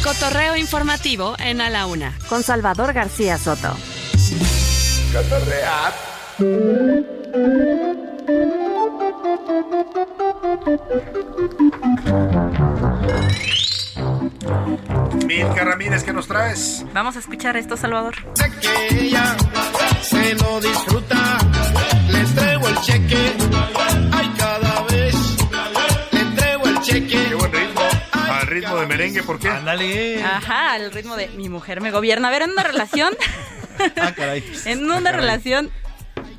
Cotorreo 0.03 0.55
informativo 0.55 1.35
en 1.39 1.61
A 1.61 1.69
la 1.69 1.85
Una 1.85 2.17
con 2.29 2.41
Salvador 2.43 2.93
García 2.93 3.37
Soto. 3.37 3.75
Milka 15.27 15.63
Ramírez, 15.65 16.03
¿qué 16.03 16.13
nos 16.13 16.27
traes? 16.27 16.85
Vamos 16.93 17.15
a 17.15 17.19
escuchar 17.19 17.57
esto, 17.57 17.75
Salvador. 17.77 18.15
que 18.61 19.05
ella 19.05 19.35
se 20.01 20.33
lo 20.35 20.61
disfruta. 20.61 21.37
Le 22.09 22.19
entrego 22.19 22.67
el 22.67 22.75
cheque, 22.81 23.33
ay, 24.11 24.33
cada 24.37 24.81
vez 24.83 25.15
le 26.11 26.19
entrego 26.21 26.65
el 26.67 26.81
cheque. 26.81 27.07
Qué 27.29 27.35
buen 27.35 27.51
ritmo. 27.51 27.81
Al 28.13 28.47
ritmo 28.47 28.75
de 28.77 28.85
merengue, 28.87 29.23
¿por 29.23 29.39
qué? 29.39 29.49
Ándale. 29.49 30.23
Ajá, 30.23 30.77
el 30.77 30.91
ritmo 30.91 31.15
de 31.17 31.27
mi 31.29 31.49
mujer 31.49 31.81
me 31.81 31.91
gobierna. 31.91 32.29
A 32.29 32.31
ver, 32.31 32.43
en 32.43 32.51
una 32.51 32.63
relación, 32.63 33.13
Ah, 34.01 34.13
caray. 34.15 34.43
en 34.65 34.83
una 34.85 35.01
caray. 35.03 35.19
relación, 35.19 35.69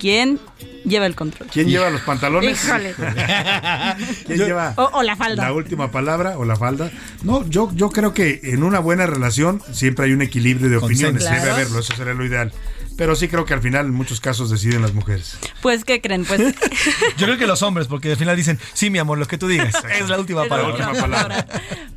¿quién 0.00 0.40
lleva 0.84 1.06
el 1.06 1.14
control? 1.14 1.48
¿Quién 1.52 1.68
lleva 1.68 1.90
los 1.90 2.00
pantalones? 2.00 2.64
Híjole. 2.64 2.94
¿Quién 4.26 4.38
lleva 4.38 4.72
O, 4.76 4.90
o 4.94 5.02
la 5.02 5.14
falda. 5.14 5.44
la 5.44 5.52
última 5.52 5.90
palabra 5.92 6.38
o 6.38 6.44
la 6.44 6.56
falda? 6.56 6.90
No, 7.22 7.46
yo, 7.48 7.70
yo 7.74 7.90
creo 7.90 8.12
que 8.14 8.40
en 8.42 8.62
una 8.64 8.80
buena 8.80 9.06
relación 9.06 9.62
siempre 9.72 10.06
hay 10.06 10.12
un 10.12 10.22
equilibrio 10.22 10.68
de 10.70 10.78
opiniones. 10.78 11.22
Claro. 11.22 11.40
Debe 11.40 11.50
haberlo, 11.52 11.78
eso 11.80 11.94
sería 11.94 12.14
lo 12.14 12.24
ideal. 12.24 12.52
Pero 12.96 13.14
sí 13.16 13.28
creo 13.28 13.46
que 13.46 13.54
al 13.54 13.62
final 13.62 13.86
en 13.86 13.94
muchos 13.94 14.20
casos 14.20 14.50
deciden 14.50 14.82
las 14.82 14.92
mujeres. 14.92 15.38
Pues, 15.62 15.84
¿qué 15.84 16.02
creen? 16.02 16.24
Pues 16.26 16.40
Yo 17.16 17.26
creo 17.26 17.38
que 17.38 17.46
los 17.46 17.62
hombres, 17.62 17.86
porque 17.86 18.10
al 18.10 18.16
final 18.18 18.36
dicen, 18.36 18.58
sí, 18.74 18.90
mi 18.90 18.98
amor, 18.98 19.16
lo 19.18 19.26
que 19.26 19.38
tú 19.38 19.48
digas. 19.48 19.74
Es 19.98 20.08
la 20.08 20.18
última 20.18 20.44
palabra. 20.46 21.46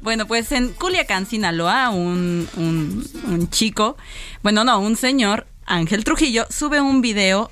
Bueno, 0.01 0.27
pues 0.27 0.51
en 0.53 0.69
Culiacán, 0.69 1.25
Sinaloa, 1.25 1.89
un, 1.89 2.47
un, 2.55 3.05
un 3.27 3.49
chico, 3.49 3.97
bueno, 4.43 4.63
no, 4.63 4.79
un 4.79 4.95
señor, 4.95 5.45
Ángel 5.65 6.03
Trujillo, 6.05 6.45
sube 6.49 6.79
un 6.79 7.01
video 7.01 7.51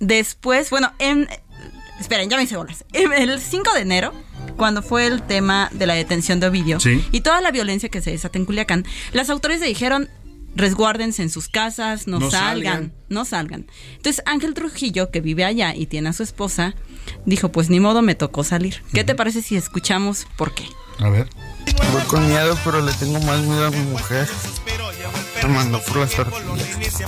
después, 0.00 0.70
bueno, 0.70 0.92
en... 0.98 1.28
Esperen, 2.00 2.30
ya 2.30 2.36
me 2.38 2.44
hice 2.44 2.56
bolas. 2.56 2.84
El 2.92 3.38
5 3.40 3.74
de 3.74 3.80
enero, 3.80 4.12
cuando 4.56 4.82
fue 4.82 5.06
el 5.06 5.22
tema 5.22 5.68
de 5.72 5.86
la 5.86 5.94
detención 5.94 6.40
de 6.40 6.46
Ovidio 6.46 6.80
Sí. 6.80 7.06
y 7.12 7.20
toda 7.20 7.40
la 7.42 7.50
violencia 7.50 7.88
que 7.90 8.00
se 8.00 8.10
desata 8.10 8.38
en 8.38 8.46
Culiacán, 8.46 8.86
las 9.12 9.28
autoridades 9.28 9.60
le 9.62 9.68
dijeron, 9.68 10.08
resguárdense 10.56 11.22
en 11.22 11.28
sus 11.30 11.48
casas, 11.48 12.06
no, 12.06 12.18
No 12.18 12.30
salgan, 12.30 12.54
salgan. 12.64 12.92
no 13.10 13.24
salgan. 13.26 13.66
Entonces 13.96 14.22
Ángel 14.26 14.54
Trujillo, 14.54 15.10
que 15.10 15.20
vive 15.20 15.44
allá 15.44 15.74
y 15.76 15.86
tiene 15.86 16.08
a 16.08 16.12
su 16.14 16.22
esposa, 16.22 16.74
dijo, 17.26 17.52
pues 17.52 17.68
ni 17.68 17.80
modo, 17.80 18.00
me 18.00 18.14
tocó 18.14 18.44
salir. 18.44 18.82
¿Qué 18.94 19.04
te 19.04 19.14
parece 19.14 19.42
si 19.42 19.56
escuchamos 19.56 20.26
por 20.38 20.54
qué? 20.54 20.64
A 21.00 21.10
ver. 21.10 21.28
Voy 21.92 22.02
con 22.08 22.26
miedo, 22.26 22.58
pero 22.64 22.80
le 22.80 22.92
tengo 22.94 23.20
más 23.20 23.40
miedo 23.42 23.66
a 23.66 23.70
mi 23.70 23.82
mujer. 23.82 24.26
Me 25.42 25.48
mandó 25.50 25.80
por 25.82 25.98
las 25.98 26.10
tortillas. 26.12 27.04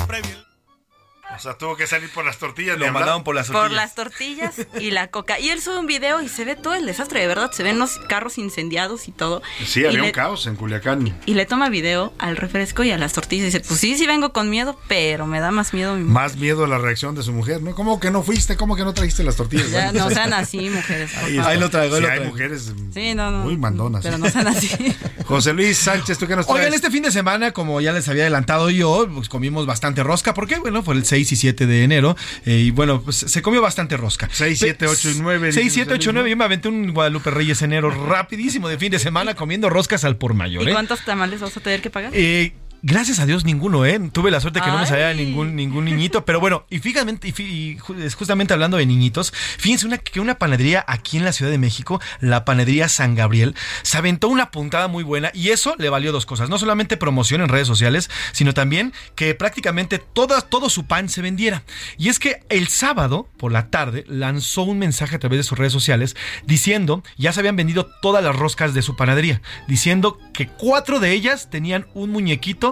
O 1.36 1.38
sea, 1.40 1.54
tuvo 1.54 1.76
que 1.76 1.86
salir 1.86 2.10
por 2.10 2.24
las 2.24 2.38
tortillas. 2.38 2.78
Lo 2.78 2.90
mandaron 2.92 3.24
por 3.24 3.34
las 3.34 3.48
Por 3.50 3.70
las 3.70 3.94
tortillas 3.94 4.54
y 4.80 4.90
la 4.90 5.08
coca. 5.08 5.38
Y 5.40 5.48
él 5.48 5.60
sube 5.60 5.78
un 5.78 5.86
video 5.86 6.20
y 6.22 6.28
se 6.28 6.44
ve 6.44 6.56
todo 6.56 6.74
el 6.74 6.86
desastre, 6.86 7.20
de 7.20 7.26
verdad. 7.26 7.50
Se 7.52 7.62
ven 7.62 7.78
los 7.78 7.98
carros 8.08 8.38
incendiados 8.38 9.08
y 9.08 9.12
todo. 9.12 9.42
Sí, 9.64 9.80
y 9.80 9.86
había 9.86 10.00
le, 10.00 10.06
un 10.06 10.12
caos 10.12 10.46
en 10.46 10.56
Culiacán. 10.56 11.18
Y 11.26 11.34
le 11.34 11.46
toma 11.46 11.68
video 11.68 12.12
al 12.18 12.36
refresco 12.36 12.84
y 12.84 12.90
a 12.90 12.98
las 12.98 13.12
tortillas. 13.12 13.42
Y 13.42 13.46
dice, 13.46 13.60
pues 13.60 13.80
sí, 13.80 13.96
sí 13.96 14.06
vengo 14.06 14.32
con 14.32 14.50
miedo, 14.50 14.78
pero 14.88 15.26
me 15.26 15.40
da 15.40 15.50
más 15.50 15.72
miedo 15.74 15.94
mi 15.94 16.02
mujer. 16.02 16.12
Más 16.14 16.36
miedo 16.36 16.64
a 16.64 16.68
la 16.68 16.78
reacción 16.78 17.14
de 17.14 17.22
su 17.22 17.32
mujer, 17.32 17.62
¿no? 17.62 17.74
¿Cómo 17.74 17.98
que 17.98 18.10
no 18.10 18.22
fuiste? 18.22 18.56
¿Cómo 18.56 18.76
que 18.76 18.84
no 18.84 18.94
trajiste 18.94 19.24
las 19.24 19.36
tortillas? 19.36 19.70
Ya, 19.70 19.84
Bueno, 19.84 19.98
no 20.00 20.04
pues, 20.06 20.14
sean 20.16 20.32
así, 20.34 20.70
mujeres. 20.70 21.16
ahí, 21.16 21.38
está. 21.38 21.54
lo 21.54 21.70
traigo, 21.70 21.96
ahí 21.96 22.02
Sí, 22.02 22.06
lo 22.06 22.12
hay 22.12 22.20
mujeres 22.28 22.72
Sí, 22.92 23.14
no, 23.14 23.30
no. 23.30 23.38
muy 23.44 23.56
mandonas. 23.56 24.02
Pero 24.02 24.18
no 24.18 24.28
sean 24.30 24.46
así. 24.48 24.68
José 25.26 25.52
Luis 25.52 25.78
Sánchez, 25.78 26.18
¿tú 26.18 26.26
qué 26.26 26.36
nos 26.36 26.46
traes? 26.46 26.60
Oigan, 26.60 26.74
este 26.74 26.90
fin 26.90 27.02
de 27.02 27.10
semana, 27.10 27.52
como 27.52 27.80
ya 27.80 27.92
les 27.92 28.08
había 28.08 28.22
adelantado 28.24 28.70
yo, 28.70 29.08
pues 29.14 29.28
comimos 29.28 29.66
bastante 29.66 30.02
rosca. 30.02 30.34
¿Por 30.34 30.46
qué? 30.46 30.58
Bueno, 30.58 30.82
fue 30.82 30.94
el 30.94 31.04
6 31.06 31.21
y 31.30 31.36
7 31.36 31.66
de 31.66 31.84
enero. 31.84 32.16
eh, 32.44 32.56
y 32.58 32.70
bueno, 32.72 33.02
pues 33.02 33.16
se 33.16 33.42
comió 33.42 33.62
bastante 33.62 33.96
rosca. 33.96 34.28
6, 34.32 34.58
7, 34.58 34.86
8 34.88 35.10
y 35.10 35.14
9. 35.20 35.52
6, 35.52 35.72
7, 35.72 35.94
8, 35.94 36.10
9. 36.12 36.30
Yo 36.30 36.36
me 36.36 36.44
aventé 36.44 36.68
un 36.68 36.92
Guadalupe 36.92 37.30
Reyes 37.30 37.62
enero 37.62 37.90
rapidísimo 37.90 38.68
de 38.68 38.78
fin 38.78 38.90
de 38.90 38.98
semana 38.98 39.34
comiendo 39.34 39.70
roscas 39.70 40.04
al 40.04 40.16
por 40.16 40.34
mayor. 40.34 40.64
¿Y 40.64 40.70
¿eh? 40.70 40.72
cuántos 40.72 41.04
tamales 41.04 41.40
vas 41.40 41.56
a 41.56 41.60
tener 41.60 41.82
que 41.82 41.90
pagar? 41.90 42.10
Eh, 42.14 42.52
gracias 42.82 43.20
a 43.20 43.26
Dios 43.26 43.44
ninguno, 43.44 43.86
¿eh? 43.86 44.00
Tuve 44.12 44.30
la 44.30 44.40
suerte 44.40 44.60
que 44.60 44.66
no 44.66 44.78
me 44.78 44.86
salía 44.86 45.14
ningún, 45.14 45.54
ningún 45.54 45.84
niñito, 45.84 46.24
pero 46.24 46.40
bueno, 46.40 46.66
y 46.68 46.80
fíjate, 46.80 47.18
y, 47.42 47.78
justamente 47.78 48.52
hablando 48.52 48.76
de 48.76 48.86
niñitos, 48.86 49.32
fíjense 49.32 49.86
una, 49.86 49.98
que 49.98 50.20
una 50.20 50.38
panadería 50.38 50.84
aquí 50.88 51.16
en 51.16 51.24
la 51.24 51.32
Ciudad 51.32 51.50
de 51.50 51.58
México, 51.58 52.00
la 52.20 52.44
panadería 52.44 52.88
San 52.88 53.14
Gabriel, 53.14 53.54
se 53.82 53.98
aventó 53.98 54.28
una 54.28 54.50
puntada 54.50 54.88
muy 54.88 55.04
buena 55.04 55.30
y 55.32 55.50
eso 55.50 55.74
le 55.78 55.88
valió 55.90 56.12
dos 56.12 56.26
cosas, 56.26 56.50
no 56.50 56.58
solamente 56.58 56.96
promoción 56.96 57.40
en 57.40 57.48
redes 57.48 57.68
sociales, 57.68 58.10
sino 58.32 58.52
también 58.52 58.92
que 59.14 59.34
prácticamente 59.34 59.98
toda, 59.98 60.40
todo 60.40 60.68
su 60.68 60.86
pan 60.86 61.08
se 61.08 61.22
vendiera. 61.22 61.62
Y 61.98 62.08
es 62.08 62.18
que 62.18 62.40
el 62.48 62.68
sábado 62.68 63.28
por 63.36 63.52
la 63.52 63.70
tarde 63.70 64.04
lanzó 64.08 64.62
un 64.62 64.78
mensaje 64.78 65.16
a 65.16 65.18
través 65.20 65.38
de 65.38 65.44
sus 65.44 65.58
redes 65.58 65.72
sociales 65.72 66.16
diciendo, 66.44 67.04
ya 67.16 67.32
se 67.32 67.40
habían 67.40 67.56
vendido 67.56 67.86
todas 68.02 68.24
las 68.24 68.34
roscas 68.34 68.74
de 68.74 68.82
su 68.82 68.96
panadería, 68.96 69.40
diciendo 69.68 70.18
que 70.32 70.48
cuatro 70.48 70.98
de 70.98 71.12
ellas 71.12 71.48
tenían 71.48 71.86
un 71.94 72.10
muñequito 72.10 72.71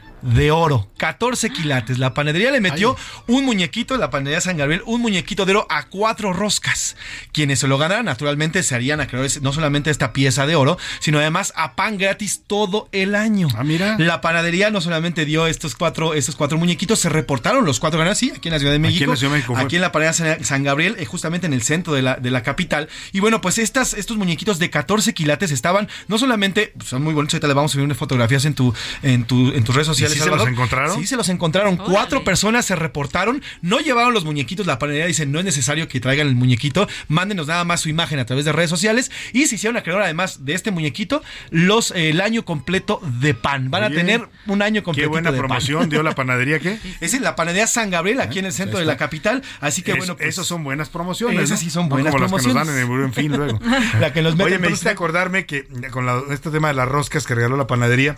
de 0.21 0.51
oro. 0.51 0.89
14 0.97 1.49
quilates. 1.49 1.97
La 1.99 2.13
panadería 2.13 2.51
le 2.51 2.61
metió 2.61 2.95
un 3.27 3.45
muñequito, 3.45 3.97
la 3.97 4.09
panadería 4.09 4.41
San 4.41 4.57
Gabriel, 4.57 4.81
un 4.85 5.01
muñequito 5.01 5.45
de 5.45 5.51
oro 5.53 5.67
a 5.69 5.87
cuatro 5.87 6.33
roscas. 6.33 6.95
Quienes 7.31 7.59
se 7.59 7.67
lo 7.67 7.77
ganaran, 7.77 8.05
naturalmente, 8.05 8.63
se 8.63 8.75
harían 8.75 9.01
acreedores 9.01 9.41
no 9.41 9.53
solamente 9.53 9.89
a 9.89 9.91
esta 9.91 10.13
pieza 10.13 10.45
de 10.45 10.55
oro, 10.55 10.77
sino 10.99 11.19
además 11.19 11.53
a 11.55 11.75
pan 11.75 11.97
gratis 11.97 12.43
todo 12.47 12.87
el 12.91 13.15
año. 13.15 13.47
Ah, 13.55 13.63
mira. 13.63 13.95
La 13.99 14.21
panadería 14.21 14.69
no 14.69 14.81
solamente 14.81 15.25
dio 15.25 15.47
estos 15.47 15.75
cuatro, 15.75 16.13
estos 16.13 16.35
cuatro 16.35 16.57
muñequitos, 16.57 16.99
se 16.99 17.09
reportaron 17.09 17.65
los 17.65 17.79
cuatro 17.79 17.97
ganadores, 17.99 18.17
sí, 18.19 18.31
aquí 18.35 18.47
en 18.49 18.53
la 18.53 18.59
Ciudad 18.59 18.73
de 18.73 18.79
México. 18.79 18.97
Aquí 18.97 19.03
en 19.05 19.09
la 19.09 19.15
Ciudad 19.17 19.31
de 19.31 19.37
México 19.37 19.53
fue. 19.55 19.63
Aquí 19.63 19.75
en 19.77 19.81
la 19.81 19.91
panadería 19.91 20.13
San- 20.37 20.43
San 20.45 20.63
Gabriel, 20.63 20.95
eh, 20.99 21.05
justamente 21.05 21.47
en 21.47 21.53
el 21.53 21.61
centro 21.63 21.93
de 21.93 22.01
la, 22.01 22.15
de 22.15 22.29
la 22.31 22.43
capital. 22.43 22.89
Y 23.11 23.19
bueno, 23.19 23.41
pues 23.41 23.57
estas, 23.57 23.93
estos 23.93 24.17
muñequitos 24.17 24.59
de 24.59 24.69
14 24.69 25.13
quilates 25.13 25.51
estaban, 25.51 25.87
no 26.07 26.17
solamente, 26.17 26.73
pues, 26.77 26.89
son 26.89 27.01
muy 27.03 27.13
bonitos, 27.13 27.33
ahorita 27.35 27.47
le 27.47 27.53
vamos 27.53 27.71
a 27.71 27.73
subir 27.73 27.85
unas 27.85 27.97
fotografías 27.97 28.45
en 28.45 28.53
tu, 28.53 28.73
en 29.03 29.25
tu, 29.25 29.49
en 29.51 29.63
tus 29.63 29.73
redes 29.75 29.87
sociales. 29.87 30.10
Sí 30.13 30.19
se 30.19 30.29
los 30.29 30.47
encontraron? 30.47 30.99
Sí, 30.99 31.07
se 31.07 31.15
los 31.17 31.29
encontraron. 31.29 31.77
Cuatro 31.77 32.23
personas 32.23 32.65
se 32.65 32.75
reportaron, 32.75 33.41
no 33.61 33.79
llevaron 33.79 34.13
los 34.13 34.25
muñequitos, 34.25 34.65
la 34.65 34.79
panadería 34.79 35.05
dice, 35.07 35.25
no 35.25 35.39
es 35.39 35.45
necesario 35.45 35.87
que 35.87 35.99
traigan 35.99 36.27
el 36.27 36.35
muñequito, 36.35 36.87
mándenos 37.07 37.47
nada 37.47 37.63
más 37.63 37.81
su 37.81 37.89
imagen 37.89 38.19
a 38.19 38.25
través 38.25 38.45
de 38.45 38.51
redes 38.51 38.69
sociales 38.69 39.11
y 39.33 39.47
se 39.47 39.55
hicieron 39.55 39.77
acreedor 39.77 40.01
además 40.03 40.45
de 40.45 40.53
este 40.53 40.71
muñequito 40.71 41.21
los 41.49 41.91
eh, 41.91 42.09
el 42.09 42.21
año 42.21 42.43
completo 42.45 43.01
de 43.19 43.33
pan. 43.33 43.69
Van 43.71 43.83
Oye, 43.83 43.93
a 43.93 43.97
tener 43.97 44.27
un 44.47 44.61
año 44.61 44.83
completo 44.83 45.05
Qué 45.05 45.11
buena 45.11 45.31
de 45.31 45.37
pan. 45.39 45.47
promoción 45.47 45.89
dio 45.89 46.03
la 46.03 46.11
panadería, 46.15 46.59
¿qué? 46.59 46.77
Es 46.99 47.13
en 47.13 47.23
la 47.23 47.35
panadería 47.35 47.67
San 47.67 47.89
Gabriel, 47.89 48.21
aquí 48.21 48.39
en 48.39 48.45
el 48.45 48.53
centro 48.53 48.79
de 48.79 48.85
la 48.85 48.97
capital. 48.97 49.41
Así 49.59 49.81
que 49.81 49.91
Es- 49.91 49.97
bueno, 49.97 50.17
pues, 50.17 50.29
esos 50.29 50.47
son 50.47 50.63
buenas 50.63 50.89
promociones. 50.89 51.39
Esas 51.41 51.59
¿no? 51.59 51.63
sí 51.65 51.69
son 51.69 51.83
No 51.89 51.89
buenas 51.95 52.11
como 52.11 52.23
las 52.23 52.31
que 52.31 52.35
nos 52.37 52.43
promociones. 52.43 52.67
dan 52.67 52.75
en 52.75 52.81
el 52.81 52.97
Buen 52.99 53.13
Fin 53.13 53.35
luego. 53.37 53.59
La 53.99 54.13
que 54.13 54.21
nos 54.21 54.33
meten 54.35 54.53
Oye, 54.53 54.59
me 54.59 54.67
hiciste 54.69 54.89
acordarme 54.89 55.45
que 55.45 55.65
con 55.91 56.05
la- 56.05 56.21
este 56.31 56.49
tema 56.51 56.67
de 56.69 56.73
las 56.73 56.87
roscas 56.87 57.25
que 57.25 57.35
regaló 57.35 57.57
la 57.57 57.67
panadería, 57.67 58.17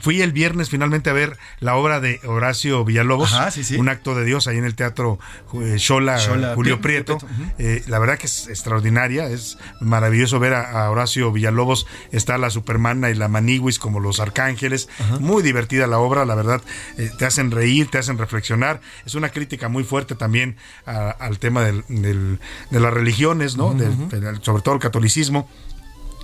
fui 0.00 0.22
el 0.22 0.32
viernes 0.32 0.70
finalmente 0.70 1.10
a 1.10 1.12
ver 1.12 1.27
la 1.60 1.74
obra 1.76 2.00
de 2.00 2.20
Horacio 2.24 2.84
Villalobos, 2.84 3.32
Ajá, 3.34 3.50
sí, 3.50 3.64
sí. 3.64 3.76
un 3.76 3.88
acto 3.88 4.14
de 4.14 4.24
Dios 4.24 4.46
ahí 4.46 4.56
en 4.58 4.64
el 4.64 4.74
teatro 4.74 5.18
eh, 5.54 5.76
Xola, 5.78 6.18
Xola, 6.18 6.54
Julio 6.54 6.76
Pri- 6.80 6.82
Prieto. 7.02 7.18
Eh, 7.58 7.82
la 7.88 7.98
verdad 7.98 8.18
que 8.18 8.26
es 8.26 8.48
extraordinaria, 8.48 9.26
es 9.28 9.58
maravilloso 9.80 10.38
ver 10.38 10.54
a, 10.54 10.84
a 10.84 10.90
Horacio 10.90 11.30
Villalobos, 11.32 11.86
está 12.12 12.38
la 12.38 12.50
Supermana 12.50 13.10
y 13.10 13.14
la 13.14 13.28
Maniwis 13.28 13.78
como 13.78 14.00
los 14.00 14.20
arcángeles, 14.20 14.88
muy 15.20 15.42
divertida 15.42 15.86
la 15.86 15.98
obra, 15.98 16.24
la 16.24 16.34
verdad, 16.34 16.62
eh, 16.96 17.10
te 17.18 17.26
hacen 17.26 17.50
reír, 17.50 17.88
te 17.90 17.98
hacen 17.98 18.18
reflexionar, 18.18 18.80
es 19.06 19.14
una 19.14 19.30
crítica 19.30 19.68
muy 19.68 19.84
fuerte 19.84 20.14
también 20.14 20.56
a- 20.86 21.10
al 21.10 21.38
tema 21.38 21.62
del- 21.62 21.84
del- 21.88 22.38
de 22.70 22.80
las 22.80 22.92
religiones, 22.92 23.56
¿no? 23.56 23.76
Sobre 24.42 24.62
todo 24.62 24.74
el 24.74 24.80
catolicismo. 24.80 25.48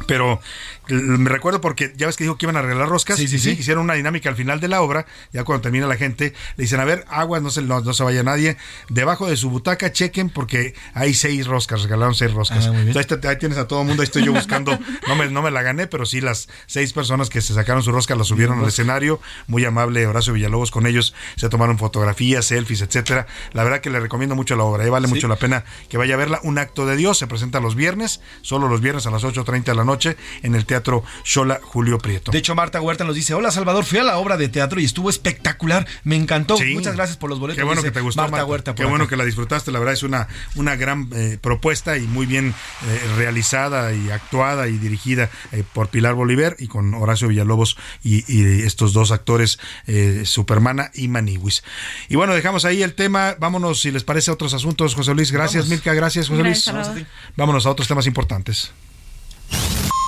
Pero 0.07 0.41
me 0.89 1.31
recuerdo 1.31 1.61
porque 1.63 1.95
ya 1.97 2.07
ves 2.07 2.17
que 2.17 2.25
dijo 2.25 2.37
que 2.37 2.45
iban 2.45 2.57
a 2.57 2.59
arreglar 2.59 2.89
roscas. 2.89 3.17
Sí, 3.17 3.27
sí, 3.27 3.39
sí. 3.39 3.51
Hicieron 3.53 3.85
una 3.85 3.95
dinámica 3.95 4.29
al 4.29 4.37
final 4.37 4.61
de 4.61 4.69
la 4.69 4.83
obra, 4.83 5.07
ya 5.33 5.43
cuando 5.45 5.63
termina 5.63 5.87
la 5.87 5.97
gente, 5.97 6.35
le 6.57 6.63
dicen, 6.65 6.79
a 6.81 6.85
ver, 6.85 7.05
aguas, 7.09 7.41
no 7.43 7.49
se, 7.51 7.63
no, 7.63 7.81
no 7.81 7.95
se 7.95 8.05
vaya 8.05 8.23
nadie. 8.23 8.57
Debajo 8.91 9.27
de 9.27 9.37
su 9.37 9.49
butaca, 9.49 9.93
chequen 9.93 10.29
porque 10.29 10.75
hay 10.93 11.15
seis 11.15 11.47
roscas, 11.47 11.83
regalaron 11.83 12.15
seis 12.15 12.33
roscas. 12.33 12.67
Ah. 12.67 12.73
Entonces, 12.75 12.97
ahí, 13.13 13.19
te- 13.19 13.29
ahí 13.29 13.39
tienes 13.39 13.57
a 13.57 13.67
todo 13.67 13.81
el 13.81 13.87
mundo, 13.87 14.03
ahí 14.03 14.05
estoy 14.05 14.25
yo 14.25 14.33
buscando, 14.35 14.79
no 15.09 15.17
me, 15.17 15.29
no 15.31 15.41
me 15.41 15.51
la 15.51 15.63
gané, 15.63 15.87
pero 15.87 16.05
sí 16.05 16.21
las 16.21 16.49
seis 16.67 16.93
personas 16.93 17.31
que 17.31 17.41
se 17.41 17.55
sacaron 17.55 17.83
su 17.83 17.91
rosca 17.91 18.15
la 18.15 18.25
subieron 18.25 18.59
al 18.61 18.69
escenario. 18.69 19.21
Muy 19.47 19.65
amable 19.65 20.07
Horacio 20.07 20.35
Villalobos 20.35 20.71
con 20.71 20.87
ellos, 20.87 21.15
se 21.37 21.49
tomaron 21.49 21.79
fotografías, 21.79 22.45
selfies, 22.45 22.83
etcétera. 22.83 23.27
La 23.53 23.65
verdad 23.65 23.81
que 23.81 23.89
le 23.89 24.01
recomiendo 24.01 24.35
mucho 24.35 24.55
la 24.55 24.65
obra, 24.65 24.85
¿eh? 24.85 24.91
vale 24.91 25.09
Sí. 25.09 25.15
mucho 25.15 25.29
la 25.29 25.37
pena 25.37 25.65
que 25.89 25.97
vaya 25.97 26.15
a 26.15 26.19
verla. 26.19 26.41
Un 26.43 26.59
acto 26.59 26.85
de 26.85 26.97
Dios 26.97 27.17
se 27.17 27.27
presenta 27.27 27.61
los 27.61 27.75
viernes, 27.75 28.21
solo 28.43 28.69
los 28.69 28.83
viernes 28.83 29.07
a 29.07 29.11
las 29.11 29.25
8.30 29.25 29.65
de 29.65 29.75
la 29.75 29.85
noche 29.85 29.94
en 30.43 30.55
el 30.55 30.67
Teatro 30.67 31.05
Xola 31.25 31.61
Julio 31.63 31.99
Prieto. 31.99 32.31
De 32.31 32.39
hecho, 32.39 32.55
Marta 32.55 32.81
Huerta 32.81 33.05
nos 33.05 33.15
dice, 33.15 33.35
hola 33.35 33.51
Salvador, 33.51 33.85
fui 33.85 33.99
a 33.99 34.05
la 34.05 34.19
obra 34.19 34.37
de 34.37 34.49
teatro 34.49 34.81
y 34.81 34.85
estuvo 34.85 35.11
espectacular, 35.11 35.87
me 36.05 36.17
encantó. 36.17 36.57
Sí. 36.57 36.75
Muchas 36.75 36.97
gracias 36.97 37.17
por 37.17 37.31
los 37.31 37.39
boletos. 37.39 37.59
Qué 37.59 37.65
bueno 37.65 37.81
dice 37.81 37.93
que 37.93 37.99
te 37.99 38.01
gustó, 38.01 38.23
Marta, 38.23 38.37
Marta. 38.37 38.47
Huerta. 38.47 38.75
Qué 38.75 38.85
bueno 38.85 39.09
que 39.09 39.17
la 39.17 39.25
disfrutaste. 39.25 39.73
La 39.73 39.79
verdad 39.79 39.95
es 39.95 40.03
una, 40.03 40.29
una 40.55 40.77
gran 40.77 41.09
eh, 41.15 41.39
propuesta 41.41 41.97
y 41.99 42.07
muy 42.07 42.27
bien 42.27 42.55
eh, 42.87 43.01
realizada 43.17 43.93
y 43.93 44.11
actuada 44.11 44.69
y 44.69 44.79
dirigida 44.79 45.31
eh, 45.53 45.65
por 45.73 45.89
Pilar 45.89 46.15
Bolívar 46.15 46.57
y 46.59 46.69
con 46.69 46.95
Horacio 46.95 47.29
Villalobos 47.29 47.77
y, 48.03 48.25
y 48.33 48.63
estos 48.63 48.93
dos 48.93 49.11
actores, 49.11 49.59
eh, 49.87 50.23
Supermana 50.25 50.91
y 50.95 51.09
Maniwis. 51.09 51.63
Y 52.09 52.17
bueno, 52.17 52.35
dejamos 52.35 52.65
ahí 52.65 52.83
el 52.83 52.95
tema. 52.95 53.37
Vámonos, 53.39 53.81
si 53.81 53.91
les 53.91 54.05
parece, 54.05 54.31
a 54.31 54.35
otros 54.35 54.55
asuntos. 54.55 54.95
José 54.95 55.15
Luis, 55.15 55.33
gracias, 55.33 55.65
Vamos. 55.65 55.71
Milka. 55.71 55.95
Gracias, 55.95 56.29
José 56.29 56.43
Gracias, 56.43 56.75
Luis. 56.75 56.85
Salvador. 56.87 57.07
Vámonos 57.37 57.67
a 57.67 57.71
otros 57.71 57.89
temas 57.89 58.07
importantes. 58.07 58.73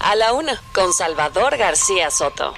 A 0.04 0.14
la 0.14 0.32
una, 0.32 0.60
con 0.72 0.92
Salvador 0.92 1.56
García 1.56 2.10
Soto. 2.10 2.54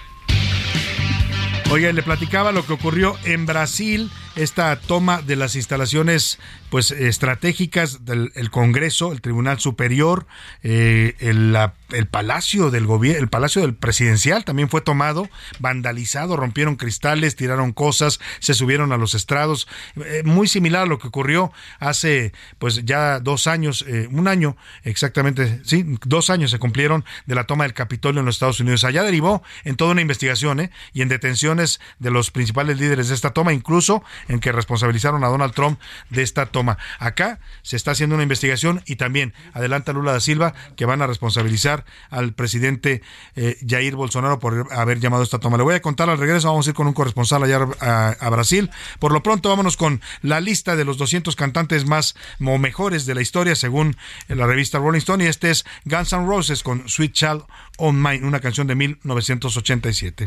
Oiga, 1.70 1.92
le 1.92 2.02
platicaba 2.02 2.50
lo 2.52 2.64
que 2.64 2.72
ocurrió 2.72 3.16
en 3.24 3.44
Brasil, 3.44 4.10
esta 4.38 4.76
toma 4.76 5.22
de 5.22 5.36
las 5.36 5.56
instalaciones 5.56 6.38
pues 6.70 6.90
estratégicas 6.90 8.04
del 8.04 8.32
el 8.34 8.50
Congreso, 8.50 9.12
el 9.12 9.20
Tribunal 9.20 9.58
Superior, 9.58 10.26
eh, 10.62 11.14
el 11.18 12.06
Palacio 12.06 12.70
del 12.70 12.86
Gobierno, 12.86 13.20
el 13.20 13.28
Palacio 13.28 13.62
del 13.62 13.74
Presidencial 13.74 14.44
también 14.44 14.68
fue 14.68 14.80
tomado, 14.80 15.28
vandalizado, 15.58 16.36
rompieron 16.36 16.76
cristales, 16.76 17.36
tiraron 17.36 17.72
cosas, 17.72 18.20
se 18.40 18.54
subieron 18.54 18.92
a 18.92 18.96
los 18.96 19.14
estrados, 19.14 19.66
eh, 19.96 20.22
muy 20.24 20.46
similar 20.48 20.82
a 20.82 20.86
lo 20.86 20.98
que 20.98 21.08
ocurrió 21.08 21.52
hace 21.80 22.32
pues 22.58 22.84
ya 22.84 23.20
dos 23.20 23.46
años, 23.46 23.84
eh, 23.88 24.08
un 24.10 24.28
año 24.28 24.56
exactamente, 24.84 25.60
sí, 25.64 25.84
dos 26.04 26.30
años 26.30 26.50
se 26.50 26.58
cumplieron 26.58 27.04
de 27.26 27.34
la 27.34 27.44
toma 27.44 27.64
del 27.64 27.74
Capitolio 27.74 28.20
en 28.20 28.26
los 28.26 28.36
Estados 28.36 28.60
Unidos. 28.60 28.84
Allá 28.84 29.02
derivó 29.02 29.42
en 29.64 29.76
toda 29.76 29.92
una 29.92 30.02
investigación 30.02 30.60
¿eh? 30.60 30.70
y 30.92 31.02
en 31.02 31.08
detenciones 31.08 31.80
de 31.98 32.10
los 32.10 32.30
principales 32.30 32.78
líderes 32.78 33.08
de 33.08 33.14
esta 33.14 33.32
toma, 33.32 33.52
incluso 33.52 34.02
en 34.28 34.40
que 34.40 34.52
responsabilizaron 34.52 35.24
a 35.24 35.28
Donald 35.28 35.54
Trump 35.54 35.80
de 36.10 36.22
esta 36.22 36.46
toma. 36.46 36.78
Acá 36.98 37.40
se 37.62 37.76
está 37.76 37.92
haciendo 37.92 38.14
una 38.14 38.22
investigación 38.22 38.82
y 38.86 38.96
también 38.96 39.34
adelanta 39.52 39.92
Lula 39.92 40.12
da 40.12 40.20
Silva 40.20 40.54
que 40.76 40.84
van 40.84 41.02
a 41.02 41.06
responsabilizar 41.06 41.84
al 42.10 42.32
presidente 42.32 43.02
eh, 43.36 43.56
Jair 43.66 43.96
Bolsonaro 43.96 44.38
por 44.38 44.72
haber 44.72 45.00
llamado 45.00 45.22
a 45.22 45.24
esta 45.24 45.38
toma. 45.38 45.56
Le 45.56 45.62
voy 45.62 45.74
a 45.74 45.82
contar 45.82 46.10
al 46.10 46.18
regreso, 46.18 46.48
vamos 46.48 46.66
a 46.66 46.70
ir 46.70 46.74
con 46.74 46.86
un 46.86 46.92
corresponsal 46.92 47.42
allá 47.42 47.66
a, 47.80 48.30
Brasil. 48.30 48.70
Por 48.98 49.12
lo 49.12 49.22
pronto, 49.22 49.48
vámonos 49.48 49.76
con 49.76 50.00
la 50.22 50.40
lista 50.40 50.76
de 50.76 50.84
los 50.84 50.98
200 50.98 51.34
cantantes 51.34 51.86
más 51.86 52.14
mejores 52.38 53.06
de 53.06 53.14
la 53.14 53.22
historia 53.22 53.54
según 53.54 53.96
la 54.28 54.46
revista 54.46 54.78
Rolling 54.78 54.98
Stone 54.98 55.24
y 55.24 55.26
este 55.26 55.50
es 55.50 55.64
Guns 55.84 56.12
N' 56.12 56.26
Roses 56.26 56.62
con 56.62 56.88
Sweet 56.88 57.12
Child 57.12 57.42
on 57.78 58.00
Mine, 58.00 58.26
una 58.26 58.40
canción 58.40 58.66
de 58.66 58.74
1987. 58.74 60.26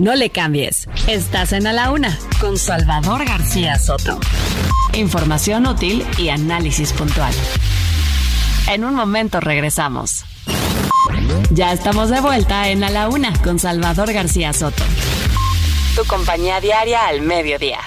No 0.00 0.14
le 0.14 0.30
cambies. 0.30 0.88
Estás 1.08 1.52
en 1.52 1.66
A 1.66 1.74
la 1.74 1.90
Una 1.90 2.18
con 2.40 2.56
Salvador 2.56 3.26
García 3.26 3.78
Soto. 3.78 4.18
Información 4.94 5.66
útil 5.66 6.06
y 6.16 6.30
análisis 6.30 6.94
puntual. 6.94 7.34
En 8.70 8.84
un 8.84 8.94
momento 8.94 9.40
regresamos. 9.40 10.24
Ya 11.50 11.74
estamos 11.74 12.08
de 12.08 12.22
vuelta 12.22 12.70
en 12.70 12.82
A 12.82 12.88
la 12.88 13.10
Una 13.10 13.34
con 13.42 13.58
Salvador 13.58 14.10
García 14.14 14.54
Soto. 14.54 14.84
Tu 15.94 16.02
compañía 16.06 16.62
diaria 16.62 17.06
al 17.06 17.20
mediodía. 17.20 17.80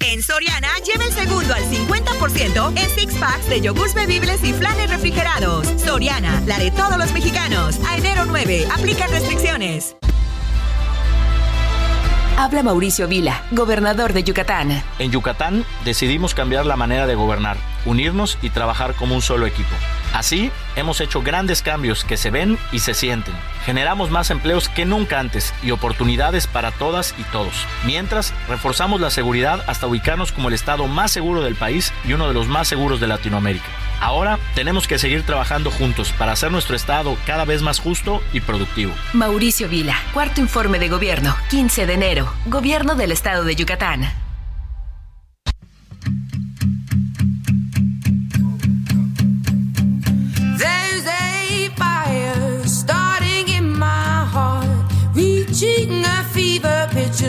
En 0.00 0.22
Soriana, 0.22 0.68
lleva 0.84 1.04
el 1.04 1.12
segundo 1.12 1.54
al 1.54 1.62
50% 1.64 2.72
en 2.76 2.90
six 2.90 3.14
packs 3.16 3.48
de 3.50 3.60
yogurts 3.60 3.94
bebibles 3.94 4.42
y 4.42 4.54
flanes 4.54 4.88
refrigerados. 4.88 5.66
Soriana, 5.76 6.42
la 6.46 6.58
de 6.58 6.70
todos 6.70 6.96
los 6.96 7.12
mexicanos. 7.12 7.78
A 7.86 7.98
enero 7.98 8.24
9, 8.26 8.66
aplican 8.74 9.10
restricciones. 9.10 9.96
Habla 12.38 12.62
Mauricio 12.62 13.06
Vila, 13.06 13.44
gobernador 13.50 14.14
de 14.14 14.24
Yucatán. 14.24 14.82
En 14.98 15.10
Yucatán 15.10 15.66
decidimos 15.84 16.34
cambiar 16.34 16.64
la 16.64 16.76
manera 16.76 17.06
de 17.06 17.14
gobernar, 17.14 17.58
unirnos 17.84 18.38
y 18.40 18.48
trabajar 18.48 18.94
como 18.94 19.14
un 19.14 19.20
solo 19.20 19.44
equipo. 19.44 19.74
Así, 20.12 20.50
hemos 20.76 21.00
hecho 21.00 21.22
grandes 21.22 21.62
cambios 21.62 22.04
que 22.04 22.16
se 22.16 22.30
ven 22.30 22.58
y 22.72 22.80
se 22.80 22.94
sienten. 22.94 23.34
Generamos 23.64 24.10
más 24.10 24.30
empleos 24.30 24.68
que 24.68 24.84
nunca 24.84 25.20
antes 25.20 25.54
y 25.62 25.70
oportunidades 25.70 26.46
para 26.46 26.72
todas 26.72 27.14
y 27.18 27.22
todos. 27.24 27.54
Mientras, 27.84 28.34
reforzamos 28.48 29.00
la 29.00 29.10
seguridad 29.10 29.64
hasta 29.66 29.86
ubicarnos 29.86 30.32
como 30.32 30.48
el 30.48 30.54
estado 30.54 30.86
más 30.86 31.12
seguro 31.12 31.42
del 31.42 31.54
país 31.54 31.92
y 32.06 32.12
uno 32.12 32.28
de 32.28 32.34
los 32.34 32.48
más 32.48 32.68
seguros 32.68 33.00
de 33.00 33.06
Latinoamérica. 33.06 33.66
Ahora 34.00 34.38
tenemos 34.54 34.88
que 34.88 34.98
seguir 34.98 35.24
trabajando 35.24 35.70
juntos 35.70 36.12
para 36.12 36.32
hacer 36.32 36.50
nuestro 36.50 36.74
estado 36.74 37.16
cada 37.26 37.44
vez 37.44 37.60
más 37.62 37.78
justo 37.78 38.22
y 38.32 38.40
productivo. 38.40 38.94
Mauricio 39.12 39.68
Vila, 39.68 39.96
cuarto 40.14 40.40
informe 40.40 40.78
de 40.78 40.88
gobierno, 40.88 41.36
15 41.50 41.86
de 41.86 41.94
enero, 41.94 42.32
gobierno 42.46 42.94
del 42.94 43.12
estado 43.12 43.44
de 43.44 43.54
Yucatán. 43.56 44.10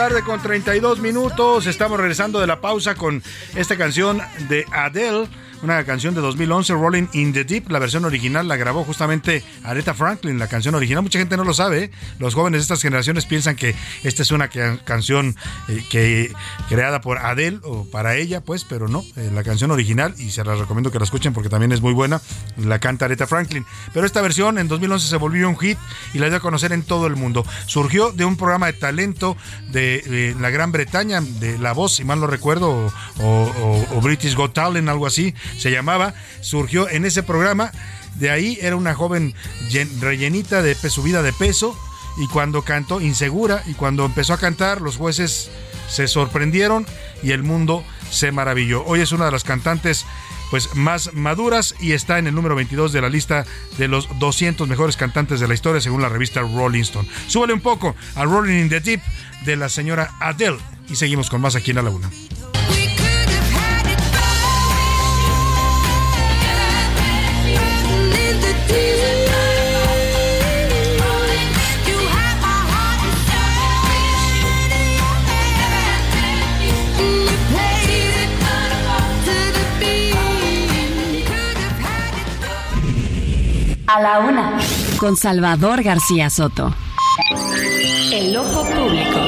Tarde 0.00 0.22
con 0.22 0.40
32 0.40 0.98
minutos. 1.00 1.66
Estamos 1.66 2.00
regresando 2.00 2.40
de 2.40 2.46
la 2.46 2.62
pausa 2.62 2.94
con 2.94 3.22
esta 3.54 3.76
canción 3.76 4.22
de 4.48 4.64
Adele, 4.72 5.28
una 5.62 5.84
canción 5.84 6.14
de 6.14 6.20
2011, 6.20 6.72
Rolling 6.74 7.06
in 7.12 7.32
the 7.32 7.44
Deep. 7.44 7.70
La 7.70 7.78
versión 7.78 8.04
original 8.04 8.48
la 8.48 8.56
grabó 8.56 8.84
justamente 8.84 9.42
Aretha 9.62 9.94
Franklin, 9.94 10.38
la 10.38 10.46
canción 10.48 10.74
original. 10.74 11.02
Mucha 11.02 11.18
gente 11.18 11.36
no 11.36 11.44
lo 11.44 11.52
sabe. 11.54 11.84
¿eh? 11.84 11.90
Los 12.18 12.34
jóvenes 12.34 12.60
de 12.60 12.62
estas 12.62 12.80
generaciones 12.82 13.26
piensan 13.26 13.56
que 13.56 13.74
esta 14.02 14.22
es 14.22 14.30
una 14.30 14.48
ca- 14.48 14.78
canción 14.84 15.36
eh, 15.68 15.84
que 15.90 16.32
creada 16.68 17.00
por 17.00 17.18
Adele 17.18 17.60
o 17.62 17.84
para 17.84 18.16
ella, 18.16 18.40
pues, 18.42 18.64
pero 18.64 18.88
no. 18.88 19.04
Eh, 19.16 19.30
la 19.34 19.42
canción 19.44 19.70
original, 19.70 20.14
y 20.18 20.30
se 20.30 20.44
las 20.44 20.58
recomiendo 20.58 20.90
que 20.90 20.98
la 20.98 21.04
escuchen 21.04 21.32
porque 21.32 21.48
también 21.48 21.72
es 21.72 21.80
muy 21.80 21.92
buena, 21.92 22.20
la 22.56 22.78
canta 22.78 23.04
Aretha 23.04 23.26
Franklin. 23.26 23.64
Pero 23.92 24.06
esta 24.06 24.20
versión 24.22 24.58
en 24.58 24.68
2011 24.68 25.06
se 25.08 25.16
volvió 25.16 25.48
un 25.48 25.58
hit 25.58 25.78
y 26.14 26.18
la 26.18 26.28
dio 26.28 26.36
a 26.36 26.40
conocer 26.40 26.72
en 26.72 26.82
todo 26.82 27.06
el 27.06 27.16
mundo. 27.16 27.44
Surgió 27.66 28.12
de 28.12 28.24
un 28.24 28.36
programa 28.36 28.66
de 28.66 28.72
talento 28.74 29.36
de, 29.72 30.34
la 30.40 30.50
Gran 30.50 30.72
Bretaña, 30.72 31.20
de 31.20 31.58
La 31.58 31.72
Voz, 31.72 31.96
si 31.96 32.04
mal 32.04 32.20
no 32.20 32.26
recuerdo, 32.26 32.70
o, 32.70 32.92
o- 33.22 33.86
o 33.96 34.00
British 34.00 34.34
Got 34.34 34.54
Talent, 34.54 34.88
algo 34.88 35.06
así 35.06 35.34
se 35.58 35.70
llamaba. 35.70 36.14
Surgió 36.40 36.88
en 36.88 37.04
ese 37.04 37.22
programa. 37.22 37.72
De 38.16 38.30
ahí 38.30 38.58
era 38.60 38.76
una 38.76 38.94
joven 38.94 39.34
llen- 39.70 40.00
rellenita 40.00 40.62
de 40.62 40.74
subida 40.74 41.22
de 41.22 41.32
peso 41.32 41.78
y 42.18 42.26
cuando 42.26 42.62
cantó 42.62 43.00
insegura 43.00 43.62
y 43.66 43.74
cuando 43.74 44.04
empezó 44.04 44.32
a 44.34 44.38
cantar 44.38 44.80
los 44.80 44.96
jueces 44.96 45.50
se 45.88 46.08
sorprendieron 46.08 46.86
y 47.22 47.30
el 47.30 47.42
mundo 47.44 47.84
se 48.10 48.32
maravilló. 48.32 48.84
Hoy 48.84 49.00
es 49.00 49.12
una 49.12 49.26
de 49.26 49.30
las 49.32 49.44
cantantes 49.44 50.04
pues 50.50 50.74
más 50.74 51.14
maduras 51.14 51.76
y 51.78 51.92
está 51.92 52.18
en 52.18 52.26
el 52.26 52.34
número 52.34 52.56
22 52.56 52.92
de 52.92 53.00
la 53.00 53.08
lista 53.08 53.46
de 53.78 53.86
los 53.86 54.08
200 54.18 54.66
mejores 54.68 54.96
cantantes 54.96 55.38
de 55.38 55.46
la 55.46 55.54
historia 55.54 55.80
según 55.80 56.02
la 56.02 56.08
revista 56.08 56.40
Rolling 56.40 56.82
Stone. 56.82 57.08
Súbale 57.28 57.52
un 57.52 57.60
poco 57.60 57.94
a 58.16 58.24
Rolling 58.24 58.62
in 58.62 58.68
the 58.68 58.80
Deep 58.80 59.00
de 59.44 59.54
la 59.56 59.68
señora 59.68 60.10
Adele 60.18 60.58
y 60.88 60.96
seguimos 60.96 61.30
con 61.30 61.40
más 61.40 61.54
aquí 61.54 61.70
en 61.70 61.76
la 61.76 61.82
una. 61.90 62.10
Con 85.00 85.16
Salvador 85.16 85.82
García 85.82 86.28
Soto. 86.28 86.74
El 88.12 88.36
ojo 88.36 88.64
público. 88.64 89.18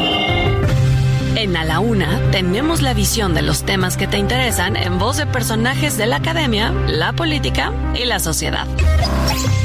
En 1.34 1.56
A 1.56 1.64
la 1.64 1.80
Una 1.80 2.20
tenemos 2.30 2.82
la 2.82 2.92
visión 2.92 3.32
de 3.32 3.40
los 3.40 3.62
temas 3.62 3.96
que 3.96 4.06
te 4.06 4.18
interesan 4.18 4.76
en 4.76 4.98
voz 4.98 5.16
de 5.16 5.24
personajes 5.24 5.96
de 5.96 6.06
la 6.06 6.16
academia, 6.16 6.72
la 6.88 7.14
política 7.14 7.72
y 7.94 8.04
la 8.04 8.18
sociedad. 8.18 8.66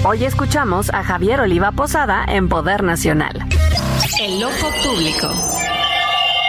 Hoy 0.05 0.23
escuchamos 0.23 0.89
a 0.93 1.03
Javier 1.03 1.41
Oliva 1.41 1.73
Posada 1.73 2.23
en 2.25 2.47
Poder 2.47 2.83
Nacional. 2.83 3.45
El 4.21 4.41
ojo 4.45 4.71
público. 4.85 5.27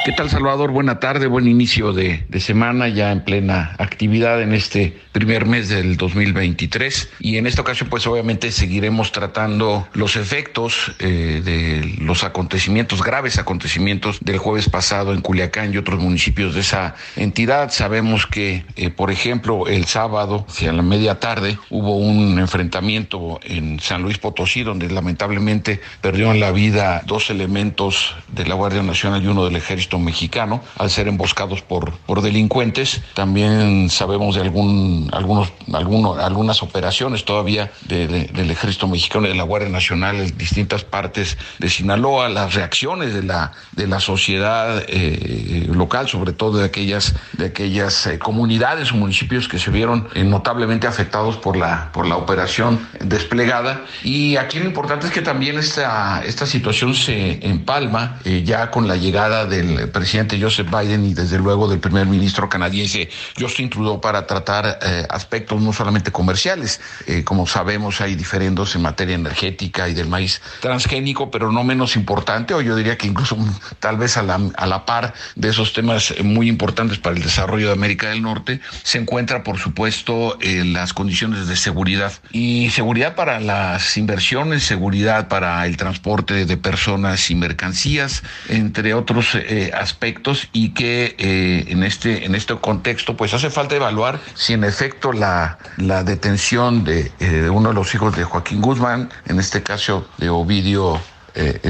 ¿Qué 0.09 0.15
tal 0.15 0.31
Salvador? 0.31 0.71
Buena 0.71 1.01
tarde, 1.01 1.27
buen 1.27 1.47
inicio 1.47 1.93
de, 1.93 2.25
semana, 2.41 2.89
ya 2.89 3.13
en 3.13 3.25
plena 3.25 3.75
actividad 3.77 4.41
en 4.41 4.55
este 4.55 4.99
primer 5.13 5.45
mes 5.45 5.69
del 5.69 5.99
2023 5.99 7.11
y 7.21 7.37
en 7.37 7.47
esta 7.47 7.61
ocasión 7.61 7.91
pues 7.91 8.07
obviamente 8.07 8.51
seguiremos 8.51 9.13
tratando 9.13 9.87
los 9.93 10.17
efectos 10.17 10.93
eh, 10.99 11.43
de 11.45 11.97
los 12.03 12.25
acontecimientos, 12.25 13.03
graves 13.03 13.39
acontecimientos 13.39 14.21
del 14.21 14.39
jueves 14.39 14.71
pasado 14.71 15.13
en 15.13 15.21
Culiacán 15.21 15.75
y 15.75 15.77
otros 15.77 16.01
municipios 16.01 16.55
de 16.55 16.61
esa 16.61 16.95
entidad. 17.17 17.71
Sabemos 17.71 18.27
que 18.27 18.65
eh, 18.77 18.89
por 18.89 19.11
ejemplo 19.11 19.67
el 19.67 19.85
sábado 19.85 20.47
hacia 20.49 20.73
la 20.73 20.83
media 20.83 21.21
tarde 21.21 21.59
hubo 21.69 21.99
un 21.99 22.39
enfrentamiento 22.39 23.41
en 23.43 23.79
San 23.79 24.01
Luis 24.01 24.17
Potosí 24.17 24.63
donde 24.63 24.89
lamentablemente 24.89 25.83
perdieron 26.01 26.41
la 26.41 26.51
vida 26.51 27.03
dos 27.05 27.29
elementos 27.29 28.17
de 28.29 28.47
la 28.47 28.55
Guardia 28.55 28.83
Nacional 28.83 29.23
y 29.23 29.27
uno 29.27 29.45
del 29.45 29.57
Ejército 29.57 29.98
Mexicano 29.99 30.63
al 30.77 30.91
ser 30.91 31.09
emboscados 31.09 31.63
por, 31.63 31.93
por 32.07 32.23
delincuentes. 32.23 33.01
También 33.15 33.91
sabemos 33.91 34.35
de 34.37 34.43
algún, 34.43 35.11
algunos, 35.13 35.53
algunos, 35.73 36.19
algunas 36.19 36.63
operaciones 36.63 37.25
todavía 37.25 37.71
de- 37.83 38.07
de- 38.07 38.25
del 38.27 38.51
Ejército 38.51 38.89
Mexicano 38.89 39.27
y 39.27 39.31
de 39.31 39.35
la 39.37 39.43
Guardia 39.45 39.69
Nacional 39.69 40.17
en 40.17 40.37
distintas 40.39 40.85
partes 40.85 41.37
de 41.59 41.69
Sinaloa, 41.69 42.29
las 42.29 42.55
reacciones 42.55 43.15
de 43.15 43.23
la, 43.23 43.53
de 43.73 43.87
la 43.87 44.01
sociedad 44.01 44.83
eh, 44.89 45.67
local, 45.73 46.09
sobre 46.09 46.33
todo 46.33 46.59
de 46.59 46.65
aquellas, 46.67 47.15
de 47.33 47.47
aquellas 47.47 48.07
eh, 48.07 48.19
comunidades 48.19 48.93
o 48.93 48.97
municipios 48.97 49.49
que 49.49 49.59
se 49.59 49.71
vieron 49.71 50.09
eh, 50.15 50.25
notablemente 50.25 50.87
afectados 50.87 51.37
por 51.37 51.57
la, 51.57 51.91
por 51.93 52.07
la 52.07 52.17
operación 52.17 52.87
desplegada. 53.01 53.85
Y 54.03 54.37
aquí 54.37 54.59
lo 54.59 54.67
importante 54.67 55.07
es 55.07 55.13
que 55.13 55.23
también 55.23 55.59
esta, 55.59 56.23
esta 56.25 56.47
situación 56.47 56.95
se 56.95 57.45
empalma 57.47 58.19
ya 58.45 58.71
con 58.71 58.89
la 58.89 58.97
llegada 58.97 59.47
del 59.47 59.78
presidente 59.87 60.41
Joseph 60.41 60.69
Biden 60.69 61.05
y 61.05 61.15
desde 61.15 61.39
luego 61.39 61.69
del 61.69 61.79
primer 61.79 62.07
ministro 62.07 62.49
canadiense 62.49 63.09
Justin 63.39 63.71
Trudeau 63.71 64.01
para 64.01 64.27
tratar 64.27 64.79
eh, 64.83 65.07
aspectos 65.09 65.61
no 65.61 65.73
solamente 65.73 66.11
comerciales. 66.11 66.81
Eh, 67.07 67.25
como 67.25 67.47
sabemos 67.47 68.01
hay 68.01 68.15
diferendos 68.15 68.75
en 68.75 68.83
materia 68.83 69.15
energética 69.15 69.89
y 69.89 69.95
del 69.95 70.09
maíz 70.09 70.41
transgénico, 70.61 71.31
pero 71.31 71.53
no 71.53 71.65
menos 71.65 71.97
importante, 71.97 72.55
o 72.55 72.61
yo 72.61 72.77
diría 72.77 72.97
que 72.99 73.07
incluso 73.07 73.37
tal 73.81 73.97
vez 73.97 74.17
a 74.17 74.23
la, 74.23 74.41
a 74.57 74.67
la 74.67 74.85
par 74.85 75.15
de 75.37 75.49
esos 75.49 75.73
temas 75.73 76.11
eh, 76.11 76.23
muy 76.23 76.49
importantes 76.49 76.99
para 76.99 77.17
el 77.17 77.23
desarrollo 77.23 77.69
de 77.69 77.73
América 77.73 78.09
del 78.09 78.23
Norte, 78.23 78.61
se 78.83 78.99
encuentra 78.99 79.43
por 79.43 79.59
supuesto 79.59 80.39
las 80.41 80.93
condiciones 80.93 81.47
de 81.47 81.57
seguridad 81.57 82.13
y 82.33 82.71
seguridad 82.71 83.15
para 83.15 83.41
las 83.41 83.97
inversiones, 83.97 84.65
seguridad 84.65 85.29
para 85.29 85.65
el 85.67 85.77
transporte 85.77 86.47
de 86.47 86.57
personas 86.57 87.31
y 87.31 87.35
mercancías, 87.35 88.23
entre 88.49 88.95
otros 88.95 89.37
aspectos 89.75 90.49
y 90.53 90.71
que 90.71 91.15
eh, 91.19 91.65
en 91.69 91.83
este 91.83 92.25
en 92.25 92.35
este 92.35 92.57
contexto 92.57 93.17
pues 93.17 93.35
hace 93.35 93.51
falta 93.51 93.77
evaluar 93.77 94.21
si 94.35 94.53
en 94.53 94.65
efecto 94.65 95.13
la, 95.13 95.59
la 95.77 96.05
detención 96.05 96.85
de, 96.85 97.13
eh, 97.21 97.49
uno 97.51 97.71
de 97.71 97.75
los 97.75 97.95
hijos 97.95 98.17
de 98.17 98.25
Joaquín 98.25 98.61
Guzmán, 98.61 99.11
en 99.27 99.41
este 99.41 99.63
caso 99.63 100.09
de 100.19 100.31
Ovidio 100.31 101.01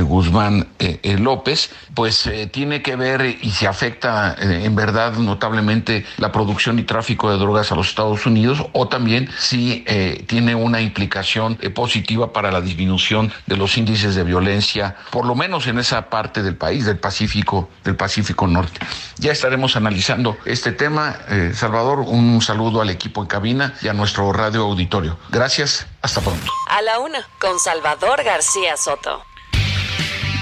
Guzmán 0.03 0.69
eh, 0.79 1.01
eh, 1.03 1.19
López, 1.19 1.71
pues 1.95 2.27
eh, 2.27 2.47
tiene 2.47 2.83
que 2.83 2.97
ver 2.97 3.39
y 3.43 3.51
se 3.51 3.67
afecta 3.67 4.35
eh, 4.39 4.63
en 4.65 4.75
verdad 4.75 5.15
notablemente 5.15 6.07
la 6.17 6.33
producción 6.33 6.79
y 6.79 6.85
tráfico 6.85 7.31
de 7.31 7.39
drogas 7.39 7.71
a 7.73 7.75
los 7.75 7.89
Estados 7.89 8.25
Unidos 8.27 8.65
o 8.73 8.89
también 8.89 9.29
si 9.39 9.85
eh, 9.87 10.25
tiene 10.27 10.55
una 10.55 10.81
implicación 10.81 11.59
eh, 11.61 11.71
positiva 11.71 12.33
para 12.33 12.51
la 12.51 12.61
disminución 12.61 13.33
de 13.47 13.57
los 13.57 13.77
índices 13.77 14.15
de 14.15 14.25
violencia, 14.25 14.97
por 15.11 15.27
lo 15.27 15.35
menos 15.35 15.67
en 15.67 15.79
esa 15.79 16.09
parte 16.09 16.43
del 16.43 16.57
país, 16.57 16.87
del 16.87 16.99
Pacífico, 16.99 17.69
del 17.85 17.97
Pacífico 17.97 18.47
Norte. 18.47 18.81
Ya 19.19 19.33
estaremos 19.33 19.77
analizando 19.77 20.37
este 20.45 20.73
tema. 20.73 21.17
Eh, 21.29 21.53
Salvador, 21.55 22.01
un 22.01 22.41
saludo 22.43 22.81
al 22.81 22.91
equipo 22.91 23.23
en 23.23 23.29
cabina 23.29 23.75
y 23.83 23.89
a 23.89 23.93
nuestro 23.93 24.33
radio 24.33 24.63
auditorio. 24.63 25.19
Gracias, 25.31 25.87
hasta 26.03 26.21
pronto. 26.21 26.51
A 26.71 26.83
la 26.83 26.99
una, 27.01 27.27
con 27.41 27.59
Salvador 27.59 28.23
García 28.23 28.77
Soto. 28.77 29.23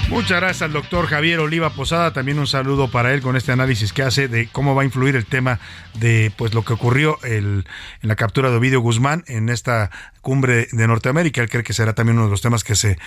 Muchas 0.09 0.39
gracias 0.39 0.61
al 0.61 0.71
doctor 0.71 1.05
Javier 1.07 1.39
Oliva 1.39 1.69
Posada. 1.71 2.13
También 2.13 2.39
un 2.39 2.47
saludo 2.47 2.89
para 2.89 3.13
él 3.13 3.21
con 3.21 3.35
este 3.35 3.51
análisis 3.51 3.91
que 3.91 4.03
hace 4.03 4.29
de 4.29 4.47
cómo 4.47 4.73
va 4.73 4.81
a 4.83 4.85
influir 4.85 5.15
el 5.17 5.25
tema 5.25 5.59
de 5.95 6.31
pues 6.37 6.53
lo 6.53 6.63
que 6.63 6.73
ocurrió 6.73 7.19
el- 7.23 7.65
en 8.01 8.07
la 8.09 8.15
captura 8.15 8.49
de 8.49 8.55
Ovidio 8.55 8.79
Guzmán 8.79 9.25
en 9.27 9.49
esta 9.49 9.91
cumbre 10.21 10.69
de 10.71 10.87
Norteamérica. 10.87 11.41
Él 11.41 11.49
cree 11.49 11.63
que 11.63 11.73
será 11.73 11.93
también 11.93 12.17
uno 12.17 12.25
de 12.27 12.31
los 12.31 12.41
temas 12.41 12.63
que 12.63 12.75
se 12.75 12.97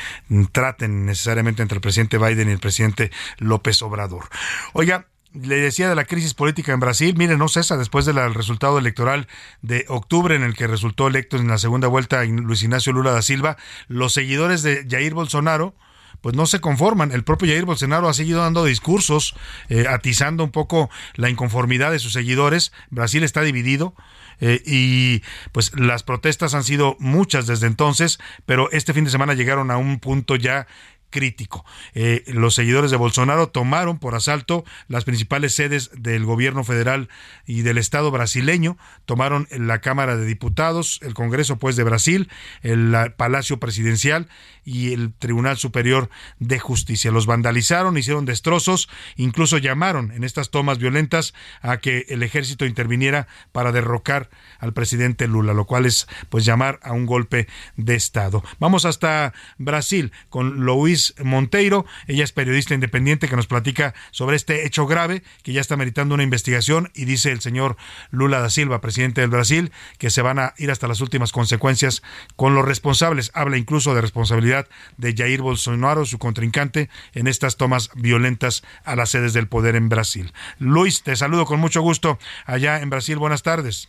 traten 0.52 1.06
necesariamente 1.06 1.62
entre 1.62 1.77
el 1.77 1.81
presidente 1.81 2.18
Biden 2.18 2.48
y 2.48 2.52
el 2.52 2.60
presidente 2.60 3.10
López 3.39 3.81
Obrador. 3.81 4.28
Oiga, 4.74 5.06
le 5.32 5.56
decía 5.56 5.89
de 5.89 5.94
la 5.94 6.05
crisis 6.05 6.35
política 6.35 6.72
en 6.72 6.81
Brasil, 6.81 7.14
mire, 7.16 7.39
no 7.39 7.48
cesa 7.48 7.78
después 7.78 8.05
del 8.05 8.35
resultado 8.35 8.78
electoral 8.78 9.27
de 9.62 9.86
octubre 9.89 10.36
en 10.36 10.43
el 10.43 10.55
que 10.55 10.66
resultó 10.66 11.09
electo 11.09 11.39
en 11.39 11.48
la 11.48 11.56
segunda 11.56 11.89
vuelta 11.89 12.22
Luis 12.24 12.62
Ignacio 12.62 12.93
Lula 12.93 13.12
da 13.12 13.22
Silva, 13.22 13.56
los 13.89 14.12
seguidores 14.12 14.62
de 14.62 14.86
Jair 14.89 15.14
Bolsonaro 15.14 15.74
pues 16.20 16.34
no 16.36 16.47
se 16.47 16.60
conforman. 16.60 17.12
El 17.12 17.24
propio 17.24 17.48
Jair 17.48 17.64
Bolsonaro 17.64 18.09
ha 18.09 18.14
seguido 18.14 18.40
dando 18.40 18.64
discursos, 18.64 19.34
eh, 19.68 19.86
atizando 19.88 20.44
un 20.44 20.51
poco 20.51 20.90
la 21.14 21.30
inconformidad 21.30 21.90
de 21.90 21.98
sus 21.98 22.12
seguidores. 22.12 22.72
Brasil 22.90 23.22
está 23.24 23.42
dividido. 23.42 23.94
eh, 24.42 24.62
y 24.64 25.22
pues 25.52 25.72
las 25.78 26.02
protestas 26.02 26.55
han 26.55 26.64
sido 26.64 26.97
muchas 26.98 27.47
desde 27.47 27.66
entonces, 27.66 28.18
pero 28.47 28.70
este 28.70 28.94
fin 28.94 29.05
de 29.05 29.10
semana 29.10 29.34
llegaron 29.34 29.70
a 29.70 29.76
un 29.76 29.98
punto 29.98 30.34
ya 30.34 30.66
crítico. 31.11 31.65
Eh, 31.95 32.24
los 32.28 32.55
seguidores 32.55 32.91
de 32.91 32.97
Bolsonaro 32.97 33.49
tomaron 33.49 33.99
por 33.99 34.15
asalto 34.15 34.65
las 34.89 35.05
principales 35.05 35.55
sedes 35.55 35.91
del 35.97 36.24
gobierno 36.24 36.65
federal 36.65 37.09
y 37.47 37.62
del 37.62 37.78
Estado 37.78 38.11
brasileño, 38.11 38.78
tomaron 39.05 39.49
la 39.51 39.81
Cámara 39.81 40.16
de 40.16 40.24
Diputados, 40.24 41.01
el 41.03 41.15
Congreso 41.15 41.57
pues 41.59 41.77
de 41.77 41.85
Brasil, 41.85 42.31
el 42.62 42.93
la- 42.93 43.11
Palacio 43.16 43.59
Presidencial 43.59 44.28
y 44.65 44.93
el 44.93 45.12
Tribunal 45.12 45.57
Superior 45.57 46.11
de 46.39 46.59
Justicia. 46.59 47.11
Los 47.11 47.27
vandalizaron, 47.27 47.99
hicieron 47.99 48.24
destrozos, 48.24 48.89
incluso 49.16 49.59
llamaron 49.59 50.12
en 50.12 50.23
estas 50.23 50.51
tomas 50.51 50.78
violentas 50.78 51.35
a 51.61 51.78
que 51.78 52.07
el 52.09 52.23
ejército 52.23 52.66
interviniera 52.66 53.27
para 53.53 53.73
derrocar 53.73 54.31
al 54.59 54.73
presidente 54.73 55.27
Lula, 55.27 55.55
lo 55.55 55.65
cual 55.65 55.87
es 55.87 56.07
pues 56.28 56.45
llamar 56.45 56.78
a 56.82 56.93
un 56.93 57.07
golpe 57.07 57.49
de 57.77 57.95
Estado. 57.95 58.45
Vamos 58.59 58.85
hasta 58.85 59.32
Brasil 59.59 60.12
con 60.28 60.61
Luis 60.61 60.99
Monteiro, 61.22 61.86
ella 62.06 62.24
es 62.24 62.32
periodista 62.32 62.74
independiente 62.74 63.28
que 63.28 63.36
nos 63.36 63.47
platica 63.47 63.94
sobre 64.10 64.36
este 64.36 64.66
hecho 64.66 64.86
grave 64.86 65.22
que 65.43 65.52
ya 65.52 65.60
está 65.60 65.77
meritando 65.77 66.14
una 66.14 66.22
investigación 66.22 66.90
y 66.94 67.05
dice 67.05 67.32
el 67.32 67.40
señor 67.40 67.77
Lula 68.10 68.40
da 68.40 68.51
Silva, 68.51 68.81
presidente 68.81 69.20
del 69.20 69.31
Brasil, 69.31 69.72
que 69.98 70.10
se 70.10 70.22
van 70.22 70.39
a 70.39 70.55
ir 70.59 70.70
hasta 70.70 70.89
las 70.89 71.01
últimas 71.01 71.32
consecuencias 71.32 72.02
con 72.36 72.55
los 72.55 72.64
responsables. 72.64 73.31
Habla 73.35 73.56
incluso 73.56 73.94
de 73.94 74.01
responsabilidad 74.01 74.68
de 74.97 75.14
Jair 75.16 75.43
Bolsonaro, 75.43 76.05
su 76.05 76.18
contrincante, 76.18 76.90
en 77.14 77.27
estas 77.27 77.56
tomas 77.56 77.90
violentas 77.94 78.62
a 78.85 78.97
las 78.97 79.10
sedes 79.10 79.32
del 79.32 79.48
poder 79.48 79.77
en 79.77 79.89
Brasil. 79.89 80.32
Luis, 80.59 81.02
te 81.02 81.16
saludo 81.16 81.47
con 81.47 81.60
mucho 81.60 81.82
gusto 81.82 82.18
allá 82.47 82.81
en 82.81 82.90
Brasil. 82.90 83.18
Buenas 83.18 83.43
tardes. 83.43 83.89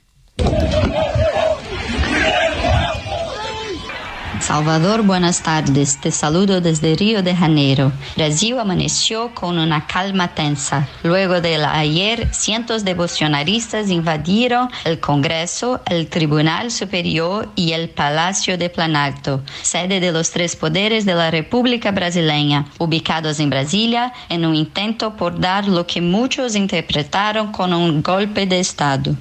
Salvador, 4.51 5.03
buenas 5.03 5.43
tardes. 5.43 6.01
Te 6.01 6.11
saludo 6.11 6.59
desde 6.59 6.97
Río 6.97 7.23
de 7.23 7.33
Janeiro. 7.33 7.93
Brasil 8.17 8.59
amaneció 8.59 9.33
con 9.33 9.57
una 9.57 9.87
calma 9.87 10.35
tensa. 10.35 10.89
Luego 11.03 11.39
de 11.39 11.55
ayer, 11.63 12.27
cientos 12.33 12.83
de 12.83 12.93
bolsonaristas 12.93 13.89
invadieron 13.89 14.69
el 14.83 14.99
Congreso, 14.99 15.79
el 15.89 16.07
Tribunal 16.07 16.69
Superior 16.69 17.47
y 17.55 17.71
el 17.71 17.91
Palacio 17.91 18.57
de 18.57 18.69
Planalto, 18.69 19.41
sede 19.61 20.01
de 20.01 20.11
los 20.11 20.31
tres 20.31 20.57
poderes 20.57 21.05
de 21.05 21.15
la 21.15 21.31
República 21.31 21.91
Brasileña, 21.91 22.65
ubicados 22.77 23.39
en 23.39 23.49
Brasilia, 23.49 24.11
en 24.27 24.45
un 24.45 24.55
intento 24.55 25.15
por 25.15 25.39
dar 25.39 25.65
lo 25.65 25.87
que 25.87 26.01
muchos 26.01 26.57
interpretaron 26.57 27.53
como 27.53 27.77
un 27.77 28.03
golpe 28.03 28.45
de 28.45 28.59
Estado. 28.59 29.15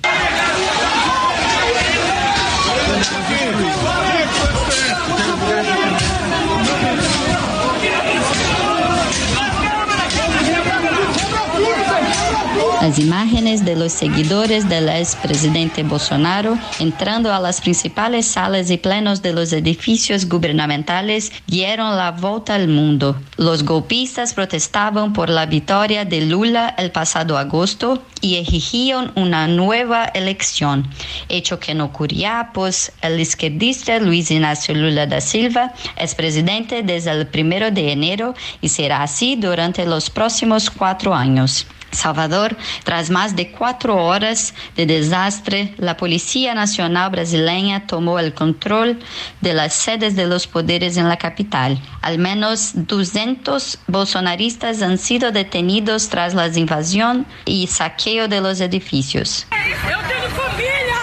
Las 12.90 12.98
imágenes 12.98 13.64
de 13.64 13.76
los 13.76 13.92
seguidores 13.92 14.68
del 14.68 14.88
expresidente 14.88 15.84
Bolsonaro 15.84 16.58
entrando 16.80 17.32
a 17.32 17.38
las 17.38 17.60
principales 17.60 18.26
salas 18.26 18.68
y 18.68 18.78
plenos 18.78 19.22
de 19.22 19.32
los 19.32 19.52
edificios 19.52 20.28
gubernamentales 20.28 21.30
dieron 21.46 21.96
la 21.96 22.10
vuelta 22.10 22.56
al 22.56 22.66
mundo. 22.66 23.14
Los 23.36 23.62
golpistas 23.62 24.34
protestaban 24.34 25.12
por 25.12 25.30
la 25.30 25.46
victoria 25.46 26.04
de 26.04 26.22
Lula 26.22 26.74
el 26.78 26.90
pasado 26.90 27.38
agosto 27.38 28.02
y 28.22 28.34
exigían 28.34 29.12
una 29.14 29.46
nueva 29.46 30.06
elección, 30.06 30.90
hecho 31.28 31.60
que 31.60 31.74
no 31.74 31.84
ocurría, 31.84 32.50
pues 32.52 32.90
el 33.02 33.20
izquierdista 33.20 34.00
Luis 34.00 34.32
Ignacio 34.32 34.74
Lula 34.74 35.06
da 35.06 35.20
Silva 35.20 35.72
es 35.96 36.16
presidente 36.16 36.82
desde 36.82 37.12
el 37.12 37.28
primero 37.28 37.70
de 37.70 37.92
enero 37.92 38.34
y 38.60 38.68
será 38.68 39.04
así 39.04 39.36
durante 39.36 39.86
los 39.86 40.10
próximos 40.10 40.70
cuatro 40.70 41.14
años. 41.14 41.68
Salvador, 41.92 42.56
tras 42.84 43.10
más 43.10 43.36
de 43.36 43.50
cuatro 43.50 43.96
horas 43.96 44.54
de 44.76 44.86
desastre, 44.86 45.74
la 45.78 45.96
Policía 45.96 46.54
Nacional 46.54 47.10
Brasileña 47.10 47.86
tomó 47.86 48.18
el 48.18 48.34
control 48.34 48.98
de 49.40 49.54
las 49.54 49.74
sedes 49.74 50.16
de 50.16 50.26
los 50.26 50.46
poderes 50.46 50.96
en 50.96 51.08
la 51.08 51.16
capital. 51.16 51.80
Al 52.02 52.18
menos 52.18 52.72
200 52.74 53.78
bolsonaristas 53.86 54.82
han 54.82 54.98
sido 54.98 55.32
detenidos 55.32 56.08
tras 56.08 56.34
la 56.34 56.46
invasión 56.48 57.26
y 57.44 57.66
saqueo 57.66 58.28
de 58.28 58.40
los 58.40 58.60
edificios. 58.60 59.46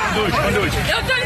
Tenho 0.07 1.16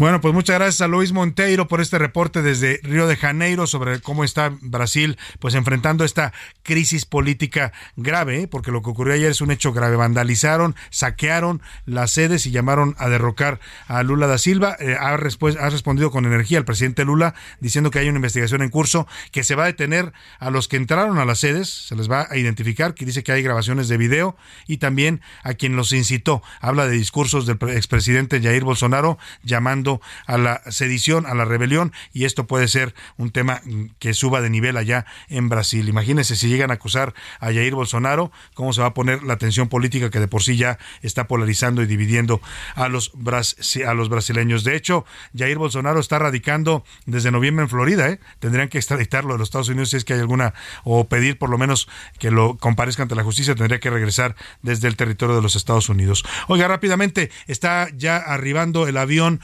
Bueno, 0.00 0.22
pues 0.22 0.32
muchas 0.32 0.56
gracias 0.58 0.80
a 0.80 0.88
Luis 0.88 1.12
Monteiro 1.12 1.68
por 1.68 1.82
este 1.82 1.98
reporte 1.98 2.40
desde 2.40 2.80
Río 2.82 3.06
de 3.06 3.16
Janeiro 3.16 3.66
sobre 3.66 4.00
cómo 4.00 4.24
está 4.24 4.50
Brasil 4.62 5.18
pues 5.40 5.54
enfrentando 5.54 6.06
esta 6.06 6.32
crisis 6.62 7.04
política 7.04 7.74
grave, 7.96 8.40
¿eh? 8.44 8.48
porque 8.48 8.70
lo 8.70 8.80
que 8.80 8.88
ocurrió 8.88 9.12
ayer 9.12 9.30
es 9.30 9.42
un 9.42 9.50
hecho 9.50 9.74
grave. 9.74 9.96
Vandalizaron, 9.96 10.74
saquearon 10.88 11.60
las 11.84 12.12
sedes 12.12 12.46
y 12.46 12.50
llamaron 12.50 12.96
a 12.98 13.10
derrocar 13.10 13.60
a 13.88 14.02
Lula 14.02 14.26
da 14.26 14.38
Silva. 14.38 14.74
Eh, 14.80 14.96
ha, 14.98 15.08
ha 15.10 15.16
respondido 15.18 16.10
con 16.10 16.24
energía 16.24 16.56
el 16.56 16.64
presidente 16.64 17.04
Lula 17.04 17.34
diciendo 17.60 17.90
que 17.90 17.98
hay 17.98 18.08
una 18.08 18.16
investigación 18.16 18.62
en 18.62 18.70
curso 18.70 19.06
que 19.32 19.44
se 19.44 19.54
va 19.54 19.64
a 19.64 19.66
detener 19.66 20.14
a 20.38 20.48
los 20.48 20.66
que 20.66 20.78
entraron 20.78 21.18
a 21.18 21.26
las 21.26 21.40
sedes, 21.40 21.68
se 21.68 21.94
les 21.94 22.10
va 22.10 22.26
a 22.30 22.38
identificar, 22.38 22.94
que 22.94 23.04
dice 23.04 23.22
que 23.22 23.32
hay 23.32 23.42
grabaciones 23.42 23.88
de 23.88 23.98
video 23.98 24.34
y 24.66 24.78
también 24.78 25.20
a 25.42 25.52
quien 25.52 25.76
los 25.76 25.92
incitó. 25.92 26.42
Habla 26.62 26.86
de 26.86 26.96
discursos 26.96 27.44
del 27.44 27.58
pre- 27.58 27.76
expresidente 27.76 28.40
Jair 28.40 28.64
Bolsonaro 28.64 29.18
llamando 29.42 29.89
a 30.26 30.38
la 30.38 30.62
sedición, 30.70 31.26
a 31.26 31.34
la 31.34 31.44
rebelión, 31.44 31.92
y 32.12 32.24
esto 32.24 32.46
puede 32.46 32.68
ser 32.68 32.94
un 33.16 33.30
tema 33.30 33.60
que 33.98 34.14
suba 34.14 34.40
de 34.40 34.50
nivel 34.50 34.76
allá 34.76 35.06
en 35.28 35.48
Brasil. 35.48 35.88
Imagínense 35.88 36.36
si 36.36 36.48
llegan 36.48 36.70
a 36.70 36.74
acusar 36.74 37.14
a 37.40 37.46
Jair 37.46 37.74
Bolsonaro, 37.74 38.30
cómo 38.54 38.72
se 38.72 38.80
va 38.80 38.88
a 38.88 38.94
poner 38.94 39.22
la 39.22 39.36
tensión 39.36 39.68
política 39.68 40.10
que 40.10 40.20
de 40.20 40.28
por 40.28 40.42
sí 40.42 40.56
ya 40.56 40.78
está 41.02 41.26
polarizando 41.26 41.82
y 41.82 41.86
dividiendo 41.86 42.40
a 42.74 42.88
los, 42.88 43.12
a 43.86 43.94
los 43.94 44.08
brasileños. 44.08 44.64
De 44.64 44.76
hecho, 44.76 45.04
Jair 45.36 45.58
Bolsonaro 45.58 45.98
está 45.98 46.18
radicando 46.18 46.84
desde 47.06 47.30
noviembre 47.30 47.64
en 47.64 47.68
Florida, 47.68 48.08
¿eh? 48.08 48.20
Tendrían 48.38 48.68
que 48.68 48.78
extraditarlo 48.78 49.32
de 49.32 49.38
los 49.38 49.48
Estados 49.48 49.68
Unidos 49.68 49.90
si 49.90 49.96
es 49.96 50.04
que 50.04 50.14
hay 50.14 50.20
alguna, 50.20 50.54
o 50.84 51.08
pedir 51.08 51.38
por 51.38 51.50
lo 51.50 51.58
menos 51.58 51.88
que 52.18 52.30
lo 52.30 52.56
comparezca 52.58 53.02
ante 53.02 53.14
la 53.14 53.24
justicia, 53.24 53.54
tendría 53.54 53.80
que 53.80 53.90
regresar 53.90 54.36
desde 54.62 54.88
el 54.88 54.96
territorio 54.96 55.36
de 55.36 55.42
los 55.42 55.56
Estados 55.56 55.88
Unidos. 55.88 56.24
Oiga, 56.48 56.68
rápidamente, 56.68 57.30
está 57.46 57.88
ya 57.96 58.16
arribando 58.16 58.86
el 58.86 58.96
avión 58.96 59.40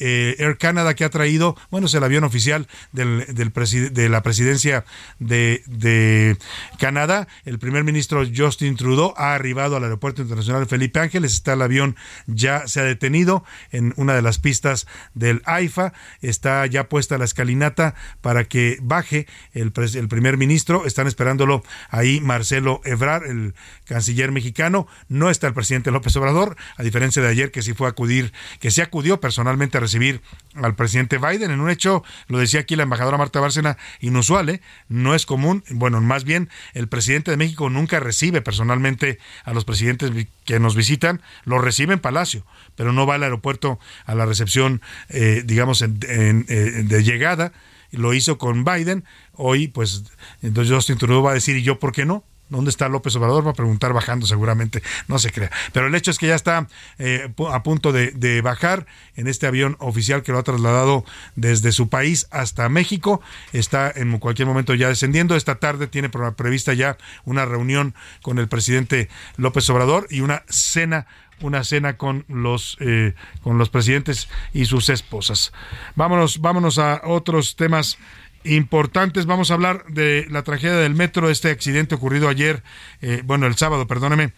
eh, 0.00 0.36
Air 0.38 0.58
Canada 0.58 0.94
que 0.94 1.04
ha 1.04 1.10
traído, 1.10 1.56
bueno, 1.70 1.86
es 1.86 1.94
el 1.94 2.04
avión 2.04 2.24
oficial 2.24 2.66
del, 2.92 3.26
del 3.34 3.52
de 3.92 4.08
la 4.08 4.22
presidencia 4.22 4.84
de, 5.18 5.62
de 5.66 6.36
Canadá. 6.78 7.28
El 7.44 7.58
primer 7.58 7.84
ministro 7.84 8.24
Justin 8.34 8.76
Trudeau 8.76 9.14
ha 9.16 9.34
arribado 9.34 9.76
al 9.76 9.84
aeropuerto 9.84 10.22
internacional 10.22 10.66
Felipe 10.66 11.00
Ángeles. 11.00 11.34
Está 11.34 11.52
el 11.52 11.62
avión, 11.62 11.96
ya 12.26 12.66
se 12.66 12.80
ha 12.80 12.84
detenido 12.84 13.44
en 13.70 13.94
una 13.96 14.14
de 14.14 14.22
las 14.22 14.38
pistas 14.38 14.86
del 15.14 15.42
AIFA. 15.44 15.92
Está 16.20 16.66
ya 16.66 16.88
puesta 16.88 17.18
la 17.18 17.24
escalinata 17.24 17.94
para 18.20 18.44
que 18.44 18.78
baje 18.82 19.26
el, 19.52 19.72
primer 19.72 20.36
ministro. 20.36 20.86
Están 20.86 21.06
esperándolo 21.06 21.62
ahí 21.90 22.20
Marcelo 22.20 22.80
Ebrard, 22.84 23.26
el 23.26 23.54
canciller 23.84 24.32
mexicano. 24.32 24.86
No 25.08 25.30
está 25.30 25.46
el 25.46 25.54
presidente 25.54 25.90
López 25.90 26.16
Obrador, 26.16 26.56
a 26.76 26.82
diferencia 26.82 27.22
de 27.22 27.28
ayer 27.28 27.50
que 27.50 27.62
sí 27.62 27.74
fue 27.74 27.86
a 27.86 27.90
acudir, 27.90 28.32
que 28.60 28.70
sí 28.70 28.80
acudió 28.80 29.20
personalmente 29.20 29.61
a 29.62 29.80
recibir 29.80 30.20
al 30.54 30.74
presidente 30.74 31.18
Biden. 31.18 31.50
En 31.50 31.60
un 31.60 31.70
hecho, 31.70 32.02
lo 32.28 32.38
decía 32.38 32.60
aquí 32.60 32.76
la 32.76 32.82
embajadora 32.82 33.16
Marta 33.18 33.40
Bárcena, 33.40 33.78
inusual, 34.00 34.48
¿eh? 34.48 34.60
no 34.88 35.14
es 35.14 35.24
común, 35.26 35.64
bueno, 35.70 36.00
más 36.00 36.24
bien 36.24 36.48
el 36.74 36.88
presidente 36.88 37.30
de 37.30 37.36
México 37.36 37.70
nunca 37.70 38.00
recibe 38.00 38.42
personalmente 38.42 39.18
a 39.44 39.52
los 39.52 39.64
presidentes 39.64 40.10
que 40.44 40.58
nos 40.58 40.74
visitan, 40.76 41.22
lo 41.44 41.58
recibe 41.58 41.94
en 41.94 42.00
Palacio, 42.00 42.44
pero 42.74 42.92
no 42.92 43.06
va 43.06 43.14
al 43.14 43.22
aeropuerto 43.22 43.78
a 44.04 44.14
la 44.14 44.26
recepción, 44.26 44.82
eh, 45.08 45.42
digamos, 45.44 45.82
en- 45.82 45.98
en- 46.08 46.46
eh, 46.48 46.82
de 46.84 47.02
llegada, 47.04 47.52
lo 47.90 48.14
hizo 48.14 48.38
con 48.38 48.64
Biden, 48.64 49.04
hoy 49.32 49.68
pues 49.68 50.04
entonces 50.42 50.74
Justin 50.74 50.96
Trudeau 50.98 51.22
va 51.22 51.32
a 51.32 51.34
decir, 51.34 51.56
¿y 51.56 51.62
yo 51.62 51.78
por 51.78 51.92
qué 51.92 52.04
no? 52.06 52.24
¿Dónde 52.52 52.68
está 52.70 52.90
López 52.90 53.16
Obrador? 53.16 53.46
Va 53.46 53.52
a 53.52 53.54
preguntar 53.54 53.94
bajando 53.94 54.26
seguramente, 54.26 54.82
no 55.08 55.18
se 55.18 55.32
crea. 55.32 55.50
Pero 55.72 55.86
el 55.86 55.94
hecho 55.94 56.10
es 56.10 56.18
que 56.18 56.26
ya 56.26 56.34
está 56.34 56.68
eh, 56.98 57.32
a 57.50 57.62
punto 57.62 57.92
de, 57.92 58.40
bajar 58.42 58.86
en 59.16 59.26
este 59.26 59.46
avión 59.46 59.76
oficial 59.80 60.22
que 60.22 60.32
lo 60.32 60.38
ha 60.38 60.42
trasladado 60.42 61.06
desde 61.34 61.72
su 61.72 61.88
país 61.88 62.28
hasta 62.30 62.68
México. 62.68 63.22
Está 63.54 63.90
en 63.94 64.18
cualquier 64.18 64.46
momento 64.46 64.74
ya 64.74 64.88
descendiendo. 64.88 65.34
Esta 65.34 65.54
tarde 65.54 65.86
tiene 65.86 66.10
prevista 66.10 66.74
ya 66.74 66.98
una 67.24 67.46
reunión 67.46 67.94
con 68.20 68.38
el 68.38 68.48
presidente 68.48 69.08
López 69.38 69.70
Obrador 69.70 70.06
y 70.10 70.20
una 70.20 70.42
cena 70.50 71.06
una 71.40 71.64
cena 71.64 71.96
con 71.96 72.24
los 72.28 72.76
eh, 72.80 73.14
con 73.42 73.58
los 73.58 73.68
presidentes 73.68 74.28
y 74.52 74.66
sus 74.66 74.88
esposas. 74.90 75.52
Vámonos, 75.96 76.40
vámonos 76.40 76.78
a 76.78 77.00
otros 77.04 77.56
temas 77.56 77.98
importantes. 78.44 79.26
Vamos 79.26 79.50
a 79.50 79.54
hablar 79.54 79.84
de 79.86 80.26
la 80.30 80.42
tragedia 80.42 80.76
del 80.76 80.94
metro, 80.94 81.30
este 81.30 81.50
accidente 81.50 81.94
ocurrido 81.94 82.28
ayer, 82.28 82.62
eh, 83.00 83.22
bueno, 83.24 83.46
el 83.46 83.56
sábado, 83.56 83.86
perdóneme, 83.86 84.32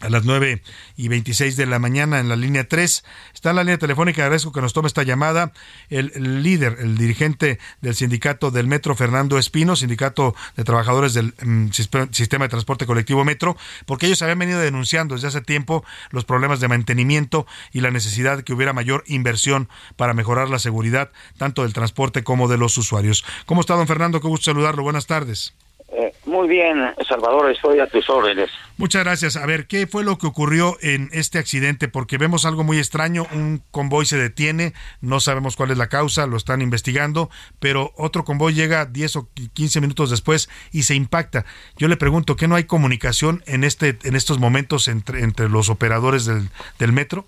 a 0.00 0.08
las 0.08 0.24
9 0.24 0.62
y 0.96 1.08
26 1.08 1.56
de 1.56 1.66
la 1.66 1.78
mañana 1.78 2.20
en 2.20 2.28
la 2.28 2.36
línea 2.36 2.66
3. 2.66 3.04
Está 3.34 3.50
en 3.50 3.56
la 3.56 3.64
línea 3.64 3.78
telefónica, 3.78 4.22
agradezco 4.22 4.52
que 4.52 4.60
nos 4.60 4.72
tome 4.72 4.88
esta 4.88 5.02
llamada 5.02 5.52
el, 5.88 6.42
líder, 6.42 6.76
el 6.80 6.96
dirigente 6.96 7.58
del 7.80 7.94
sindicato 7.94 8.50
del 8.50 8.66
Metro, 8.66 8.94
Fernando 8.94 9.38
Espino, 9.38 9.76
sindicato 9.76 10.34
de 10.56 10.64
trabajadores 10.64 11.14
del 11.14 11.34
mm, 11.42 11.70
sistema 11.70 12.44
de 12.44 12.48
transporte 12.48 12.86
colectivo 12.86 13.24
Metro, 13.24 13.56
porque 13.86 14.06
ellos 14.06 14.22
habían 14.22 14.38
venido 14.38 14.60
denunciando 14.60 15.14
desde 15.14 15.28
hace 15.28 15.40
tiempo 15.40 15.84
los 16.10 16.24
problemas 16.24 16.60
de 16.60 16.68
mantenimiento 16.68 17.46
y 17.72 17.80
la 17.80 17.90
necesidad 17.90 18.38
de 18.38 18.44
que 18.44 18.52
hubiera 18.52 18.72
mayor 18.72 19.04
inversión 19.06 19.68
para 19.96 20.14
mejorar 20.14 20.48
la 20.48 20.58
seguridad 20.58 21.10
tanto 21.38 21.62
del 21.62 21.72
transporte 21.72 22.22
como 22.22 22.48
de 22.48 22.58
los 22.58 22.76
usuarios. 22.78 23.24
¿Cómo 23.46 23.60
está, 23.60 23.74
don 23.74 23.86
Fernando? 23.86 24.20
Qué 24.20 24.28
gusto 24.28 24.50
saludarlo. 24.50 24.82
Buenas 24.82 25.06
tardes. 25.06 25.54
Eh, 25.92 26.12
muy 26.30 26.48
bien, 26.48 26.78
Salvador, 27.08 27.50
estoy 27.50 27.80
a 27.80 27.86
tus 27.86 28.08
órdenes. 28.08 28.50
Muchas 28.78 29.04
gracias. 29.04 29.36
A 29.36 29.44
ver, 29.44 29.66
¿qué 29.66 29.86
fue 29.86 30.04
lo 30.04 30.16
que 30.16 30.26
ocurrió 30.26 30.76
en 30.80 31.08
este 31.12 31.38
accidente? 31.38 31.88
Porque 31.88 32.16
vemos 32.16 32.46
algo 32.46 32.64
muy 32.64 32.78
extraño. 32.78 33.26
Un 33.32 33.62
convoy 33.70 34.06
se 34.06 34.16
detiene, 34.16 34.72
no 35.00 35.20
sabemos 35.20 35.56
cuál 35.56 35.70
es 35.70 35.78
la 35.78 35.88
causa, 35.88 36.26
lo 36.26 36.36
están 36.36 36.62
investigando, 36.62 37.28
pero 37.58 37.92
otro 37.96 38.24
convoy 38.24 38.54
llega 38.54 38.86
10 38.86 39.16
o 39.16 39.28
15 39.54 39.80
minutos 39.80 40.10
después 40.10 40.48
y 40.72 40.84
se 40.84 40.94
impacta. 40.94 41.44
Yo 41.76 41.88
le 41.88 41.96
pregunto, 41.98 42.36
¿qué 42.36 42.48
no 42.48 42.54
hay 42.54 42.64
comunicación 42.64 43.42
en 43.46 43.64
este 43.64 43.98
en 44.04 44.16
estos 44.16 44.38
momentos 44.38 44.88
entre, 44.88 45.20
entre 45.22 45.48
los 45.48 45.68
operadores 45.68 46.24
del, 46.24 46.48
del 46.78 46.92
metro? 46.92 47.26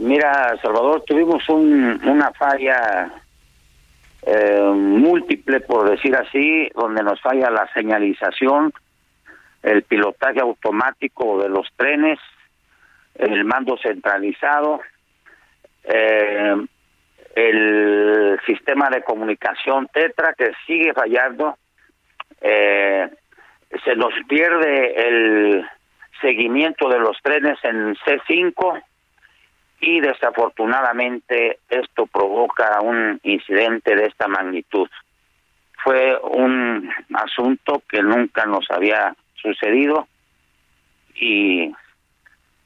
Mira, 0.00 0.54
Salvador, 0.62 1.02
tuvimos 1.06 1.42
un- 1.48 2.00
una 2.04 2.30
falla 2.32 3.10
eh, 4.22 4.72
múltiple, 4.74 5.60
por 5.60 5.88
decir 5.88 6.14
así, 6.16 6.68
donde 6.74 7.02
nos 7.02 7.20
falla 7.20 7.50
la 7.50 7.70
señalización, 7.72 8.72
el 9.62 9.82
pilotaje 9.82 10.40
automático 10.40 11.42
de 11.42 11.48
los 11.48 11.66
trenes, 11.76 12.18
el 13.14 13.44
mando 13.44 13.76
centralizado, 13.78 14.80
eh, 15.84 16.56
el 17.34 18.40
sistema 18.46 18.88
de 18.90 19.02
comunicación 19.02 19.88
Tetra 19.92 20.34
que 20.34 20.50
sigue 20.66 20.92
fallando, 20.92 21.56
eh, 22.40 23.08
se 23.84 23.94
nos 23.96 24.12
pierde 24.28 25.08
el 25.08 25.68
seguimiento 26.20 26.88
de 26.88 26.98
los 26.98 27.16
trenes 27.22 27.58
en 27.62 27.94
C5 27.96 28.82
y 29.80 30.00
desafortunadamente 30.00 31.60
esto 31.68 32.06
provoca 32.06 32.80
un 32.80 33.20
incidente 33.22 33.94
de 33.94 34.06
esta 34.06 34.26
magnitud. 34.26 34.88
Fue 35.82 36.18
un 36.18 36.90
asunto 37.14 37.82
que 37.88 38.02
nunca 38.02 38.44
nos 38.46 38.68
había 38.70 39.14
sucedido 39.40 40.08
y 41.14 41.72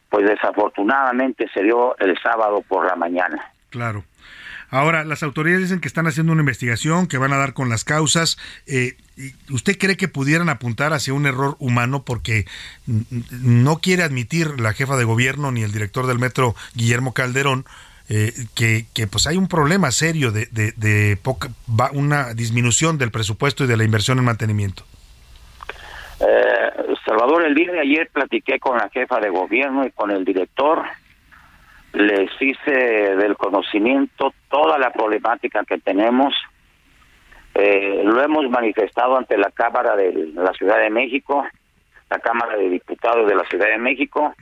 pues 0.09 0.27
desafortunadamente 0.27 1.49
se 1.53 1.63
dio 1.63 1.97
el 1.99 2.19
sábado 2.23 2.63
por 2.67 2.87
la 2.87 2.97
mañana. 2.97 3.53
Claro. 3.71 4.05
Ahora, 4.73 5.05
las 5.05 5.23
autoridades 5.23 5.65
dicen 5.65 5.81
que 5.81 5.87
están 5.87 6.07
haciendo 6.07 6.33
una 6.33 6.41
investigación, 6.41 7.07
que 7.07 7.19
van 7.19 7.35
a 7.35 7.37
dar 7.37 7.53
con 7.53 7.69
las 7.69 7.85
causas. 7.85 8.39
Eh, 8.67 8.97
¿y 9.19 9.35
¿Usted 9.53 9.77
cree 9.77 9.99
que 9.99 10.09
pudieran 10.09 10.49
apuntar 10.49 10.95
hacia 10.95 11.13
un 11.13 11.27
error 11.27 11.57
humano 11.59 12.05
porque 12.07 12.47
no 12.87 13.81
quiere 13.81 14.03
admitir 14.03 14.59
la 14.59 14.73
jefa 14.73 14.97
de 14.97 15.05
gobierno 15.05 15.53
ni 15.53 15.63
el 15.63 15.73
director 15.73 16.07
del 16.07 16.19
metro, 16.19 16.55
Guillermo 16.75 17.13
Calderón, 17.13 17.67
eh, 18.09 18.33
que, 18.55 18.87
que, 18.95 19.07
pues 19.07 19.27
hay 19.27 19.37
un 19.37 19.47
problema 19.47 19.91
serio 19.91 20.33
de, 20.33 20.47
de, 20.47 20.73
de 20.73 21.19
poca, 21.19 21.51
una 21.93 22.33
disminución 22.33 22.97
del 22.97 23.11
presupuesto 23.11 23.65
y 23.65 23.67
de 23.67 23.77
la 23.77 23.85
inversión 23.85 24.19
en 24.21 24.25
mantenimiento? 24.25 24.85
Eh, 26.19 26.95
Salvador, 27.05 27.45
el 27.45 27.55
día 27.55 27.73
de 27.73 27.81
ayer 27.81 28.09
platiqué 28.11 28.59
con 28.59 28.79
la 28.79 28.89
jefa 28.89 29.21
de 29.21 29.29
gobierno 29.29 29.85
y 29.85 29.91
con 29.91 30.11
el 30.11 30.25
director. 30.25 30.83
Les 31.93 32.31
hice 32.41 32.71
del 33.17 33.37
conocimiento 33.37 34.33
toda 34.51 34.79
la 34.79 34.91
problemática 34.93 35.63
que 35.65 35.79
tenemos. 35.79 36.35
Eh, 37.55 38.01
lo 38.05 38.23
hemos 38.23 38.49
manifestado 38.49 39.17
ante 39.19 39.37
la 39.37 39.51
Cámara 39.51 39.95
de 39.95 40.31
la 40.35 40.53
Ciudad 40.55 40.79
de 40.79 40.89
México, 40.91 41.47
la 42.11 42.19
Cámara 42.19 42.57
de 42.57 42.69
Diputados 42.71 43.29
de 43.29 43.35
la 43.35 43.45
Ciudad 43.45 43.67
de 43.69 43.79
México, 43.79 44.35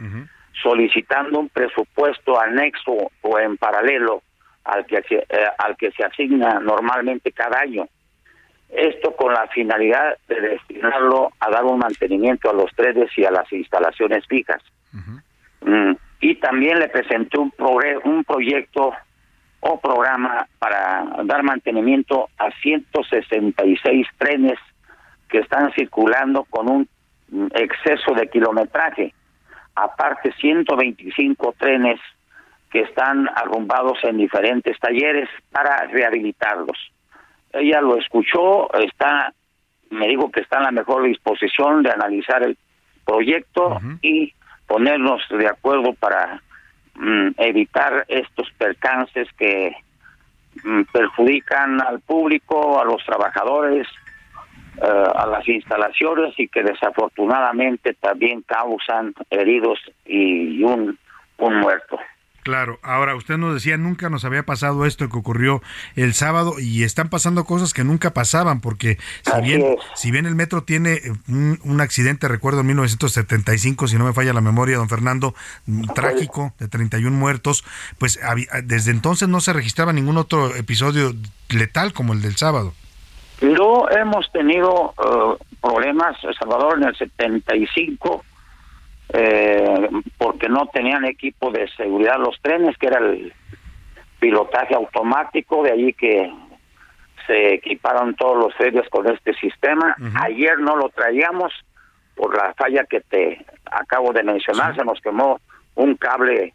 solicitando 0.63 1.41
un 1.41 1.49
presupuesto 1.49 2.41
anexo 2.41 3.11
o 3.23 3.39
en 3.39 3.57
paralelo 3.57 4.23
al 4.65 4.87
que, 4.87 5.03
se- 5.03 5.27
eh, 5.29 5.47
al 5.59 5.77
que 5.77 5.91
se 5.93 6.05
asigna 6.05 6.61
normalmente 6.61 7.33
cada 7.33 7.61
año. 7.61 7.87
Esto 8.69 9.17
con 9.17 9.33
la 9.33 9.49
finalidad 9.49 10.17
de 10.29 10.41
destinarlo 10.41 11.33
a 11.41 11.51
dar 11.51 11.65
un 11.65 11.79
mantenimiento 11.81 12.49
a 12.51 12.53
los 12.53 12.71
trenes 12.77 13.11
y 13.17 13.25
a 13.25 13.33
las 13.33 13.51
instalaciones 13.53 14.25
fijas. 14.29 14.63
Mm, 15.63 15.95
Y 16.21 16.35
también 16.37 16.79
le 16.79 16.89
presenté 16.89 17.39
un, 17.39 17.53
un 18.05 18.25
proyecto 18.25 18.93
o 19.61 19.79
programa 19.79 20.47
para 20.59 21.07
dar 21.25 21.43
mantenimiento 21.43 22.29
a 22.39 22.51
166 22.63 24.07
trenes 24.19 24.59
que 25.29 25.39
están 25.39 25.73
circulando 25.73 26.45
con 26.45 26.71
un 26.71 26.89
mm, 27.29 27.47
exceso 27.55 28.15
de 28.15 28.29
kilometraje. 28.29 29.15
Aparte, 29.75 30.33
125 30.41 31.55
trenes 31.59 32.01
que 32.71 32.81
están 32.81 33.29
arrumbados 33.35 33.99
en 34.05 34.17
diferentes 34.17 34.79
talleres 34.79 35.29
para 35.51 35.87
rehabilitarlos. 35.87 36.79
Ella 37.53 37.81
lo 37.81 37.97
escuchó, 37.97 38.73
está, 38.75 39.33
me 39.91 40.09
dijo 40.09 40.31
que 40.31 40.41
está 40.41 40.59
en 40.59 40.65
la 40.65 40.71
mejor 40.71 41.03
disposición 41.03 41.83
de 41.83 41.91
analizar 41.91 42.43
el 42.45 42.57
proyecto 43.05 43.81
y 44.03 44.33
ponernos 44.71 45.21
de 45.29 45.49
acuerdo 45.49 45.95
para 45.95 46.41
mm, 46.95 47.31
evitar 47.39 48.05
estos 48.07 48.49
percances 48.53 49.27
que 49.37 49.75
mm, 50.63 50.83
perjudican 50.93 51.81
al 51.81 51.99
público, 51.99 52.81
a 52.81 52.85
los 52.85 53.05
trabajadores, 53.05 53.89
eh, 54.81 55.05
a 55.17 55.27
las 55.27 55.49
instalaciones 55.49 56.35
y 56.39 56.47
que 56.47 56.63
desafortunadamente 56.63 57.95
también 57.95 58.43
causan 58.43 59.13
heridos 59.29 59.81
y 60.07 60.63
un, 60.63 60.97
un 61.39 61.57
muerto. 61.57 61.99
Claro, 62.43 62.79
ahora 62.83 63.15
usted 63.17 63.37
nos 63.37 63.53
decía, 63.53 63.77
nunca 63.77 64.09
nos 64.09 64.25
había 64.25 64.45
pasado 64.45 64.87
esto 64.87 65.09
que 65.11 65.19
ocurrió 65.19 65.63
el 65.95 66.15
sábado 66.15 66.55
y 66.59 66.85
están 66.85 67.11
pasando 67.11 67.45
cosas 67.45 67.75
que 67.75 67.85
nunca 67.85 68.15
pasaban, 68.15 68.61
porque 68.63 68.97
si 69.25 69.31
Así 69.31 69.43
bien, 69.43 69.61
es. 69.63 69.77
si 69.95 70.11
bien 70.11 70.25
el 70.25 70.35
metro 70.35 70.63
tiene 70.63 70.95
eh, 70.95 71.13
un, 71.29 71.61
un 71.65 71.81
accidente, 71.83 72.29
recuerdo 72.29 72.61
en 72.61 72.69
1975, 72.69 73.89
si 73.89 73.99
no 73.99 74.07
me 74.07 74.15
falla 74.15 74.33
la 74.33 74.41
memoria, 74.41 74.79
don 74.79 74.89
Fernando, 74.89 75.35
mm, 75.67 75.89
trágico, 75.95 76.55
de 76.59 76.69
31 76.69 77.17
muertos, 77.17 77.65
pues 77.99 78.19
había- 78.23 78.49
desde 78.65 78.91
entonces 78.91 79.29
no 79.29 79.41
se 79.41 79.53
registraba 79.53 79.93
ningún 79.93 80.17
otro 80.17 80.55
episodio 80.57 81.15
letal 81.51 81.93
como 81.93 82.13
el 82.15 82.23
del 82.23 82.37
sábado. 82.37 82.73
No 83.43 83.89
hemos 83.91 84.31
tenido 84.33 84.95
eh, 84.99 85.45
problemas, 85.61 86.17
Salvador, 86.39 86.79
en 86.79 86.89
el 86.89 86.97
75, 86.97 88.25
eh, 89.13 89.89
porque 90.19 90.49
no 90.49 90.67
tenían 90.67 91.05
equipo 91.05 91.51
de 91.51 91.69
seguridad 91.77 92.19
los 92.19 92.41
trenes, 92.41 92.77
que 92.79 92.87
era 92.87 92.99
el 92.99 93.33
pilotaje 94.19 94.75
automático, 94.75 95.63
de 95.63 95.73
allí 95.73 95.93
que 95.95 96.33
se 97.27 97.55
equiparon 97.55 98.15
todos 98.15 98.37
los 98.37 98.55
trenes 98.57 98.89
con 98.89 99.09
este 99.09 99.35
sistema. 99.35 99.97
Ayer 100.21 100.59
no 100.59 100.77
lo 100.77 100.89
traíamos 100.91 101.53
por 102.15 102.37
la 102.37 102.53
falla 102.55 102.85
que 102.85 103.01
te 103.01 103.45
acabo 103.65 104.13
de 104.13 104.23
mencionar, 104.23 104.77
se 104.77 104.85
nos 104.85 105.01
quemó 105.01 105.41
un 105.75 105.95
cable 105.97 106.55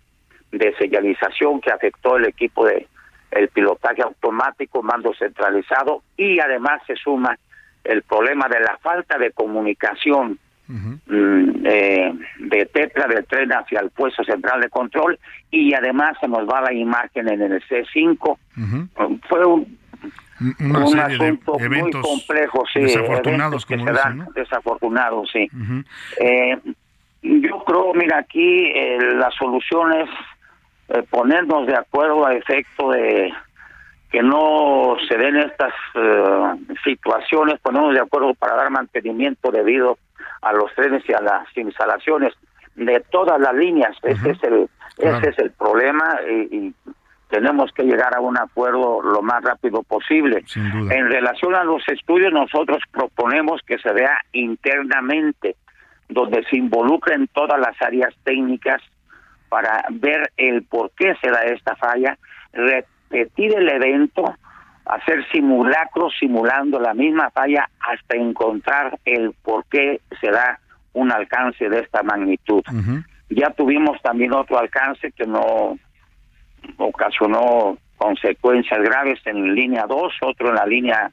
de 0.52 0.76
señalización 0.78 1.60
que 1.60 1.72
afectó 1.72 2.18
el 2.18 2.26
equipo 2.26 2.66
de 2.66 2.88
el 3.32 3.50
pilotaje 3.50 4.02
automático, 4.02 4.82
mando 4.82 5.14
centralizado 5.14 6.04
y 6.16 6.40
además 6.40 6.82
se 6.88 6.96
suma 6.96 7.38
el 7.84 8.02
problema 8.04 8.48
de 8.48 8.62
la 8.62 8.78
falta 8.82 9.18
de 9.18 9.32
comunicación 9.32 10.40
mm, 10.68 11.66
eh, 11.66 12.14
de 12.40 12.66
Tetra 12.66 13.08
del 13.08 13.26
tren 13.26 13.52
hacia 13.52 13.80
el 13.80 13.90
puesto 13.92 14.24
central 14.24 14.62
de 14.62 14.70
control 14.70 15.20
y 15.52 15.74
además 15.74 16.18
se 16.20 16.28
nos 16.28 16.48
va 16.48 16.62
la 16.62 16.74
imagen 16.74 17.30
en 17.30 17.42
el 17.42 17.62
C5. 17.68 18.38
Fue 19.28 19.46
un, 19.46 19.78
Una 20.60 20.86
un 20.86 20.96
de 20.96 21.02
asunto 21.02 21.58
muy 21.60 21.92
complejo, 21.92 22.64
sí, 22.74 22.82
desafortunados, 22.82 23.66
como 23.66 23.86
dicen, 23.86 24.18
¿no? 24.18 24.26
desafortunados, 24.34 25.30
sí. 25.32 25.48
Eh, 26.20 26.58
yo 27.22 27.64
creo, 27.66 27.94
mira, 27.94 28.20
aquí 28.20 28.68
eh, 28.68 29.00
la 29.16 29.32
solución 29.32 29.94
es 29.94 30.10
eh, 30.90 31.04
ponernos 31.10 31.66
de 31.66 31.76
acuerdo 31.76 32.26
a 32.26 32.36
efecto 32.36 32.92
de 32.92 33.34
que 34.12 34.22
no 34.22 34.96
se 35.08 35.18
den 35.18 35.36
estas 35.38 35.74
eh, 35.96 36.54
situaciones, 36.84 37.60
ponernos 37.60 37.94
de 37.96 38.02
acuerdo 38.02 38.34
para 38.36 38.56
dar 38.56 38.70
mantenimiento 38.70 39.52
debido 39.52 39.98
a 40.42 40.54
los 40.54 40.74
trenes 40.76 41.04
y 41.08 41.14
a 41.14 41.22
las 41.22 41.46
instalaciones 41.56 42.34
de 42.76 43.00
todas 43.12 43.40
las 43.40 43.54
líneas. 43.54 43.96
Ese 44.04 44.32
es 44.32 44.44
el 44.44 44.70
Claro. 44.98 45.18
ese 45.18 45.30
es 45.32 45.40
el 45.40 45.52
problema 45.52 46.20
y, 46.26 46.56
y 46.56 46.74
tenemos 47.30 47.72
que 47.74 47.84
llegar 47.84 48.16
a 48.16 48.22
un 48.22 48.38
acuerdo 48.38 49.02
lo 49.02 49.22
más 49.22 49.44
rápido 49.44 49.84
posible. 49.84 50.44
En 50.56 51.12
relación 51.12 51.56
a 51.56 51.64
los 51.64 51.84
estudios, 51.90 52.32
nosotros 52.32 52.80
proponemos 52.92 53.62
que 53.66 53.78
se 53.80 53.92
vea 53.92 54.18
internamente, 54.32 55.56
donde 56.08 56.44
se 56.46 56.58
involucren 56.58 57.28
todas 57.34 57.60
las 57.60 57.76
áreas 57.82 58.14
técnicas 58.24 58.82
para 59.50 59.86
ver 59.92 60.32
el 60.38 60.64
por 60.64 60.92
qué 60.92 61.16
se 61.22 61.30
da 61.30 61.42
esta 61.42 61.76
falla, 61.76 62.18
repetir 62.54 63.56
el 63.58 63.68
evento, 63.70 64.24
hacer 64.86 65.26
simulacros 65.32 66.14
simulando 66.20 66.80
la 66.80 66.94
misma 66.94 67.30
falla 67.32 67.70
hasta 67.80 68.18
encontrar 68.18 68.98
el 69.06 69.34
por 69.44 69.66
qué 69.66 70.02
se 70.22 70.30
da 70.30 70.60
un 70.94 71.12
alcance 71.12 71.70
de 71.70 71.80
esta 71.80 72.04
magnitud. 72.04 72.62
Ya 73.30 73.50
tuvimos 73.52 74.02
también 74.02 74.34
otro 74.34 74.58
alcance 74.60 75.12
que 75.12 75.26
no 75.26 75.78
ocasionó 76.78 77.78
consecuencias 77.98 78.82
graves 78.82 79.20
en 79.26 79.56
línea 79.56 79.86
2, 79.88 80.14
otro 80.22 80.50
en 80.50 80.56
la 80.56 80.66
línea 80.66 81.12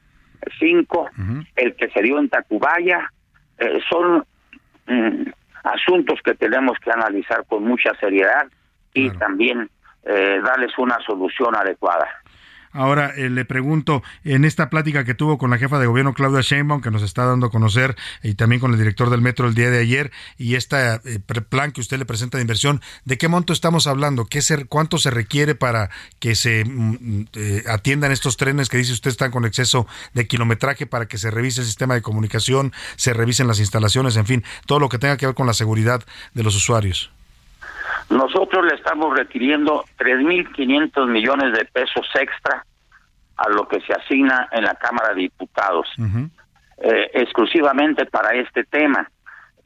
5, 0.59 1.09
el 1.55 1.75
que 1.75 1.89
se 1.89 2.01
dio 2.01 2.19
en 2.19 2.29
Tacubaya. 2.29 3.09
Eh, 3.57 3.79
son 3.89 4.25
mm, 4.87 5.29
asuntos 5.63 6.19
que 6.23 6.35
tenemos 6.35 6.77
que 6.79 6.91
analizar 6.91 7.45
con 7.45 7.63
mucha 7.63 7.93
seriedad 7.99 8.47
y 8.93 9.09
también 9.11 9.69
eh, 10.03 10.39
darles 10.43 10.77
una 10.77 10.97
solución 11.05 11.55
adecuada. 11.55 12.07
Ahora 12.73 13.13
eh, 13.15 13.29
le 13.29 13.45
pregunto, 13.45 14.01
en 14.23 14.45
esta 14.45 14.69
plática 14.69 15.05
que 15.05 15.13
tuvo 15.13 15.37
con 15.37 15.51
la 15.51 15.59
jefa 15.59 15.77
de 15.77 15.85
gobierno 15.85 16.13
Claudia 16.13 16.41
Sheinbaum, 16.41 16.81
que 16.81 16.89
nos 16.89 17.03
está 17.03 17.25
dando 17.25 17.45
a 17.45 17.51
conocer, 17.51 17.95
y 18.23 18.33
también 18.33 18.59
con 18.59 18.71
el 18.71 18.79
director 18.79 19.11
del 19.11 19.21
metro 19.21 19.47
el 19.47 19.53
día 19.53 19.69
de 19.69 19.79
ayer, 19.79 20.11
y 20.37 20.55
este 20.55 20.75
eh, 21.05 21.19
plan 21.47 21.71
que 21.71 21.81
usted 21.81 21.99
le 21.99 22.05
presenta 22.05 22.37
de 22.37 22.41
inversión, 22.41 22.81
¿de 23.05 23.17
qué 23.19 23.27
monto 23.27 23.53
estamos 23.53 23.85
hablando? 23.85 24.25
¿Qué 24.25 24.41
se, 24.41 24.65
¿Cuánto 24.65 24.97
se 24.97 25.11
requiere 25.11 25.53
para 25.53 25.91
que 26.19 26.33
se 26.33 26.65
mm, 26.65 27.25
eh, 27.33 27.63
atiendan 27.69 28.11
estos 28.11 28.37
trenes 28.37 28.69
que 28.69 28.77
dice 28.77 28.91
usted 28.91 29.11
están 29.11 29.29
con 29.29 29.45
exceso 29.45 29.87
de 30.13 30.27
kilometraje, 30.27 30.87
para 30.87 31.07
que 31.07 31.19
se 31.19 31.29
revise 31.29 31.61
el 31.61 31.67
sistema 31.67 31.93
de 31.93 32.01
comunicación, 32.01 32.73
se 32.95 33.13
revisen 33.13 33.47
las 33.47 33.59
instalaciones, 33.59 34.17
en 34.17 34.25
fin, 34.25 34.43
todo 34.65 34.79
lo 34.79 34.89
que 34.89 34.97
tenga 34.97 35.17
que 35.17 35.27
ver 35.27 35.35
con 35.35 35.45
la 35.45 35.53
seguridad 35.53 36.03
de 36.33 36.43
los 36.43 36.55
usuarios? 36.55 37.11
Nosotros 38.09 38.65
le 38.65 38.75
estamos 38.75 39.17
requiriendo 39.17 39.83
3.500 39.97 41.07
millones 41.07 41.53
de 41.53 41.65
pesos 41.65 42.07
extra 42.19 42.65
a 43.37 43.49
lo 43.49 43.67
que 43.67 43.81
se 43.81 43.93
asigna 43.93 44.47
en 44.51 44.63
la 44.63 44.75
Cámara 44.75 45.09
de 45.09 45.21
Diputados, 45.21 45.87
eh, 46.77 47.11
exclusivamente 47.13 48.05
para 48.05 48.33
este 48.35 48.63
tema. 48.65 49.09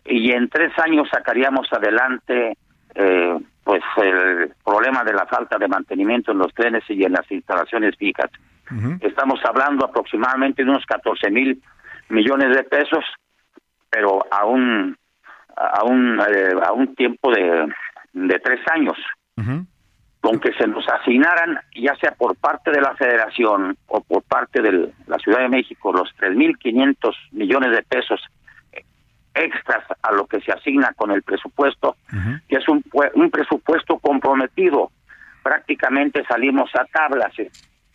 Y 0.05 0.31
en 0.31 0.47
tres 0.49 0.72
años 0.80 1.09
sacaríamos 1.11 1.68
adelante 1.72 2.57
eh, 2.95 3.38
pues 3.64 3.84
el 3.97 4.53
problema 4.64 5.03
de 5.03 5.14
la 5.14 5.26
falta 5.26 5.57
de 5.57 5.68
mantenimiento 5.68 6.31
en 6.31 6.38
los 6.38 6.53
trenes 6.53 6.84
y 6.88 7.03
en 7.03 7.11
las 7.11 7.30
instalaciones 7.30 7.95
fijas. 7.97 8.30
Estamos 9.01 9.39
hablando 9.45 9.85
aproximadamente 9.85 10.64
de 10.64 10.69
unos 10.69 10.85
14 10.85 11.30
mil 11.31 11.61
millones 12.09 12.55
de 12.55 12.64
pesos, 12.64 13.03
pero 13.89 14.26
a 14.31 14.45
un, 14.45 14.97
a 15.55 15.84
un, 15.84 16.19
eh, 16.19 16.53
a 16.65 16.72
un 16.73 16.95
tiempo 16.95 17.31
de, 17.31 17.68
de 18.27 18.39
tres 18.39 18.60
años. 18.72 18.98
Con 20.19 20.39
que 20.39 20.52
se 20.53 20.68
nos 20.68 20.85
asignaran, 20.89 21.60
ya 21.76 21.95
sea 21.95 22.11
por 22.11 22.35
parte 22.35 22.72
de 22.72 22.81
la 22.81 22.95
Federación 22.95 23.77
o 23.88 24.02
por 24.02 24.23
parte 24.23 24.61
de 24.61 24.91
la 25.06 25.18
Ciudad 25.19 25.39
de 25.39 25.49
México, 25.49 25.94
los 25.94 26.10
3.500 26.18 27.14
millones 27.31 27.72
de 27.72 27.84
pesos 27.84 28.19
extras 29.35 29.84
a 30.02 30.11
lo 30.14 30.26
que 30.26 30.41
se 30.41 30.52
asigna 30.52 30.91
con 30.95 31.11
el 31.11 31.22
presupuesto, 31.22 31.95
que 32.49 32.56
es 32.56 32.68
un, 32.68 32.84
un 33.14 33.30
presupuesto 33.30 33.99
comprometido. 33.99 34.91
Prácticamente 35.44 36.23
salimos 36.26 36.69
a 36.76 36.85
tablas. 36.85 37.38
eh. 37.39 37.49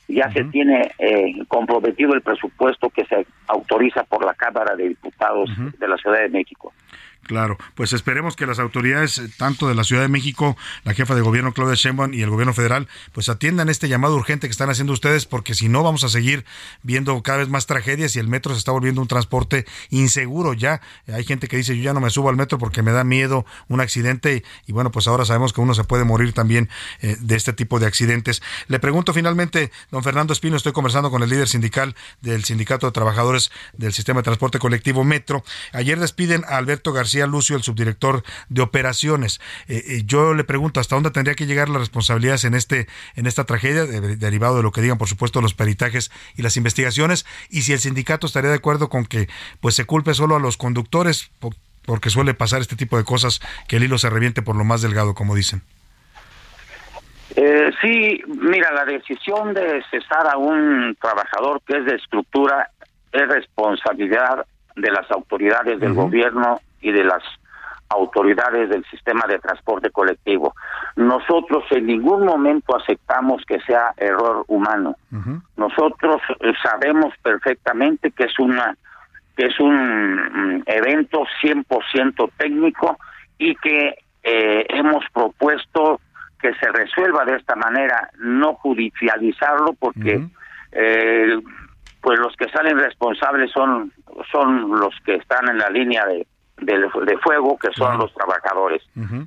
Ya 0.09 0.31
se 0.31 0.45
tiene 0.45 0.91
eh, 0.99 1.33
comprometido 1.49 2.15
el 2.15 2.23
presupuesto 2.23 2.91
que 2.91 3.05
se 3.07 3.27
autoriza 3.49 4.05
por 4.05 4.25
la 4.25 4.35
Cámara 4.35 4.77
de 4.77 4.89
Diputados 4.89 5.51
de 5.79 5.89
la 5.89 5.97
Ciudad 5.97 6.21
de 6.21 6.29
México. 6.29 6.73
Claro, 7.25 7.57
pues 7.77 7.93
esperemos 7.93 8.35
que 8.35 8.47
las 8.47 8.59
autoridades, 8.59 9.19
eh, 9.19 9.31
tanto 9.39 9.69
de 9.69 9.77
la 9.77 9.85
Ciudad 9.85 10.03
de 10.03 10.09
México, 10.09 10.57
la 10.83 10.93
jefa 10.93 11.15
de 11.15 11.21
gobierno 11.21 11.53
Claudia 11.53 11.77
Sheinbaum 11.77 12.15
y 12.15 12.23
el 12.23 12.31
gobierno 12.31 12.53
federal, 12.53 12.89
pues 13.13 13.29
atiendan 13.29 13.69
este 13.69 13.89
llamado 13.89 14.17
urgente 14.17 14.49
que 14.49 14.51
están 14.51 14.71
haciendo 14.71 14.93
ustedes, 14.93 15.25
porque 15.25 15.55
si 15.55 15.69
no 15.69 15.85
vamos 15.85 16.03
a 16.03 16.09
seguir 16.09 16.45
viendo 16.83 17.23
cada 17.23 17.39
vez 17.39 17.49
más 17.49 17.67
tragedias 17.67 18.17
y 18.17 18.19
el 18.19 18.27
metro 18.27 18.55
se 18.55 18.59
está 18.59 18.73
volviendo 18.73 19.01
un 19.01 19.07
transporte 19.07 19.67
inseguro 19.91 20.53
ya. 20.53 20.81
Hay 21.07 21.23
gente 21.23 21.47
que 21.47 21.57
dice, 21.57 21.77
yo 21.77 21.85
ya 21.85 21.93
no 21.95 22.01
me 22.01 22.11
subo 22.11 22.29
al 22.29 22.35
metro 22.35 22.59
porque 22.59 22.83
me 22.83 22.91
da 22.91 23.05
miedo 23.05 23.47
un 23.69 23.81
accidente 23.81 24.43
y 24.67 24.73
bueno, 24.73 24.91
pues 24.91 25.07
ahora 25.07 25.25
sabemos 25.25 25.53
que 25.53 25.61
uno 25.61 25.75
se 25.75 25.85
puede 25.85 26.03
morir 26.03 26.33
también 26.33 26.69
eh, 27.03 27.17
de 27.21 27.37
este 27.37 27.53
tipo 27.53 27.79
de 27.79 27.87
accidentes. 27.87 28.43
Le 28.67 28.81
pregunto 28.81 29.13
finalmente, 29.15 29.71
don 29.93 30.03
Fernando 30.03 30.33
Espino, 30.33 30.57
estoy 30.57 30.73
conversando 30.73 31.13
con 31.13 31.23
el 31.23 31.31
líder 31.31 31.49
sindical 31.49 31.95
del 32.21 32.43
Sindicato 32.43 32.87
de 32.87 32.93
Trabajadores 32.93 33.53
del 33.75 33.93
Sistema 33.93 34.21
de 34.21 34.25
Transporte 34.25 34.59
Colectivo 34.59 35.05
Metro. 35.05 35.45
Ayer 35.73 36.01
despiden 36.01 36.45
a 36.49 36.57
Alberto 36.57 36.93
García 36.93 37.12
Lucio, 37.27 37.57
el 37.57 37.63
subdirector 37.63 38.23
de 38.49 38.63
operaciones. 38.63 39.41
Eh, 39.69 39.83
eh, 39.87 40.03
yo 40.05 40.35
le 40.35 40.45
pregunto 40.45 40.81
hasta 40.81 40.95
dónde 40.97 41.11
tendría 41.11 41.35
que 41.35 41.47
llegar 41.47 41.69
las 41.69 41.81
responsabilidades 41.81 42.45
en 42.45 42.55
este 42.55 42.87
en 43.15 43.27
esta 43.27 43.45
tragedia, 43.45 43.85
de- 43.85 44.17
derivado 44.17 44.57
de 44.57 44.63
lo 44.63 44.73
que 44.73 44.81
digan, 44.81 44.99
por 44.99 45.09
supuesto, 45.09 45.41
los 45.41 45.55
peritajes 45.55 46.11
y 46.37 46.43
las 46.43 46.57
investigaciones, 46.57 47.27
y 47.51 47.63
si 47.63 47.73
el 47.73 47.79
sindicato 47.79 48.27
estaría 48.27 48.51
de 48.51 48.57
acuerdo 48.57 48.89
con 48.89 49.05
que 49.05 49.29
pues 49.61 49.75
se 49.75 49.85
culpe 49.85 50.15
solo 50.15 50.37
a 50.37 50.41
los 50.41 50.57
conductores, 50.57 51.31
po- 51.39 51.55
porque 51.85 52.11
suele 52.11 52.33
pasar 52.35 52.61
este 52.61 52.77
tipo 52.77 52.97
de 52.97 53.05
cosas, 53.05 53.41
que 53.69 53.77
el 53.77 53.85
hilo 53.85 53.99
se 53.99 54.09
reviente 54.11 54.41
por 54.43 54.57
lo 54.57 54.65
más 54.65 54.83
delgado, 54.83 55.15
como 55.15 55.35
dicen. 55.35 55.63
Eh, 57.35 57.71
sí, 57.81 58.23
mira, 58.27 58.71
la 58.73 58.85
decisión 58.85 59.55
de 59.55 59.83
cesar 59.91 60.27
a 60.29 60.37
un 60.37 60.97
trabajador 61.01 61.63
que 61.67 61.79
es 61.79 61.85
de 61.87 61.95
estructura 61.95 62.71
es 63.11 63.27
responsabilidad 63.27 64.45
de 64.77 64.91
las 64.91 65.11
autoridades 65.11 65.81
del 65.81 65.95
gobierno 65.95 66.61
y 66.83 66.93
de 66.93 67.05
las 67.05 67.23
autoridades 67.93 68.69
del 68.71 68.85
sistema 68.87 69.25
de 69.29 69.39
transporte 69.39 69.91
colectivo. 69.91 70.55
Nosotros 70.97 71.65
en 71.71 71.87
ningún 71.87 72.25
momento 72.25 72.77
aceptamos 72.77 73.43
que 73.47 73.61
sea 73.61 73.93
error 73.97 74.45
humano. 74.49 74.97
Nosotros 75.57 76.21
eh, 76.41 76.53
sabemos 76.63 77.15
perfectamente 77.23 78.11
que 78.11 78.25
es 78.25 78.39
una 78.39 78.77
que 79.37 79.47
es 79.47 79.59
un 79.61 80.57
mm, 80.57 80.63
evento 80.67 81.25
100% 81.43 82.31
técnico 82.37 82.99
y 83.39 83.55
que 83.57 83.95
eh, 84.23 84.67
hemos 84.69 85.05
propuesto 85.13 86.01
que 86.39 86.53
se 86.55 86.71
resuelva 86.71 87.25
de 87.25 87.37
esta 87.37 87.57
manera, 87.57 88.11
no 88.19 88.55
judicializarlo, 88.55 89.73
porque 89.79 90.21
eh, 90.73 91.39
pues 92.03 92.19
los 92.19 92.37
que 92.37 92.49
salen 92.51 92.79
responsables 92.79 93.51
son 93.53 93.93
son 94.31 94.71
los 94.79 94.95
que 95.07 95.15
están 95.15 95.49
en 95.49 95.59
la 95.59 95.71
línea 95.71 96.05
de, 96.05 96.27
de, 96.63 96.79
de 96.79 97.19
fuego, 97.19 97.59
que 97.59 97.69
son 97.75 97.99
los 97.99 98.13
trabajadores, 98.15 98.83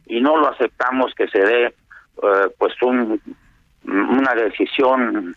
y 0.05 0.21
no 0.21 0.37
lo 0.37 0.49
aceptamos 0.49 1.13
que 1.15 1.27
se 1.27 1.39
dé 1.39 1.65
eh, 1.65 2.47
pues 2.57 2.73
un, 2.81 3.21
una 3.85 4.33
decisión 4.33 5.35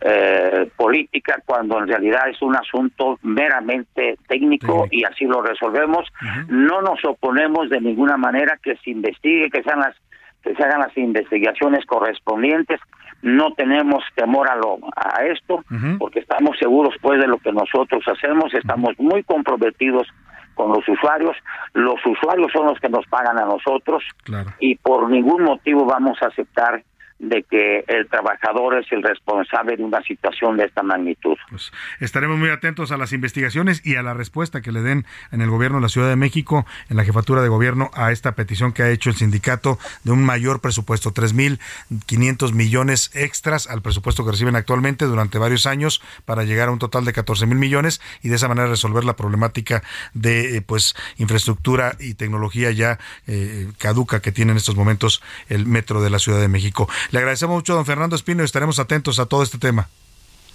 eh, 0.00 0.68
política 0.76 1.40
cuando 1.46 1.78
en 1.78 1.86
realidad 1.86 2.28
es 2.28 2.42
un 2.42 2.56
asunto 2.56 3.18
meramente 3.22 4.18
técnico 4.26 4.86
y 4.90 5.04
así 5.04 5.24
lo 5.24 5.40
resolvemos. 5.40 6.08
No 6.48 6.82
nos 6.82 7.04
oponemos 7.04 7.70
de 7.70 7.80
ninguna 7.80 8.16
manera 8.16 8.58
que 8.62 8.76
se 8.76 8.90
investigue, 8.90 9.50
que 9.50 9.62
sean 9.62 9.80
las 9.80 9.94
que 10.42 10.54
se 10.54 10.62
hagan 10.62 10.80
las 10.80 10.96
investigaciones 10.98 11.86
correspondientes. 11.86 12.80
No 13.22 13.54
tenemos 13.54 14.04
temor 14.14 14.50
a 14.50 14.56
lo 14.56 14.78
a 14.96 15.24
esto 15.24 15.64
porque 15.98 16.18
estamos 16.18 16.58
seguros 16.58 16.94
pues 17.00 17.20
de 17.20 17.28
lo 17.28 17.38
que 17.38 17.52
nosotros 17.52 18.02
hacemos, 18.06 18.52
estamos 18.52 18.98
muy 18.98 19.22
comprometidos 19.22 20.08
con 20.54 20.72
los 20.72 20.88
usuarios. 20.88 21.36
Los 21.72 22.04
usuarios 22.06 22.50
son 22.52 22.66
los 22.66 22.80
que 22.80 22.88
nos 22.88 23.06
pagan 23.06 23.38
a 23.38 23.44
nosotros 23.44 24.02
y 24.58 24.76
por 24.76 25.10
ningún 25.10 25.44
motivo 25.44 25.84
vamos 25.84 26.22
a 26.22 26.26
aceptar 26.26 26.82
de 27.18 27.42
que 27.44 27.84
el 27.86 28.08
trabajador 28.08 28.78
es 28.78 28.90
el 28.92 29.02
responsable 29.02 29.76
de 29.76 29.84
una 29.84 30.02
situación 30.02 30.56
de 30.56 30.64
esta 30.64 30.82
magnitud. 30.82 31.36
Pues 31.48 31.72
estaremos 32.00 32.38
muy 32.38 32.50
atentos 32.50 32.92
a 32.92 32.96
las 32.96 33.12
investigaciones 33.12 33.84
y 33.84 33.96
a 33.96 34.02
la 34.02 34.14
respuesta 34.14 34.60
que 34.60 34.72
le 34.72 34.82
den 34.82 35.06
en 35.30 35.40
el 35.40 35.50
gobierno 35.50 35.78
de 35.78 35.82
la 35.82 35.88
Ciudad 35.88 36.08
de 36.08 36.16
México, 36.16 36.66
en 36.90 36.96
la 36.96 37.04
jefatura 37.04 37.42
de 37.42 37.48
gobierno, 37.48 37.90
a 37.94 38.12
esta 38.12 38.34
petición 38.34 38.72
que 38.72 38.82
ha 38.82 38.90
hecho 38.90 39.10
el 39.10 39.16
sindicato 39.16 39.78
de 40.02 40.12
un 40.12 40.24
mayor 40.24 40.60
presupuesto, 40.60 41.12
3.500 41.12 42.52
millones 42.52 43.10
extras 43.14 43.68
al 43.68 43.82
presupuesto 43.82 44.24
que 44.24 44.32
reciben 44.32 44.56
actualmente 44.56 45.06
durante 45.06 45.38
varios 45.38 45.66
años 45.66 46.02
para 46.24 46.44
llegar 46.44 46.68
a 46.68 46.72
un 46.72 46.78
total 46.78 47.04
de 47.04 47.12
14 47.12 47.46
mil 47.46 47.58
millones 47.58 48.00
y 48.22 48.28
de 48.28 48.36
esa 48.36 48.48
manera 48.48 48.68
resolver 48.68 49.04
la 49.04 49.16
problemática 49.16 49.82
de 50.12 50.56
eh, 50.56 50.62
pues 50.62 50.94
infraestructura 51.18 51.96
y 51.98 52.14
tecnología 52.14 52.70
ya 52.70 52.98
eh, 53.26 53.68
caduca 53.78 54.20
que 54.20 54.32
tiene 54.32 54.52
en 54.52 54.58
estos 54.58 54.76
momentos 54.76 55.22
el 55.48 55.66
metro 55.66 56.02
de 56.02 56.10
la 56.10 56.18
Ciudad 56.18 56.40
de 56.40 56.48
México. 56.48 56.88
Le 57.10 57.18
agradecemos 57.18 57.54
mucho, 57.56 57.74
don 57.74 57.86
Fernando 57.86 58.16
Espino, 58.16 58.42
y 58.42 58.44
estaremos 58.44 58.78
atentos 58.78 59.18
a 59.18 59.26
todo 59.26 59.42
este 59.42 59.58
tema. 59.58 59.88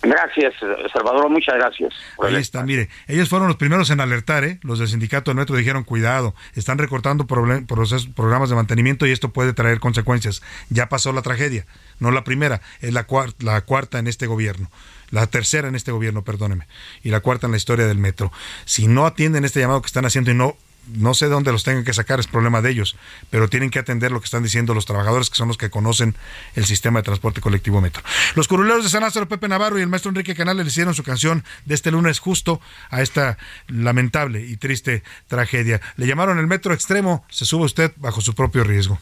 Gracias, 0.02 0.54
Salvador, 0.94 1.30
muchas 1.30 1.56
gracias. 1.56 1.94
Ahí 2.24 2.36
está, 2.36 2.64
mire, 2.64 2.88
ellos 3.08 3.28
fueron 3.28 3.50
los 3.50 3.58
primeros 3.58 3.90
en 3.90 4.00
alertar, 4.00 4.46
¿eh? 4.46 4.58
los 4.62 4.80
del 4.80 4.88
sindicato 4.88 5.30
del 5.30 5.38
metro 5.38 5.58
dijeron, 5.58 5.84
cuidado, 5.84 6.34
están 6.56 6.78
recortando 6.78 7.28
programas 7.28 8.50
de 8.50 8.56
mantenimiento 8.56 9.06
y 9.06 9.12
esto 9.12 9.30
puede 9.30 9.52
traer 9.52 9.82
consecuencias. 9.82 10.42
Ya 10.70 10.88
pasó 10.88 11.12
la 11.12 11.22
tragedia, 11.22 11.66
no 12.00 12.12
la 12.12 12.24
primera, 12.24 12.62
es 12.80 12.94
la, 12.94 13.06
la 13.40 13.62
cuarta 13.62 14.00
en 14.00 14.08
este 14.08 14.26
gobierno 14.28 14.70
la 15.12 15.26
tercera 15.26 15.68
en 15.68 15.76
este 15.76 15.92
gobierno, 15.92 16.24
perdóneme, 16.24 16.68
y 17.02 17.10
la 17.10 17.22
cuarta 17.22 17.48
en 17.48 17.52
la 17.52 17.58
historia 17.58 17.88
del 17.88 17.98
metro. 17.98 18.32
Si 18.66 18.88
no 18.88 19.08
atienden 19.08 19.44
este 19.44 19.60
llamado 19.60 19.82
que 19.82 19.88
están 19.88 20.06
haciendo 20.06 20.30
y 20.30 20.36
no 20.36 20.56
no 20.88 21.14
sé 21.14 21.26
de 21.26 21.32
dónde 21.32 21.52
los 21.52 21.64
tengan 21.64 21.84
que 21.84 21.94
sacar, 21.94 22.20
es 22.20 22.28
problema 22.28 22.62
de 22.62 22.72
ellos, 22.72 22.96
pero 23.30 23.48
tienen 23.50 23.70
que 23.70 23.80
atender 23.80 24.12
lo 24.12 24.20
que 24.20 24.26
están 24.26 24.44
diciendo 24.44 24.74
los 24.74 24.86
trabajadores, 24.86 25.30
que 25.30 25.36
son 25.36 25.48
los 25.48 25.58
que 25.58 25.70
conocen 25.70 26.16
el 26.56 26.66
sistema 26.66 27.00
de 27.00 27.04
transporte 27.04 27.42
colectivo 27.42 27.82
metro. 27.82 28.04
Los 28.36 28.48
curuleros 28.48 28.84
de 28.84 28.90
San 28.90 29.02
Lázaro, 29.02 29.28
Pepe 29.28 29.48
Navarro 29.48 29.80
y 29.80 29.82
el 29.82 29.88
maestro 29.88 30.10
Enrique 30.10 30.36
Canales 30.36 30.66
le 30.66 30.70
hicieron 30.70 30.94
su 30.94 31.04
canción 31.04 31.44
de 31.66 31.76
este 31.76 31.92
lunes 31.92 32.20
justo 32.20 32.62
a 32.90 33.02
esta 33.02 33.38
lamentable 33.68 34.46
y 34.46 34.58
triste 34.58 35.04
tragedia. 35.28 35.82
Le 35.96 36.08
llamaron 36.08 36.40
el 36.40 36.48
metro 36.48 36.74
extremo, 36.74 37.26
se 37.30 37.46
sube 37.46 37.66
usted 37.66 37.92
bajo 37.98 38.22
su 38.22 38.34
propio 38.34 38.64
riesgo. 38.64 39.00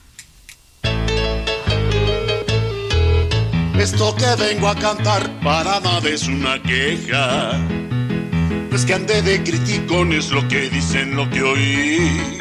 Esto 3.79 4.15
que 4.15 4.35
vengo 4.37 4.67
a 4.67 4.75
cantar 4.75 5.39
para 5.41 5.79
nada 5.79 6.09
es 6.09 6.27
una 6.27 6.61
queja 6.61 7.86
es 8.77 8.85
que 8.85 8.93
ande 8.93 9.23
de 9.23 9.41
criticones 9.41 10.29
lo 10.29 10.47
que 10.47 10.69
dicen, 10.69 11.15
lo 11.15 11.27
que 11.31 11.41
oí. 11.41 12.37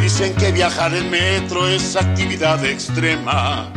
Dicen 0.00 0.32
que 0.36 0.52
viajar 0.52 0.94
en 0.94 1.10
metro 1.10 1.66
es 1.66 1.96
actividad 1.96 2.64
extrema. 2.64 3.72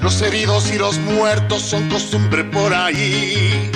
Los 0.00 0.22
heridos 0.22 0.72
y 0.72 0.78
los 0.78 0.96
muertos 1.00 1.60
son 1.60 1.86
costumbre 1.90 2.44
por 2.44 2.72
ahí. 2.72 3.70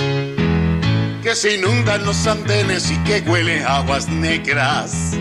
Que 1.21 1.35
se 1.35 1.57
inundan 1.57 2.05
los 2.05 2.25
andenes 2.25 2.89
y 2.89 2.97
que 3.03 3.21
huele 3.21 3.63
aguas 3.63 4.07
negras. 4.07 5.11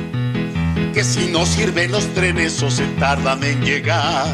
Que 0.95 1.05
si 1.05 1.27
no 1.27 1.45
sirven 1.45 1.93
los 1.93 2.07
trenes 2.15 2.63
o 2.63 2.71
se 2.71 2.87
tardan 2.99 3.45
en 3.45 3.61
llegar. 3.63 4.27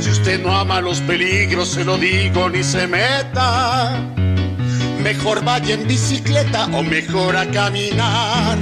Si 0.00 0.10
usted 0.10 0.40
no 0.40 0.56
ama 0.56 0.80
los 0.80 1.00
peligros, 1.00 1.70
se 1.70 1.84
lo 1.84 1.98
digo, 1.98 2.48
ni 2.50 2.62
se 2.62 2.86
meta 2.86 4.14
Mejor 5.04 5.44
vaya 5.44 5.74
en 5.74 5.86
bicicleta 5.86 6.64
o 6.72 6.82
mejor 6.82 7.36
a 7.36 7.44
caminar. 7.50 8.56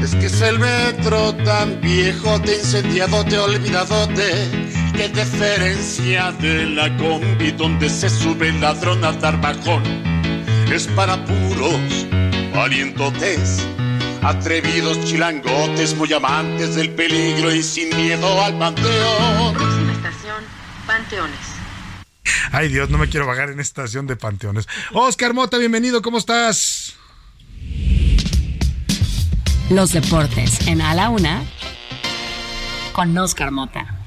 Es 0.00 0.14
que 0.14 0.26
es 0.26 0.40
el 0.42 0.60
metro 0.60 1.34
tan 1.34 1.80
viejo, 1.80 2.40
te 2.40 2.54
incendiado, 2.54 3.24
te 3.24 3.36
olvidadote. 3.36 4.30
Qué 4.96 5.08
diferencia 5.08 6.30
de 6.40 6.66
la 6.66 6.96
combi 6.98 7.50
donde 7.50 7.90
se 7.90 8.08
sube 8.08 8.50
el 8.50 8.60
ladrón 8.60 9.04
a 9.04 9.10
dar 9.10 9.40
bajón. 9.40 9.82
Es 10.72 10.86
para 10.86 11.16
puros 11.24 12.06
valientotes, 12.54 13.66
atrevidos 14.22 15.04
chilangotes, 15.04 15.96
muy 15.96 16.12
amantes 16.12 16.76
del 16.76 16.90
peligro 16.90 17.52
y 17.52 17.60
sin 17.60 17.88
miedo 17.96 18.40
al 18.40 18.56
panteón. 18.56 19.54
Próxima 19.54 19.92
estación, 19.94 20.44
Panteones. 20.86 21.57
Ay 22.52 22.68
Dios, 22.68 22.90
no 22.90 22.98
me 22.98 23.08
quiero 23.08 23.26
bajar 23.26 23.50
en 23.50 23.60
esta 23.60 23.82
estación 23.82 24.06
de 24.06 24.16
panteones. 24.16 24.66
Oscar 24.92 25.34
Mota, 25.34 25.58
bienvenido, 25.58 26.02
¿cómo 26.02 26.18
estás? 26.18 26.94
Los 29.70 29.92
deportes 29.92 30.66
en 30.66 30.80
A 30.80 30.94
la 30.94 31.10
Una 31.10 31.42
con 32.92 33.16
Oscar 33.16 33.50
Mota. 33.50 33.97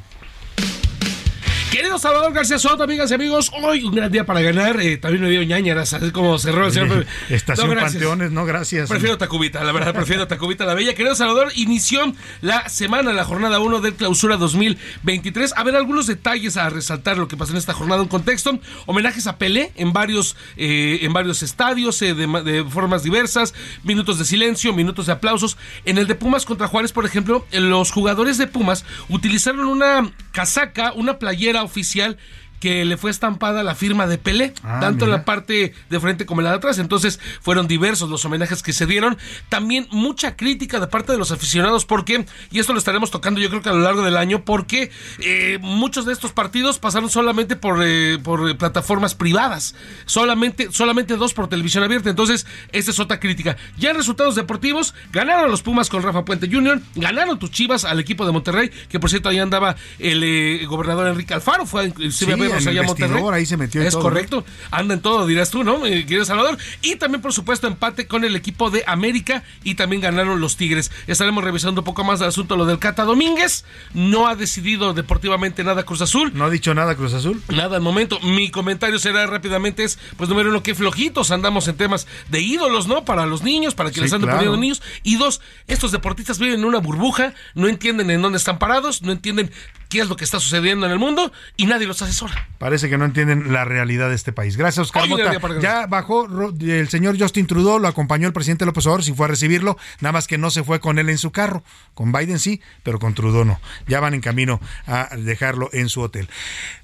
Querido 1.71 1.97
Salvador 1.97 2.33
García 2.33 2.59
Soto, 2.59 2.83
amigas 2.83 3.11
y 3.11 3.13
amigos, 3.13 3.49
hoy 3.63 3.85
un 3.85 3.95
gran 3.95 4.11
día 4.11 4.25
para 4.25 4.41
ganar. 4.41 4.81
Eh, 4.81 4.97
también 4.97 5.23
me 5.23 5.29
dio 5.29 5.41
ñañaras, 5.41 5.93
así 5.93 6.11
como 6.11 6.37
cerró 6.37 6.65
el 6.65 6.73
señor. 6.73 7.05
Estación 7.29 7.73
Panteones, 7.73 8.29
no, 8.33 8.43
gracias. 8.43 8.89
Prefiero 8.89 9.17
Tacubita, 9.17 9.63
la 9.63 9.71
verdad, 9.71 9.93
prefiero 9.93 10.27
Tacubita 10.27 10.65
la 10.65 10.73
Bella. 10.73 10.93
Querido 10.95 11.15
Salvador, 11.15 11.53
inició 11.55 12.13
la 12.41 12.67
semana, 12.67 13.13
la 13.13 13.23
jornada 13.23 13.61
1 13.61 13.79
del 13.79 13.93
clausura 13.93 14.35
2023. 14.35 15.53
A 15.55 15.63
ver, 15.63 15.77
algunos 15.77 16.07
detalles 16.07 16.57
a 16.57 16.69
resaltar 16.69 17.17
lo 17.17 17.29
que 17.29 17.37
pasó 17.37 17.53
en 17.53 17.57
esta 17.59 17.71
jornada, 17.71 18.01
un 18.01 18.09
contexto. 18.09 18.59
Homenajes 18.85 19.27
a 19.27 19.37
Pelé 19.37 19.71
en 19.77 19.93
varios, 19.93 20.35
eh, 20.57 20.99
en 21.03 21.13
varios 21.13 21.41
estadios, 21.41 22.01
eh, 22.01 22.13
de, 22.13 22.27
de, 22.43 22.65
formas 22.65 23.01
diversas, 23.01 23.53
minutos 23.85 24.19
de 24.19 24.25
silencio, 24.25 24.73
minutos 24.73 25.05
de 25.05 25.13
aplausos. 25.13 25.55
En 25.85 25.97
el 25.97 26.07
de 26.07 26.15
Pumas 26.15 26.45
contra 26.45 26.67
Juárez, 26.67 26.91
por 26.91 27.05
ejemplo, 27.05 27.45
los 27.53 27.91
jugadores 27.91 28.37
de 28.37 28.47
Pumas 28.47 28.83
utilizaron 29.07 29.67
una 29.67 30.11
casaca, 30.33 30.91
una 30.91 31.17
playera 31.17 31.60
oficial 31.63 32.17
que 32.61 32.85
le 32.85 32.95
fue 32.95 33.11
estampada 33.11 33.63
la 33.63 33.75
firma 33.75 34.07
de 34.07 34.17
Pelé, 34.17 34.53
Ah, 34.63 34.79
tanto 34.79 35.05
en 35.05 35.11
la 35.11 35.25
parte 35.25 35.73
de 35.89 35.99
frente 35.99 36.25
como 36.25 36.41
en 36.41 36.45
la 36.45 36.51
de 36.51 36.57
atrás. 36.57 36.77
Entonces 36.77 37.19
fueron 37.41 37.67
diversos 37.67 38.09
los 38.09 38.23
homenajes 38.23 38.63
que 38.63 38.71
se 38.71 38.85
dieron. 38.85 39.17
También 39.49 39.87
mucha 39.91 40.37
crítica 40.37 40.79
de 40.79 40.87
parte 40.87 41.11
de 41.11 41.17
los 41.17 41.31
aficionados, 41.31 41.85
porque, 41.85 42.25
y 42.51 42.59
esto 42.59 42.71
lo 42.73 42.79
estaremos 42.79 43.11
tocando 43.11 43.41
yo 43.41 43.49
creo 43.49 43.61
que 43.61 43.69
a 43.69 43.73
lo 43.73 43.79
largo 43.79 44.03
del 44.03 44.15
año, 44.15 44.45
porque 44.45 44.91
eh, 45.19 45.57
muchos 45.61 46.05
de 46.05 46.13
estos 46.13 46.31
partidos 46.31 46.79
pasaron 46.79 47.09
solamente 47.09 47.55
por, 47.55 47.79
eh, 47.83 48.19
por 48.23 48.49
eh, 48.49 48.55
plataformas 48.55 49.15
privadas, 49.15 49.75
solamente, 50.05 50.69
solamente 50.71 51.17
dos 51.17 51.33
por 51.33 51.47
televisión 51.47 51.83
abierta. 51.83 52.09
Entonces, 52.09 52.45
esta 52.71 52.91
es 52.91 52.99
otra 52.99 53.19
crítica. 53.19 53.57
Ya 53.77 53.89
en 53.89 53.97
resultados 53.97 54.35
deportivos, 54.35 54.93
ganaron 55.11 55.49
los 55.49 55.63
Pumas 55.63 55.89
con 55.89 56.03
Rafa 56.03 56.23
Puente 56.23 56.47
Jr., 56.51 56.79
ganaron 56.95 57.39
tus 57.39 57.51
Chivas 57.51 57.83
al 57.83 57.99
equipo 57.99 58.25
de 58.25 58.31
Monterrey, 58.31 58.69
que 58.89 58.99
por 58.99 59.09
cierto 59.09 59.29
ahí 59.29 59.39
andaba 59.39 59.75
el 59.99 60.23
eh, 60.23 60.65
gobernador 60.65 61.07
Enrique 61.07 61.33
Alfaro, 61.33 61.65
fue 61.65 61.87
inclusive 61.87 62.33
a 62.33 62.35
verlos 62.35 62.50
en 62.57 62.77
a 62.77 62.83
Monterrey. 62.83 63.23
ahí 63.33 63.45
se 63.45 63.57
metió 63.57 63.81
Es 63.81 63.93
todo, 63.93 64.03
correcto. 64.03 64.45
Anda 64.71 64.93
en 64.93 65.01
todo, 65.01 65.25
dirás 65.27 65.49
tú, 65.51 65.63
¿no, 65.63 65.79
mi 65.79 65.89
querido 66.05 66.25
Salvador? 66.25 66.57
Y 66.81 66.95
también, 66.95 67.21
por 67.21 67.33
supuesto, 67.33 67.67
empate 67.67 68.07
con 68.07 68.23
el 68.23 68.35
equipo 68.35 68.69
de 68.69 68.83
América 68.87 69.43
y 69.63 69.75
también 69.75 70.01
ganaron 70.01 70.39
los 70.41 70.57
Tigres. 70.57 70.91
Estaremos 71.07 71.43
revisando 71.43 71.81
un 71.81 71.85
poco 71.85 72.03
más 72.03 72.19
del 72.19 72.29
asunto 72.29 72.55
lo 72.55 72.65
del 72.65 72.79
Cata 72.79 73.03
Domínguez. 73.03 73.65
No 73.93 74.27
ha 74.27 74.35
decidido 74.35 74.93
deportivamente 74.93 75.63
nada 75.63 75.83
Cruz 75.83 76.01
Azul. 76.01 76.31
No 76.33 76.45
ha 76.45 76.49
dicho 76.49 76.73
nada 76.73 76.95
Cruz 76.95 77.13
Azul. 77.13 77.41
Nada 77.49 77.77
al 77.77 77.81
momento. 77.81 78.19
Mi 78.21 78.51
comentario 78.51 78.99
será 78.99 79.25
rápidamente 79.27 79.83
es, 79.83 79.99
pues 80.17 80.29
número 80.29 80.49
uno, 80.49 80.63
qué 80.63 80.75
flojitos 80.75 81.31
andamos 81.31 81.67
en 81.67 81.75
temas 81.77 82.07
de 82.29 82.41
ídolos, 82.41 82.87
¿no? 82.87 83.05
Para 83.05 83.25
los 83.25 83.43
niños, 83.43 83.75
para 83.75 83.89
que 83.89 83.95
Sí, 83.95 84.01
les 84.01 84.13
anden 84.13 84.27
claro. 84.27 84.39
poniendo 84.39 84.59
niños. 84.61 84.81
Y 85.03 85.17
dos, 85.17 85.41
estos 85.67 85.91
deportistas 85.91 86.39
viven 86.39 86.59
en 86.59 86.65
una 86.65 86.79
burbuja, 86.79 87.33
no 87.55 87.67
entienden 87.67 88.09
en 88.09 88.21
dónde 88.21 88.37
están 88.37 88.59
parados, 88.59 89.01
no 89.01 89.11
entienden 89.11 89.51
qué 89.89 89.99
es 89.99 90.09
lo 90.09 90.15
que 90.15 90.23
está 90.23 90.39
sucediendo 90.39 90.85
en 90.85 90.91
el 90.91 90.99
mundo 90.99 91.31
y 91.57 91.65
nadie 91.65 91.85
los 91.87 92.01
asesora. 92.01 92.40
Parece 92.57 92.89
que 92.89 92.97
no 92.97 93.05
entienden 93.05 93.51
la 93.51 93.65
realidad 93.65 94.09
de 94.09 94.15
este 94.15 94.31
país. 94.31 94.55
Gracias, 94.55 94.85
Oscar 94.85 95.09
Mota. 95.09 95.59
Ya 95.59 95.87
bajó 95.87 96.27
el 96.61 96.89
señor 96.89 97.17
Justin 97.19 97.47
Trudeau, 97.47 97.79
lo 97.79 97.87
acompañó 97.87 98.27
el 98.27 98.33
presidente 98.33 98.65
López 98.65 98.85
Obrador, 98.85 99.03
si 99.03 99.13
fue 99.13 99.25
a 99.25 99.29
recibirlo, 99.29 99.77
nada 99.99 100.13
más 100.13 100.27
que 100.27 100.37
no 100.37 100.51
se 100.51 100.63
fue 100.63 100.79
con 100.79 100.99
él 100.99 101.09
en 101.09 101.17
su 101.17 101.31
carro. 101.31 101.63
Con 101.95 102.11
Biden 102.11 102.37
sí, 102.37 102.61
pero 102.83 102.99
con 102.99 103.15
Trudeau 103.15 103.45
no. 103.45 103.59
Ya 103.87 103.99
van 103.99 104.13
en 104.13 104.21
camino 104.21 104.59
a 104.85 105.09
dejarlo 105.17 105.69
en 105.73 105.89
su 105.89 106.01
hotel. 106.01 106.29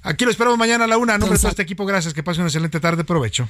Aquí 0.02 0.24
lo 0.24 0.30
esperamos 0.30 0.58
mañana 0.58 0.84
a 0.84 0.88
la 0.88 0.98
una. 0.98 1.14
A 1.14 1.18
nombre 1.18 1.36
de 1.36 1.40
todo 1.40 1.50
este 1.50 1.62
equipo, 1.62 1.86
gracias. 1.86 2.12
Que 2.12 2.22
pase 2.22 2.40
una 2.40 2.48
excelente 2.48 2.80
tarde. 2.80 3.04
Provecho. 3.04 3.48